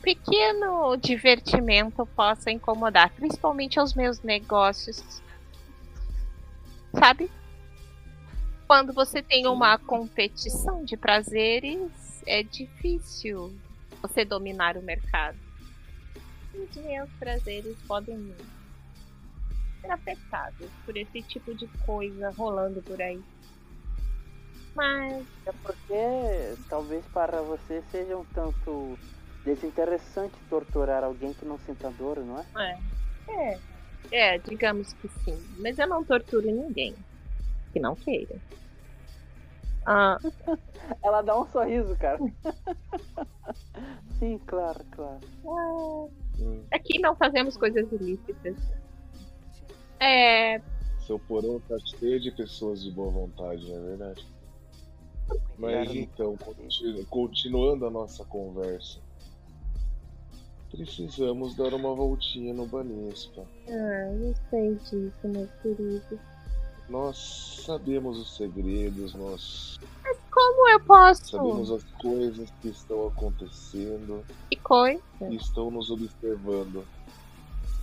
pequeno 0.00 0.96
divertimento 0.96 2.06
possa 2.06 2.52
incomodar, 2.52 3.10
principalmente 3.14 3.80
aos 3.80 3.94
meus 3.94 4.22
negócios. 4.22 5.23
Sabe? 6.98 7.30
Quando 8.66 8.92
você 8.92 9.22
tem 9.22 9.46
uma 9.46 9.76
competição 9.78 10.84
de 10.84 10.96
prazeres, 10.96 12.22
é 12.26 12.42
difícil 12.42 13.52
você 14.00 14.24
dominar 14.24 14.76
o 14.76 14.82
mercado. 14.82 15.38
Os 16.54 16.76
meus 16.76 17.10
prazeres 17.18 17.76
podem 17.86 18.34
ser 19.80 19.90
afetados 19.90 20.70
por 20.84 20.96
esse 20.96 21.20
tipo 21.22 21.54
de 21.54 21.66
coisa 21.84 22.30
rolando 22.30 22.82
por 22.82 23.00
aí. 23.00 23.22
Mas 24.74 25.26
É 25.46 25.52
porque 25.62 26.54
talvez 26.68 27.04
para 27.12 27.42
você 27.42 27.82
seja 27.90 28.16
um 28.16 28.24
tanto 28.26 28.98
desinteressante 29.44 30.34
torturar 30.48 31.04
alguém 31.04 31.32
que 31.34 31.44
não 31.44 31.58
sinta 31.58 31.90
dor, 31.90 32.18
não 32.18 32.40
é? 32.40 32.46
É. 32.56 32.94
É, 33.26 33.60
digamos 34.44 34.92
que 34.94 35.08
sim. 35.08 35.38
Mas 35.58 35.78
eu 35.78 35.88
não 35.88 36.04
torturo 36.04 36.46
ninguém. 36.46 36.94
Que 37.72 37.80
não 37.80 37.94
queira. 37.96 38.36
Ah, 39.86 40.18
Ela 41.02 41.22
dá 41.22 41.38
um 41.38 41.46
sorriso, 41.50 41.96
cara. 41.96 42.18
Sim, 44.18 44.38
claro, 44.46 44.84
claro. 44.92 45.20
ah, 45.46 46.06
aqui 46.72 46.98
não 47.00 47.14
fazemos 47.16 47.56
coisas 47.56 47.90
ilícitas. 47.92 48.56
É. 50.00 50.60
seu 51.06 51.18
porão 51.18 51.60
tá 51.60 51.76
cheio 51.98 52.20
de 52.20 52.30
pessoas 52.30 52.82
de 52.82 52.90
boa 52.90 53.10
vontade, 53.10 53.66
não 53.68 53.76
é 53.76 53.80
verdade? 53.80 54.26
Mas 55.56 55.94
então, 55.94 56.36
continu- 56.36 57.06
continuando 57.06 57.86
a 57.86 57.90
nossa 57.90 58.24
conversa. 58.24 59.00
Precisamos 60.76 61.54
dar 61.54 61.72
uma 61.72 61.94
voltinha 61.94 62.52
no 62.52 62.66
Banespa. 62.66 63.44
Ah, 63.68 64.12
eu 64.20 64.34
sei 64.50 64.74
disso, 64.74 65.12
meu 65.24 65.48
querido. 65.62 66.18
Nós 66.88 67.62
sabemos 67.64 68.18
os 68.18 68.36
segredos, 68.36 69.14
nós 69.14 69.78
Como 70.30 70.68
eu 70.68 70.80
posso? 70.80 71.26
sabemos 71.30 71.70
as 71.70 71.82
coisas 72.02 72.50
que 72.60 72.68
estão 72.68 73.06
acontecendo 73.06 74.22
Que 74.50 74.56
coisa. 74.56 75.00
e 75.30 75.36
estão 75.36 75.70
nos 75.70 75.90
observando. 75.90 76.84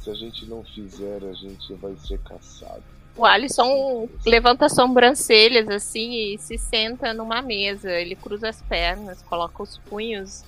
Se 0.01 0.09
a 0.09 0.13
gente 0.13 0.45
não 0.45 0.63
fizer, 0.63 1.23
a 1.23 1.33
gente 1.33 1.73
vai 1.75 1.95
ser 1.95 2.19
caçado. 2.19 2.83
O 3.15 3.25
Alisson 3.25 4.07
levanta 4.25 4.65
as 4.65 4.73
sobrancelhas 4.73 5.67
assim 5.69 6.33
e 6.33 6.37
se 6.37 6.57
senta 6.57 7.13
numa 7.13 7.41
mesa. 7.41 7.91
Ele 7.91 8.15
cruza 8.15 8.49
as 8.49 8.61
pernas, 8.63 9.21
coloca 9.23 9.63
os 9.63 9.77
punhos 9.79 10.43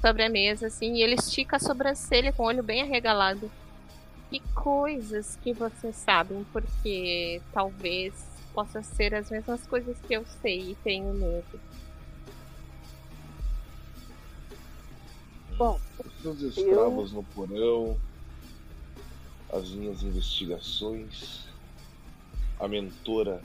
sobre 0.00 0.24
a 0.24 0.30
mesa 0.30 0.68
assim 0.68 0.94
e 0.94 1.02
ele 1.02 1.14
estica 1.14 1.56
a 1.56 1.60
sobrancelha 1.60 2.32
com 2.32 2.42
o 2.42 2.46
olho 2.46 2.62
bem 2.62 2.82
arregalado. 2.82 3.50
Que 4.30 4.40
coisas 4.54 5.36
que 5.42 5.52
vocês 5.52 5.96
sabem, 5.96 6.46
porque 6.52 7.42
talvez 7.52 8.14
possa 8.54 8.82
ser 8.82 9.14
as 9.14 9.30
mesmas 9.30 9.66
coisas 9.66 9.96
que 10.06 10.14
eu 10.14 10.24
sei 10.40 10.70
e 10.70 10.74
tenho 10.76 11.12
medo. 11.14 11.60
Bom, 15.56 15.78
Os 16.24 16.42
escravos 16.42 17.12
no 17.12 17.22
porão, 17.22 17.98
as 19.52 19.68
minhas 19.70 20.02
investigações, 20.02 21.44
a 22.58 22.66
mentora 22.66 23.42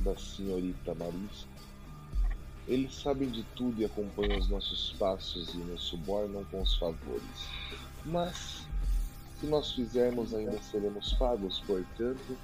da 0.00 0.16
senhorita 0.16 0.94
Marisa. 0.94 1.51
Eles 2.66 2.94
sabem 2.94 3.28
de 3.28 3.42
tudo 3.56 3.80
e 3.80 3.84
acompanham 3.84 4.38
os 4.38 4.48
nossos 4.48 4.92
passos 4.98 5.52
e 5.54 5.58
nos 5.58 5.82
subornam 5.82 6.44
com 6.44 6.62
os 6.62 6.76
favores. 6.76 7.48
Mas, 8.04 8.62
se 9.40 9.46
nós 9.46 9.72
fizermos, 9.72 10.32
ainda 10.32 10.58
seremos 10.62 11.12
pagos, 11.14 11.60
portanto, 11.60 12.36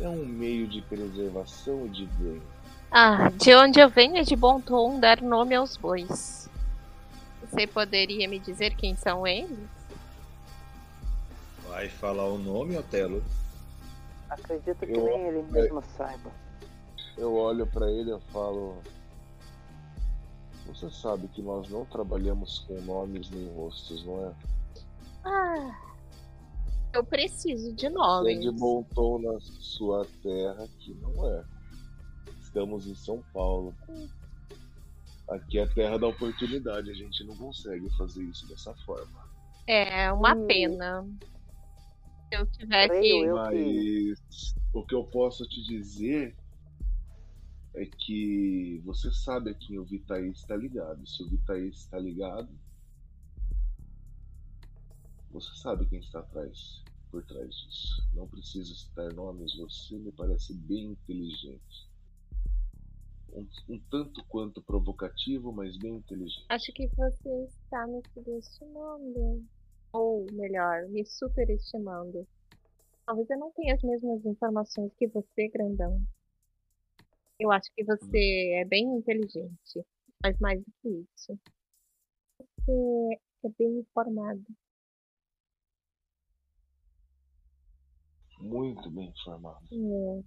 é 0.00 0.08
um 0.08 0.24
meio 0.26 0.68
de 0.68 0.82
preservação 0.82 1.86
e 1.86 1.88
de 1.88 2.04
ganho. 2.06 2.42
Ah, 2.90 3.30
de 3.30 3.54
onde 3.54 3.80
eu 3.80 3.88
venho 3.88 4.16
é 4.18 4.22
de 4.22 4.36
bom 4.36 4.60
tom 4.60 5.00
dar 5.00 5.20
nome 5.22 5.54
aos 5.54 5.76
bois. 5.76 6.48
Você 7.40 7.66
poderia 7.66 8.28
me 8.28 8.38
dizer 8.38 8.74
quem 8.74 8.94
são 8.96 9.26
eles? 9.26 9.58
Vai 11.68 11.88
falar 11.88 12.26
o 12.26 12.38
nome, 12.38 12.76
Otelo? 12.76 13.22
acredito 14.28 14.78
que 14.86 14.92
Eu- 14.92 15.04
nem 15.04 15.26
ele 15.28 15.42
mesmo 15.50 15.82
saiba. 15.96 16.30
Eu 17.16 17.34
olho 17.34 17.66
pra 17.66 17.90
ele 17.90 18.12
e 18.14 18.20
falo. 18.32 18.76
Você 20.66 20.90
sabe 20.90 21.28
que 21.28 21.40
nós 21.42 21.68
não 21.68 21.84
trabalhamos 21.86 22.60
com 22.60 22.80
nomes 22.82 23.30
nem 23.30 23.48
rostos, 23.54 24.04
não 24.04 24.26
é? 24.26 24.34
Ah, 25.24 25.80
eu 26.92 27.04
preciso 27.04 27.72
de 27.74 27.80
Se 27.82 27.86
é 27.86 27.90
nomes. 27.90 28.40
de 28.40 28.50
bom 28.52 28.82
tom 28.94 29.18
na 29.20 29.38
sua 29.40 30.06
terra, 30.22 30.66
que 30.78 30.92
não 30.94 31.26
é. 31.28 31.44
Estamos 32.42 32.86
em 32.86 32.94
São 32.94 33.22
Paulo. 33.32 33.74
Aqui 35.28 35.58
é 35.58 35.62
a 35.64 35.68
terra 35.68 35.98
da 35.98 36.06
oportunidade, 36.08 36.90
a 36.90 36.94
gente 36.94 37.24
não 37.24 37.36
consegue 37.36 37.88
fazer 37.96 38.22
isso 38.22 38.46
dessa 38.48 38.74
forma. 38.84 39.24
É 39.66 40.12
uma 40.12 40.34
Hum. 40.34 40.46
pena. 40.46 41.06
Se 42.28 42.38
eu 42.38 42.46
eu. 43.24 43.36
Mas 43.36 44.54
o 44.72 44.84
que 44.84 44.94
eu 44.94 45.04
posso 45.04 45.44
te 45.48 45.62
dizer 45.64 46.36
é 47.76 47.84
que 47.84 48.80
você 48.84 49.12
sabe 49.12 49.50
a 49.50 49.54
quem 49.54 49.78
o 49.78 49.84
Vitaí 49.84 50.30
está 50.30 50.56
ligado. 50.56 51.06
Se 51.06 51.22
o 51.22 51.28
Vitaí 51.28 51.68
está 51.68 51.98
ligado, 51.98 52.48
você 55.30 55.54
sabe 55.60 55.86
quem 55.86 55.98
está 55.98 56.20
atrás, 56.20 56.82
por 57.10 57.22
trás 57.26 57.54
disso. 57.54 58.08
Não 58.14 58.26
preciso 58.26 58.74
citar 58.74 59.12
nomes, 59.12 59.54
você 59.56 59.98
me 59.98 60.10
parece 60.12 60.54
bem 60.54 60.92
inteligente. 60.92 61.90
Um, 63.34 63.46
um 63.68 63.78
tanto 63.90 64.24
quanto 64.24 64.62
provocativo, 64.62 65.52
mas 65.52 65.76
bem 65.76 65.96
inteligente. 65.96 66.46
Acho 66.48 66.72
que 66.72 66.86
você 66.96 67.44
está 67.44 67.86
me 67.86 68.00
subestimando. 68.14 69.44
Ou 69.92 70.26
melhor, 70.32 70.88
me 70.88 71.04
superestimando. 71.04 72.26
Talvez 73.04 73.28
eu 73.28 73.38
não 73.38 73.52
tenha 73.52 73.74
as 73.74 73.82
mesmas 73.82 74.24
informações 74.24 74.90
que 74.96 75.06
você, 75.08 75.48
grandão. 75.48 76.02
Eu 77.38 77.52
acho 77.52 77.70
que 77.74 77.84
você 77.84 78.54
é 78.60 78.64
bem 78.64 78.84
inteligente. 78.96 79.84
Mas 80.22 80.38
mais 80.38 80.58
do 80.60 80.72
que 80.82 80.88
isso. 80.88 81.38
Você 82.38 83.20
é 83.44 83.48
bem 83.58 83.78
informado. 83.78 84.44
Muito 88.40 88.90
bem 88.90 89.08
informado. 89.08 89.66
É. 89.72 90.22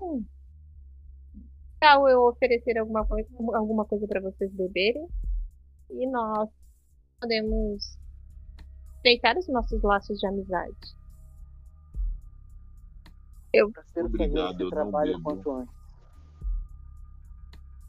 Hum. 0.00 0.24
Tal 1.78 2.08
eu 2.08 2.22
oferecer 2.28 2.78
alguma 2.78 3.06
coisa, 3.06 3.28
alguma 3.54 3.84
coisa 3.84 4.06
para 4.06 4.20
vocês 4.20 4.52
beberem 4.52 5.08
e 5.90 6.06
nós 6.06 6.48
podemos 7.20 7.98
deitar 9.02 9.36
os 9.36 9.48
nossos 9.48 9.82
laços 9.82 10.18
de 10.18 10.26
amizade. 10.26 11.01
Obrigado, 13.96 14.60
eu 14.60 14.64
não 14.64 14.70
trabalho 14.70 15.22
quanto 15.22 15.50
antes. 15.52 15.74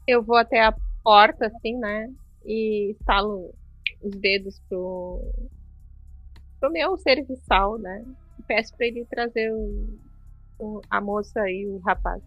Eu 0.06 0.22
vou 0.22 0.36
até 0.36 0.62
a 0.62 0.76
porta, 1.02 1.46
assim, 1.46 1.78
né? 1.78 2.12
E 2.44 2.90
estalo 2.92 3.54
os 4.02 4.14
dedos 4.20 4.60
pro, 4.68 5.32
pro 6.60 6.70
meu 6.70 6.96
serviçal, 6.98 7.78
né? 7.78 8.04
E 8.38 8.42
peço 8.42 8.76
pra 8.76 8.86
ele 8.86 9.06
trazer 9.06 9.50
o, 9.52 9.98
o- 10.58 10.82
a 10.90 11.00
moça 11.00 11.48
e 11.50 11.66
o 11.66 11.78
rapaz. 11.78 12.22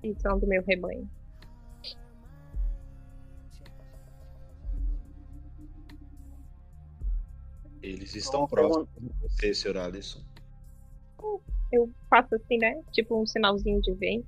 Que 0.00 0.14
são 0.20 0.38
do 0.38 0.46
meu 0.46 0.62
rebanho. 0.64 1.06
Eles 7.82 8.14
estão 8.16 8.44
Então, 8.44 8.48
próximos 8.48 8.88
de 8.98 9.08
você, 9.20 9.54
senhor 9.54 9.76
Alisson. 9.76 10.20
Eu 11.72 11.90
faço 12.08 12.34
assim, 12.34 12.58
né? 12.58 12.80
Tipo 12.92 13.20
um 13.20 13.26
sinalzinho 13.26 13.80
de 13.80 13.92
vem, 13.94 14.24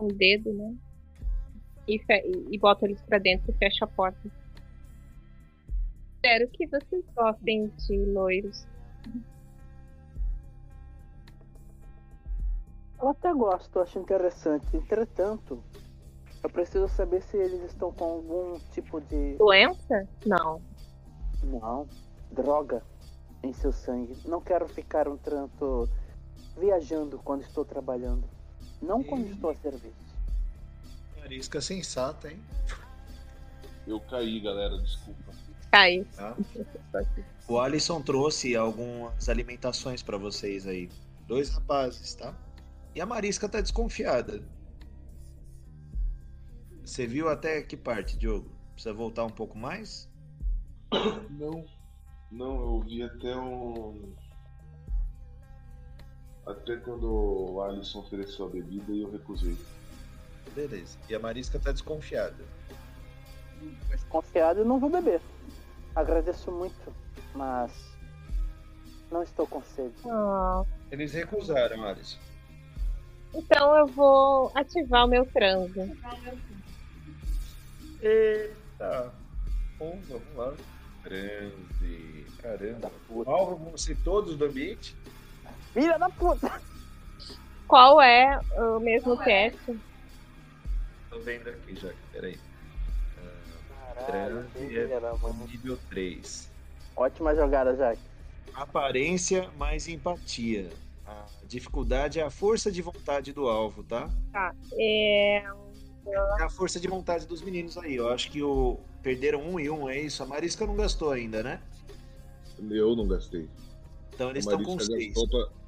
um 0.00 0.08
dedo, 0.08 0.52
né? 0.52 0.74
E, 1.88 1.98
fe- 2.00 2.22
e- 2.50 2.58
boto 2.58 2.84
eles 2.86 3.00
pra 3.02 3.18
dentro 3.18 3.50
e 3.50 3.54
fecho 3.58 3.84
a 3.84 3.88
porta. 3.88 4.18
Espero 6.16 6.48
que 6.50 6.66
vocês 6.68 7.04
gostem 7.16 7.66
de 7.88 7.96
loiros. 8.04 8.66
Eu 13.00 13.08
até 13.08 13.32
gosto, 13.34 13.80
acho 13.80 13.98
interessante. 13.98 14.76
Entretanto, 14.76 15.62
eu 16.42 16.50
preciso 16.50 16.86
saber 16.88 17.20
se 17.22 17.36
eles 17.36 17.60
estão 17.64 17.90
com 17.92 18.04
algum 18.04 18.58
tipo 18.70 19.00
de. 19.00 19.36
Doença? 19.38 20.06
Não. 20.24 20.62
Não, 21.42 21.88
droga 22.30 22.84
em 23.42 23.52
seu 23.52 23.72
sangue. 23.72 24.16
Não 24.24 24.40
quero 24.40 24.68
ficar 24.68 25.08
um 25.08 25.16
tanto 25.16 25.88
viajando 26.56 27.18
quando 27.18 27.42
estou 27.42 27.64
trabalhando. 27.64 28.24
Não 28.80 29.02
quando 29.02 29.26
E- 29.26 29.32
estou 29.32 29.50
a 29.50 29.54
serviço. 29.56 29.94
Marisca 31.18 31.60
sensata, 31.60 32.30
hein? 32.30 32.40
Eu 33.86 34.00
caí, 34.00 34.40
galera, 34.40 34.76
desculpa. 34.78 35.32
Cai. 35.70 36.04
Tá? 36.16 36.36
O 37.48 37.58
Alisson 37.58 38.00
trouxe 38.00 38.54
algumas 38.56 39.28
alimentações 39.28 40.00
pra 40.02 40.16
vocês 40.16 40.64
aí. 40.66 40.88
Dois 41.26 41.50
rapazes, 41.50 42.14
tá? 42.14 42.34
E 42.94 43.00
a 43.00 43.04
Marisca 43.04 43.48
tá 43.48 43.60
desconfiada. 43.60 44.42
Você 46.84 47.06
viu 47.06 47.28
até 47.28 47.60
que 47.62 47.76
parte, 47.76 48.16
Diogo? 48.16 48.50
Precisa 48.74 48.94
voltar 48.94 49.24
um 49.24 49.30
pouco 49.30 49.58
mais? 49.58 50.08
Não, 51.30 51.64
não, 52.30 52.60
eu 52.60 52.80
vi 52.80 53.02
até 53.02 53.36
um. 53.36 54.14
Até 56.46 56.76
quando 56.76 57.04
o 57.54 57.62
Alisson 57.62 58.00
ofereceu 58.00 58.46
a 58.46 58.48
bebida 58.48 58.92
e 58.92 59.02
eu 59.02 59.10
recusei. 59.10 59.56
Beleza. 60.54 60.98
E 61.08 61.14
a 61.14 61.18
Marisca 61.18 61.58
tá 61.58 61.70
desconfiada. 61.72 62.34
Confiado, 64.08 64.60
eu 64.60 64.64
não 64.64 64.80
vou 64.80 64.90
beber. 64.90 65.20
Agradeço 65.94 66.50
muito, 66.50 66.92
mas 67.34 67.70
não 69.10 69.22
estou 69.22 69.46
com 69.46 69.62
sede. 69.62 69.94
Ah, 70.06 70.64
Eles 70.90 71.12
recusaram, 71.12 71.84
Alisson. 71.86 72.18
então 73.34 73.76
eu 73.76 73.86
vou 73.86 74.50
ativar 74.54 75.04
o 75.04 75.08
meu 75.08 75.24
transe. 75.26 75.92
Eita. 78.00 79.12
Bom, 79.78 79.98
vamos 80.08 80.36
lá. 80.36 80.54
Transe. 81.04 82.26
Caramba. 82.40 82.90
Alvo 83.26 83.78
ser 83.78 83.96
todos 84.02 84.36
do 84.36 84.44
ambiente? 84.46 84.96
Filha 85.72 85.98
da 85.98 86.08
puta! 86.10 86.60
Qual 87.66 88.02
é 88.02 88.38
o 88.58 88.78
mesmo 88.78 89.16
teste? 89.16 89.78
Tô 91.08 91.18
vendo 91.20 91.48
aqui 91.48 91.74
já. 91.74 91.90
Peraí. 92.12 92.38
Caralho, 94.06 94.44
filha 94.50 95.00
da 95.00 95.08
é 95.08 95.16
mãe. 95.16 95.48
nível 95.48 95.78
3. 95.88 96.50
Ótima 96.96 97.34
jogada, 97.34 97.74
Jack. 97.74 97.98
Aparência 98.54 99.48
mais 99.56 99.88
empatia. 99.88 100.70
A 101.06 101.26
dificuldade 101.46 102.20
é 102.20 102.22
a 102.22 102.30
força 102.30 102.70
de 102.70 102.82
vontade 102.82 103.32
do 103.32 103.48
alvo, 103.48 103.82
tá? 103.82 104.10
É, 104.78 105.44
É 106.38 106.42
a 106.42 106.50
força 106.50 106.78
de 106.78 106.88
vontade 106.88 107.26
dos 107.26 107.42
meninos 107.42 107.78
aí. 107.78 107.96
Eu 107.96 108.10
acho 108.10 108.30
que 108.30 108.42
o 108.42 108.78
perderam 109.02 109.42
um 109.42 109.58
e 109.58 109.68
um, 109.70 109.88
é 109.88 109.98
isso? 109.98 110.22
A 110.22 110.26
Marisca 110.26 110.66
não 110.66 110.76
gastou 110.76 111.10
ainda, 111.10 111.42
né? 111.42 111.60
Eu 112.70 112.94
não 112.94 113.06
gastei. 113.08 113.48
Então 114.14 114.30
eles 114.30 114.44
estão 114.44 114.62
com 114.62 114.78
seis. 114.78 115.14
pra. 115.14 115.61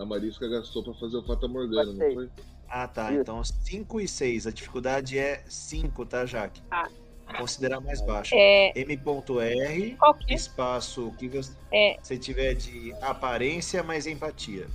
A 0.00 0.04
Marisca 0.06 0.48
gastou 0.48 0.82
pra 0.82 0.94
fazer 0.94 1.18
o 1.18 1.22
Fata 1.22 1.46
Morgana, 1.46 1.92
não 1.92 2.14
foi? 2.14 2.30
Ah, 2.66 2.88
tá. 2.88 3.12
Isso. 3.12 3.20
Então 3.20 3.44
5 3.44 4.00
e 4.00 4.08
6. 4.08 4.46
A 4.46 4.50
dificuldade 4.50 5.18
é 5.18 5.44
5, 5.46 6.06
tá, 6.06 6.24
Jaque? 6.24 6.62
Tá. 6.62 6.88
Considerar 7.36 7.80
mais 7.80 8.00
baixo. 8.00 8.34
é, 8.34 8.72
M.R, 8.74 9.96
qual 9.96 10.14
que 10.14 10.34
espaço 10.34 11.08
o 11.08 11.14
que 11.14 11.28
você 11.28 11.52
é 11.70 11.96
se 12.02 12.18
tiver 12.18 12.54
de 12.54 12.92
aparência 13.02 13.82
mais 13.82 14.06
empatia. 14.06 14.66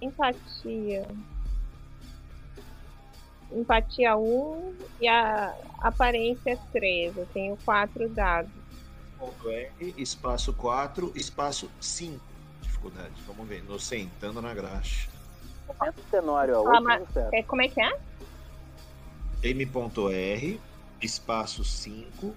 empatia? 0.00 1.06
Empatia 3.52 4.16
1 4.16 4.74
e 5.00 5.08
a 5.08 5.54
aparência 5.80 6.58
3. 6.72 7.16
Eu 7.16 7.26
tenho 7.34 7.58
4 7.64 8.08
dados. 8.08 8.52
Ponto 9.18 9.50
R, 9.50 9.94
espaço 9.98 10.54
4, 10.54 11.12
espaço 11.16 11.70
5. 11.80 12.33
Dificuldade. 12.84 13.14
Vamos 13.26 13.48
ver. 13.48 13.64
No 13.64 13.80
sentando 13.80 14.42
na 14.42 14.52
graxa. 14.52 15.08
Tenório, 16.10 16.58
ó. 16.60 16.68
Ah, 16.68 16.72
oito 16.72 16.84
mas- 16.84 17.00
no 17.00 17.12
zero. 17.12 17.30
É, 17.32 17.42
como 17.42 17.62
é 17.62 17.68
que 17.68 17.80
é? 17.80 17.98
M.R, 19.42 20.60
espaço 21.00 21.64
5. 21.64 22.34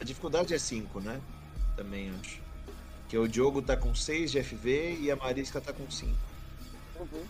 A 0.00 0.04
dificuldade 0.04 0.54
é 0.54 0.58
5, 0.58 1.00
né? 1.00 1.20
Também 1.76 2.12
acho. 2.20 2.40
Que 3.08 3.16
o 3.16 3.26
Diogo 3.26 3.62
tá 3.62 3.76
com 3.76 3.94
6 3.94 4.32
de 4.32 4.42
FV 4.42 4.98
e 5.00 5.10
a 5.10 5.16
Marisca 5.16 5.60
tá 5.60 5.72
com 5.72 5.90
5. 5.90 6.14
Uhum. 7.00 7.24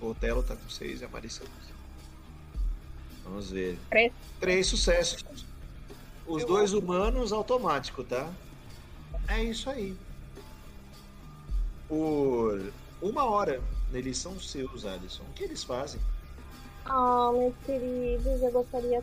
O 0.00 0.06
Otelo 0.10 0.42
tá 0.42 0.56
com 0.56 0.68
6 0.68 1.02
e 1.02 1.04
a 1.04 1.08
Marisca 1.08 1.44
com 1.44 1.66
5. 1.66 1.78
Vamos 3.24 3.50
ver. 3.50 3.78
Três. 3.90 4.12
Três 4.38 4.66
sucessos. 4.66 5.24
Os 6.26 6.44
dois 6.44 6.72
humanos 6.72 7.32
automático, 7.32 8.04
tá? 8.04 8.30
É 9.28 9.42
isso 9.42 9.68
aí. 9.68 9.96
Por 11.90 12.72
uma 13.02 13.24
hora, 13.24 13.60
eles 13.92 14.16
são 14.16 14.38
seus, 14.38 14.86
Alisson. 14.86 15.24
O 15.24 15.34
que 15.34 15.42
eles 15.42 15.64
fazem? 15.64 16.00
Oh, 16.88 17.32
meus 17.32 17.54
queridos, 17.66 18.40
eu 18.40 18.52
gostaria 18.52 19.02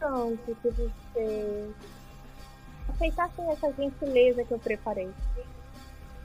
tanto 0.00 0.56
que 0.56 0.68
vocês 0.68 1.74
aceitassem 2.88 3.48
essa 3.50 3.72
gentileza 3.72 4.42
que 4.42 4.52
eu 4.52 4.58
preparei. 4.58 5.08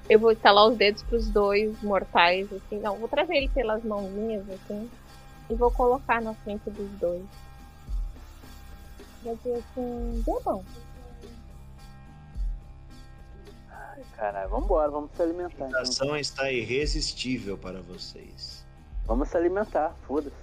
Eu 0.10 0.20
vou 0.20 0.32
estalar 0.32 0.68
os 0.68 0.76
dedos 0.76 1.04
pros 1.04 1.30
dois 1.30 1.80
mortais, 1.84 2.52
assim. 2.52 2.80
Não, 2.80 2.98
vou 2.98 3.08
trazer 3.08 3.36
ele 3.36 3.50
pelas 3.50 3.84
mãozinhas, 3.84 4.44
assim. 4.50 4.90
E 5.48 5.54
vou 5.54 5.70
colocar 5.70 6.22
na 6.24 6.34
frente 6.34 6.72
dos 6.72 6.90
dois. 7.00 7.24
Vou 9.24 9.36
dizer 9.38 9.58
assim, 9.58 10.24
bebam. 10.26 10.66
Ai, 10.66 10.93
Caralho, 14.24 14.50
vambora, 14.52 14.90
vamos 14.90 15.12
se 15.12 15.22
alimentar. 15.22 15.66
A 15.66 15.68
Então. 15.68 15.82
ação 15.82 16.16
está 16.16 16.50
irresistível 16.50 17.58
para 17.58 17.82
vocês. 17.82 18.66
Vamos 19.06 19.28
se 19.28 19.36
alimentar, 19.36 19.94
foda-se. 20.08 20.34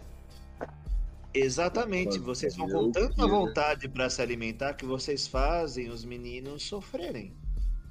Exatamente, 1.32 2.18
vocês 2.18 2.54
vão 2.56 2.68
com 2.68 2.92
tanta 2.92 3.26
vontade 3.26 3.88
para 3.88 4.10
se 4.10 4.20
alimentar 4.20 4.74
que 4.74 4.84
vocês 4.84 5.26
fazem 5.26 5.88
os 5.88 6.04
meninos 6.04 6.62
sofrerem. 6.64 7.34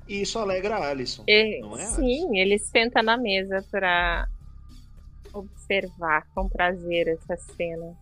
E 0.07 0.21
isso 0.21 0.37
alegra 0.37 0.75
a 0.77 0.89
Alisson. 0.91 1.23
E- 1.27 1.59
Não 1.59 1.75
é, 1.75 1.87
sim, 1.87 2.37
ele 2.37 2.59
senta 2.59 3.01
na 3.01 3.17
mesa 3.17 3.65
pra 3.71 4.27
observar 5.33 6.27
com 6.35 6.47
prazer 6.47 7.07
essa 7.07 7.35
cena. 7.35 7.97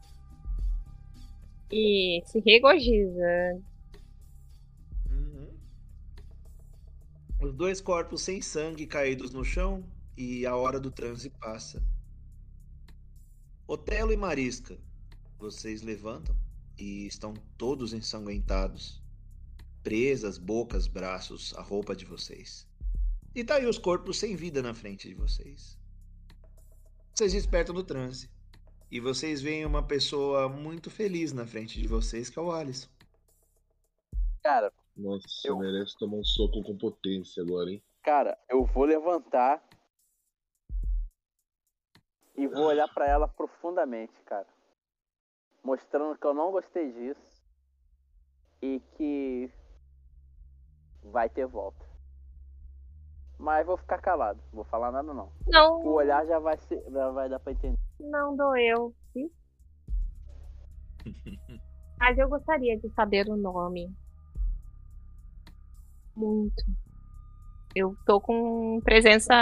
E 1.71 2.21
se 2.25 2.39
regozija. 2.45 3.57
Os 7.39 7.53
dois 7.53 7.79
corpos 7.79 8.23
sem 8.23 8.41
sangue 8.41 8.87
caídos 8.87 9.31
no 9.31 9.45
chão 9.45 9.87
e 10.17 10.43
a 10.43 10.55
hora 10.55 10.79
do 10.79 10.89
transe 10.89 11.29
passa. 11.29 11.83
Otelo 13.67 14.11
e 14.11 14.17
Marisca, 14.17 14.75
vocês 15.37 15.83
levantam 15.83 16.35
e 16.79 17.05
estão 17.05 17.35
todos 17.55 17.93
ensanguentados, 17.93 19.03
presas, 19.83 20.39
bocas, 20.39 20.87
braços, 20.87 21.53
a 21.55 21.61
roupa 21.61 21.95
de 21.95 22.05
vocês. 22.05 22.67
E 23.35 23.43
tá 23.43 23.55
aí 23.55 23.67
os 23.67 23.77
corpos 23.77 24.17
sem 24.17 24.35
vida 24.35 24.63
na 24.63 24.73
frente 24.73 25.07
de 25.07 25.13
vocês. 25.13 25.77
Vocês 27.13 27.33
despertam 27.33 27.75
do 27.75 27.83
transe 27.83 28.31
e 28.89 28.99
vocês 28.99 29.41
veem 29.41 29.63
uma 29.63 29.83
pessoa 29.83 30.49
muito 30.49 30.89
feliz 30.89 31.33
na 31.33 31.45
frente 31.45 31.79
de 31.79 31.87
vocês, 31.87 32.31
que 32.31 32.39
é 32.39 32.41
o 32.41 32.51
Alisson. 32.51 32.89
Cara, 34.41 34.73
Nossa, 34.97 35.47
Eu- 35.47 35.57
merece 35.59 35.95
tomar 35.97 36.17
um 36.17 36.23
soco 36.23 36.63
com 36.63 36.75
potência 36.77 37.41
agora, 37.43 37.69
hein? 37.69 37.83
cara, 38.01 38.37
eu 38.49 38.65
vou 38.65 38.85
levantar 38.85 39.61
e 42.35 42.47
vou 42.47 42.65
olhar 42.65 42.87
pra 42.93 43.05
ela 43.07 43.27
profundamente, 43.27 44.13
cara. 44.23 44.47
Mostrando 45.63 46.17
que 46.17 46.25
eu 46.25 46.33
não 46.33 46.51
gostei 46.51 46.91
disso 46.91 47.43
e 48.61 48.79
que 48.95 49.51
vai 51.03 51.29
ter 51.29 51.45
volta. 51.45 51.85
Mas 53.37 53.65
vou 53.67 53.77
ficar 53.77 53.99
calado, 53.99 54.41
vou 54.51 54.63
falar 54.63 54.91
nada 54.91 55.13
não. 55.13 55.31
O 55.45 55.51
Não, 55.51 55.85
olhar 55.93 56.25
já 56.25 56.39
vai 56.39 56.57
ser, 56.57 56.81
já 56.89 57.11
vai 57.11 57.29
dar 57.29 57.39
pra 57.39 57.51
entender. 57.51 57.77
não 57.99 58.35
doeu. 58.35 58.95
viu? 59.13 59.31
Mas 61.99 62.17
eu 62.17 62.29
gostaria 62.29 62.79
de 62.79 62.89
saber 62.91 63.27
o 63.27 63.35
nome. 63.35 63.93
Muito. 66.17 66.65
Eu 67.75 67.95
tô 68.05 68.19
com 68.19 68.81
presença. 68.83 69.33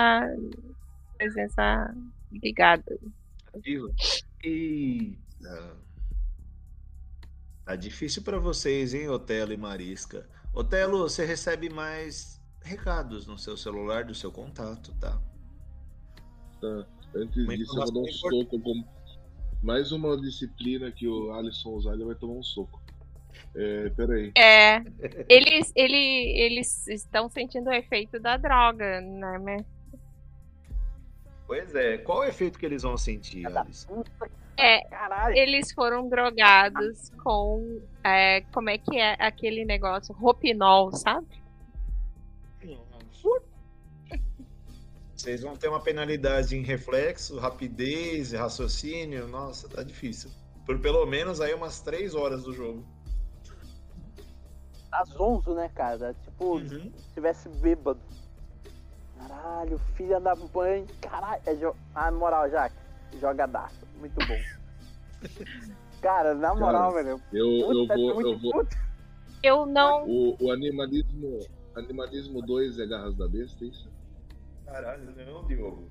Presença 1.18 1.96
ligada. 2.32 3.00
Viva. 3.64 3.88
E. 4.44 5.18
Tá 7.64 7.76
difícil 7.76 8.22
para 8.22 8.38
vocês, 8.38 8.94
hein, 8.94 9.10
Otelo 9.10 9.54
e 9.54 9.58
Marisca. 9.58 10.30
Otelo, 10.54 11.00
você 11.00 11.26
recebe 11.26 11.70
mais 11.70 12.42
recados 12.62 13.26
no 13.26 13.38
seu 13.38 13.56
celular 13.56 14.04
do 14.04 14.14
seu 14.14 14.32
contato, 14.32 14.94
tá? 15.00 15.20
Tá. 16.60 16.88
Antes 17.16 17.44
Uma 17.44 17.58
disso, 17.58 17.80
eu 17.80 17.86
vou 17.86 17.94
dar 17.94 18.00
um 18.00 18.12
soco. 18.12 18.62
Mais 19.64 19.92
uma 19.92 20.20
disciplina 20.20 20.92
que 20.92 21.08
o 21.08 21.32
Alisson 21.32 21.70
usar, 21.70 21.94
ele 21.94 22.04
vai 22.04 22.16
tomar 22.16 22.34
um 22.34 22.44
soco. 22.44 22.85
É, 23.56 23.90
peraí. 23.90 24.32
É. 24.38 24.82
Eles, 25.30 25.72
ele, 25.76 26.38
eles 26.38 26.88
estão 26.88 27.30
sentindo 27.30 27.70
o 27.70 27.74
efeito 27.74 28.20
da 28.20 28.38
droga, 28.38 29.02
né? 29.02 29.38
mas- 29.40 29.66
Pois 31.48 31.76
é. 31.76 31.98
Qual 32.00 32.20
o 32.20 32.24
efeito 32.24 32.58
que 32.60 32.66
eles 32.66 32.84
vão 32.84 32.98
sentir, 32.98 33.46
Alice? 33.46 33.88
É, 34.58 34.82
caralho. 34.88 35.36
eles 35.38 35.72
foram 35.74 36.08
drogados 36.10 37.10
com. 37.24 37.82
é, 38.04 38.42
como 38.54 38.70
é 38.70 38.78
que 38.78 38.98
é 38.98 39.16
aquele 39.20 39.64
negócio? 39.66 40.14
Ropinol, 40.16 40.92
sabe? 40.94 41.28
Vocês 45.16 45.42
vão 45.42 45.56
ter 45.56 45.68
uma 45.70 45.80
penalidade 45.80 46.56
em 46.56 46.62
reflexo, 46.62 47.40
rapidez, 47.40 48.32
raciocínio. 48.34 49.28
Nossa, 49.28 49.68
tá 49.68 49.82
difícil. 49.82 50.30
Por 50.66 50.80
pelo 50.80 51.06
menos 51.06 51.42
aí 51.42 51.54
umas 51.54 51.80
três 51.82 52.14
horas 52.14 52.44
do 52.44 52.54
jogo. 52.54 52.86
Tá 54.92 55.04
zonzo, 55.06 55.54
né, 55.54 55.70
cara? 55.74 56.14
Tipo, 56.24 56.56
Uhum. 56.56 56.68
se 56.68 56.92
tivesse 57.14 57.50
bêbado. 57.50 58.00
Caralho, 59.18 59.78
filha 59.96 60.20
da 60.20 60.36
mãe. 60.36 60.86
Caralho. 61.02 61.42
É 61.46 61.56
jo... 61.56 61.76
Ah, 61.94 62.12
na 62.12 62.18
moral, 62.18 62.50
Jaque. 62.50 62.76
Joga 63.20 63.46
Dark. 63.48 63.74
Muito 63.98 64.16
bom. 64.16 64.38
Cara, 66.02 66.34
na 66.36 66.54
moral, 66.54 66.92
velho. 66.92 67.22
Eu, 67.34 67.48
eu 67.50 67.88
puta, 67.88 67.96
vou. 67.96 68.14
muito 68.16 68.30
Eu 68.30 68.40
vou 68.40 68.52
puta. 68.52 68.78
Eu 69.42 69.66
não. 69.66 70.06
o, 70.08 70.36
o 70.40 70.52
animalismo. 70.52 71.40
Animalismo 71.76 72.42
2 72.42 72.80
é 72.80 72.86
Garras 72.86 73.16
da 73.16 73.28
Besta, 73.28 73.64
é 73.66 73.68
isso? 73.68 73.90
Caralho, 74.66 75.14
não, 75.16 75.46
Diogo. 75.46 75.90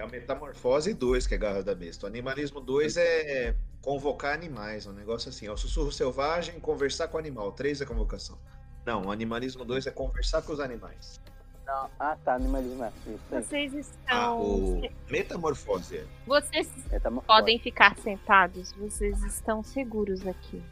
É 0.00 0.02
a 0.02 0.06
Metamorfose 0.06 0.94
2 0.94 1.26
que 1.26 1.34
é 1.34 1.38
Garra 1.38 1.62
da 1.62 1.74
Besta. 1.74 2.06
O 2.06 2.08
Animalismo 2.08 2.58
2 2.58 2.96
é 2.96 3.54
convocar 3.82 4.32
animais, 4.32 4.86
um 4.86 4.92
negócio 4.92 5.28
assim. 5.28 5.46
É 5.46 5.52
o 5.52 5.58
sussurro 5.58 5.92
selvagem, 5.92 6.58
conversar 6.58 7.08
com 7.08 7.18
o 7.18 7.20
animal. 7.20 7.52
3 7.52 7.82
é 7.82 7.84
convocação. 7.84 8.38
Não, 8.86 9.02
o 9.02 9.10
Animalismo 9.12 9.62
2 9.62 9.86
é 9.88 9.90
conversar 9.90 10.40
com 10.40 10.54
os 10.54 10.60
animais. 10.60 11.20
Não. 11.66 11.90
Ah, 11.98 12.16
tá. 12.24 12.34
Animalismo. 12.34 12.82
é. 12.82 12.90
Vocês 13.30 13.74
Ah, 13.74 13.78
estão. 13.78 14.40
o 14.40 14.90
Metamorfose 15.10 15.98
é. 15.98 16.06
Vocês 16.26 16.66
tá 17.02 17.10
podem 17.10 17.58
ficar 17.58 17.94
sentados, 17.98 18.72
vocês 18.72 19.22
estão 19.22 19.62
seguros 19.62 20.26
aqui. 20.26 20.62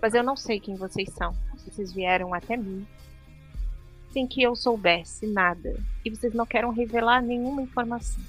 Mas 0.00 0.14
eu 0.14 0.22
não 0.22 0.36
sei 0.36 0.60
quem 0.60 0.76
vocês 0.76 1.10
são. 1.12 1.34
Vocês 1.66 1.92
vieram 1.92 2.32
até 2.32 2.56
mim 2.56 2.86
sem 4.14 4.28
que 4.28 4.40
eu 4.40 4.54
soubesse 4.54 5.26
nada. 5.26 5.74
E 6.04 6.08
vocês 6.10 6.32
não 6.32 6.46
querem 6.46 6.72
revelar 6.72 7.20
nenhuma 7.20 7.60
informação. 7.60 8.22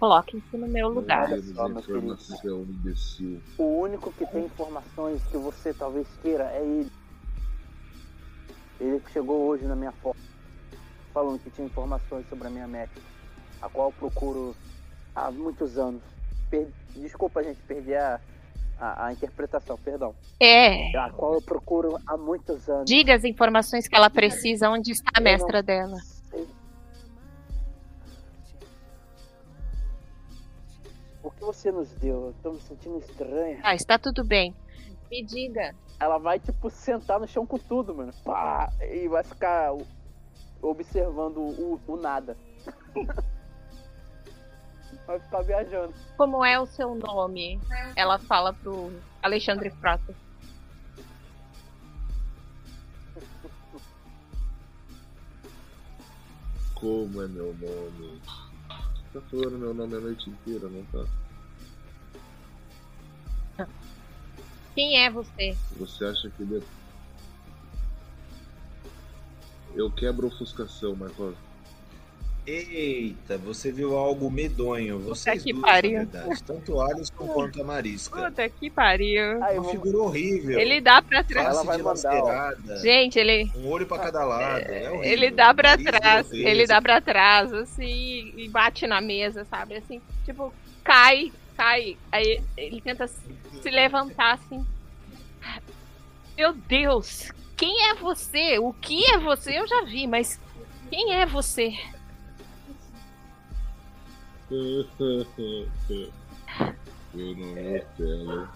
Coloquem-se 0.00 0.56
no 0.56 0.66
meu 0.66 0.88
lugar. 0.88 1.28
O 3.58 3.80
único 3.82 4.10
que 4.12 4.26
tem 4.26 4.46
informações 4.46 5.22
que 5.24 5.36
você 5.36 5.74
talvez 5.74 6.08
queira 6.22 6.44
é 6.52 6.64
ele. 6.64 6.90
Ele 8.80 8.98
que 8.98 9.12
chegou 9.12 9.46
hoje 9.46 9.64
na 9.66 9.76
minha 9.76 9.92
porta 9.92 10.18
falando 11.12 11.38
que 11.38 11.50
tinha 11.50 11.66
informações 11.66 12.26
sobre 12.30 12.48
a 12.48 12.50
minha 12.50 12.66
métrica, 12.66 13.06
a 13.60 13.68
qual 13.68 13.88
eu 13.88 13.92
procuro 13.92 14.56
há 15.14 15.30
muitos 15.30 15.76
anos. 15.76 16.02
Per- 16.50 16.72
Desculpa, 16.96 17.42
gente, 17.44 17.60
perdi 17.62 17.94
a, 17.94 18.18
a, 18.82 19.06
a 19.06 19.12
interpretação, 19.12 19.78
perdão. 19.78 20.12
É. 20.40 20.96
A 20.98 21.10
qual 21.10 21.34
eu 21.34 21.42
procuro 21.42 21.96
há 22.04 22.16
muitos 22.16 22.68
anos. 22.68 22.84
Diga 22.84 23.14
as 23.14 23.22
informações 23.22 23.86
que 23.86 23.94
ela 23.94 24.10
precisa, 24.10 24.68
onde 24.68 24.90
está 24.90 25.12
a 25.14 25.20
mestra 25.20 25.62
dela. 25.62 25.96
Sei. 26.28 26.48
O 31.22 31.30
que 31.30 31.40
você 31.42 31.70
nos 31.70 31.92
deu? 31.92 32.26
Eu 32.26 32.34
tô 32.42 32.52
me 32.52 32.60
sentindo 32.60 32.98
estranha. 32.98 33.60
Ah, 33.62 33.76
está 33.76 33.96
tudo 33.96 34.24
bem. 34.24 34.52
Me 35.08 35.22
diga. 35.22 35.72
ela 36.00 36.18
vai, 36.18 36.40
tipo, 36.40 36.68
sentar 36.68 37.20
no 37.20 37.28
chão 37.28 37.46
com 37.46 37.58
tudo, 37.58 37.94
mano. 37.94 38.12
Pá! 38.24 38.72
E 38.80 39.06
vai 39.06 39.22
ficar 39.22 39.72
observando 40.60 41.36
o, 41.36 41.80
o 41.86 41.96
nada. 41.96 42.36
vai 45.06 45.18
ficar 45.20 45.42
viajando. 45.42 45.94
Como 46.16 46.44
é 46.44 46.58
o 46.58 46.66
seu 46.66 46.94
nome? 46.94 47.60
Ela 47.96 48.18
fala 48.18 48.52
pro 48.52 48.92
Alexandre 49.22 49.70
Frota. 49.70 50.14
Como 56.74 57.22
é 57.22 57.28
meu 57.28 57.54
nome? 57.54 58.20
Tá 59.12 59.20
falando 59.30 59.58
meu 59.58 59.74
nome 59.74 59.94
a 59.94 60.00
noite 60.00 60.30
inteira, 60.30 60.68
não 60.68 60.84
tá? 60.86 61.04
Quem 64.74 65.04
é 65.04 65.10
você? 65.10 65.56
Você 65.76 66.04
acha 66.04 66.30
que. 66.30 66.62
Eu 69.74 69.90
quebro 69.90 70.26
ofuscação, 70.26 70.96
Marcos. 70.96 71.36
Eita, 72.44 73.38
você 73.38 73.70
viu 73.70 73.96
algo 73.96 74.30
medonho. 74.30 74.98
Vocês 75.00 75.42
que 75.42 75.52
duas, 75.52 75.64
pariu. 75.64 75.98
verdade. 75.98 76.42
Tanto 76.42 76.72
o 76.74 76.80
Alisson 76.80 77.14
quanto 77.14 77.60
a 77.60 77.64
Marisca. 77.64 78.20
Puta 78.22 78.48
que 78.48 78.68
pariu. 78.68 79.42
Aí, 79.44 79.54
Uma 79.58 79.62
vamos... 79.62 79.70
figura 79.70 79.98
horrível. 79.98 80.58
Ele 80.58 80.80
dá 80.80 81.00
pra 81.00 81.22
trás. 81.22 81.46
Ela 81.48 81.62
vai 81.62 81.78
mandar. 81.78 82.54
Gente, 82.80 83.18
ele, 83.18 83.50
Um 83.56 83.68
olho 83.68 83.86
pra 83.86 83.98
cada 83.98 84.24
lado. 84.24 84.60
É 84.62 84.90
horrível. 84.90 85.04
ele 85.04 85.30
dá 85.30 85.54
pra 85.54 85.78
trás. 85.78 86.32
Ele 86.32 86.66
dá 86.66 86.82
pra 86.82 87.00
trás, 87.00 87.52
assim, 87.52 88.32
e 88.36 88.48
bate 88.48 88.86
na 88.86 89.00
mesa, 89.00 89.44
sabe? 89.44 89.76
Assim, 89.76 90.00
tipo, 90.24 90.52
cai, 90.82 91.30
cai. 91.56 91.96
Aí 92.10 92.42
ele 92.56 92.80
tenta 92.80 93.06
se 93.06 93.20
se 93.62 93.70
levantar, 93.70 94.34
assim. 94.34 94.66
Meu 96.36 96.52
Deus, 96.52 97.30
quem 97.56 97.90
é 97.90 97.94
você? 97.94 98.58
O 98.58 98.72
que 98.72 99.04
é 99.12 99.18
você? 99.18 99.58
Eu 99.58 99.68
já 99.68 99.82
vi, 99.84 100.06
mas 100.06 100.38
quem 100.90 101.14
é 101.14 101.24
você? 101.24 101.72
Meu 107.14 107.36
nome 107.36 107.60
é 107.60 107.78
Otelo. 107.78 108.48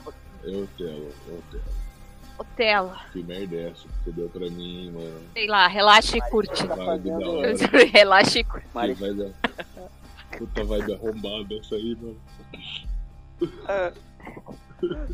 É 0.45 0.49
Otelo, 0.49 1.09
é 1.09 1.33
Otelo. 1.33 1.77
Otelo, 2.39 2.93
Que 3.13 3.23
merda 3.23 3.57
é 3.57 3.69
essa 3.71 3.89
que 3.89 4.05
você 4.05 4.13
deu 4.13 4.29
pra 4.29 4.51
mim, 4.51 4.91
mano? 4.91 5.21
sei 5.33 5.47
lá, 5.47 5.67
relaxa 5.67 6.19
e 6.19 6.21
curte. 6.31 6.67
Tá 6.69 6.77
fazendo- 6.77 7.43
relaxa 7.93 8.39
e 8.39 8.45
curte. 8.45 8.67
Que 8.69 8.75
Mari- 8.75 8.93
vibe 8.93 9.35
Puta 10.37 10.65
vibe 10.65 10.93
arrombada 10.93 11.55
essa 11.55 11.77
aí, 11.77 11.97
mano. 11.97 12.21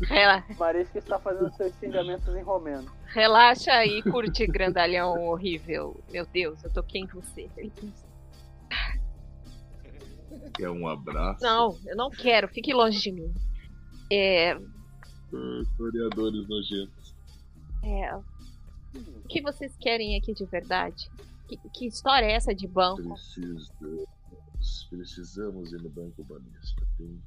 Rela- 0.09 0.43
Marisca 0.59 0.99
está 0.99 1.17
fazendo 1.17 1.49
seus 1.55 1.73
xingamentos 1.79 2.35
em 2.35 2.41
romeno. 2.41 2.91
Relaxa 3.05 3.85
e 3.85 4.01
curte, 4.03 4.45
grandalhão 4.45 5.23
horrível. 5.27 5.95
Meu 6.11 6.25
Deus, 6.25 6.61
eu 6.61 6.69
toquei 6.71 7.01
em 7.01 7.05
você. 7.07 7.49
Quer 10.55 10.69
um 10.69 10.87
abraço? 10.87 11.43
Não, 11.43 11.77
eu 11.85 11.95
não 11.95 12.09
quero, 12.09 12.47
fique 12.47 12.73
longe 12.73 12.99
de 12.99 13.11
mim. 13.11 13.33
É, 14.11 14.57
Historiadores 15.61 16.47
nojentos. 16.47 17.15
é, 17.83 18.15
o 18.15 19.27
que 19.27 19.41
vocês 19.41 19.75
querem 19.77 20.15
aqui 20.17 20.33
de 20.33 20.45
verdade? 20.45 21.09
Que, 21.47 21.57
que 21.73 21.87
história 21.87 22.25
é 22.27 22.33
essa 22.33 22.53
de 22.53 22.67
banco? 22.67 23.01
Precisamos, 23.15 24.07
precisamos 24.89 25.71
ir 25.73 25.81
no 25.81 25.89
Banco 25.89 26.23
Banista. 26.23 26.85
Tem 26.97 27.19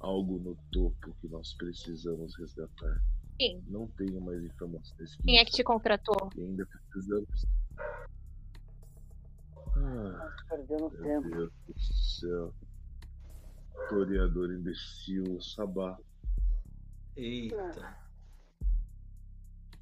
algo 0.00 0.38
no 0.38 0.56
topo 0.72 1.14
que 1.20 1.28
nós 1.28 1.52
precisamos 1.54 2.34
resgatar. 2.38 3.00
Quem? 3.38 3.62
Não 3.68 3.86
tenho 3.88 4.20
mais 4.20 4.42
informações. 4.42 5.16
Quem 5.22 5.38
é 5.38 5.44
que 5.44 5.50
te 5.52 5.62
contratou? 5.64 6.30
E 6.36 6.40
ainda 6.40 6.66
precisamos. 6.66 7.46
Ah, 9.76 10.34
Perdendo 10.48 10.90
meu 10.90 11.02
tempo. 11.02 11.28
Deus 11.30 11.52
do 11.66 11.80
céu. 11.80 12.54
Historiador 13.82 14.52
imbecil, 14.52 15.40
Sabá. 15.40 15.98
Eita. 17.16 17.96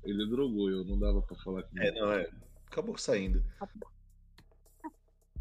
Ele 0.02 0.28
drogou, 0.28 0.70
eu 0.70 0.84
não 0.84 0.98
dava 0.98 1.22
pra 1.22 1.36
falar 1.36 1.62
que 1.64 1.78
É, 1.78 1.92
não, 1.92 2.10
é. 2.12 2.28
Acabou 2.66 2.96
saindo. 2.96 3.44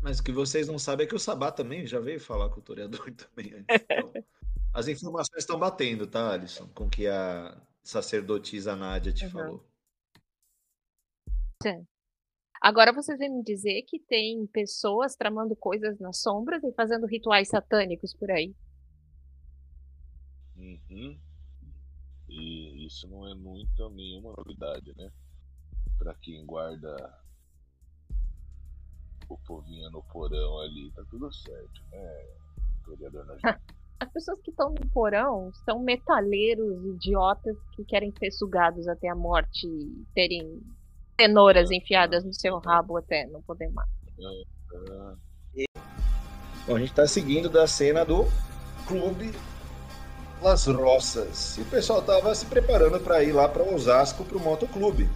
Mas 0.02 0.20
o 0.20 0.24
que 0.24 0.32
vocês 0.32 0.68
não 0.68 0.78
sabem 0.80 1.06
é 1.06 1.10
que 1.10 1.16
o 1.16 1.20
Sabá 1.20 1.52
também 1.52 1.86
já 1.88 2.00
veio 2.00 2.20
falar 2.20 2.50
com 2.50 2.60
o 2.60 2.64
Toreador 2.64 3.06
também 3.16 3.54
antes. 3.54 3.66
Então, 3.84 4.12
as 4.74 4.88
informações 4.88 5.40
estão 5.40 5.58
batendo, 5.60 6.06
tá, 6.08 6.34
Alisson? 6.34 6.68
Com 6.70 6.90
que 6.90 7.08
a, 7.08 7.62
sacerdotisa 7.84 8.76
Nádia 8.76 9.12
te 9.14 9.26
Uhum. 9.26 9.32
falou. 9.32 9.72
Agora 12.62 12.94
vocês 12.94 13.18
vêm 13.18 13.30
me 13.30 13.44
dizer 13.44 13.82
que 13.88 13.98
tem 13.98 14.46
pessoas 14.46 15.16
tramando 15.16 15.56
coisas 15.56 16.00
nas 16.00 16.22
sombras 16.22 16.64
e 16.64 16.72
fazendo 16.74 17.08
rituais 17.08 17.50
satânicos 17.50 18.14
por 18.14 18.30
aí. 18.30 18.54
Uhum. 20.56 21.20
E 22.30 22.86
isso 22.86 23.08
não 23.08 23.28
é 23.28 23.34
muita 23.34 23.90
nenhuma 23.90 24.36
novidade, 24.38 24.96
né? 24.96 25.12
Pra 25.98 26.14
quem 26.14 26.46
guarda 26.46 27.20
o 29.28 29.38
povinho 29.40 29.90
no 29.90 30.04
porão 30.04 30.60
ali, 30.60 30.92
tá 30.92 31.04
tudo 31.10 31.34
certo, 31.34 31.82
né? 31.90 32.28
As 34.00 34.12
pessoas 34.12 34.40
que 34.42 34.52
estão 34.52 34.72
no 34.72 34.88
porão 34.90 35.52
são 35.66 35.80
metaleiros 35.80 36.86
idiotas 36.86 37.58
que 37.76 37.84
querem 37.86 38.12
ser 38.18 38.32
sugados 38.32 38.88
até 38.88 39.10
a 39.10 39.16
morte 39.16 39.68
e 39.68 40.06
terem 40.14 40.62
cenouras 41.22 41.70
enfiadas 41.70 42.24
no 42.24 42.34
seu 42.34 42.58
rabo 42.60 42.98
até 42.98 43.28
não 43.28 43.42
poder 43.42 43.70
mais. 43.70 43.88
Ah, 44.90 45.14
Bom, 46.66 46.76
a 46.76 46.80
gente 46.80 46.94
tá 46.94 47.08
seguindo 47.08 47.50
da 47.50 47.68
cena 47.68 48.04
do 48.04 48.28
Clube 48.88 49.32
Las 50.42 50.66
Roças. 50.66 51.58
E 51.58 51.62
o 51.62 51.66
pessoal 51.66 52.02
tava 52.02 52.34
se 52.34 52.46
preparando 52.46 53.00
para 53.00 53.24
ir 53.24 53.32
lá 53.32 53.48
para 53.48 53.64
Osasco 53.64 54.24
pro 54.24 54.40
motoclube. 54.40 55.10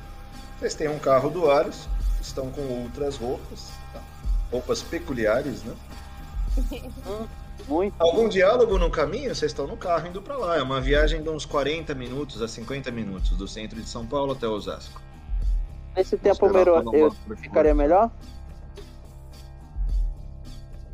Vocês 0.60 0.76
têm 0.76 0.88
um 0.88 1.00
carro 1.00 1.30
do 1.30 1.50
Ares, 1.50 1.88
estão 2.22 2.50
com 2.52 2.62
outras 2.84 3.18
roupas, 3.18 3.72
tá? 3.94 4.02
roupas 4.52 4.82
peculiares, 4.82 5.64
né? 5.64 5.76
Muito. 7.68 7.96
Algum 7.98 8.30
diálogo 8.30 8.78
no 8.78 8.92
caminho? 8.92 9.34
Vocês 9.34 9.52
estão 9.52 9.66
no 9.66 9.78
carro 9.78 10.08
indo 10.08 10.22
para 10.22 10.38
lá. 10.38 10.58
É 10.58 10.62
uma 10.62 10.80
viagem 10.80 11.24
de 11.24 11.30
uns 11.30 11.46
40 11.46 11.96
minutos 11.96 12.42
a 12.42 12.48
50 12.48 12.92
minutos 12.92 13.32
do 13.32 13.48
centro 13.48 13.82
de 13.82 13.90
São 13.90 14.06
Paulo 14.06 14.34
até 14.34 14.48
Osasco. 14.48 15.02
Nesse 15.96 16.18
tempo, 16.18 16.50
Mero, 16.50 16.84
todo 16.84 16.96
eu 16.96 17.12
ficaria 17.38 17.74
melhor? 17.74 18.12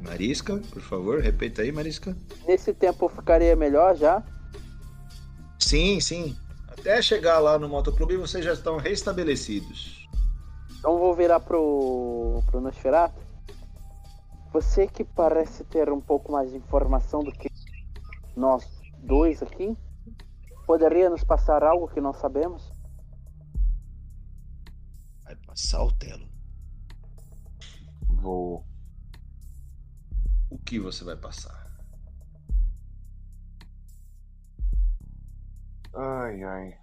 Marisca, 0.01 0.61
por 0.71 0.81
favor, 0.81 1.19
repita 1.21 1.61
aí, 1.61 1.71
Marisca. 1.71 2.15
Nesse 2.47 2.73
tempo, 2.73 3.05
eu 3.05 3.09
ficaria 3.09 3.55
melhor 3.55 3.95
já? 3.95 4.23
Sim, 5.59 5.99
sim. 5.99 6.35
Até 6.67 7.01
chegar 7.01 7.39
lá 7.39 7.57
no 7.59 7.69
motoclube 7.69 8.17
vocês 8.17 8.43
já 8.43 8.53
estão 8.53 8.77
restabelecidos. 8.77 10.07
Então 10.79 10.97
vou 10.97 11.13
virar 11.13 11.39
pro, 11.39 12.41
pro 12.47 12.59
Nosferatu. 12.59 13.21
Você 14.51 14.87
que 14.87 15.03
parece 15.03 15.63
ter 15.63 15.91
um 15.91 16.01
pouco 16.01 16.31
mais 16.31 16.51
de 16.51 16.57
informação 16.57 17.23
do 17.23 17.31
que 17.31 17.49
nós 18.35 18.67
dois 18.97 19.41
aqui, 19.41 19.77
poderia 20.65 21.09
nos 21.09 21.23
passar 21.23 21.63
algo 21.63 21.87
que 21.87 22.01
não 22.01 22.13
sabemos? 22.13 22.70
Vai 25.51 25.57
passar 25.57 25.83
o 25.83 25.91
telo. 25.91 26.29
vou. 28.07 28.65
O 30.49 30.57
que 30.59 30.79
você 30.79 31.03
vai 31.03 31.17
passar? 31.17 31.69
Ai, 35.93 36.41
ai. 36.41 36.77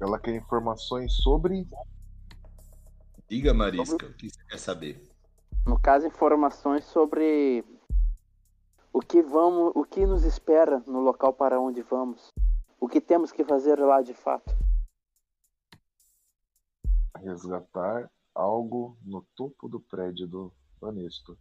Ela 0.00 0.20
quer 0.20 0.36
informações 0.36 1.12
sobre. 1.16 1.66
Diga, 3.28 3.52
Marisca, 3.52 4.06
o 4.06 4.14
que 4.14 4.30
você 4.30 4.44
quer 4.48 4.58
saber? 4.58 5.10
No 5.66 5.78
caso, 5.78 6.06
informações 6.06 6.84
sobre 6.84 7.64
o 8.92 9.00
que 9.00 9.22
vamos, 9.22 9.72
o 9.74 9.84
que 9.84 10.06
nos 10.06 10.22
espera 10.22 10.80
no 10.86 11.00
local 11.00 11.32
para 11.32 11.60
onde 11.60 11.82
vamos, 11.82 12.32
o 12.78 12.88
que 12.88 13.00
temos 13.00 13.32
que 13.32 13.44
fazer 13.44 13.78
lá 13.80 14.02
de 14.02 14.14
fato. 14.14 14.59
Resgatar 17.20 18.10
algo 18.34 18.96
no 19.02 19.22
topo 19.36 19.68
do 19.68 19.80
prédio 19.80 20.26
do 20.26 20.52
Vanestor. 20.80 21.36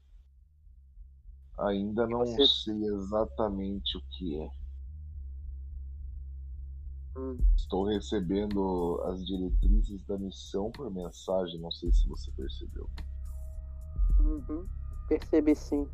Ainda 1.58 2.08
não 2.08 2.20
Você- 2.26 2.46
sei 2.48 2.86
exatamente 2.86 3.98
o 3.98 4.02
que 4.12 4.40
é. 4.40 4.50
Estou 7.58 7.86
recebendo 7.86 9.02
as 9.06 9.26
diretrizes 9.26 10.06
da 10.06 10.18
missão 10.18 10.72
por 10.72 10.90
mensagem, 10.90 11.60
não 11.60 11.70
sei 11.72 11.92
se 11.92 12.08
você 12.08 12.32
percebeu. 12.32 12.90
Uhum. 14.20 14.66
Percebi 15.08 15.54
sim. 15.56 15.86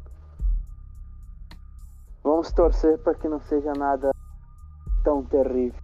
Vamos 2.23 2.51
torcer 2.51 2.97
para 2.99 3.15
que 3.15 3.27
não 3.27 3.39
seja 3.41 3.73
nada 3.73 4.11
tão 5.03 5.23
terrível. 5.25 5.79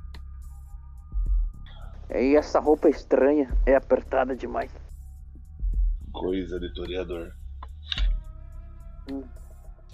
E 2.13 2.35
essa 2.35 2.59
roupa 2.59 2.89
estranha 2.89 3.49
é 3.65 3.75
apertada 3.75 4.35
demais. 4.35 4.71
Coisa 6.11 6.59
de 6.59 6.73
toreador. 6.73 7.31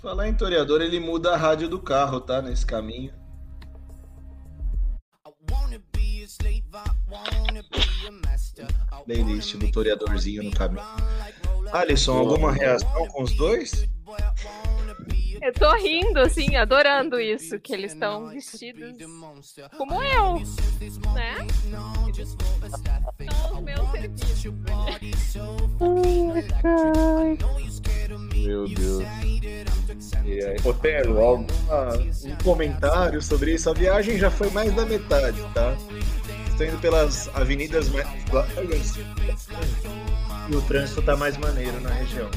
Falar 0.02 0.27
em 0.27 0.34
toreador, 0.34 0.81
ele 0.81 0.99
muda 0.99 1.34
a 1.34 1.38
rádio 1.38 1.68
do 1.68 1.80
carro, 1.80 2.19
tá? 2.19 2.41
Nesse 2.41 2.65
caminho. 2.65 3.14
Playlist 9.06 9.56
do 9.56 9.72
toreadorzinho 9.72 10.44
no 10.44 10.52
caminho. 10.52 10.84
Alisson, 11.72 12.18
alguma 12.18 12.52
reação 12.52 13.07
com 13.07 13.23
os 13.23 13.34
dois? 13.34 13.88
Eu 15.42 15.54
tô 15.54 15.74
rindo, 15.76 16.20
assim, 16.20 16.56
adorando 16.56 17.20
isso, 17.20 17.60
que 17.60 17.74
eles 17.74 17.94
estão 17.94 18.30
vestidos 18.30 18.96
como 19.78 20.02
eu, 20.04 20.40
né? 21.14 21.48
São 23.32 23.56
os 23.56 23.62
meus 23.64 23.90
serviços. 23.92 24.62
Meu 28.36 28.68
Deus. 28.68 29.04
E 30.26 30.44
aí, 30.44 30.58
Otelo, 30.64 31.20
alguma, 31.20 31.94
um 32.26 32.44
comentário 32.44 33.22
sobre 33.22 33.54
isso? 33.54 33.70
A 33.70 33.74
viagem 33.74 34.18
já 34.18 34.30
foi 34.32 34.50
mais 34.50 34.74
da 34.74 34.86
metade, 34.86 35.42
tá? 35.54 35.76
Estou 36.50 36.66
indo 36.68 36.80
pelas 36.80 37.30
avenidas 37.36 37.90
mais 37.90 38.08
largas. 38.32 38.94
E 40.49 40.56
o 40.56 40.61
trânsito 40.61 41.02
tá 41.02 41.15
mais 41.18 41.36
maneiro 41.38 41.80
na 41.82 41.90
região. 41.90 42.30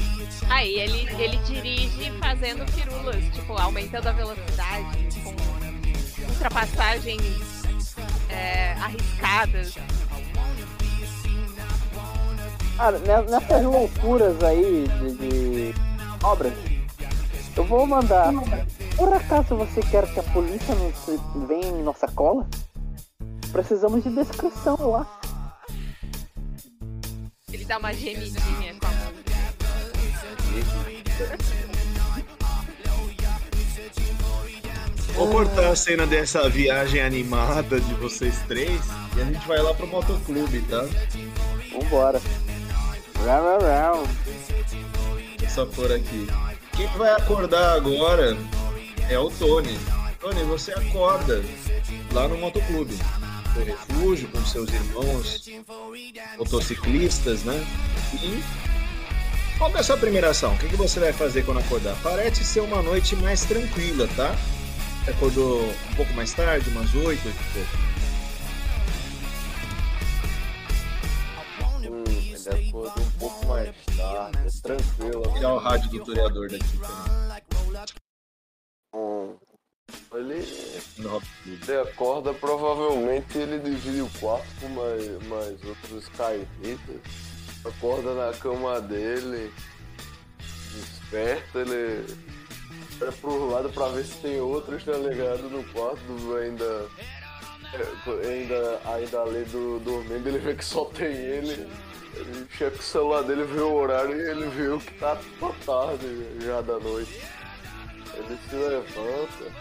Aí 0.49 0.73
ele, 0.79 1.07
ele 1.21 1.37
dirige 1.45 2.11
fazendo 2.19 2.65
firulas, 2.71 3.23
tipo, 3.33 3.53
aumentando 3.53 4.07
a 4.07 4.11
velocidade, 4.11 5.07
com 5.23 5.33
ultrapassagens 6.29 7.21
é, 8.29 8.73
arriscadas. 8.73 9.75
Cara, 12.75 12.99
ne- 12.99 13.31
nessas 13.31 13.63
loucuras 13.63 14.43
aí 14.43 14.87
de, 14.99 15.13
de 15.13 15.75
obras, 16.23 16.53
eu 17.55 17.63
vou 17.63 17.85
mandar. 17.85 18.33
Por 18.97 19.13
acaso 19.13 19.55
você 19.55 19.79
quer 19.81 20.05
que 20.11 20.19
a 20.19 20.23
polícia 20.23 20.75
venha 21.47 21.67
em 21.67 21.83
nossa 21.83 22.07
cola? 22.07 22.45
Precisamos 23.53 24.03
de 24.03 24.09
descrição, 24.09 24.75
eu 24.79 24.95
acho. 24.97 25.20
Ele 27.53 27.65
dá 27.65 27.77
uma 27.77 27.93
gemidinha 27.93 28.75
com 28.79 28.87
a 28.87 28.91
mão. 28.91 29.11
Vou 35.13 35.29
cortar 35.29 35.69
a 35.69 35.75
cena 35.75 36.07
dessa 36.07 36.49
viagem 36.49 37.01
animada 37.01 37.79
de 37.79 37.93
vocês 37.95 38.39
três 38.47 38.81
e 39.15 39.21
a 39.21 39.25
gente 39.25 39.47
vai 39.47 39.61
lá 39.61 39.73
pro 39.73 39.85
motoclube, 39.85 40.61
tá? 40.61 40.87
Vambora. 41.71 42.21
Rau, 43.25 43.43
rau, 43.43 43.61
rau. 43.61 44.07
Só 45.49 45.65
por 45.65 45.91
aqui. 45.91 46.27
Quem 46.75 46.87
vai 46.97 47.11
acordar 47.11 47.75
agora 47.75 48.37
é 49.09 49.19
o 49.19 49.29
Tony. 49.29 49.77
Tony, 50.19 50.43
você 50.43 50.71
acorda 50.71 51.43
lá 52.13 52.27
no 52.27 52.37
motoclube. 52.37 52.97
Refúgio, 53.59 54.27
com 54.29 54.45
seus 54.45 54.69
irmãos 54.71 55.49
motociclistas, 56.37 57.43
né? 57.43 57.65
E 58.13 58.41
qual 59.57 59.69
é 59.75 59.79
a 59.79 59.83
sua 59.83 59.97
primeira 59.97 60.29
ação? 60.29 60.53
O 60.53 60.57
que, 60.57 60.69
que 60.69 60.75
você 60.75 60.99
vai 60.99 61.13
fazer 61.13 61.45
quando 61.45 61.59
acordar? 61.59 61.95
Parece 62.01 62.43
ser 62.43 62.61
uma 62.61 62.81
noite 62.81 63.15
mais 63.17 63.45
tranquila, 63.45 64.07
tá? 64.15 64.35
Você 65.03 65.11
acordou 65.11 65.61
um 65.61 65.95
pouco 65.95 66.13
mais 66.13 66.33
tarde, 66.33 66.69
umas 66.69 66.93
8, 66.95 67.07
8 67.07 67.27
e 67.27 67.33
pouco. 67.53 67.91
Hum, 71.83 72.03
acordou 72.69 73.03
um 73.03 73.11
pouco 73.19 73.45
mais 73.45 73.75
tarde, 73.97 74.37
é 74.39 74.61
tranquilo. 74.61 75.23
Vou 75.23 75.33
tirar 75.33 75.53
o 75.53 75.57
rádio 75.57 75.89
do 75.89 76.03
toreador 76.03 76.49
daqui 76.49 76.77
também. 76.77 77.41
Hum. 78.93 79.35
Ele, 80.13 80.45
ele 80.97 81.79
acorda, 81.81 82.33
provavelmente 82.33 83.37
ele 83.37 83.59
divide 83.59 84.01
o 84.01 84.09
quarto 84.19 84.47
com 84.59 84.69
mais, 84.69 85.27
mais 85.27 85.63
outros 85.63 86.03
Skyhitters. 86.03 87.31
Acorda 87.63 88.13
na 88.13 88.33
cama 88.37 88.81
dele, 88.81 89.53
desperta, 90.73 91.59
ele 91.59 92.05
olha 93.01 93.11
pro 93.11 93.49
lado 93.49 93.69
pra 93.69 93.87
ver 93.89 94.03
se 94.03 94.17
tem 94.17 94.39
outros, 94.39 94.83
tá 94.83 94.93
ligado? 94.93 95.43
No 95.49 95.63
quarto 95.65 96.01
ainda 96.35 96.89
é, 97.73 98.27
ainda, 98.27 98.81
ainda 98.85 99.21
ali 99.21 99.45
do, 99.45 99.79
dormindo, 99.79 100.27
ele 100.27 100.39
vê 100.39 100.53
que 100.53 100.65
só 100.65 100.85
tem 100.85 101.07
ele. 101.07 101.67
Ele 102.13 102.45
chega 102.57 102.75
o 102.75 102.81
celular 102.81 103.23
dele, 103.23 103.45
vê 103.45 103.61
o 103.61 103.73
horário 103.73 104.17
e 104.17 104.29
ele 104.29 104.47
viu 104.49 104.77
que 104.79 104.93
tá, 104.95 105.17
tá 105.39 105.51
tarde 105.65 106.27
já 106.41 106.59
da 106.59 106.77
noite. 106.77 107.21
Ele 108.13 108.37
se 108.49 108.55
levanta, 108.55 109.51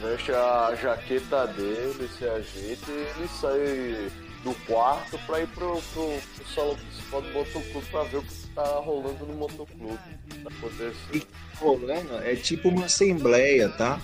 veste 0.00 0.32
a 0.32 0.74
jaqueta 0.74 1.46
dele, 1.46 2.08
se 2.18 2.24
ajeita 2.24 2.90
e 2.90 2.94
ele 3.16 3.28
sai 3.40 4.10
do 4.44 4.54
quarto 4.66 5.18
pra 5.26 5.40
ir 5.40 5.48
pro, 5.48 5.80
pro, 5.92 6.18
pro 6.36 6.46
salão 6.54 6.76
principal 6.76 7.22
do 7.22 7.28
motoclube 7.32 7.86
pra 7.90 8.02
ver 8.04 8.16
o 8.18 8.22
que 8.22 8.46
tá 8.54 8.64
rolando 8.78 9.26
no 9.26 9.34
motoclube. 9.34 9.98
Tá 10.42 10.50
acontecendo. 10.56 11.14
E 11.14 11.26
rolando 11.56 12.14
é 12.22 12.36
tipo 12.36 12.68
uma 12.68 12.86
assembleia, 12.86 13.68
tá? 13.70 14.00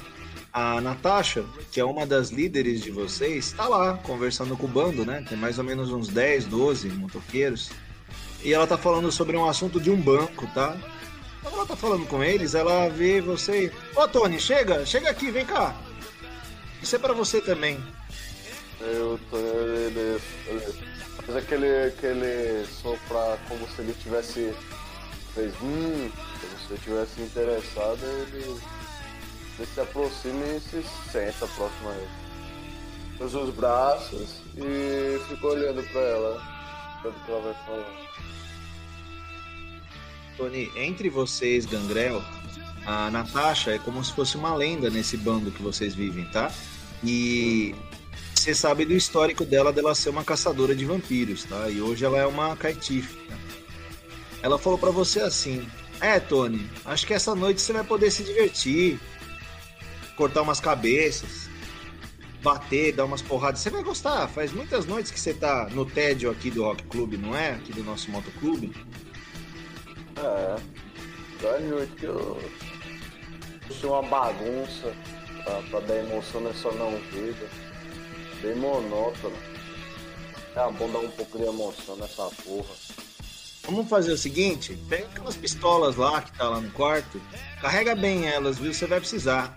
A 0.52 0.80
Natasha, 0.80 1.44
que 1.70 1.80
é 1.80 1.84
uma 1.84 2.04
das 2.04 2.30
líderes 2.30 2.82
de 2.82 2.90
vocês, 2.90 3.52
tá 3.52 3.66
lá 3.68 3.94
conversando 3.98 4.56
com 4.56 4.66
o 4.66 4.68
bando, 4.68 5.06
né? 5.06 5.24
Tem 5.26 5.38
mais 5.38 5.58
ou 5.58 5.64
menos 5.64 5.90
uns 5.90 6.08
10, 6.08 6.46
12 6.46 6.88
motoqueiros. 6.90 7.70
E 8.42 8.52
ela 8.52 8.66
tá 8.66 8.76
falando 8.76 9.10
sobre 9.10 9.36
um 9.36 9.48
assunto 9.48 9.80
de 9.80 9.90
um 9.90 9.96
banco, 9.96 10.46
tá? 10.48 10.76
Quando 11.42 11.54
ela 11.54 11.66
tá 11.66 11.76
falando 11.76 12.06
com 12.06 12.22
eles, 12.22 12.54
ela 12.54 12.88
vê 12.88 13.20
você. 13.20 13.72
Ô 13.96 14.06
Tony, 14.06 14.40
chega, 14.40 14.86
chega 14.86 15.10
aqui, 15.10 15.30
vem 15.30 15.44
cá. 15.44 15.74
Isso 16.80 16.94
é 16.96 16.98
pra 16.98 17.12
você 17.12 17.40
também. 17.40 17.82
Eu 18.80 19.18
tô. 19.30 19.36
Ele, 19.36 20.20
ele 20.46 20.60
faz 21.26 21.36
aquele, 21.36 21.86
aquele 21.86 22.64
soprar 22.66 23.38
como 23.48 23.68
se 23.68 23.82
ele 23.82 23.94
tivesse. 23.94 24.54
fez 25.34 25.52
hum, 25.62 26.10
como 26.40 26.58
se 26.58 26.72
ele 26.72 26.80
tivesse 26.82 27.20
interessado, 27.20 28.00
ele, 28.04 28.60
ele 29.58 29.68
se 29.74 29.80
aproxima 29.80 30.44
e 30.46 30.60
se 30.60 30.84
senta 31.10 31.46
próximo 31.48 31.88
a 31.88 31.94
ele. 31.94 32.22
Os 33.20 33.54
braços 33.54 34.42
e 34.56 35.20
fica 35.28 35.46
olhando 35.46 35.82
pra 35.92 36.00
ela. 36.00 36.42
Vendo 37.02 37.16
o 37.16 37.24
que 37.24 37.30
ela 37.30 37.40
vai 37.40 37.54
falar. 37.66 38.11
Tony, 40.42 40.72
entre 40.74 41.08
vocês, 41.08 41.64
Gangrel, 41.64 42.20
a 42.84 43.08
Natasha 43.12 43.70
é 43.70 43.78
como 43.78 44.04
se 44.04 44.12
fosse 44.12 44.36
uma 44.36 44.52
lenda 44.52 44.90
nesse 44.90 45.16
bando 45.16 45.52
que 45.52 45.62
vocês 45.62 45.94
vivem, 45.94 46.24
tá? 46.32 46.50
E 47.04 47.72
você 48.34 48.52
sabe 48.52 48.84
do 48.84 48.92
histórico 48.92 49.44
dela 49.44 49.72
dela 49.72 49.94
ser 49.94 50.10
uma 50.10 50.24
caçadora 50.24 50.74
de 50.74 50.84
vampiros, 50.84 51.44
tá? 51.44 51.70
E 51.70 51.80
hoje 51.80 52.04
ela 52.04 52.18
é 52.18 52.26
uma 52.26 52.56
caitífica. 52.56 53.38
Ela 54.42 54.58
falou 54.58 54.76
para 54.76 54.90
você 54.90 55.20
assim: 55.20 55.64
"É, 56.00 56.18
Tony, 56.18 56.68
acho 56.84 57.06
que 57.06 57.14
essa 57.14 57.36
noite 57.36 57.60
você 57.60 57.72
vai 57.72 57.84
poder 57.84 58.10
se 58.10 58.24
divertir, 58.24 58.98
cortar 60.16 60.42
umas 60.42 60.58
cabeças, 60.58 61.48
bater, 62.42 62.92
dar 62.92 63.04
umas 63.04 63.22
porradas. 63.22 63.60
Você 63.60 63.70
vai 63.70 63.84
gostar. 63.84 64.26
Faz 64.26 64.52
muitas 64.52 64.86
noites 64.86 65.12
que 65.12 65.20
você 65.20 65.32
tá 65.32 65.68
no 65.70 65.86
tédio 65.86 66.32
aqui 66.32 66.50
do 66.50 66.64
Rock 66.64 66.82
Club, 66.82 67.12
não 67.12 67.36
é? 67.36 67.50
Aqui 67.50 67.72
do 67.72 67.84
nosso 67.84 68.10
motoclube. 68.10 68.72
É, 70.16 71.60
noite 71.60 71.92
que 71.96 72.04
eu. 72.04 72.40
Achei 73.68 73.88
uma 73.88 74.02
bagunça 74.02 74.94
pra, 75.44 75.62
pra 75.62 75.80
dar 75.80 75.96
emoção 75.96 76.40
nessa 76.40 76.70
não 76.72 76.98
vida. 77.10 77.48
Bem 78.42 78.54
monótono. 78.56 79.36
É 80.54 80.72
bom 80.72 80.90
dar 80.90 80.98
um 80.98 81.10
pouco 81.10 81.38
de 81.38 81.44
emoção 81.44 81.96
nessa 81.96 82.28
porra. 82.44 82.74
Vamos 83.64 83.88
fazer 83.88 84.12
o 84.12 84.18
seguinte: 84.18 84.76
pega 84.88 85.06
aquelas 85.06 85.36
pistolas 85.36 85.96
lá 85.96 86.20
que 86.20 86.36
tá 86.36 86.48
lá 86.48 86.60
no 86.60 86.70
quarto, 86.72 87.20
carrega 87.60 87.94
bem 87.94 88.28
elas, 88.28 88.58
viu? 88.58 88.72
Você 88.72 88.86
vai 88.86 89.00
precisar. 89.00 89.56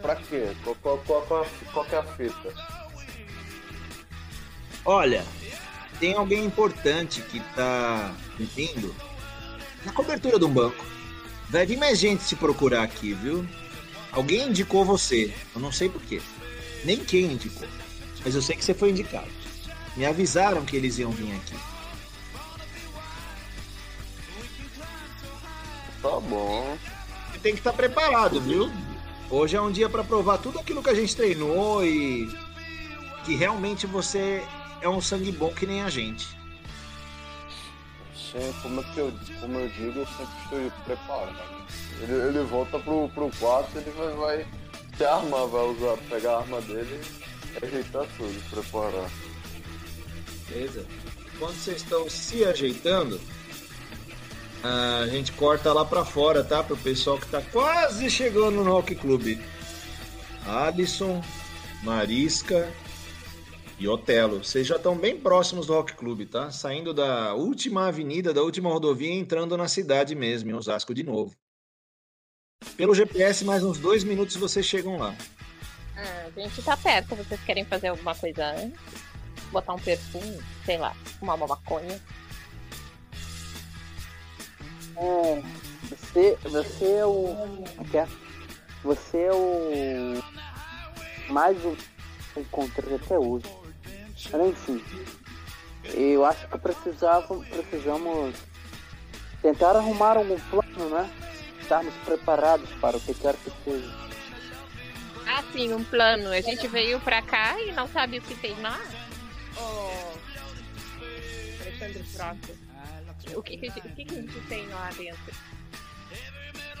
Pra 0.00 0.16
quê? 0.16 0.54
Qual, 0.62 0.76
qual, 0.76 0.98
qual, 0.98 1.22
qual, 1.22 1.46
qual 1.72 1.84
que 1.86 1.94
é 1.94 1.98
a 1.98 2.02
fita? 2.02 2.54
Olha, 4.84 5.24
tem 6.04 6.12
alguém 6.12 6.44
importante 6.44 7.22
que 7.22 7.40
tá 7.56 8.14
vindo 8.38 8.94
na 9.86 9.92
cobertura 9.92 10.38
de 10.38 10.44
um 10.44 10.52
banco. 10.52 10.84
Vai 11.48 11.64
vir 11.64 11.78
mais 11.78 11.98
gente 11.98 12.22
se 12.22 12.36
procurar 12.36 12.82
aqui, 12.82 13.14
viu? 13.14 13.48
Alguém 14.12 14.48
indicou 14.48 14.84
você. 14.84 15.32
Eu 15.54 15.62
não 15.62 15.72
sei 15.72 15.88
porquê. 15.88 16.20
Nem 16.84 17.02
quem 17.02 17.32
indicou. 17.32 17.66
Mas 18.22 18.34
eu 18.34 18.42
sei 18.42 18.54
que 18.54 18.62
você 18.62 18.74
foi 18.74 18.90
indicado. 18.90 19.30
Me 19.96 20.04
avisaram 20.04 20.62
que 20.62 20.76
eles 20.76 20.98
iam 20.98 21.10
vir 21.10 21.34
aqui. 21.36 21.56
Tá 26.02 26.20
bom. 26.20 26.76
Você 27.32 27.38
tem 27.38 27.54
que 27.54 27.60
estar 27.60 27.72
preparado, 27.72 28.42
viu? 28.42 28.70
Hoje 29.30 29.56
é 29.56 29.60
um 29.62 29.72
dia 29.72 29.88
para 29.88 30.04
provar 30.04 30.36
tudo 30.36 30.58
aquilo 30.58 30.82
que 30.82 30.90
a 30.90 30.94
gente 30.94 31.16
treinou 31.16 31.82
e 31.82 32.28
que 33.24 33.34
realmente 33.34 33.86
você 33.86 34.44
é 34.84 34.88
um 34.88 35.00
sangue 35.00 35.32
bom 35.32 35.52
que 35.52 35.66
nem 35.66 35.82
a 35.82 35.88
gente. 35.88 36.26
Sim, 38.14 38.52
como, 38.62 38.80
é 38.80 38.84
que 38.84 38.98
eu, 38.98 39.12
como 39.40 39.58
eu 39.58 39.68
digo, 39.68 40.00
eu 40.00 40.06
sempre 40.06 40.42
estou 40.44 40.70
preparado. 40.84 41.66
Ele, 42.02 42.12
ele 42.12 42.42
volta 42.44 42.78
pro, 42.78 43.08
pro 43.08 43.30
quarto, 43.38 43.78
ele 43.78 43.90
vai, 43.92 44.12
vai 44.12 44.46
ter 44.98 45.06
arma, 45.06 45.46
vai 45.46 45.64
usar, 45.64 45.96
pegar 46.10 46.32
a 46.32 46.38
arma 46.40 46.60
dele 46.60 47.00
e 47.60 47.64
ajeitar 47.64 48.06
tudo, 48.16 48.50
preparar. 48.50 49.10
Beleza? 50.48 50.86
Quando 51.38 51.54
vocês 51.54 51.78
estão 51.78 52.10
se 52.10 52.44
ajeitando, 52.44 53.18
a 54.62 55.06
gente 55.06 55.32
corta 55.32 55.72
lá 55.72 55.84
pra 55.84 56.04
fora, 56.04 56.44
tá? 56.44 56.62
Pro 56.62 56.76
pessoal 56.76 57.18
que 57.18 57.26
tá 57.26 57.40
quase 57.40 58.10
chegando 58.10 58.62
no 58.62 58.70
Rock 58.70 58.94
Club. 58.94 59.38
Alisson, 60.46 61.24
Marisca 61.82 62.70
e 63.78 63.88
Otelo. 63.88 64.44
Vocês 64.44 64.66
já 64.66 64.76
estão 64.76 64.96
bem 64.96 65.18
próximos 65.18 65.66
do 65.66 65.74
Rock 65.74 65.94
Club, 65.94 66.26
tá? 66.28 66.50
Saindo 66.50 66.94
da 66.94 67.34
última 67.34 67.88
avenida, 67.88 68.32
da 68.32 68.42
última 68.42 68.70
rodovia 68.70 69.08
e 69.08 69.18
entrando 69.18 69.56
na 69.56 69.68
cidade 69.68 70.14
mesmo, 70.14 70.50
em 70.50 70.54
Osasco 70.54 70.94
de 70.94 71.02
novo. 71.02 71.34
Pelo 72.76 72.94
GPS, 72.94 73.44
mais 73.44 73.62
uns 73.62 73.78
dois 73.78 74.04
minutos 74.04 74.36
vocês 74.36 74.64
chegam 74.64 74.96
lá. 74.96 75.14
Ah, 75.96 76.26
a 76.36 76.40
gente 76.40 76.62
tá 76.62 76.76
perto. 76.76 77.14
Vocês 77.14 77.40
querem 77.42 77.64
fazer 77.64 77.88
alguma 77.88 78.14
coisa 78.14 78.52
antes? 78.52 78.80
Botar 79.52 79.74
um 79.74 79.78
perfume, 79.78 80.40
sei 80.64 80.78
lá, 80.78 80.94
fumar 81.18 81.36
uma 81.36 81.46
maconha. 81.46 82.00
É, 84.96 85.42
você, 85.88 86.36
você 86.42 86.84
é 86.84 87.06
o. 87.06 87.64
aqui 87.78 87.98
é? 87.98 88.08
Você 88.82 89.18
é 89.18 89.32
o. 89.32 90.22
Mais 91.30 91.56
um 91.64 91.74
que 91.74 91.84
eu 92.36 92.42
encontrei 92.42 92.96
até 92.96 93.18
hoje. 93.18 93.63
Mas 94.32 94.48
enfim. 94.48 94.82
Eu 95.92 96.24
acho 96.24 96.48
que 96.48 96.58
precisava, 96.58 97.36
precisamos 97.40 98.34
tentar 99.42 99.76
arrumar 99.76 100.16
algum 100.16 100.38
plano, 100.40 100.88
né? 100.90 101.10
Estarmos 101.60 101.94
preparados 102.04 102.68
para 102.80 102.96
o 102.96 103.00
que 103.00 103.12
quer 103.14 103.34
que 103.36 103.50
seja. 103.64 103.94
Ah, 105.26 105.42
sim, 105.52 105.72
um 105.72 105.84
plano. 105.84 106.30
A 106.30 106.40
gente 106.40 106.66
veio 106.68 107.00
pra 107.00 107.20
cá 107.22 107.60
e 107.60 107.72
não 107.72 107.88
sabe 107.88 108.18
o 108.18 108.22
que 108.22 108.34
tem 108.34 108.58
lá. 108.60 108.80
Ô. 109.56 110.14
Alexandre 111.62 112.02
Frota. 112.04 112.64
O 113.34 113.42
que, 113.42 113.56
que, 113.56 113.66
a 113.66 113.70
gente- 113.70 113.86
o 113.86 113.94
que, 113.94 114.04
que 114.04 114.14
a 114.14 114.20
gente 114.20 114.40
tem 114.48 114.66
lá 114.68 114.90
dentro? 114.96 115.34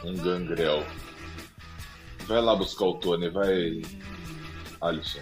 Um 0.04 0.14
gangrel. 0.14 0.86
Vai 2.26 2.40
lá 2.40 2.54
buscar 2.54 2.84
o 2.86 2.94
Tony, 2.94 3.28
vai. 3.30 3.82
Alisson. 4.80 5.20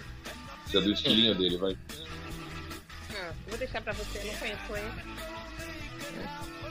Você 0.73 0.77
é 0.79 0.81
do 0.81 0.91
estilinho 0.91 1.35
dele, 1.35 1.57
vai. 1.57 1.77
Ah, 3.15 3.31
vou 3.47 3.57
deixar 3.59 3.79
pra 3.81 3.93
você, 3.93 4.17
eu 4.17 4.25
não 4.25 4.33
conheço 4.33 4.75
ele. 4.75 4.91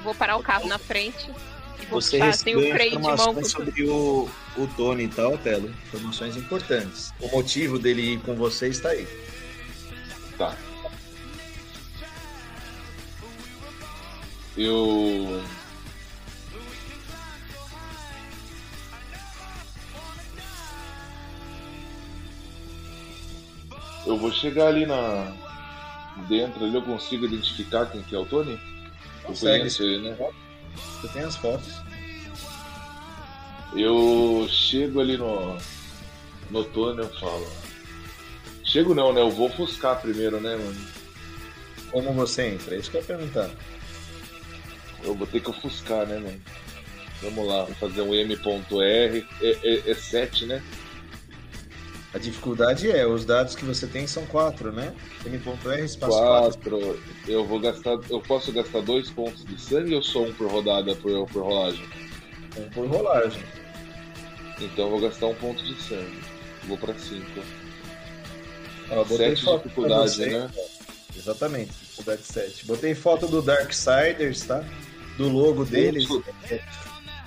Vou 0.03 0.13
parar 0.13 0.37
o 0.37 0.43
carro 0.43 0.67
na 0.67 0.77
frente 0.77 1.31
e 1.81 1.87
vou 1.87 2.01
Você 2.01 2.19
o 2.19 2.25
recebeu 2.25 2.59
freio 2.73 2.91
de 2.91 2.99
mão. 2.99 3.15
informações 3.15 3.51
sobre 3.53 3.85
o, 3.85 4.29
o 4.57 4.67
Tony 4.77 5.05
e 5.05 5.09
tal, 5.09 5.39
Telo. 5.39 5.73
Informações 5.87 6.37
importantes. 6.37 7.15
O 7.21 7.29
motivo 7.29 7.79
dele 7.79 8.15
ir 8.15 8.21
com 8.23 8.35
você 8.35 8.67
está 8.69 8.89
aí. 8.89 9.07
Tá. 10.37 10.57
Eu. 14.57 15.45
Eu 24.07 24.17
vou 24.17 24.33
chegar 24.33 24.69
ali 24.69 24.87
na. 24.87 25.33
Dentro 26.29 26.65
ali 26.65 26.75
eu 26.75 26.83
consigo 26.83 27.25
identificar 27.25 27.87
quem 27.87 28.03
que 28.03 28.15
é 28.15 28.19
o 28.19 28.27
Tony? 28.27 28.53
Eu 29.23 29.29
Consegue. 29.29 29.59
conheço 29.59 29.83
ele, 29.83 30.11
né? 30.11 30.17
Você 31.01 31.09
tem 31.09 31.23
as 31.23 31.37
fotos. 31.37 31.73
Eu 33.75 34.47
chego 34.51 35.01
ali 35.01 35.17
no. 35.17 35.57
No 36.51 36.65
Tony 36.65 36.99
eu 36.99 37.09
falo. 37.19 37.47
Chego 38.65 38.95
não, 38.95 39.13
né? 39.13 39.21
Eu 39.21 39.31
vou 39.31 39.47
ofuscar 39.47 40.01
primeiro, 40.01 40.41
né, 40.41 40.57
mano? 40.57 40.87
Como 41.91 42.13
você 42.13 42.49
entra? 42.49 42.75
É 42.75 42.79
isso 42.79 42.91
que 42.91 42.97
eu 42.97 43.01
ia 43.01 43.07
perguntar. 43.07 43.51
Eu 45.03 45.15
vou 45.15 45.27
ter 45.27 45.41
que 45.41 45.51
ofuscar, 45.51 46.07
né, 46.07 46.19
mano? 46.19 46.41
Vamos 47.23 47.47
lá, 47.47 47.65
vou 47.65 47.75
fazer 47.77 48.03
um 48.03 48.15
M.R. 48.15 49.27
É, 49.41 49.59
é, 49.63 49.91
é 49.91 49.95
7, 49.95 50.47
né? 50.47 50.63
A 52.15 52.19
dificuldade 52.19 52.91
é, 52.91 53.07
os 53.07 53.25
dados 53.25 53.55
que 53.57 53.65
você 53.65 53.87
tem 53.87 54.07
são 54.07 54.27
quatro, 54.27 54.71
né? 54.71 54.95
M.R 55.25 55.83
espaço 55.85 56.19
4. 56.19 56.59
4. 56.79 57.03
Eu 57.27 57.45
vou 57.47 57.59
gastar. 57.59 57.99
Eu 58.11 58.21
posso 58.21 58.53
gastar 58.53 58.83
dois 58.83 59.09
pontos 59.11 59.45
de 59.47 59.59
sangue 59.59 59.95
ou 59.95 60.03
só 60.03 60.23
um 60.23 60.33
por 60.35 60.51
rodada 60.51 60.95
por, 60.97 61.27
por 61.29 61.43
rolagem? 61.43 61.85
Um 62.59 62.69
por 62.69 62.87
rolagem. 62.87 63.43
Então 64.61 64.85
eu 64.85 64.91
vou 64.91 65.01
gastar 65.01 65.27
um 65.29 65.35
ponto 65.37 65.63
de 65.65 65.75
sangue. 65.83 66.21
Vou 66.65 66.77
pra 66.77 66.93
5. 66.95 67.25
Ó, 68.91 69.05
botei 69.05 69.35
Sete 69.35 69.47
dificuldade, 69.57 70.11
você. 70.15 70.27
né? 70.27 70.51
Exatamente, 71.17 71.71
dificuldade 71.73 72.23
7. 72.25 72.67
Botei 72.67 72.95
foto 72.95 73.27
do 73.27 73.41
Darksiders, 73.41 74.43
tá? 74.43 74.63
Do 75.17 75.29
logo 75.31 75.65
deles. 75.65 76.07
su- 76.07 76.23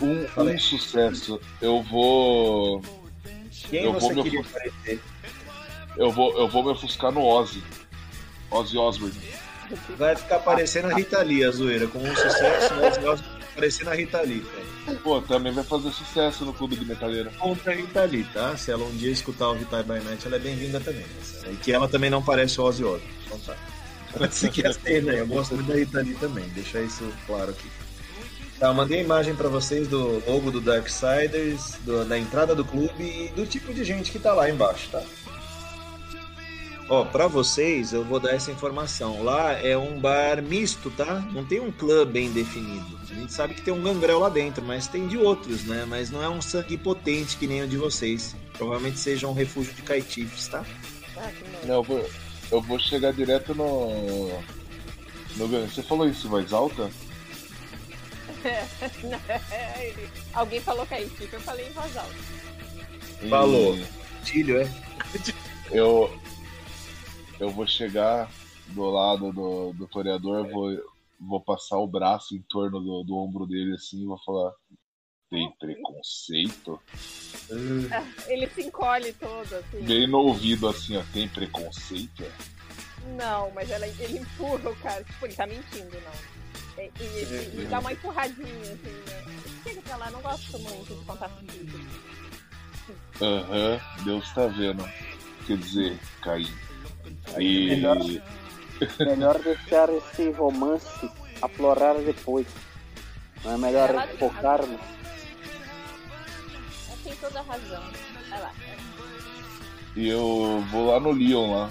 Um, 0.01 0.25
aí. 0.41 0.55
um 0.55 0.59
sucesso. 0.59 1.39
Eu 1.61 1.81
vou. 1.83 2.81
Quem 3.69 3.83
eu 3.83 3.91
vou 3.91 4.01
você 4.01 4.13
me 4.13 4.23
queria 4.23 4.39
ofuscar. 4.41 4.61
aparecer? 4.61 4.99
Eu 5.97 6.11
vou, 6.11 6.37
eu 6.37 6.47
vou 6.47 6.63
me 6.63 6.71
ofuscar 6.71 7.11
no 7.11 7.25
Ozzy. 7.25 7.63
Ozzy 8.51 8.77
Osbourne. 8.77 9.15
Vai 9.97 10.15
ficar 10.15 10.39
parecendo 10.39 10.87
a 10.89 10.95
Rita 10.95 11.21
Lee, 11.23 11.43
a 11.43 11.51
zoeira. 11.51 11.87
Com 11.87 11.99
um 11.99 12.15
sucesso, 12.15 12.73
nós 12.75 12.97
nós 12.97 13.23
parecendo 13.55 13.89
a 13.89 13.95
Rita 13.95 14.21
Lee, 14.21 14.41
velho. 14.41 14.99
Pô, 14.99 15.21
também 15.21 15.51
vai 15.51 15.63
fazer 15.63 15.91
sucesso 15.91 16.45
no 16.45 16.53
clube 16.53 16.75
de 16.75 16.85
metaleiro. 16.85 17.31
Contra 17.31 17.71
a 17.71 17.75
Rita 17.75 18.03
Lee, 18.03 18.23
tá? 18.25 18.55
Se 18.57 18.71
ela 18.71 18.83
um 18.83 18.95
dia 18.95 19.11
escutar 19.11 19.49
o 19.49 19.55
Vitai 19.55 19.81
by 19.83 20.03
Night, 20.03 20.25
ela 20.27 20.35
é 20.35 20.39
bem-vinda 20.39 20.79
também. 20.79 21.05
E 21.51 21.55
que 21.55 21.71
ela 21.71 21.87
também 21.87 22.09
não 22.09 22.21
parece 22.21 22.59
o 22.61 22.63
Ozzy 22.65 22.83
Osbourne. 22.83 23.15
Então 23.25 23.39
tá. 23.39 23.55
Pode 24.17 24.35
ser 24.35 24.51
que 24.51 24.65
assim, 24.65 25.01
né? 25.01 25.21
Eu 25.21 25.27
gosto 25.27 25.55
muito 25.55 25.67
da 25.67 25.75
Rita 25.75 26.01
Lee 26.01 26.15
também, 26.15 26.47
deixar 26.49 26.81
isso 26.81 27.11
claro 27.25 27.51
aqui. 27.51 27.69
Tá, 28.59 28.67
eu 28.67 28.73
mandei 28.73 28.99
a 28.99 29.03
imagem 29.03 29.35
pra 29.35 29.49
vocês 29.49 29.87
do 29.87 30.23
logo 30.29 30.49
do 30.49 30.61
Darksiders, 30.61 31.73
do- 31.83 32.05
da 32.05 32.17
entrada 32.17 32.55
do 32.55 32.63
clube 32.63 33.03
e 33.03 33.27
do 33.35 33.45
tipo 33.45 33.73
de 33.73 33.83
gente 33.83 34.11
que 34.11 34.19
tá 34.19 34.33
lá 34.33 34.49
embaixo, 34.49 34.89
tá? 34.91 35.01
Ó, 36.87 37.03
pra 37.03 37.27
vocês 37.27 37.91
eu 37.93 38.03
vou 38.03 38.19
dar 38.19 38.31
essa 38.33 38.51
informação. 38.51 39.23
Lá 39.23 39.53
é 39.53 39.75
um 39.75 39.99
bar 39.99 40.41
misto, 40.41 40.89
tá? 40.91 41.15
Não 41.33 41.43
tem 41.43 41.59
um 41.59 41.71
clã 41.71 42.05
bem 42.05 42.31
definido. 42.31 42.97
A 43.09 43.13
gente 43.13 43.33
sabe 43.33 43.55
que 43.55 43.61
tem 43.61 43.73
um 43.73 43.81
gangrel 43.81 44.19
lá 44.19 44.29
dentro, 44.29 44.63
mas 44.63 44.87
tem 44.87 45.07
de 45.07 45.17
outros, 45.17 45.63
né? 45.63 45.83
Mas 45.87 46.11
não 46.11 46.21
é 46.23 46.29
um 46.29 46.41
sangue 46.41 46.77
potente 46.77 47.37
que 47.37 47.47
nem 47.47 47.63
o 47.63 47.67
de 47.67 47.75
vocês. 47.75 48.35
Provavelmente 48.53 48.99
seja 48.99 49.27
um 49.27 49.33
refúgio 49.33 49.73
de 49.73 49.81
caitifes, 49.81 50.47
tá? 50.47 50.63
Ah. 51.17 51.29
Não, 51.63 51.75
eu 51.75 51.83
vou, 51.83 52.09
eu 52.51 52.61
vou 52.61 52.77
chegar 52.79 53.11
direto 53.11 53.55
no. 53.55 54.29
no. 55.37 55.47
Você 55.67 55.81
falou 55.81 56.07
isso 56.07 56.27
em 56.27 56.29
voz 56.29 56.53
alta? 56.53 56.89
Alguém 60.33 60.61
falou 60.61 60.85
que 60.85 60.93
é 60.93 61.03
isso, 61.03 61.23
eu 61.23 61.39
falei 61.41 61.67
em 61.67 61.71
voz 61.71 61.97
alta. 61.97 62.13
Falou. 63.29 63.75
Tilho, 64.23 64.61
é? 64.61 64.67
Eu. 65.71 66.09
Eu 67.39 67.49
vou 67.49 67.67
chegar 67.67 68.31
do 68.67 68.89
lado 68.89 69.31
do, 69.31 69.73
do 69.73 69.87
toreador, 69.87 70.49
vou, 70.49 70.71
vou 71.19 71.41
passar 71.41 71.77
o 71.77 71.87
braço 71.87 72.35
em 72.35 72.41
torno 72.41 72.79
do, 72.79 73.03
do 73.03 73.17
ombro 73.17 73.45
dele 73.45 73.75
assim 73.75 74.01
e 74.03 74.05
vou 74.05 74.17
falar. 74.23 74.53
Tem 75.29 75.51
preconceito? 75.59 76.79
Ele 78.27 78.47
se 78.47 78.61
encolhe 78.61 79.11
todo, 79.13 79.53
assim. 79.55 79.81
Bem 79.81 80.07
no 80.07 80.19
ouvido 80.19 80.67
assim, 80.67 80.95
ó, 80.95 81.03
tem 81.11 81.27
preconceito? 81.27 82.23
Não, 83.17 83.51
mas 83.51 83.69
ela, 83.69 83.87
ele 83.87 84.19
empurra 84.19 84.69
o 84.69 84.75
cara. 84.77 85.03
Tipo, 85.03 85.25
ele 85.25 85.33
tá 85.33 85.47
mentindo, 85.47 85.91
não. 86.01 86.34
E, 86.77 86.81
e- 86.81 87.03
e- 87.03 87.61
e 87.63 87.67
dá 87.69 87.79
uma 87.79 87.93
empurradinha, 87.93 88.47
assim, 88.61 88.89
né? 89.05 89.23
Chega 89.63 89.81
pra 89.81 89.95
lá, 89.97 90.11
não 90.11 90.21
gosto 90.21 90.59
muito 90.59 90.93
de 90.93 91.05
contato 91.05 91.33
físico. 91.47 91.79
Aham, 93.21 93.79
Deus 94.03 94.29
tá 94.33 94.47
vendo. 94.47 94.87
Quer 95.47 95.57
dizer, 95.57 95.99
Caim. 96.21 96.47
E. 97.39 97.67
Melhor. 97.69 97.97
Melhor 98.99 99.39
deixar 99.41 99.89
esse 99.89 100.31
romance 100.31 101.09
aflorar 101.41 101.95
depois. 101.99 102.45
Não 103.43 103.53
é 103.53 103.57
melhor 103.57 103.89
Ela- 103.89 104.07
focarmos? 104.19 104.81
Ela 106.87 106.97
tem 107.03 107.15
toda 107.15 107.39
a 107.39 107.43
razão. 107.43 107.83
Vai 108.29 108.41
lá. 108.41 108.51
E 109.95 110.07
eu 110.09 110.63
vou 110.71 110.87
lá 110.91 110.99
no 110.99 111.11
Leon 111.11 111.55
lá. 111.55 111.69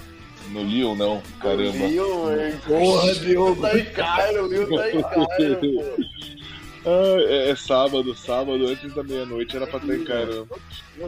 No 0.49 0.63
Leon 0.63 0.95
não, 0.95 1.21
caramba. 1.39 1.87
Leon, 1.87 2.25
velho. 2.27 2.59
Porra, 2.61 3.13
Diogo. 3.15 3.61
Tá 3.61 3.77
em 3.77 3.85
Cairo, 3.85 4.45
o 4.45 4.47
Leon 4.47 4.77
tá 4.77 4.91
em 4.91 5.01
Cairo. 5.01 5.61
Ah, 6.87 7.17
é, 7.17 7.49
é 7.49 7.55
sábado, 7.55 8.15
sábado, 8.15 8.67
antes 8.67 8.93
da 8.93 9.01
meia-noite 9.03 9.55
era 9.55 9.65
pra 9.65 9.79
estar 9.79 9.95
em 9.95 10.03
Cairo. 10.03 10.47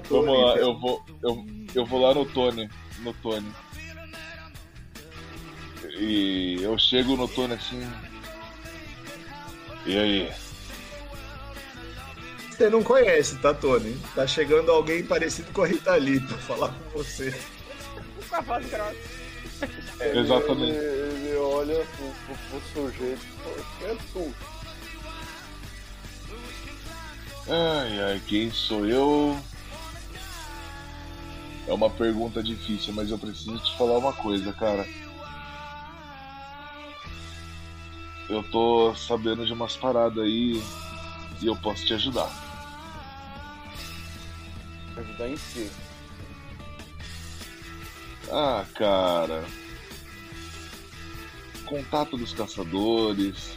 Vamos 0.09 0.41
lá, 0.41 0.55
eu 0.55 0.75
vou, 0.75 1.05
eu, 1.21 1.45
eu 1.75 1.85
vou 1.85 2.01
lá 2.01 2.15
no 2.15 2.25
Tony. 2.25 2.67
No 3.01 3.13
Tony. 3.13 3.45
E 5.99 6.57
eu 6.63 6.79
chego 6.79 7.15
no 7.15 7.27
Tony 7.27 7.53
assim. 7.53 7.87
E 9.85 9.97
aí? 9.97 10.31
Você 12.49 12.71
não 12.71 12.81
conhece, 12.81 13.37
tá, 13.37 13.53
Tony? 13.53 13.95
Tá 14.15 14.25
chegando 14.25 14.71
alguém 14.71 15.03
parecido 15.03 15.53
com 15.53 15.61
a 15.61 15.67
Rita 15.67 15.95
Lee 15.95 16.19
pra 16.19 16.37
falar 16.39 16.69
com 16.69 16.97
você. 17.03 17.39
Com 18.27 18.35
a 18.35 18.41
voz 19.59 19.97
grossa. 19.97 20.19
Exatamente. 20.19 20.71
Ele, 20.71 21.27
ele 21.27 21.35
olha 21.37 21.85
pro, 21.85 22.11
pro, 22.25 22.35
pro 22.49 22.61
sujeito 22.73 23.21
e 23.23 23.43
fala, 23.43 23.65
"Quem 23.79 23.87
é 23.87 23.97
tu? 24.13 24.35
Ai, 27.49 27.99
ai, 28.03 28.21
quem 28.27 28.51
sou 28.51 28.85
eu? 28.85 29.37
É 31.67 31.73
uma 31.73 31.89
pergunta 31.89 32.41
difícil, 32.43 32.93
mas 32.93 33.09
eu 33.09 33.17
preciso 33.17 33.57
te 33.59 33.77
falar 33.77 33.97
uma 33.97 34.13
coisa, 34.13 34.53
cara. 34.53 34.85
Eu 38.29 38.43
tô 38.43 38.93
sabendo 38.95 39.45
de 39.45 39.53
umas 39.53 39.77
paradas 39.77 40.23
aí 40.23 40.61
e 41.41 41.45
eu 41.45 41.55
posso 41.55 41.85
te 41.85 41.93
ajudar. 41.93 42.29
Ajudar 44.97 45.29
em 45.29 45.37
si. 45.37 45.71
Ah, 48.31 48.65
cara. 48.75 49.43
Contato 51.65 52.17
dos 52.17 52.33
caçadores. 52.33 53.55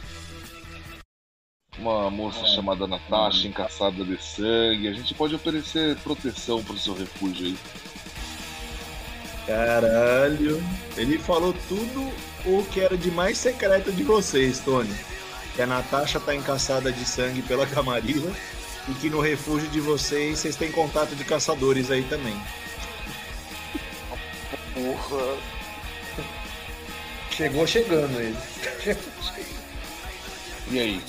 Uma 1.77 2.09
moça 2.09 2.45
chamada 2.47 2.85
Natasha 2.85 3.47
encaçada 3.47 4.03
de 4.03 4.21
sangue. 4.21 4.87
A 4.87 4.93
gente 4.93 5.13
pode 5.13 5.35
oferecer 5.35 5.95
proteção 5.97 6.63
pro 6.63 6.77
seu 6.77 6.93
refúgio 6.93 7.47
aí. 7.47 7.57
Caralho. 9.47 10.61
Ele 10.95 11.17
falou 11.17 11.53
tudo 11.67 12.11
o 12.45 12.63
que 12.65 12.79
era 12.81 12.97
de 12.97 13.09
mais 13.11 13.37
secreto 13.37 13.91
de 13.91 14.03
vocês, 14.03 14.59
Tony. 14.59 14.93
Que 15.55 15.61
a 15.61 15.67
Natasha 15.67 16.19
tá 16.19 16.33
encaçada 16.35 16.91
de 16.91 17.05
sangue 17.05 17.41
pela 17.41 17.67
Camarilla 17.67 18.31
e 18.87 18.93
que 18.93 19.09
no 19.09 19.19
refúgio 19.19 19.69
de 19.69 19.79
vocês 19.79 20.39
vocês 20.39 20.55
têm 20.55 20.71
contato 20.71 21.15
de 21.15 21.23
caçadores 21.23 21.91
aí 21.91 22.03
também. 22.03 22.35
Porra. 24.73 25.37
Chegou 27.31 27.65
chegando 27.65 28.19
ele. 28.19 28.37
E 30.69 30.79
aí? 30.79 31.01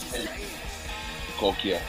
Qual 1.38 1.54
que 1.54 1.72
é? 1.72 1.82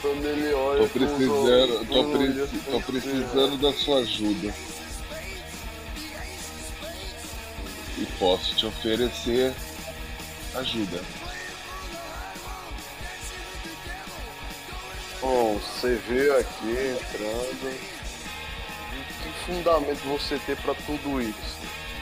Quando 0.00 0.26
ele 0.26 0.52
olha 0.54 0.80
Tô 0.80 0.88
precisando, 0.88 1.86
tô, 1.86 2.70
tô 2.70 2.80
precisando 2.80 3.58
da 3.58 3.72
sua 3.72 4.00
ajuda. 4.00 4.54
E 7.98 8.06
posso 8.18 8.54
te 8.56 8.66
oferecer 8.66 9.54
ajuda. 10.54 11.02
Bom, 15.20 15.58
você 15.58 15.96
veio 16.08 16.38
aqui 16.38 16.70
entrando. 16.70 17.99
Fundamento 19.46 20.00
você 20.06 20.38
tem 20.46 20.56
pra 20.56 20.74
tudo 20.74 21.20
isso? 21.20 21.58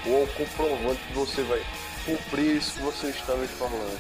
Ou 0.06 0.20
é 0.20 0.24
o 0.24 0.27
comprovante 0.28 1.01
que 1.09 1.12
você 1.15 1.43
vai 1.43 1.62
cumprir 2.05 2.56
isso 2.56 2.73
que 2.74 2.81
você 2.81 3.09
está 3.09 3.35
me 3.35 3.47
falando? 3.47 3.98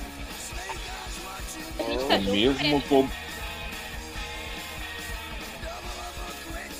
Ah, 2.10 2.18
Mesmo 2.30 2.82
com. 2.82 3.08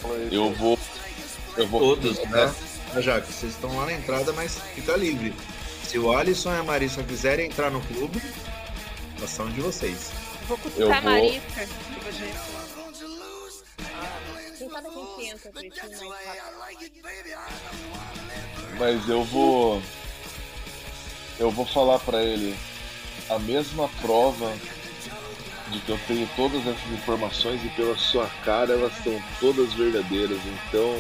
fala 0.01 0.14
aí, 0.16 0.28
Eu 0.35 0.52
vou. 0.55 0.78
Eu 1.56 1.66
vou. 1.66 1.80
Todos, 1.80 2.18
né? 2.30 2.55
Já 3.01 3.20
que 3.20 3.32
vocês 3.32 3.52
estão 3.52 3.76
lá 3.76 3.86
na 3.86 3.93
entrada, 3.93 4.32
mas 4.32 4.59
fica 4.74 4.97
livre. 4.97 5.35
Se 5.85 5.98
o 5.98 6.12
Alisson 6.12 6.52
e 6.55 6.59
a 6.59 6.62
Marissa 6.62 7.02
quiserem 7.02 7.47
entrar 7.47 7.70
no 7.70 7.80
clube, 7.82 8.20
são 9.26 9.48
de 9.51 9.60
vocês. 9.60 10.10
Vou 10.47 10.56
Eu 10.56 10.62
cutucar 10.62 10.98
a 10.98 11.01
vou- 11.01 11.10
Marisca. 11.10 11.62
e 11.62 11.66
vou 11.66 12.09
a 12.09 12.12
gente 12.12 12.39
Mas 18.78 19.09
eu 19.09 19.24
vou. 19.24 19.82
Eu 21.39 21.51
vou 21.51 21.64
falar 21.66 21.98
pra 22.01 22.22
ele 22.22 22.56
a 23.30 23.39
mesma 23.39 23.89
prova 24.01 24.52
de 25.68 25.80
que 25.80 25.90
eu 25.90 26.01
tenho 26.06 26.28
todas 26.35 26.66
essas 26.66 26.90
informações 26.93 27.64
e 27.64 27.68
pela 27.70 27.97
sua 27.97 28.26
cara 28.44 28.72
elas 28.72 28.93
são 29.05 29.22
todas 29.39 29.72
verdadeiras. 29.74 30.40
Então 30.47 30.97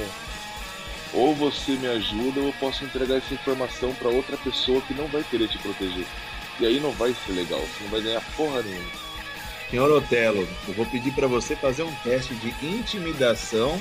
Ou 1.12 1.34
você 1.34 1.72
me 1.72 1.86
ajuda, 1.86 2.40
ou 2.40 2.46
eu 2.48 2.52
posso 2.60 2.84
entregar 2.84 3.16
essa 3.16 3.32
informação 3.32 3.94
pra 3.94 4.10
outra 4.10 4.36
pessoa 4.36 4.80
que 4.82 4.94
não 4.94 5.06
vai 5.08 5.24
querer 5.24 5.48
te 5.48 5.58
proteger. 5.58 6.06
E 6.60 6.66
aí 6.66 6.80
não 6.80 6.92
vai 6.92 7.14
ser 7.14 7.32
legal, 7.32 7.60
você 7.60 7.84
não 7.84 7.90
vai 7.90 8.00
ganhar 8.02 8.22
porra 8.36 8.62
nenhuma. 8.62 9.07
Senhor 9.70 9.90
Otelo, 9.90 10.48
eu 10.66 10.74
vou 10.74 10.86
pedir 10.86 11.12
para 11.12 11.26
você 11.26 11.54
fazer 11.54 11.82
um 11.82 11.94
teste 11.96 12.34
de 12.36 12.48
intimidação 12.66 13.78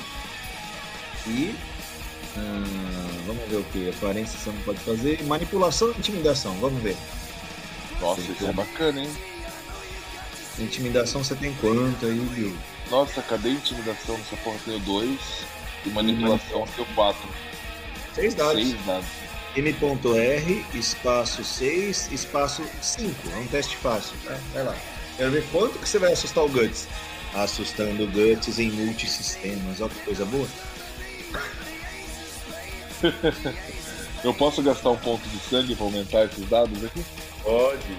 e. 1.26 1.54
ah, 2.36 3.22
vamos 3.26 3.48
ver 3.48 3.56
o 3.56 3.64
que? 3.64 3.88
Aparência 3.88 4.38
você 4.38 4.50
não 4.50 4.62
pode 4.62 4.80
fazer. 4.80 5.22
Manipulação 5.24 5.90
e 5.92 5.98
intimidação, 5.98 6.54
vamos 6.60 6.82
ver. 6.82 6.96
Nossa, 8.00 8.20
isso 8.20 8.46
é 8.46 8.52
bacana, 8.52 9.00
hein? 9.00 9.10
Intimidação 10.58 11.24
você 11.24 11.34
tem 11.34 11.54
quanto 11.54 12.04
aí, 12.04 12.18
viu? 12.34 12.54
Nossa, 12.90 13.22
cadê 13.22 13.50
intimidação 13.50 14.18
nessa 14.18 14.36
porra? 14.36 14.58
Tenho 14.64 14.80
dois. 14.80 15.46
E 15.86 15.88
manipulação 15.90 16.66
tenho 16.74 16.86
quatro. 16.94 17.28
Seis 18.14 18.34
dados. 18.34 18.62
Seis 18.62 18.84
dados. 18.84 19.06
M.R, 19.56 20.64
espaço 20.74 21.42
6, 21.42 22.12
espaço 22.12 22.62
5. 22.82 23.14
É 23.32 23.36
um 23.38 23.46
teste 23.46 23.76
fácil, 23.76 24.14
tá? 24.24 24.38
Vai 24.52 24.64
lá. 24.64 24.76
Quero 25.18 25.32
ver 25.32 25.44
quanto 25.50 25.78
que 25.80 25.88
você 25.88 25.98
vai 25.98 26.12
assustar 26.12 26.44
o 26.44 26.48
Guts. 26.48 26.86
Assustando 27.34 28.04
o 28.04 28.06
Guts 28.06 28.60
em 28.60 28.70
multisistemas. 28.70 29.80
Olha 29.80 29.90
que 29.90 30.00
coisa 30.04 30.24
boa. 30.24 30.48
Eu 34.24 34.32
posso 34.34 34.62
gastar 34.62 34.90
um 34.90 34.96
ponto 34.96 35.28
de 35.28 35.38
sangue 35.40 35.74
pra 35.74 35.86
aumentar 35.86 36.24
esses 36.24 36.48
dados 36.48 36.84
aqui? 36.84 37.04
Pode. 37.42 37.98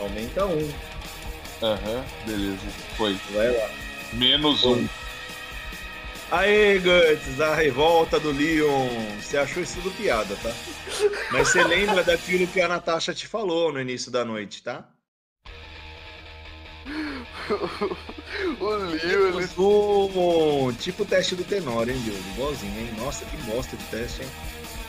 Aumenta 0.00 0.46
um. 0.46 0.68
Aham, 1.62 2.04
beleza. 2.26 2.58
Foi. 2.96 3.16
Vai 3.32 3.56
lá. 3.56 3.70
Menos 4.12 4.64
um. 4.64 4.88
Aê, 6.32 6.78
Guts, 6.78 7.40
a 7.40 7.54
revolta 7.54 8.18
do 8.18 8.32
Leon. 8.32 8.88
Você 9.20 9.38
achou 9.38 9.62
isso 9.62 9.80
tudo 9.80 9.96
piada, 9.96 10.36
tá? 10.42 10.52
Mas 11.30 11.48
você 11.48 11.62
lembra 11.62 12.02
daquilo 12.02 12.48
que 12.48 12.60
a 12.60 12.66
Natasha 12.68 13.14
te 13.14 13.28
falou 13.28 13.72
no 13.72 13.80
início 13.80 14.10
da 14.10 14.24
noite, 14.24 14.60
tá? 14.62 14.88
O 18.60 18.68
Leo, 18.68 19.28
ele. 19.28 19.48
Um, 19.58 20.72
tipo 20.72 21.02
o 21.02 21.06
teste 21.06 21.34
do 21.34 21.44
Tenor, 21.44 21.88
hein, 21.88 22.00
Diogo? 22.04 22.20
Igualzinho, 22.34 22.78
hein? 22.78 22.94
Nossa, 22.98 23.24
que 23.24 23.36
bosta 23.38 23.76
de 23.76 23.84
teste, 23.84 24.22
hein? 24.22 24.28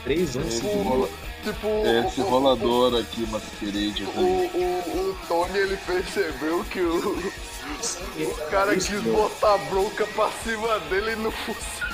3, 0.03 0.35
1, 0.35 0.41
Esse, 0.41 0.61
5. 0.61 0.67
rola... 0.81 1.09
Tipo, 1.43 1.67
Esse 2.07 2.21
o, 2.21 2.23
rolador 2.23 2.99
aqui, 2.99 3.25
Masquerade. 3.27 4.03
o, 4.15 4.19
o, 4.19 5.09
o 5.09 5.17
Tony 5.27 5.57
ele 5.57 5.77
percebeu 5.77 6.63
que 6.65 6.81
o, 6.81 7.17
o 7.17 8.35
cara 8.51 8.75
quis 8.75 9.01
botar 9.01 9.57
bronca 9.69 10.05
pra 10.07 10.29
cima 10.43 10.79
dele 10.81 11.13
e 11.13 11.15
não 11.15 11.31
funcionou. 11.31 11.91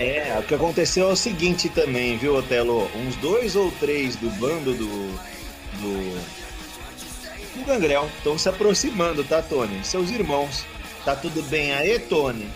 É, 0.00 0.36
o 0.38 0.42
que 0.42 0.54
aconteceu 0.54 1.10
é 1.10 1.12
o 1.12 1.16
seguinte 1.16 1.68
também, 1.68 2.16
viu, 2.16 2.36
Otelo? 2.36 2.88
Uns 2.94 3.16
dois 3.16 3.56
ou 3.56 3.70
três 3.72 4.16
do 4.16 4.30
bando 4.30 4.72
do. 4.72 4.86
do. 4.86 6.47
Do 7.58 7.64
Gangrel 7.64 8.08
estão 8.16 8.38
se 8.38 8.48
aproximando, 8.48 9.24
tá, 9.24 9.42
Tony? 9.42 9.84
Seus 9.84 10.10
irmãos. 10.10 10.64
Tá 11.04 11.14
tudo 11.16 11.42
bem 11.44 11.72
aí, 11.72 11.98
Tony? 11.98 12.50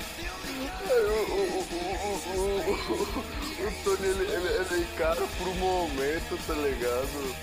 O, 0.88 0.92
o, 0.92 1.66
o, 1.70 2.36
o, 2.36 2.72
o, 2.72 3.66
o 3.66 3.72
Tony 3.84 4.08
ele, 4.08 4.24
ele, 4.30 4.48
ele 4.48 4.82
encara 4.82 5.22
por 5.38 5.48
um 5.48 5.54
momento, 5.54 6.38
tá 6.46 6.54
ligado? 6.54 7.34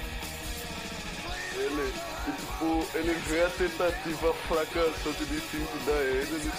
Ele, 1.55 1.93
e, 2.27 2.31
tipo, 2.31 2.87
ele 2.95 3.13
vê 3.27 3.41
a 3.43 3.49
tentativa 3.49 4.33
fracassante 4.47 5.25
de 5.25 5.35
intimidar 5.35 6.01
ele, 6.01 6.35
ele, 6.35 6.51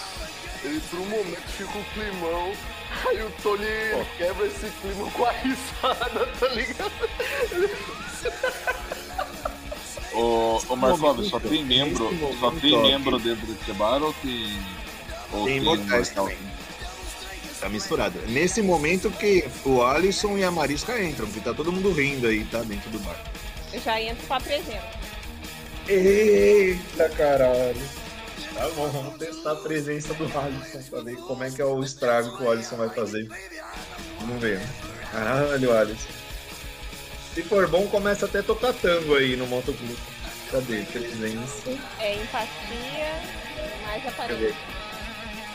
ele 0.64 0.80
por 0.90 0.98
um 1.00 1.06
momento 1.06 1.48
fica 1.48 1.78
um 1.78 1.84
climão, 1.94 2.52
aí 3.08 3.22
o 3.22 3.30
Tony 3.42 3.64
ele 3.64 4.06
quebra 4.18 4.46
esse 4.46 4.68
clima 4.80 5.10
com 5.10 5.24
a 5.24 5.30
risada, 5.30 6.26
tá 6.38 6.48
ligado? 6.48 6.92
Ô, 10.12 10.60
ô 10.68 10.76
Marcelo, 10.76 11.24
só 11.24 11.38
tem 11.38 11.64
membro. 11.64 12.10
Só 12.40 12.50
tem 12.50 12.82
membro 12.82 13.18
dentro 13.18 13.46
desse 13.46 13.72
bar 13.72 14.02
ou 14.02 14.12
tem. 14.14 14.58
Ou 15.32 15.44
Tem 15.44 15.58
imortal? 15.58 16.02
também. 16.06 16.36
Tá 17.60 17.68
misturado. 17.68 18.18
Nesse 18.28 18.62
momento 18.62 19.10
que 19.10 19.44
o 19.64 19.82
Alisson 19.82 20.36
e 20.38 20.42
a 20.44 20.50
Marisca 20.50 21.00
entram, 21.02 21.26
que 21.26 21.40
tá 21.40 21.52
todo 21.54 21.70
mundo 21.70 21.92
rindo 21.92 22.26
aí, 22.26 22.44
tá? 22.46 22.62
Dentro 22.62 22.90
do 22.90 22.98
bar. 23.00 23.16
Eu 23.72 23.80
já 23.80 24.00
entro 24.00 24.26
pra 24.26 24.40
presença. 24.40 24.82
Eita 25.86 27.08
caralho. 27.10 27.80
Tá 28.54 28.68
bom, 28.74 28.88
vamos 28.88 29.16
testar 29.18 29.52
a 29.52 29.56
presença 29.56 30.12
do 30.14 30.24
Alisson 30.38 30.82
pra 30.90 31.00
ver 31.02 31.16
como 31.16 31.44
é 31.44 31.50
que 31.50 31.62
é 31.62 31.64
o 31.64 31.82
estrago 31.82 32.36
que 32.36 32.42
o 32.42 32.50
Alisson 32.50 32.76
vai 32.76 32.88
fazer. 32.88 33.28
Vamos 34.20 34.40
ver. 34.40 34.60
Caralho, 35.12 35.76
Alisson. 35.76 36.08
Se 37.40 37.48
for 37.48 37.66
bom, 37.68 37.86
começa 37.88 38.26
até 38.26 38.40
a 38.40 38.42
tocar 38.42 38.74
tango 38.74 39.14
aí 39.14 39.34
no 39.34 39.46
motoclube. 39.46 39.96
Cadê? 40.50 40.82
Presença. 40.82 41.70
É 41.98 42.16
empatia, 42.16 43.22
mais 43.86 44.02
Cadê? 44.04 44.08
aparência. 44.08 44.56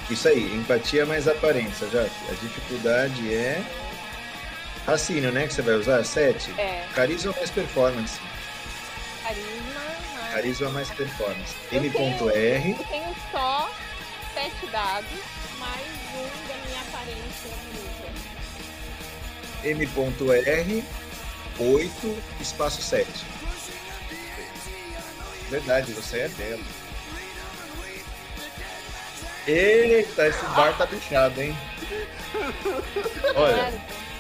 Isso 0.10 0.28
aí, 0.28 0.56
empatia 0.56 1.06
mais 1.06 1.28
aparência, 1.28 1.88
já. 1.90 2.02
A 2.02 2.34
dificuldade 2.42 3.32
é. 3.32 3.62
Raciocínio, 4.88 5.32
né? 5.32 5.46
Que 5.46 5.54
você 5.54 5.62
vai 5.62 5.76
usar? 5.76 6.04
7. 6.04 6.60
É, 6.60 6.88
Carisma 6.96 7.34
mais 7.38 7.52
performance. 7.52 8.20
carisma, 9.22 9.82
mais. 10.16 10.32
Carisma 10.34 10.70
mais 10.72 10.90
performance. 10.90 11.54
M.R. 11.72 12.72
Eu 12.72 12.86
tenho 12.86 13.16
só 13.32 13.72
sete 14.34 14.66
dados, 14.72 15.08
mais 15.60 15.86
um 16.16 16.48
da 16.48 16.56
minha 16.68 16.82
aparência 16.82 17.52
bonita. 17.70 18.10
M.R. 19.64 20.84
8, 21.60 22.24
espaço 22.42 22.82
7. 22.82 23.08
Verdade, 25.50 25.94
você 25.94 26.20
é 26.20 26.28
belo. 26.30 26.64
Eita, 29.48 30.28
esse 30.28 30.44
bar 30.56 30.76
tá 30.78 30.86
bichado, 30.88 31.40
hein? 31.40 31.56
Olha, 33.36 33.74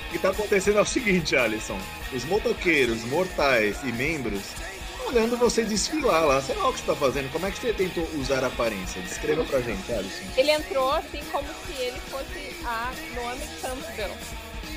o 0.07 0.11
que 0.11 0.19
tá 0.19 0.29
acontecendo 0.29 0.77
é 0.77 0.81
o 0.81 0.85
seguinte, 0.85 1.35
Alisson. 1.35 1.79
Os 2.13 2.23
motoqueiros, 2.25 3.03
mortais 3.05 3.81
e 3.83 3.91
membros 3.91 4.43
estão 4.91 5.07
olhando 5.07 5.35
você 5.35 5.63
desfilar 5.63 6.25
lá. 6.25 6.41
Sei 6.41 6.55
lá 6.55 6.69
o 6.69 6.73
que 6.73 6.79
você 6.79 6.85
tá 6.85 6.95
fazendo. 6.95 7.31
Como 7.31 7.45
é 7.45 7.51
que 7.51 7.59
você 7.59 7.73
tentou 7.73 8.07
usar 8.15 8.43
a 8.43 8.47
aparência? 8.47 9.01
Descreva 9.01 9.43
pra 9.43 9.61
gente, 9.61 9.91
Alisson. 9.91 10.25
Ele 10.37 10.51
entrou 10.51 10.91
assim 10.91 11.23
como 11.31 11.47
se 11.65 11.81
ele 11.81 11.99
fosse 12.01 12.55
a 12.63 12.93
Naomi 13.15 13.47
Campbell 13.61 14.15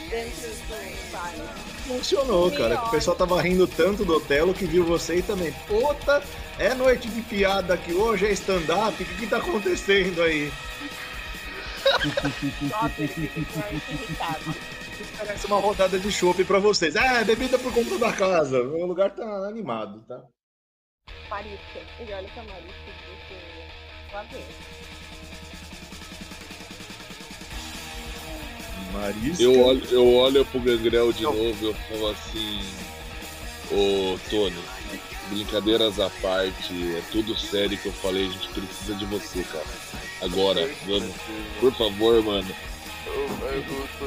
dentro 0.08 0.48
do 0.48 1.12
bar. 1.12 1.77
Funcionou, 1.88 2.50
cara. 2.50 2.76
que 2.76 2.88
O 2.88 2.90
pessoal 2.90 3.16
tava 3.16 3.40
rindo 3.40 3.66
tanto 3.66 4.04
do 4.04 4.16
Otelo 4.16 4.52
que 4.52 4.66
viu 4.66 4.84
você 4.84 5.16
e 5.16 5.22
também. 5.22 5.52
Puta, 5.66 6.22
é 6.58 6.74
noite 6.74 7.08
de 7.08 7.22
piada 7.22 7.72
aqui 7.72 7.94
hoje, 7.94 8.26
é 8.26 8.32
stand-up. 8.32 9.02
O 9.02 9.06
que, 9.06 9.16
que 9.16 9.26
tá 9.26 9.38
acontecendo 9.38 10.22
aí? 10.22 10.52
Parece 15.16 15.46
uma 15.46 15.60
rodada 15.60 15.98
de 15.98 16.12
chopp 16.12 16.44
pra 16.44 16.58
vocês. 16.58 16.94
Ah, 16.94 17.24
bebida 17.24 17.58
por 17.58 17.72
conta 17.72 17.98
da 17.98 18.12
casa. 18.12 18.60
O 18.60 18.84
lugar 18.86 19.10
tá 19.10 19.24
animado, 19.48 20.04
tá? 20.06 20.22
Marisca. 21.30 21.80
Ele 21.98 22.12
olha 22.12 22.28
pra 22.28 22.42
Marisca 22.42 22.74
e 22.86 22.92
diz: 22.92 24.12
Lá 24.12 24.24
Marisca. 28.98 29.42
Eu 29.42 29.60
olho, 29.60 29.82
eu 29.90 30.14
olho 30.14 30.44
pro 30.46 30.60
Gangrel 30.60 31.12
de 31.12 31.22
novo 31.22 31.56
e 31.60 31.64
eu 31.64 31.74
falo 31.74 32.08
assim. 32.10 32.60
Ô 33.70 34.18
Tony, 34.30 34.56
brincadeiras 35.28 36.00
à 36.00 36.08
parte, 36.22 36.72
é 36.96 37.02
tudo 37.12 37.36
sério 37.36 37.76
que 37.76 37.86
eu 37.86 37.92
falei, 37.92 38.26
a 38.26 38.30
gente 38.30 38.48
precisa 38.48 38.94
de 38.94 39.04
você, 39.04 39.42
cara. 39.44 39.66
Agora, 40.22 40.70
vamos. 40.86 41.14
Por 41.60 41.72
favor, 41.74 42.22
mano, 42.22 42.48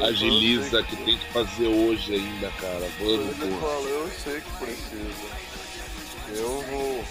agiliza 0.02 0.82
que 0.84 0.96
tem 0.98 1.18
que 1.18 1.26
fazer 1.32 1.68
hoje 1.68 2.16
ainda, 2.16 2.50
cara. 2.60 2.90
Vamos, 3.00 3.38
pô. 3.38 3.88
eu 3.88 4.10
sei 4.24 4.42
que 4.42 4.52
precisa. 4.66 5.42
Eu 6.36 6.62
vou. 6.72 7.04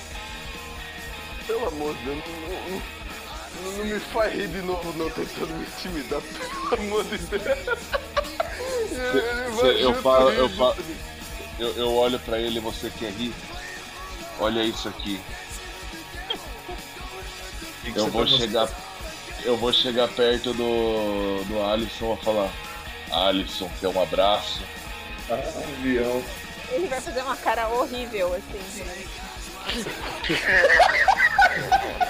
Pelo 1.47 1.69
amor 1.69 1.95
de 1.95 2.05
Deus, 2.05 2.25
não, 2.27 3.00
não, 3.63 3.73
não 3.73 3.85
me 3.85 4.01
faz 4.01 4.33
rir 4.33 4.49
de 4.49 4.63
novo 4.63 4.93
não 4.97 5.11
tentando 5.11 5.53
me 5.55 5.65
intimidar, 5.67 6.21
pelo 6.69 6.83
amor 6.83 7.05
de 7.05 7.19
Deus. 7.19 7.43
Ele 8.93 9.51
vai 9.51 9.73
Cê- 9.73 9.85
eu 9.85 9.95
falo, 10.03 10.31
eu 10.31 10.49
falo. 10.51 10.77
Eu, 11.59 11.77
eu 11.77 11.95
olho 11.95 12.19
pra 12.21 12.39
ele, 12.39 12.59
você 12.61 12.91
quer 12.99 13.13
rir? 13.13 13.35
Olha 14.39 14.63
isso 14.65 14.89
aqui. 14.89 15.21
Que 17.83 17.93
que 17.93 17.99
Eu 17.99 18.07
vou 18.09 18.25
tá 18.25 18.37
chegar. 18.37 18.69
Eu 19.43 19.57
vou 19.57 19.73
chegar 19.73 20.09
perto 20.09 20.53
do, 20.55 21.45
do 21.45 21.63
Alisson 21.63 22.17
e 22.21 22.25
falar. 22.25 22.51
Alisson, 23.11 23.71
quer 23.81 23.89
um 23.89 24.03
abraço? 24.03 24.63
Ah, 25.31 25.35
avião. 25.79 26.23
Ele 26.71 26.87
vai 26.87 27.01
fazer 27.01 27.23
uma 27.23 27.37
cara 27.37 27.69
horrível, 27.69 28.35
assim. 28.35 28.83
né? 28.83 29.05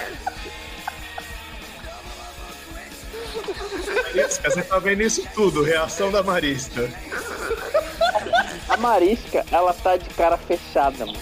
Marisca, 4.13 4.49
você 4.49 4.61
tá 4.63 4.79
vendo 4.79 5.01
isso 5.01 5.23
tudo, 5.33 5.63
reação 5.63 6.11
da 6.11 6.21
Marisca. 6.23 6.89
A 8.69 8.77
Marisca, 8.77 9.45
ela 9.51 9.73
tá 9.73 9.97
de 9.97 10.09
cara 10.11 10.37
fechada, 10.37 11.05
mano. 11.05 11.17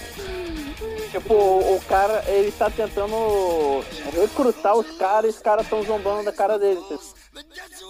Tipo, 1.10 1.34
o, 1.34 1.76
o 1.76 1.80
cara, 1.88 2.22
ele 2.28 2.52
tá 2.52 2.70
tentando 2.70 3.84
recrutar 4.14 4.76
os 4.76 4.90
caras 4.96 5.32
e 5.32 5.36
os 5.36 5.42
caras 5.42 5.68
tão 5.68 5.82
zombando 5.82 6.24
da 6.24 6.32
cara 6.32 6.58
dele. 6.58 6.78
entendeu? 6.80 7.00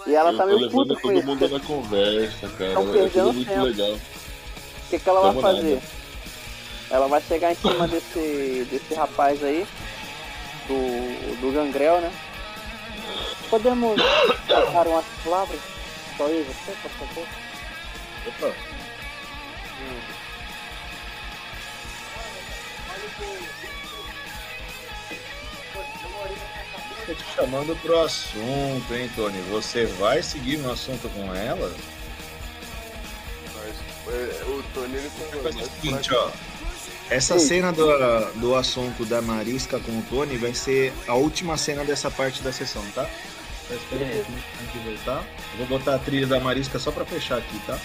E 0.06 0.14
ela 0.14 0.32
eu 0.32 0.36
tá 0.38 0.46
meio 0.46 0.70
puta 0.70 0.94
com 0.94 1.00
todo 1.02 1.12
isso. 1.18 1.26
mundo 1.26 1.48
na 1.48 1.60
conversa, 1.60 2.48
cara. 2.56 2.72
Tão 2.72 2.88
É 2.88 2.92
perdendo 2.92 3.32
muito 3.34 3.48
tempo. 3.48 3.62
legal. 3.64 3.92
O 3.92 4.00
que, 4.90 4.98
que 4.98 5.08
ela 5.08 5.20
vai 5.20 5.30
Tamo 5.30 5.40
fazer? 5.42 5.74
nada. 5.74 5.82
Ela 6.90 7.06
vai 7.08 7.20
chegar 7.22 7.52
em 7.52 7.54
cima 7.54 7.86
desse, 7.86 8.66
desse 8.70 8.94
rapaz 8.94 9.44
aí, 9.44 9.66
do, 10.66 11.40
do 11.40 11.52
Gangrel, 11.52 12.00
né? 12.00 12.10
Podemos 13.48 14.00
trocar 14.46 14.86
umas 14.86 15.04
palavras? 15.24 15.60
Só 16.16 16.26
eu 16.28 16.40
e 16.40 16.44
você, 16.44 16.72
por 16.82 16.90
favor? 16.90 17.26
Opa. 18.26 18.54
Tô 27.06 27.14
te 27.14 27.24
chamando 27.34 27.76
pro 27.82 28.00
assunto, 28.00 28.94
hein, 28.94 29.10
Tony? 29.16 29.40
Você 29.50 29.86
vai 29.86 30.22
seguir 30.22 30.58
no 30.58 30.70
assunto 30.70 31.08
com 31.08 31.34
ela? 31.34 31.74
Mas 33.56 34.14
é, 34.14 34.44
o 34.44 34.62
Tony 34.74 34.96
ele 34.96 35.10
falou, 35.10 35.42
Faz 35.42 35.56
o 35.56 35.70
seguinte, 35.70 36.14
ó. 36.14 36.30
Essa 37.10 37.40
cena 37.40 37.72
do, 37.72 37.84
do 38.36 38.54
assunto 38.54 39.04
da 39.04 39.20
Marisca 39.20 39.80
com 39.80 39.98
o 39.98 40.02
Tony 40.02 40.36
vai 40.36 40.54
ser 40.54 40.92
a 41.08 41.14
última 41.14 41.56
cena 41.56 41.84
dessa 41.84 42.08
parte 42.08 42.40
da 42.40 42.52
sessão, 42.52 42.84
tá? 42.94 43.04
Só 43.66 43.74
espera 43.74 44.04
um 44.04 44.08
pouquinho 44.10 44.38
antes 44.62 44.72
de 44.72 44.78
voltar. 44.78 45.24
Eu 45.52 45.66
vou 45.66 45.78
botar 45.78 45.96
a 45.96 45.98
trilha 45.98 46.26
da 46.28 46.38
Marisca 46.38 46.78
só 46.78 46.92
pra 46.92 47.04
fechar 47.04 47.38
aqui, 47.38 47.58
tá? 47.66 47.76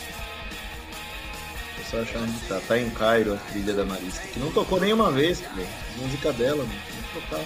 Tô 1.76 1.90
só 1.90 2.02
achando 2.04 2.24
onde 2.26 2.40
tá. 2.48 2.62
Tá 2.68 2.78
em 2.78 2.90
Cairo 2.92 3.34
a 3.34 3.38
trilha 3.38 3.74
da 3.74 3.84
Marisca, 3.84 4.28
que 4.28 4.40
não 4.40 4.52
tocou 4.52 4.80
nenhuma 4.80 5.12
vez, 5.12 5.42
pô. 5.42 5.62
Música 5.98 6.32
dela, 6.32 6.64
mano. 6.64 6.82
Tem 6.88 7.02
que 7.02 7.28
tocar. 7.28 7.46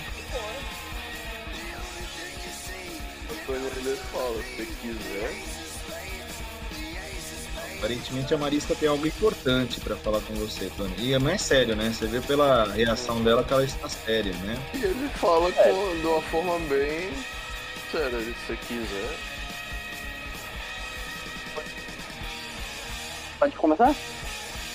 o 3.30 3.46
Tony 3.46 3.66
ele 3.78 3.96
fala, 4.12 4.44
se 4.58 4.66
quiser. 4.66 5.59
Aparentemente 7.80 8.34
a 8.34 8.38
Marisca 8.38 8.76
tem 8.76 8.90
algo 8.90 9.08
importante 9.08 9.80
pra 9.80 9.96
falar 9.96 10.20
com 10.22 10.34
você, 10.34 10.70
Tony. 10.76 10.94
E 11.00 11.14
é 11.14 11.20
mais 11.20 11.42
sério, 11.42 11.78
né? 11.78 11.90
Você 11.94 12.08
vê 12.08 12.20
pela 12.20 12.66
reação 12.66 13.24
dela 13.24 13.42
que 13.42 13.54
ela 13.54 13.64
está 13.64 13.88
séria, 13.88 14.34
né? 14.34 14.58
E 14.74 14.84
ele 14.84 15.08
fala 15.16 15.50
com, 15.50 16.02
de 16.02 16.06
uma 16.06 16.22
forma 16.24 16.60
bem 16.68 17.10
séria, 17.90 18.20
se 18.20 18.34
você 18.34 18.58
quiser. 18.68 19.18
Pode 23.40 23.56
começar? 23.56 23.96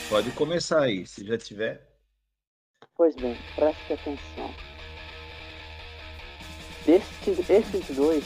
Pode 0.08 0.30
começar 0.30 0.80
aí, 0.80 1.06
se 1.06 1.26
já 1.26 1.36
tiver. 1.36 1.86
Pois 2.96 3.14
bem, 3.16 3.36
preste 3.54 3.92
atenção. 3.92 4.54
Destes, 6.86 7.50
esses 7.50 7.94
dois 7.94 8.24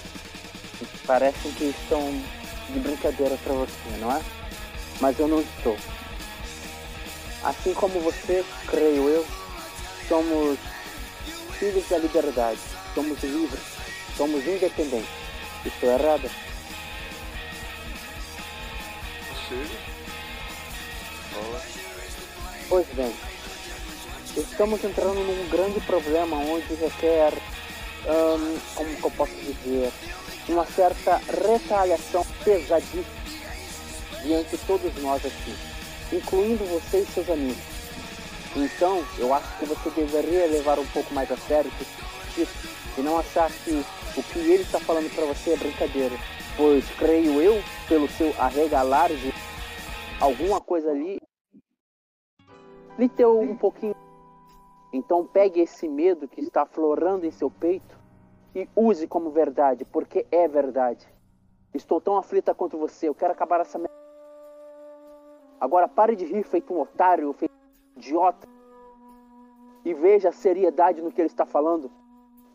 parecem 1.05 1.50
que 1.55 1.64
estão 1.64 2.12
de 2.72 2.78
brincadeira 2.78 3.36
pra 3.38 3.55
você, 3.55 3.96
não 3.98 4.16
é? 4.16 4.38
Mas 5.00 5.18
eu 5.18 5.28
não 5.28 5.40
estou. 5.40 5.76
Assim 7.44 7.72
como 7.72 8.00
você, 8.00 8.44
creio 8.66 9.08
eu, 9.08 9.26
somos 10.08 10.58
filhos 11.58 11.88
da 11.88 11.98
liberdade, 11.98 12.58
somos 12.94 13.22
livres, 13.22 13.60
somos 14.16 14.46
independentes. 14.46 15.08
Estou 15.64 15.90
errada? 15.90 16.28
Ou 19.30 19.48
seja, 19.48 19.78
fala. 21.32 21.62
Pois 22.68 22.86
bem, 22.88 23.14
estamos 24.36 24.82
entrando 24.84 25.14
num 25.14 25.48
grande 25.48 25.80
problema 25.80 26.36
onde 26.36 26.74
requer, 26.74 27.32
ahn, 28.06 28.58
como 28.74 28.96
que 28.96 29.04
eu 29.04 29.10
posso 29.12 29.34
dizer, 29.36 29.92
uma 30.48 30.66
certa 30.66 31.20
retaliação 31.28 32.26
pesadíssima 32.44 33.18
diante 34.23 34.57
de 34.57 34.66
todos 34.66 34.95
nós 35.03 35.24
aqui, 35.24 35.55
incluindo 36.12 36.65
você 36.65 37.01
e 37.01 37.07
seus 37.07 37.28
amigos. 37.31 37.78
Então, 38.57 39.05
eu 39.19 39.32
acho 39.35 39.59
que 39.59 39.66
você 39.66 39.90
deveria 39.90 40.47
levar 40.47 40.78
um 40.78 40.86
pouco 40.86 41.12
mais 41.15 41.31
a 41.31 41.36
sério 41.36 41.70
isso 42.36 42.69
e 42.97 43.03
não 43.03 43.19
achar 43.19 43.51
que 43.51 43.85
o 44.16 44.23
que 44.23 44.39
ele 44.39 44.62
está 44.62 44.81
falando 44.81 45.12
para 45.15 45.27
você 45.27 45.53
é 45.53 45.57
brincadeira. 45.57 46.16
Pois 46.57 46.85
creio 46.97 47.40
eu, 47.40 47.62
pelo 47.89 48.09
seu 48.09 48.35
arregalar 48.40 49.09
de 49.09 49.32
alguma 50.20 50.61
coisa 50.61 50.90
ali, 50.90 51.19
lhe 52.99 53.09
deu 53.09 53.39
um 53.39 53.57
pouquinho. 53.57 53.95
Então 54.93 55.27
pegue 55.27 55.61
esse 55.61 55.86
medo 55.86 56.27
que 56.27 56.40
está 56.40 56.62
aflorando 56.62 57.27
em 57.27 57.31
seu 57.31 57.51
peito 57.51 57.97
e 58.55 58.69
use 58.74 59.07
como 59.07 59.31
verdade, 59.31 59.85
porque 59.85 60.27
é 60.32 60.49
verdade. 60.49 61.07
Estou 61.74 62.01
tão 62.01 62.16
aflita 62.16 62.55
quanto 62.55 62.78
você, 62.78 63.09
eu 63.09 63.15
quero 63.15 63.32
acabar 63.32 63.61
essa 63.61 63.78
merda. 63.78 63.97
Agora 65.60 65.89
pare 65.89 66.14
de 66.14 66.24
rir 66.24 66.44
feito 66.44 66.72
um 66.72 66.80
otário, 66.80 67.32
feito 67.32 67.52
um 67.52 67.98
idiota. 67.98 68.47
E 69.85 69.93
veja 69.94 70.28
a 70.28 70.32
seriedade 70.32 71.02
no 71.02 71.10
que 71.10 71.20
ele 71.20 71.26
está 71.26 71.44
falando. 71.44 71.90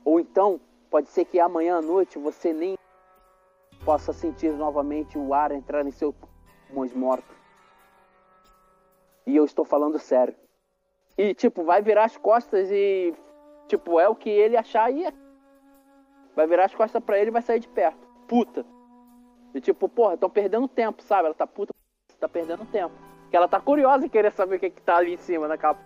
Ou 0.05 0.19
então, 0.19 0.59
pode 0.89 1.09
ser 1.09 1.25
que 1.25 1.39
amanhã 1.39 1.77
à 1.77 1.81
noite 1.81 2.19
você 2.19 2.53
nem 2.53 2.77
possa 3.84 4.13
sentir 4.13 4.53
novamente 4.53 5.17
o 5.17 5.34
ar 5.34 5.51
entrar 5.51 5.85
em 5.85 5.91
seus 5.91 6.15
pulmões 6.67 6.93
mortos. 6.93 7.35
E 9.25 9.35
eu 9.35 9.45
estou 9.45 9.65
falando 9.65 9.99
sério. 9.99 10.35
E, 11.17 11.34
tipo, 11.34 11.63
vai 11.63 11.81
virar 11.81 12.05
as 12.05 12.17
costas 12.17 12.69
e. 12.71 13.13
Tipo, 13.67 13.99
é 13.99 14.07
o 14.07 14.15
que 14.15 14.30
ele 14.30 14.57
achar 14.57 14.91
e 14.91 15.05
é. 15.05 15.13
Vai 16.35 16.47
virar 16.47 16.65
as 16.65 16.75
costas 16.75 17.03
pra 17.03 17.17
ele 17.17 17.30
e 17.30 17.31
vai 17.31 17.41
sair 17.41 17.59
de 17.59 17.67
perto. 17.67 18.07
Puta. 18.27 18.65
E, 19.53 19.61
tipo, 19.61 19.88
porra, 19.88 20.15
estão 20.15 20.30
perdendo 20.30 20.67
tempo, 20.67 21.01
sabe? 21.03 21.27
Ela 21.27 21.35
tá 21.35 21.45
puta, 21.45 21.72
tá 22.23 22.29
perdendo 22.29 22.65
tempo. 22.65 22.93
Porque 23.23 23.35
ela 23.35 23.47
tá 23.47 23.59
curiosa 23.59 24.05
em 24.05 24.09
querer 24.09 24.31
saber 24.31 24.55
o 24.55 24.59
que, 24.59 24.69
que 24.69 24.81
tá 24.81 24.97
ali 24.97 25.13
em 25.13 25.17
cima 25.17 25.47
na 25.47 25.57
capa. 25.57 25.81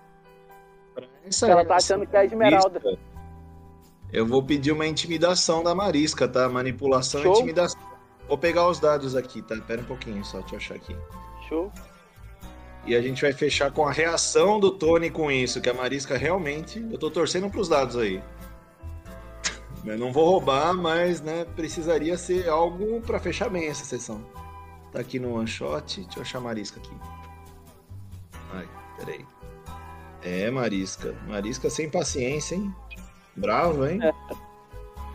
Essa 1.26 1.48
Ela 1.48 1.66
tá 1.66 1.76
achando 1.76 2.06
que 2.06 2.16
é 2.16 2.20
a 2.20 2.26
Esmeralda. 2.26 2.82
Eu 4.12 4.26
vou 4.26 4.44
pedir 4.44 4.72
uma 4.72 4.86
intimidação 4.86 5.64
da 5.64 5.76
Marisca, 5.76 6.28
tá? 6.28 6.48
Manipulação 6.48 7.22
e 7.22 7.24
Show. 7.24 7.34
intimidação. 7.34 7.80
Vou 8.28 8.38
pegar 8.38 8.68
os 8.68 8.80
dados 8.80 9.16
aqui, 9.16 9.42
tá? 9.42 9.56
Pera 9.68 9.82
um 9.82 9.86
pouquinho 9.86 10.24
só, 10.24 10.40
deixa 10.40 10.56
eu 10.56 10.58
achar 10.58 10.76
aqui. 10.76 10.96
Show. 11.48 11.72
E 12.86 12.96
a 12.96 13.02
gente 13.02 13.22
vai 13.22 13.34
fechar 13.34 13.72
com 13.72 13.86
a 13.86 13.92
reação 13.92 14.60
do 14.60 14.72
Tony 14.72 15.10
com 15.10 15.30
isso, 15.30 15.60
que 15.60 15.70
a 15.70 15.74
Marisca 15.74 16.18
realmente. 16.18 16.86
Eu 16.90 16.98
tô 16.98 17.12
torcendo 17.12 17.50
pros 17.50 17.68
dados 17.68 17.98
aí. 17.98 18.24
Eu 19.86 19.98
não 19.98 20.12
vou 20.12 20.26
roubar, 20.26 20.74
mas, 20.74 21.22
né, 21.22 21.46
precisaria 21.56 22.18
ser 22.18 22.50
algo 22.50 23.02
pra 23.02 23.20
fechar 23.20 23.50
bem 23.50 23.68
essa 23.68 23.84
sessão. 23.84 24.22
Tá 24.92 25.00
aqui 25.00 25.20
no 25.20 25.36
one 25.36 25.48
shot. 25.48 26.02
Deixa 26.02 26.20
eu 26.20 26.22
achar 26.24 26.38
a 26.38 26.42
Marisca 26.42 26.80
aqui. 26.80 26.96
Ai, 28.54 28.68
peraí. 28.98 29.26
É, 30.24 30.50
Marisca. 30.50 31.16
Marisca 31.28 31.70
sem 31.70 31.90
paciência, 31.90 32.56
hein? 32.56 32.74
Bravo, 33.36 33.86
hein? 33.86 34.00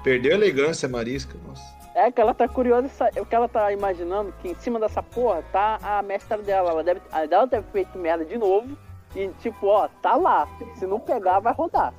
Perdeu 0.05 0.33
a 0.33 0.35
elegância, 0.35 0.89
Marisca. 0.89 1.37
Nossa. 1.47 1.63
É 1.95 2.11
que 2.11 2.21
ela 2.21 2.33
tá 2.33 2.49
curiosa, 2.49 2.89
é 3.15 3.21
o 3.21 3.27
que 3.27 3.35
ela 3.35 3.49
tá 3.49 3.71
imaginando 3.71 4.33
que 4.41 4.49
em 4.49 4.55
cima 4.55 4.81
dessa 4.81 5.03
porra 5.03 5.43
tá 5.53 5.79
a 5.83 6.03
mestra 6.03 6.39
dela. 6.39 6.71
Ela 6.71 6.85
deve, 6.85 7.03
a 7.11 7.27
dela 7.27 7.47
deve 7.47 7.67
ter 7.67 7.73
feito 7.73 7.99
merda 7.99 8.25
de 8.25 8.39
novo. 8.39 8.77
E 9.15 9.29
tipo, 9.41 9.67
ó, 9.67 9.89
tá 10.01 10.17
lá. 10.17 10.49
Se 10.77 10.87
não 10.87 10.99
pegar, 10.99 11.41
vai 11.41 11.53
rodar. 11.53 11.93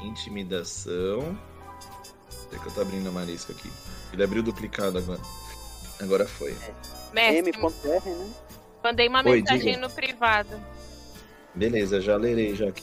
Intimidação. 0.00 1.36
Peraí 2.48 2.62
que 2.62 2.68
eu 2.68 2.74
tô 2.74 2.80
abrindo 2.80 3.08
a 3.08 3.12
Marisca 3.12 3.52
aqui. 3.52 3.70
Ele 4.12 4.24
abriu 4.24 4.42
duplicado 4.42 4.98
agora. 4.98 5.20
Agora 6.02 6.26
foi. 6.26 6.56
Mestre, 7.12 7.52
M.R, 7.56 8.10
né? 8.10 8.30
mandei 8.82 9.08
uma 9.08 9.20
Oi, 9.20 9.40
mensagem 9.40 9.74
diga. 9.74 9.86
no 9.86 9.90
privado. 9.90 10.60
Beleza, 11.54 12.00
já 12.00 12.16
lerei 12.16 12.56
já 12.56 12.68
aqui. 12.68 12.82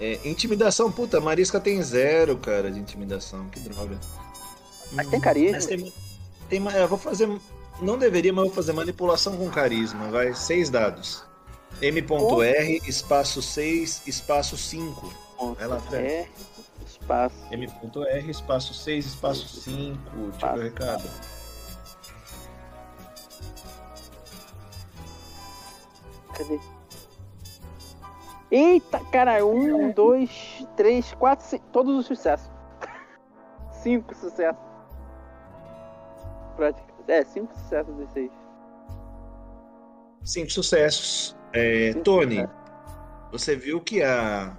É, 0.00 0.18
intimidação, 0.28 0.90
puta, 0.90 1.20
Marisca 1.20 1.60
tem 1.60 1.80
zero, 1.82 2.36
cara, 2.36 2.70
de 2.70 2.78
intimidação. 2.78 3.48
Que 3.48 3.60
droga. 3.60 3.98
Mas 4.92 5.06
tem 5.08 5.20
carisma. 5.20 5.52
Mas 5.52 5.66
tem, 5.66 5.92
tem 6.48 6.64
eu 6.74 6.88
vou 6.88 6.98
fazer. 6.98 7.28
Não 7.80 7.96
deveria, 7.96 8.32
mas 8.32 8.44
eu 8.44 8.46
vou 8.46 8.54
fazer 8.54 8.72
manipulação 8.72 9.36
com 9.36 9.48
carisma. 9.48 10.08
Vai, 10.08 10.34
seis 10.34 10.68
dados. 10.68 11.24
M.R, 11.80 12.82
espaço 12.86 13.42
6, 13.42 14.02
espaço 14.06 14.56
5. 14.56 15.54
Vai 15.58 15.66
lá, 15.66 15.78
Fred. 15.80 16.06
É, 16.06 16.28
espaço. 16.86 17.36
M.R, 17.50 18.30
espaço 18.30 18.74
6, 18.74 19.06
espaço 19.06 19.46
5. 19.60 19.98
Deixa 20.30 20.46
eu 20.46 20.52
ver 20.54 20.58
o 20.58 20.62
recado. 20.62 21.35
Cadê? 26.36 26.60
Eita, 28.50 29.00
cara, 29.10 29.44
um, 29.44 29.90
dois, 29.90 30.66
três, 30.76 31.12
quatro, 31.14 31.44
cinco, 31.44 31.64
todos 31.72 31.98
os 31.98 32.06
sucessos. 32.06 32.50
Cinco 33.82 34.14
sucessos. 34.14 34.62
Prática. 36.56 36.86
É, 37.08 37.24
5 37.24 37.56
sucessos 37.56 37.96
de 37.96 38.12
6. 38.12 38.30
Cinco 40.24 40.50
sucessos. 40.50 41.36
É, 41.52 41.92
Cinco 41.92 42.04
Tony, 42.04 42.34
sucessos. 42.34 42.56
você 43.30 43.56
viu 43.56 43.80
que 43.80 44.02
a 44.02 44.56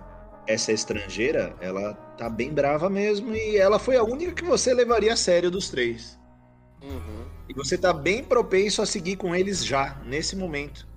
essa 0.48 0.72
estrangeira, 0.72 1.54
ela 1.60 1.94
tá 2.18 2.30
bem 2.30 2.54
brava 2.54 2.90
mesmo 2.90 3.36
e 3.36 3.58
ela 3.58 3.78
foi 3.78 3.98
a 3.98 4.04
única 4.04 4.32
que 4.32 4.46
você 4.46 4.74
levaria 4.74 5.12
a 5.12 5.18
sério 5.18 5.52
dos 5.52 5.70
três. 5.70 6.18
Uhum. 6.82 7.26
E 7.50 7.54
você 7.54 7.78
tá 7.78 7.92
bem 7.92 8.24
propenso 8.24 8.82
a 8.82 8.86
seguir 8.86 9.18
com 9.18 9.36
eles 9.36 9.66
já, 9.66 9.98
nesse 10.06 10.38
momento. 10.38 10.88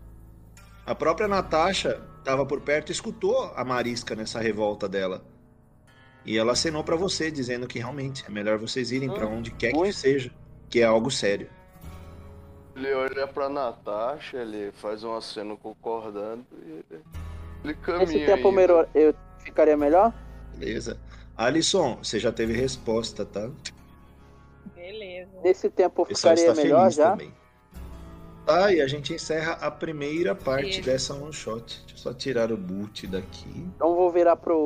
A 0.91 0.95
própria 0.97 1.29
Natasha 1.29 2.03
estava 2.19 2.45
por 2.45 2.61
perto 2.62 2.89
e 2.89 2.93
escutou 2.93 3.53
a 3.55 3.65
Marisca 3.65 4.17
nessa 4.17 4.41
revolta 4.41 4.89
dela. 4.89 5.23
E 6.27 6.37
ela 6.37 6.51
acenou 6.51 6.83
pra 6.83 6.97
você, 6.97 7.31
dizendo 7.31 7.69
que 7.69 7.79
realmente 7.79 8.25
é 8.27 8.29
melhor 8.29 8.59
vocês 8.59 8.91
irem 8.91 9.09
pra 9.09 9.25
onde 9.25 9.53
quer 9.53 9.71
que 9.71 9.77
muito. 9.77 9.95
seja, 9.95 10.33
que 10.69 10.81
é 10.81 10.85
algo 10.85 11.09
sério. 11.09 11.49
Ele 12.75 12.93
olha 12.93 13.25
pra 13.29 13.49
Natasha, 13.49 14.39
ele 14.39 14.73
faz 14.73 15.05
um 15.05 15.15
aceno 15.15 15.57
concordando 15.57 16.45
e 16.61 16.85
ele, 17.62 17.75
caminha. 17.75 18.07
Nesse 18.07 18.27
tempo 18.27 18.51
melhor, 18.51 18.89
eu 18.93 19.15
ficaria 19.39 19.77
melhor? 19.77 20.12
Beleza? 20.57 20.99
Alisson, 21.37 21.99
você 22.03 22.19
já 22.19 22.33
teve 22.33 22.53
resposta, 22.53 23.25
tá? 23.25 23.49
Beleza. 24.75 25.31
Nesse 25.41 25.71
tempo 25.71 26.03
eu 26.03 26.17
ficaria 26.17 26.53
melhor 26.53 26.91
já? 26.91 27.12
também. 27.12 27.40
Tá, 28.51 28.73
e 28.73 28.81
a 28.81 28.89
gente 28.89 29.15
encerra 29.15 29.53
a 29.61 29.71
primeira 29.71 30.35
parte 30.35 30.71
Isso. 30.71 30.83
dessa 30.83 31.15
one 31.15 31.33
shot. 31.33 31.79
Deixa 31.87 31.95
eu 31.95 31.99
só 31.99 32.13
tirar 32.13 32.51
o 32.51 32.57
boot 32.57 33.07
daqui. 33.07 33.49
Então 33.77 33.95
vou 33.95 34.11
virar 34.11 34.35
pro 34.35 34.59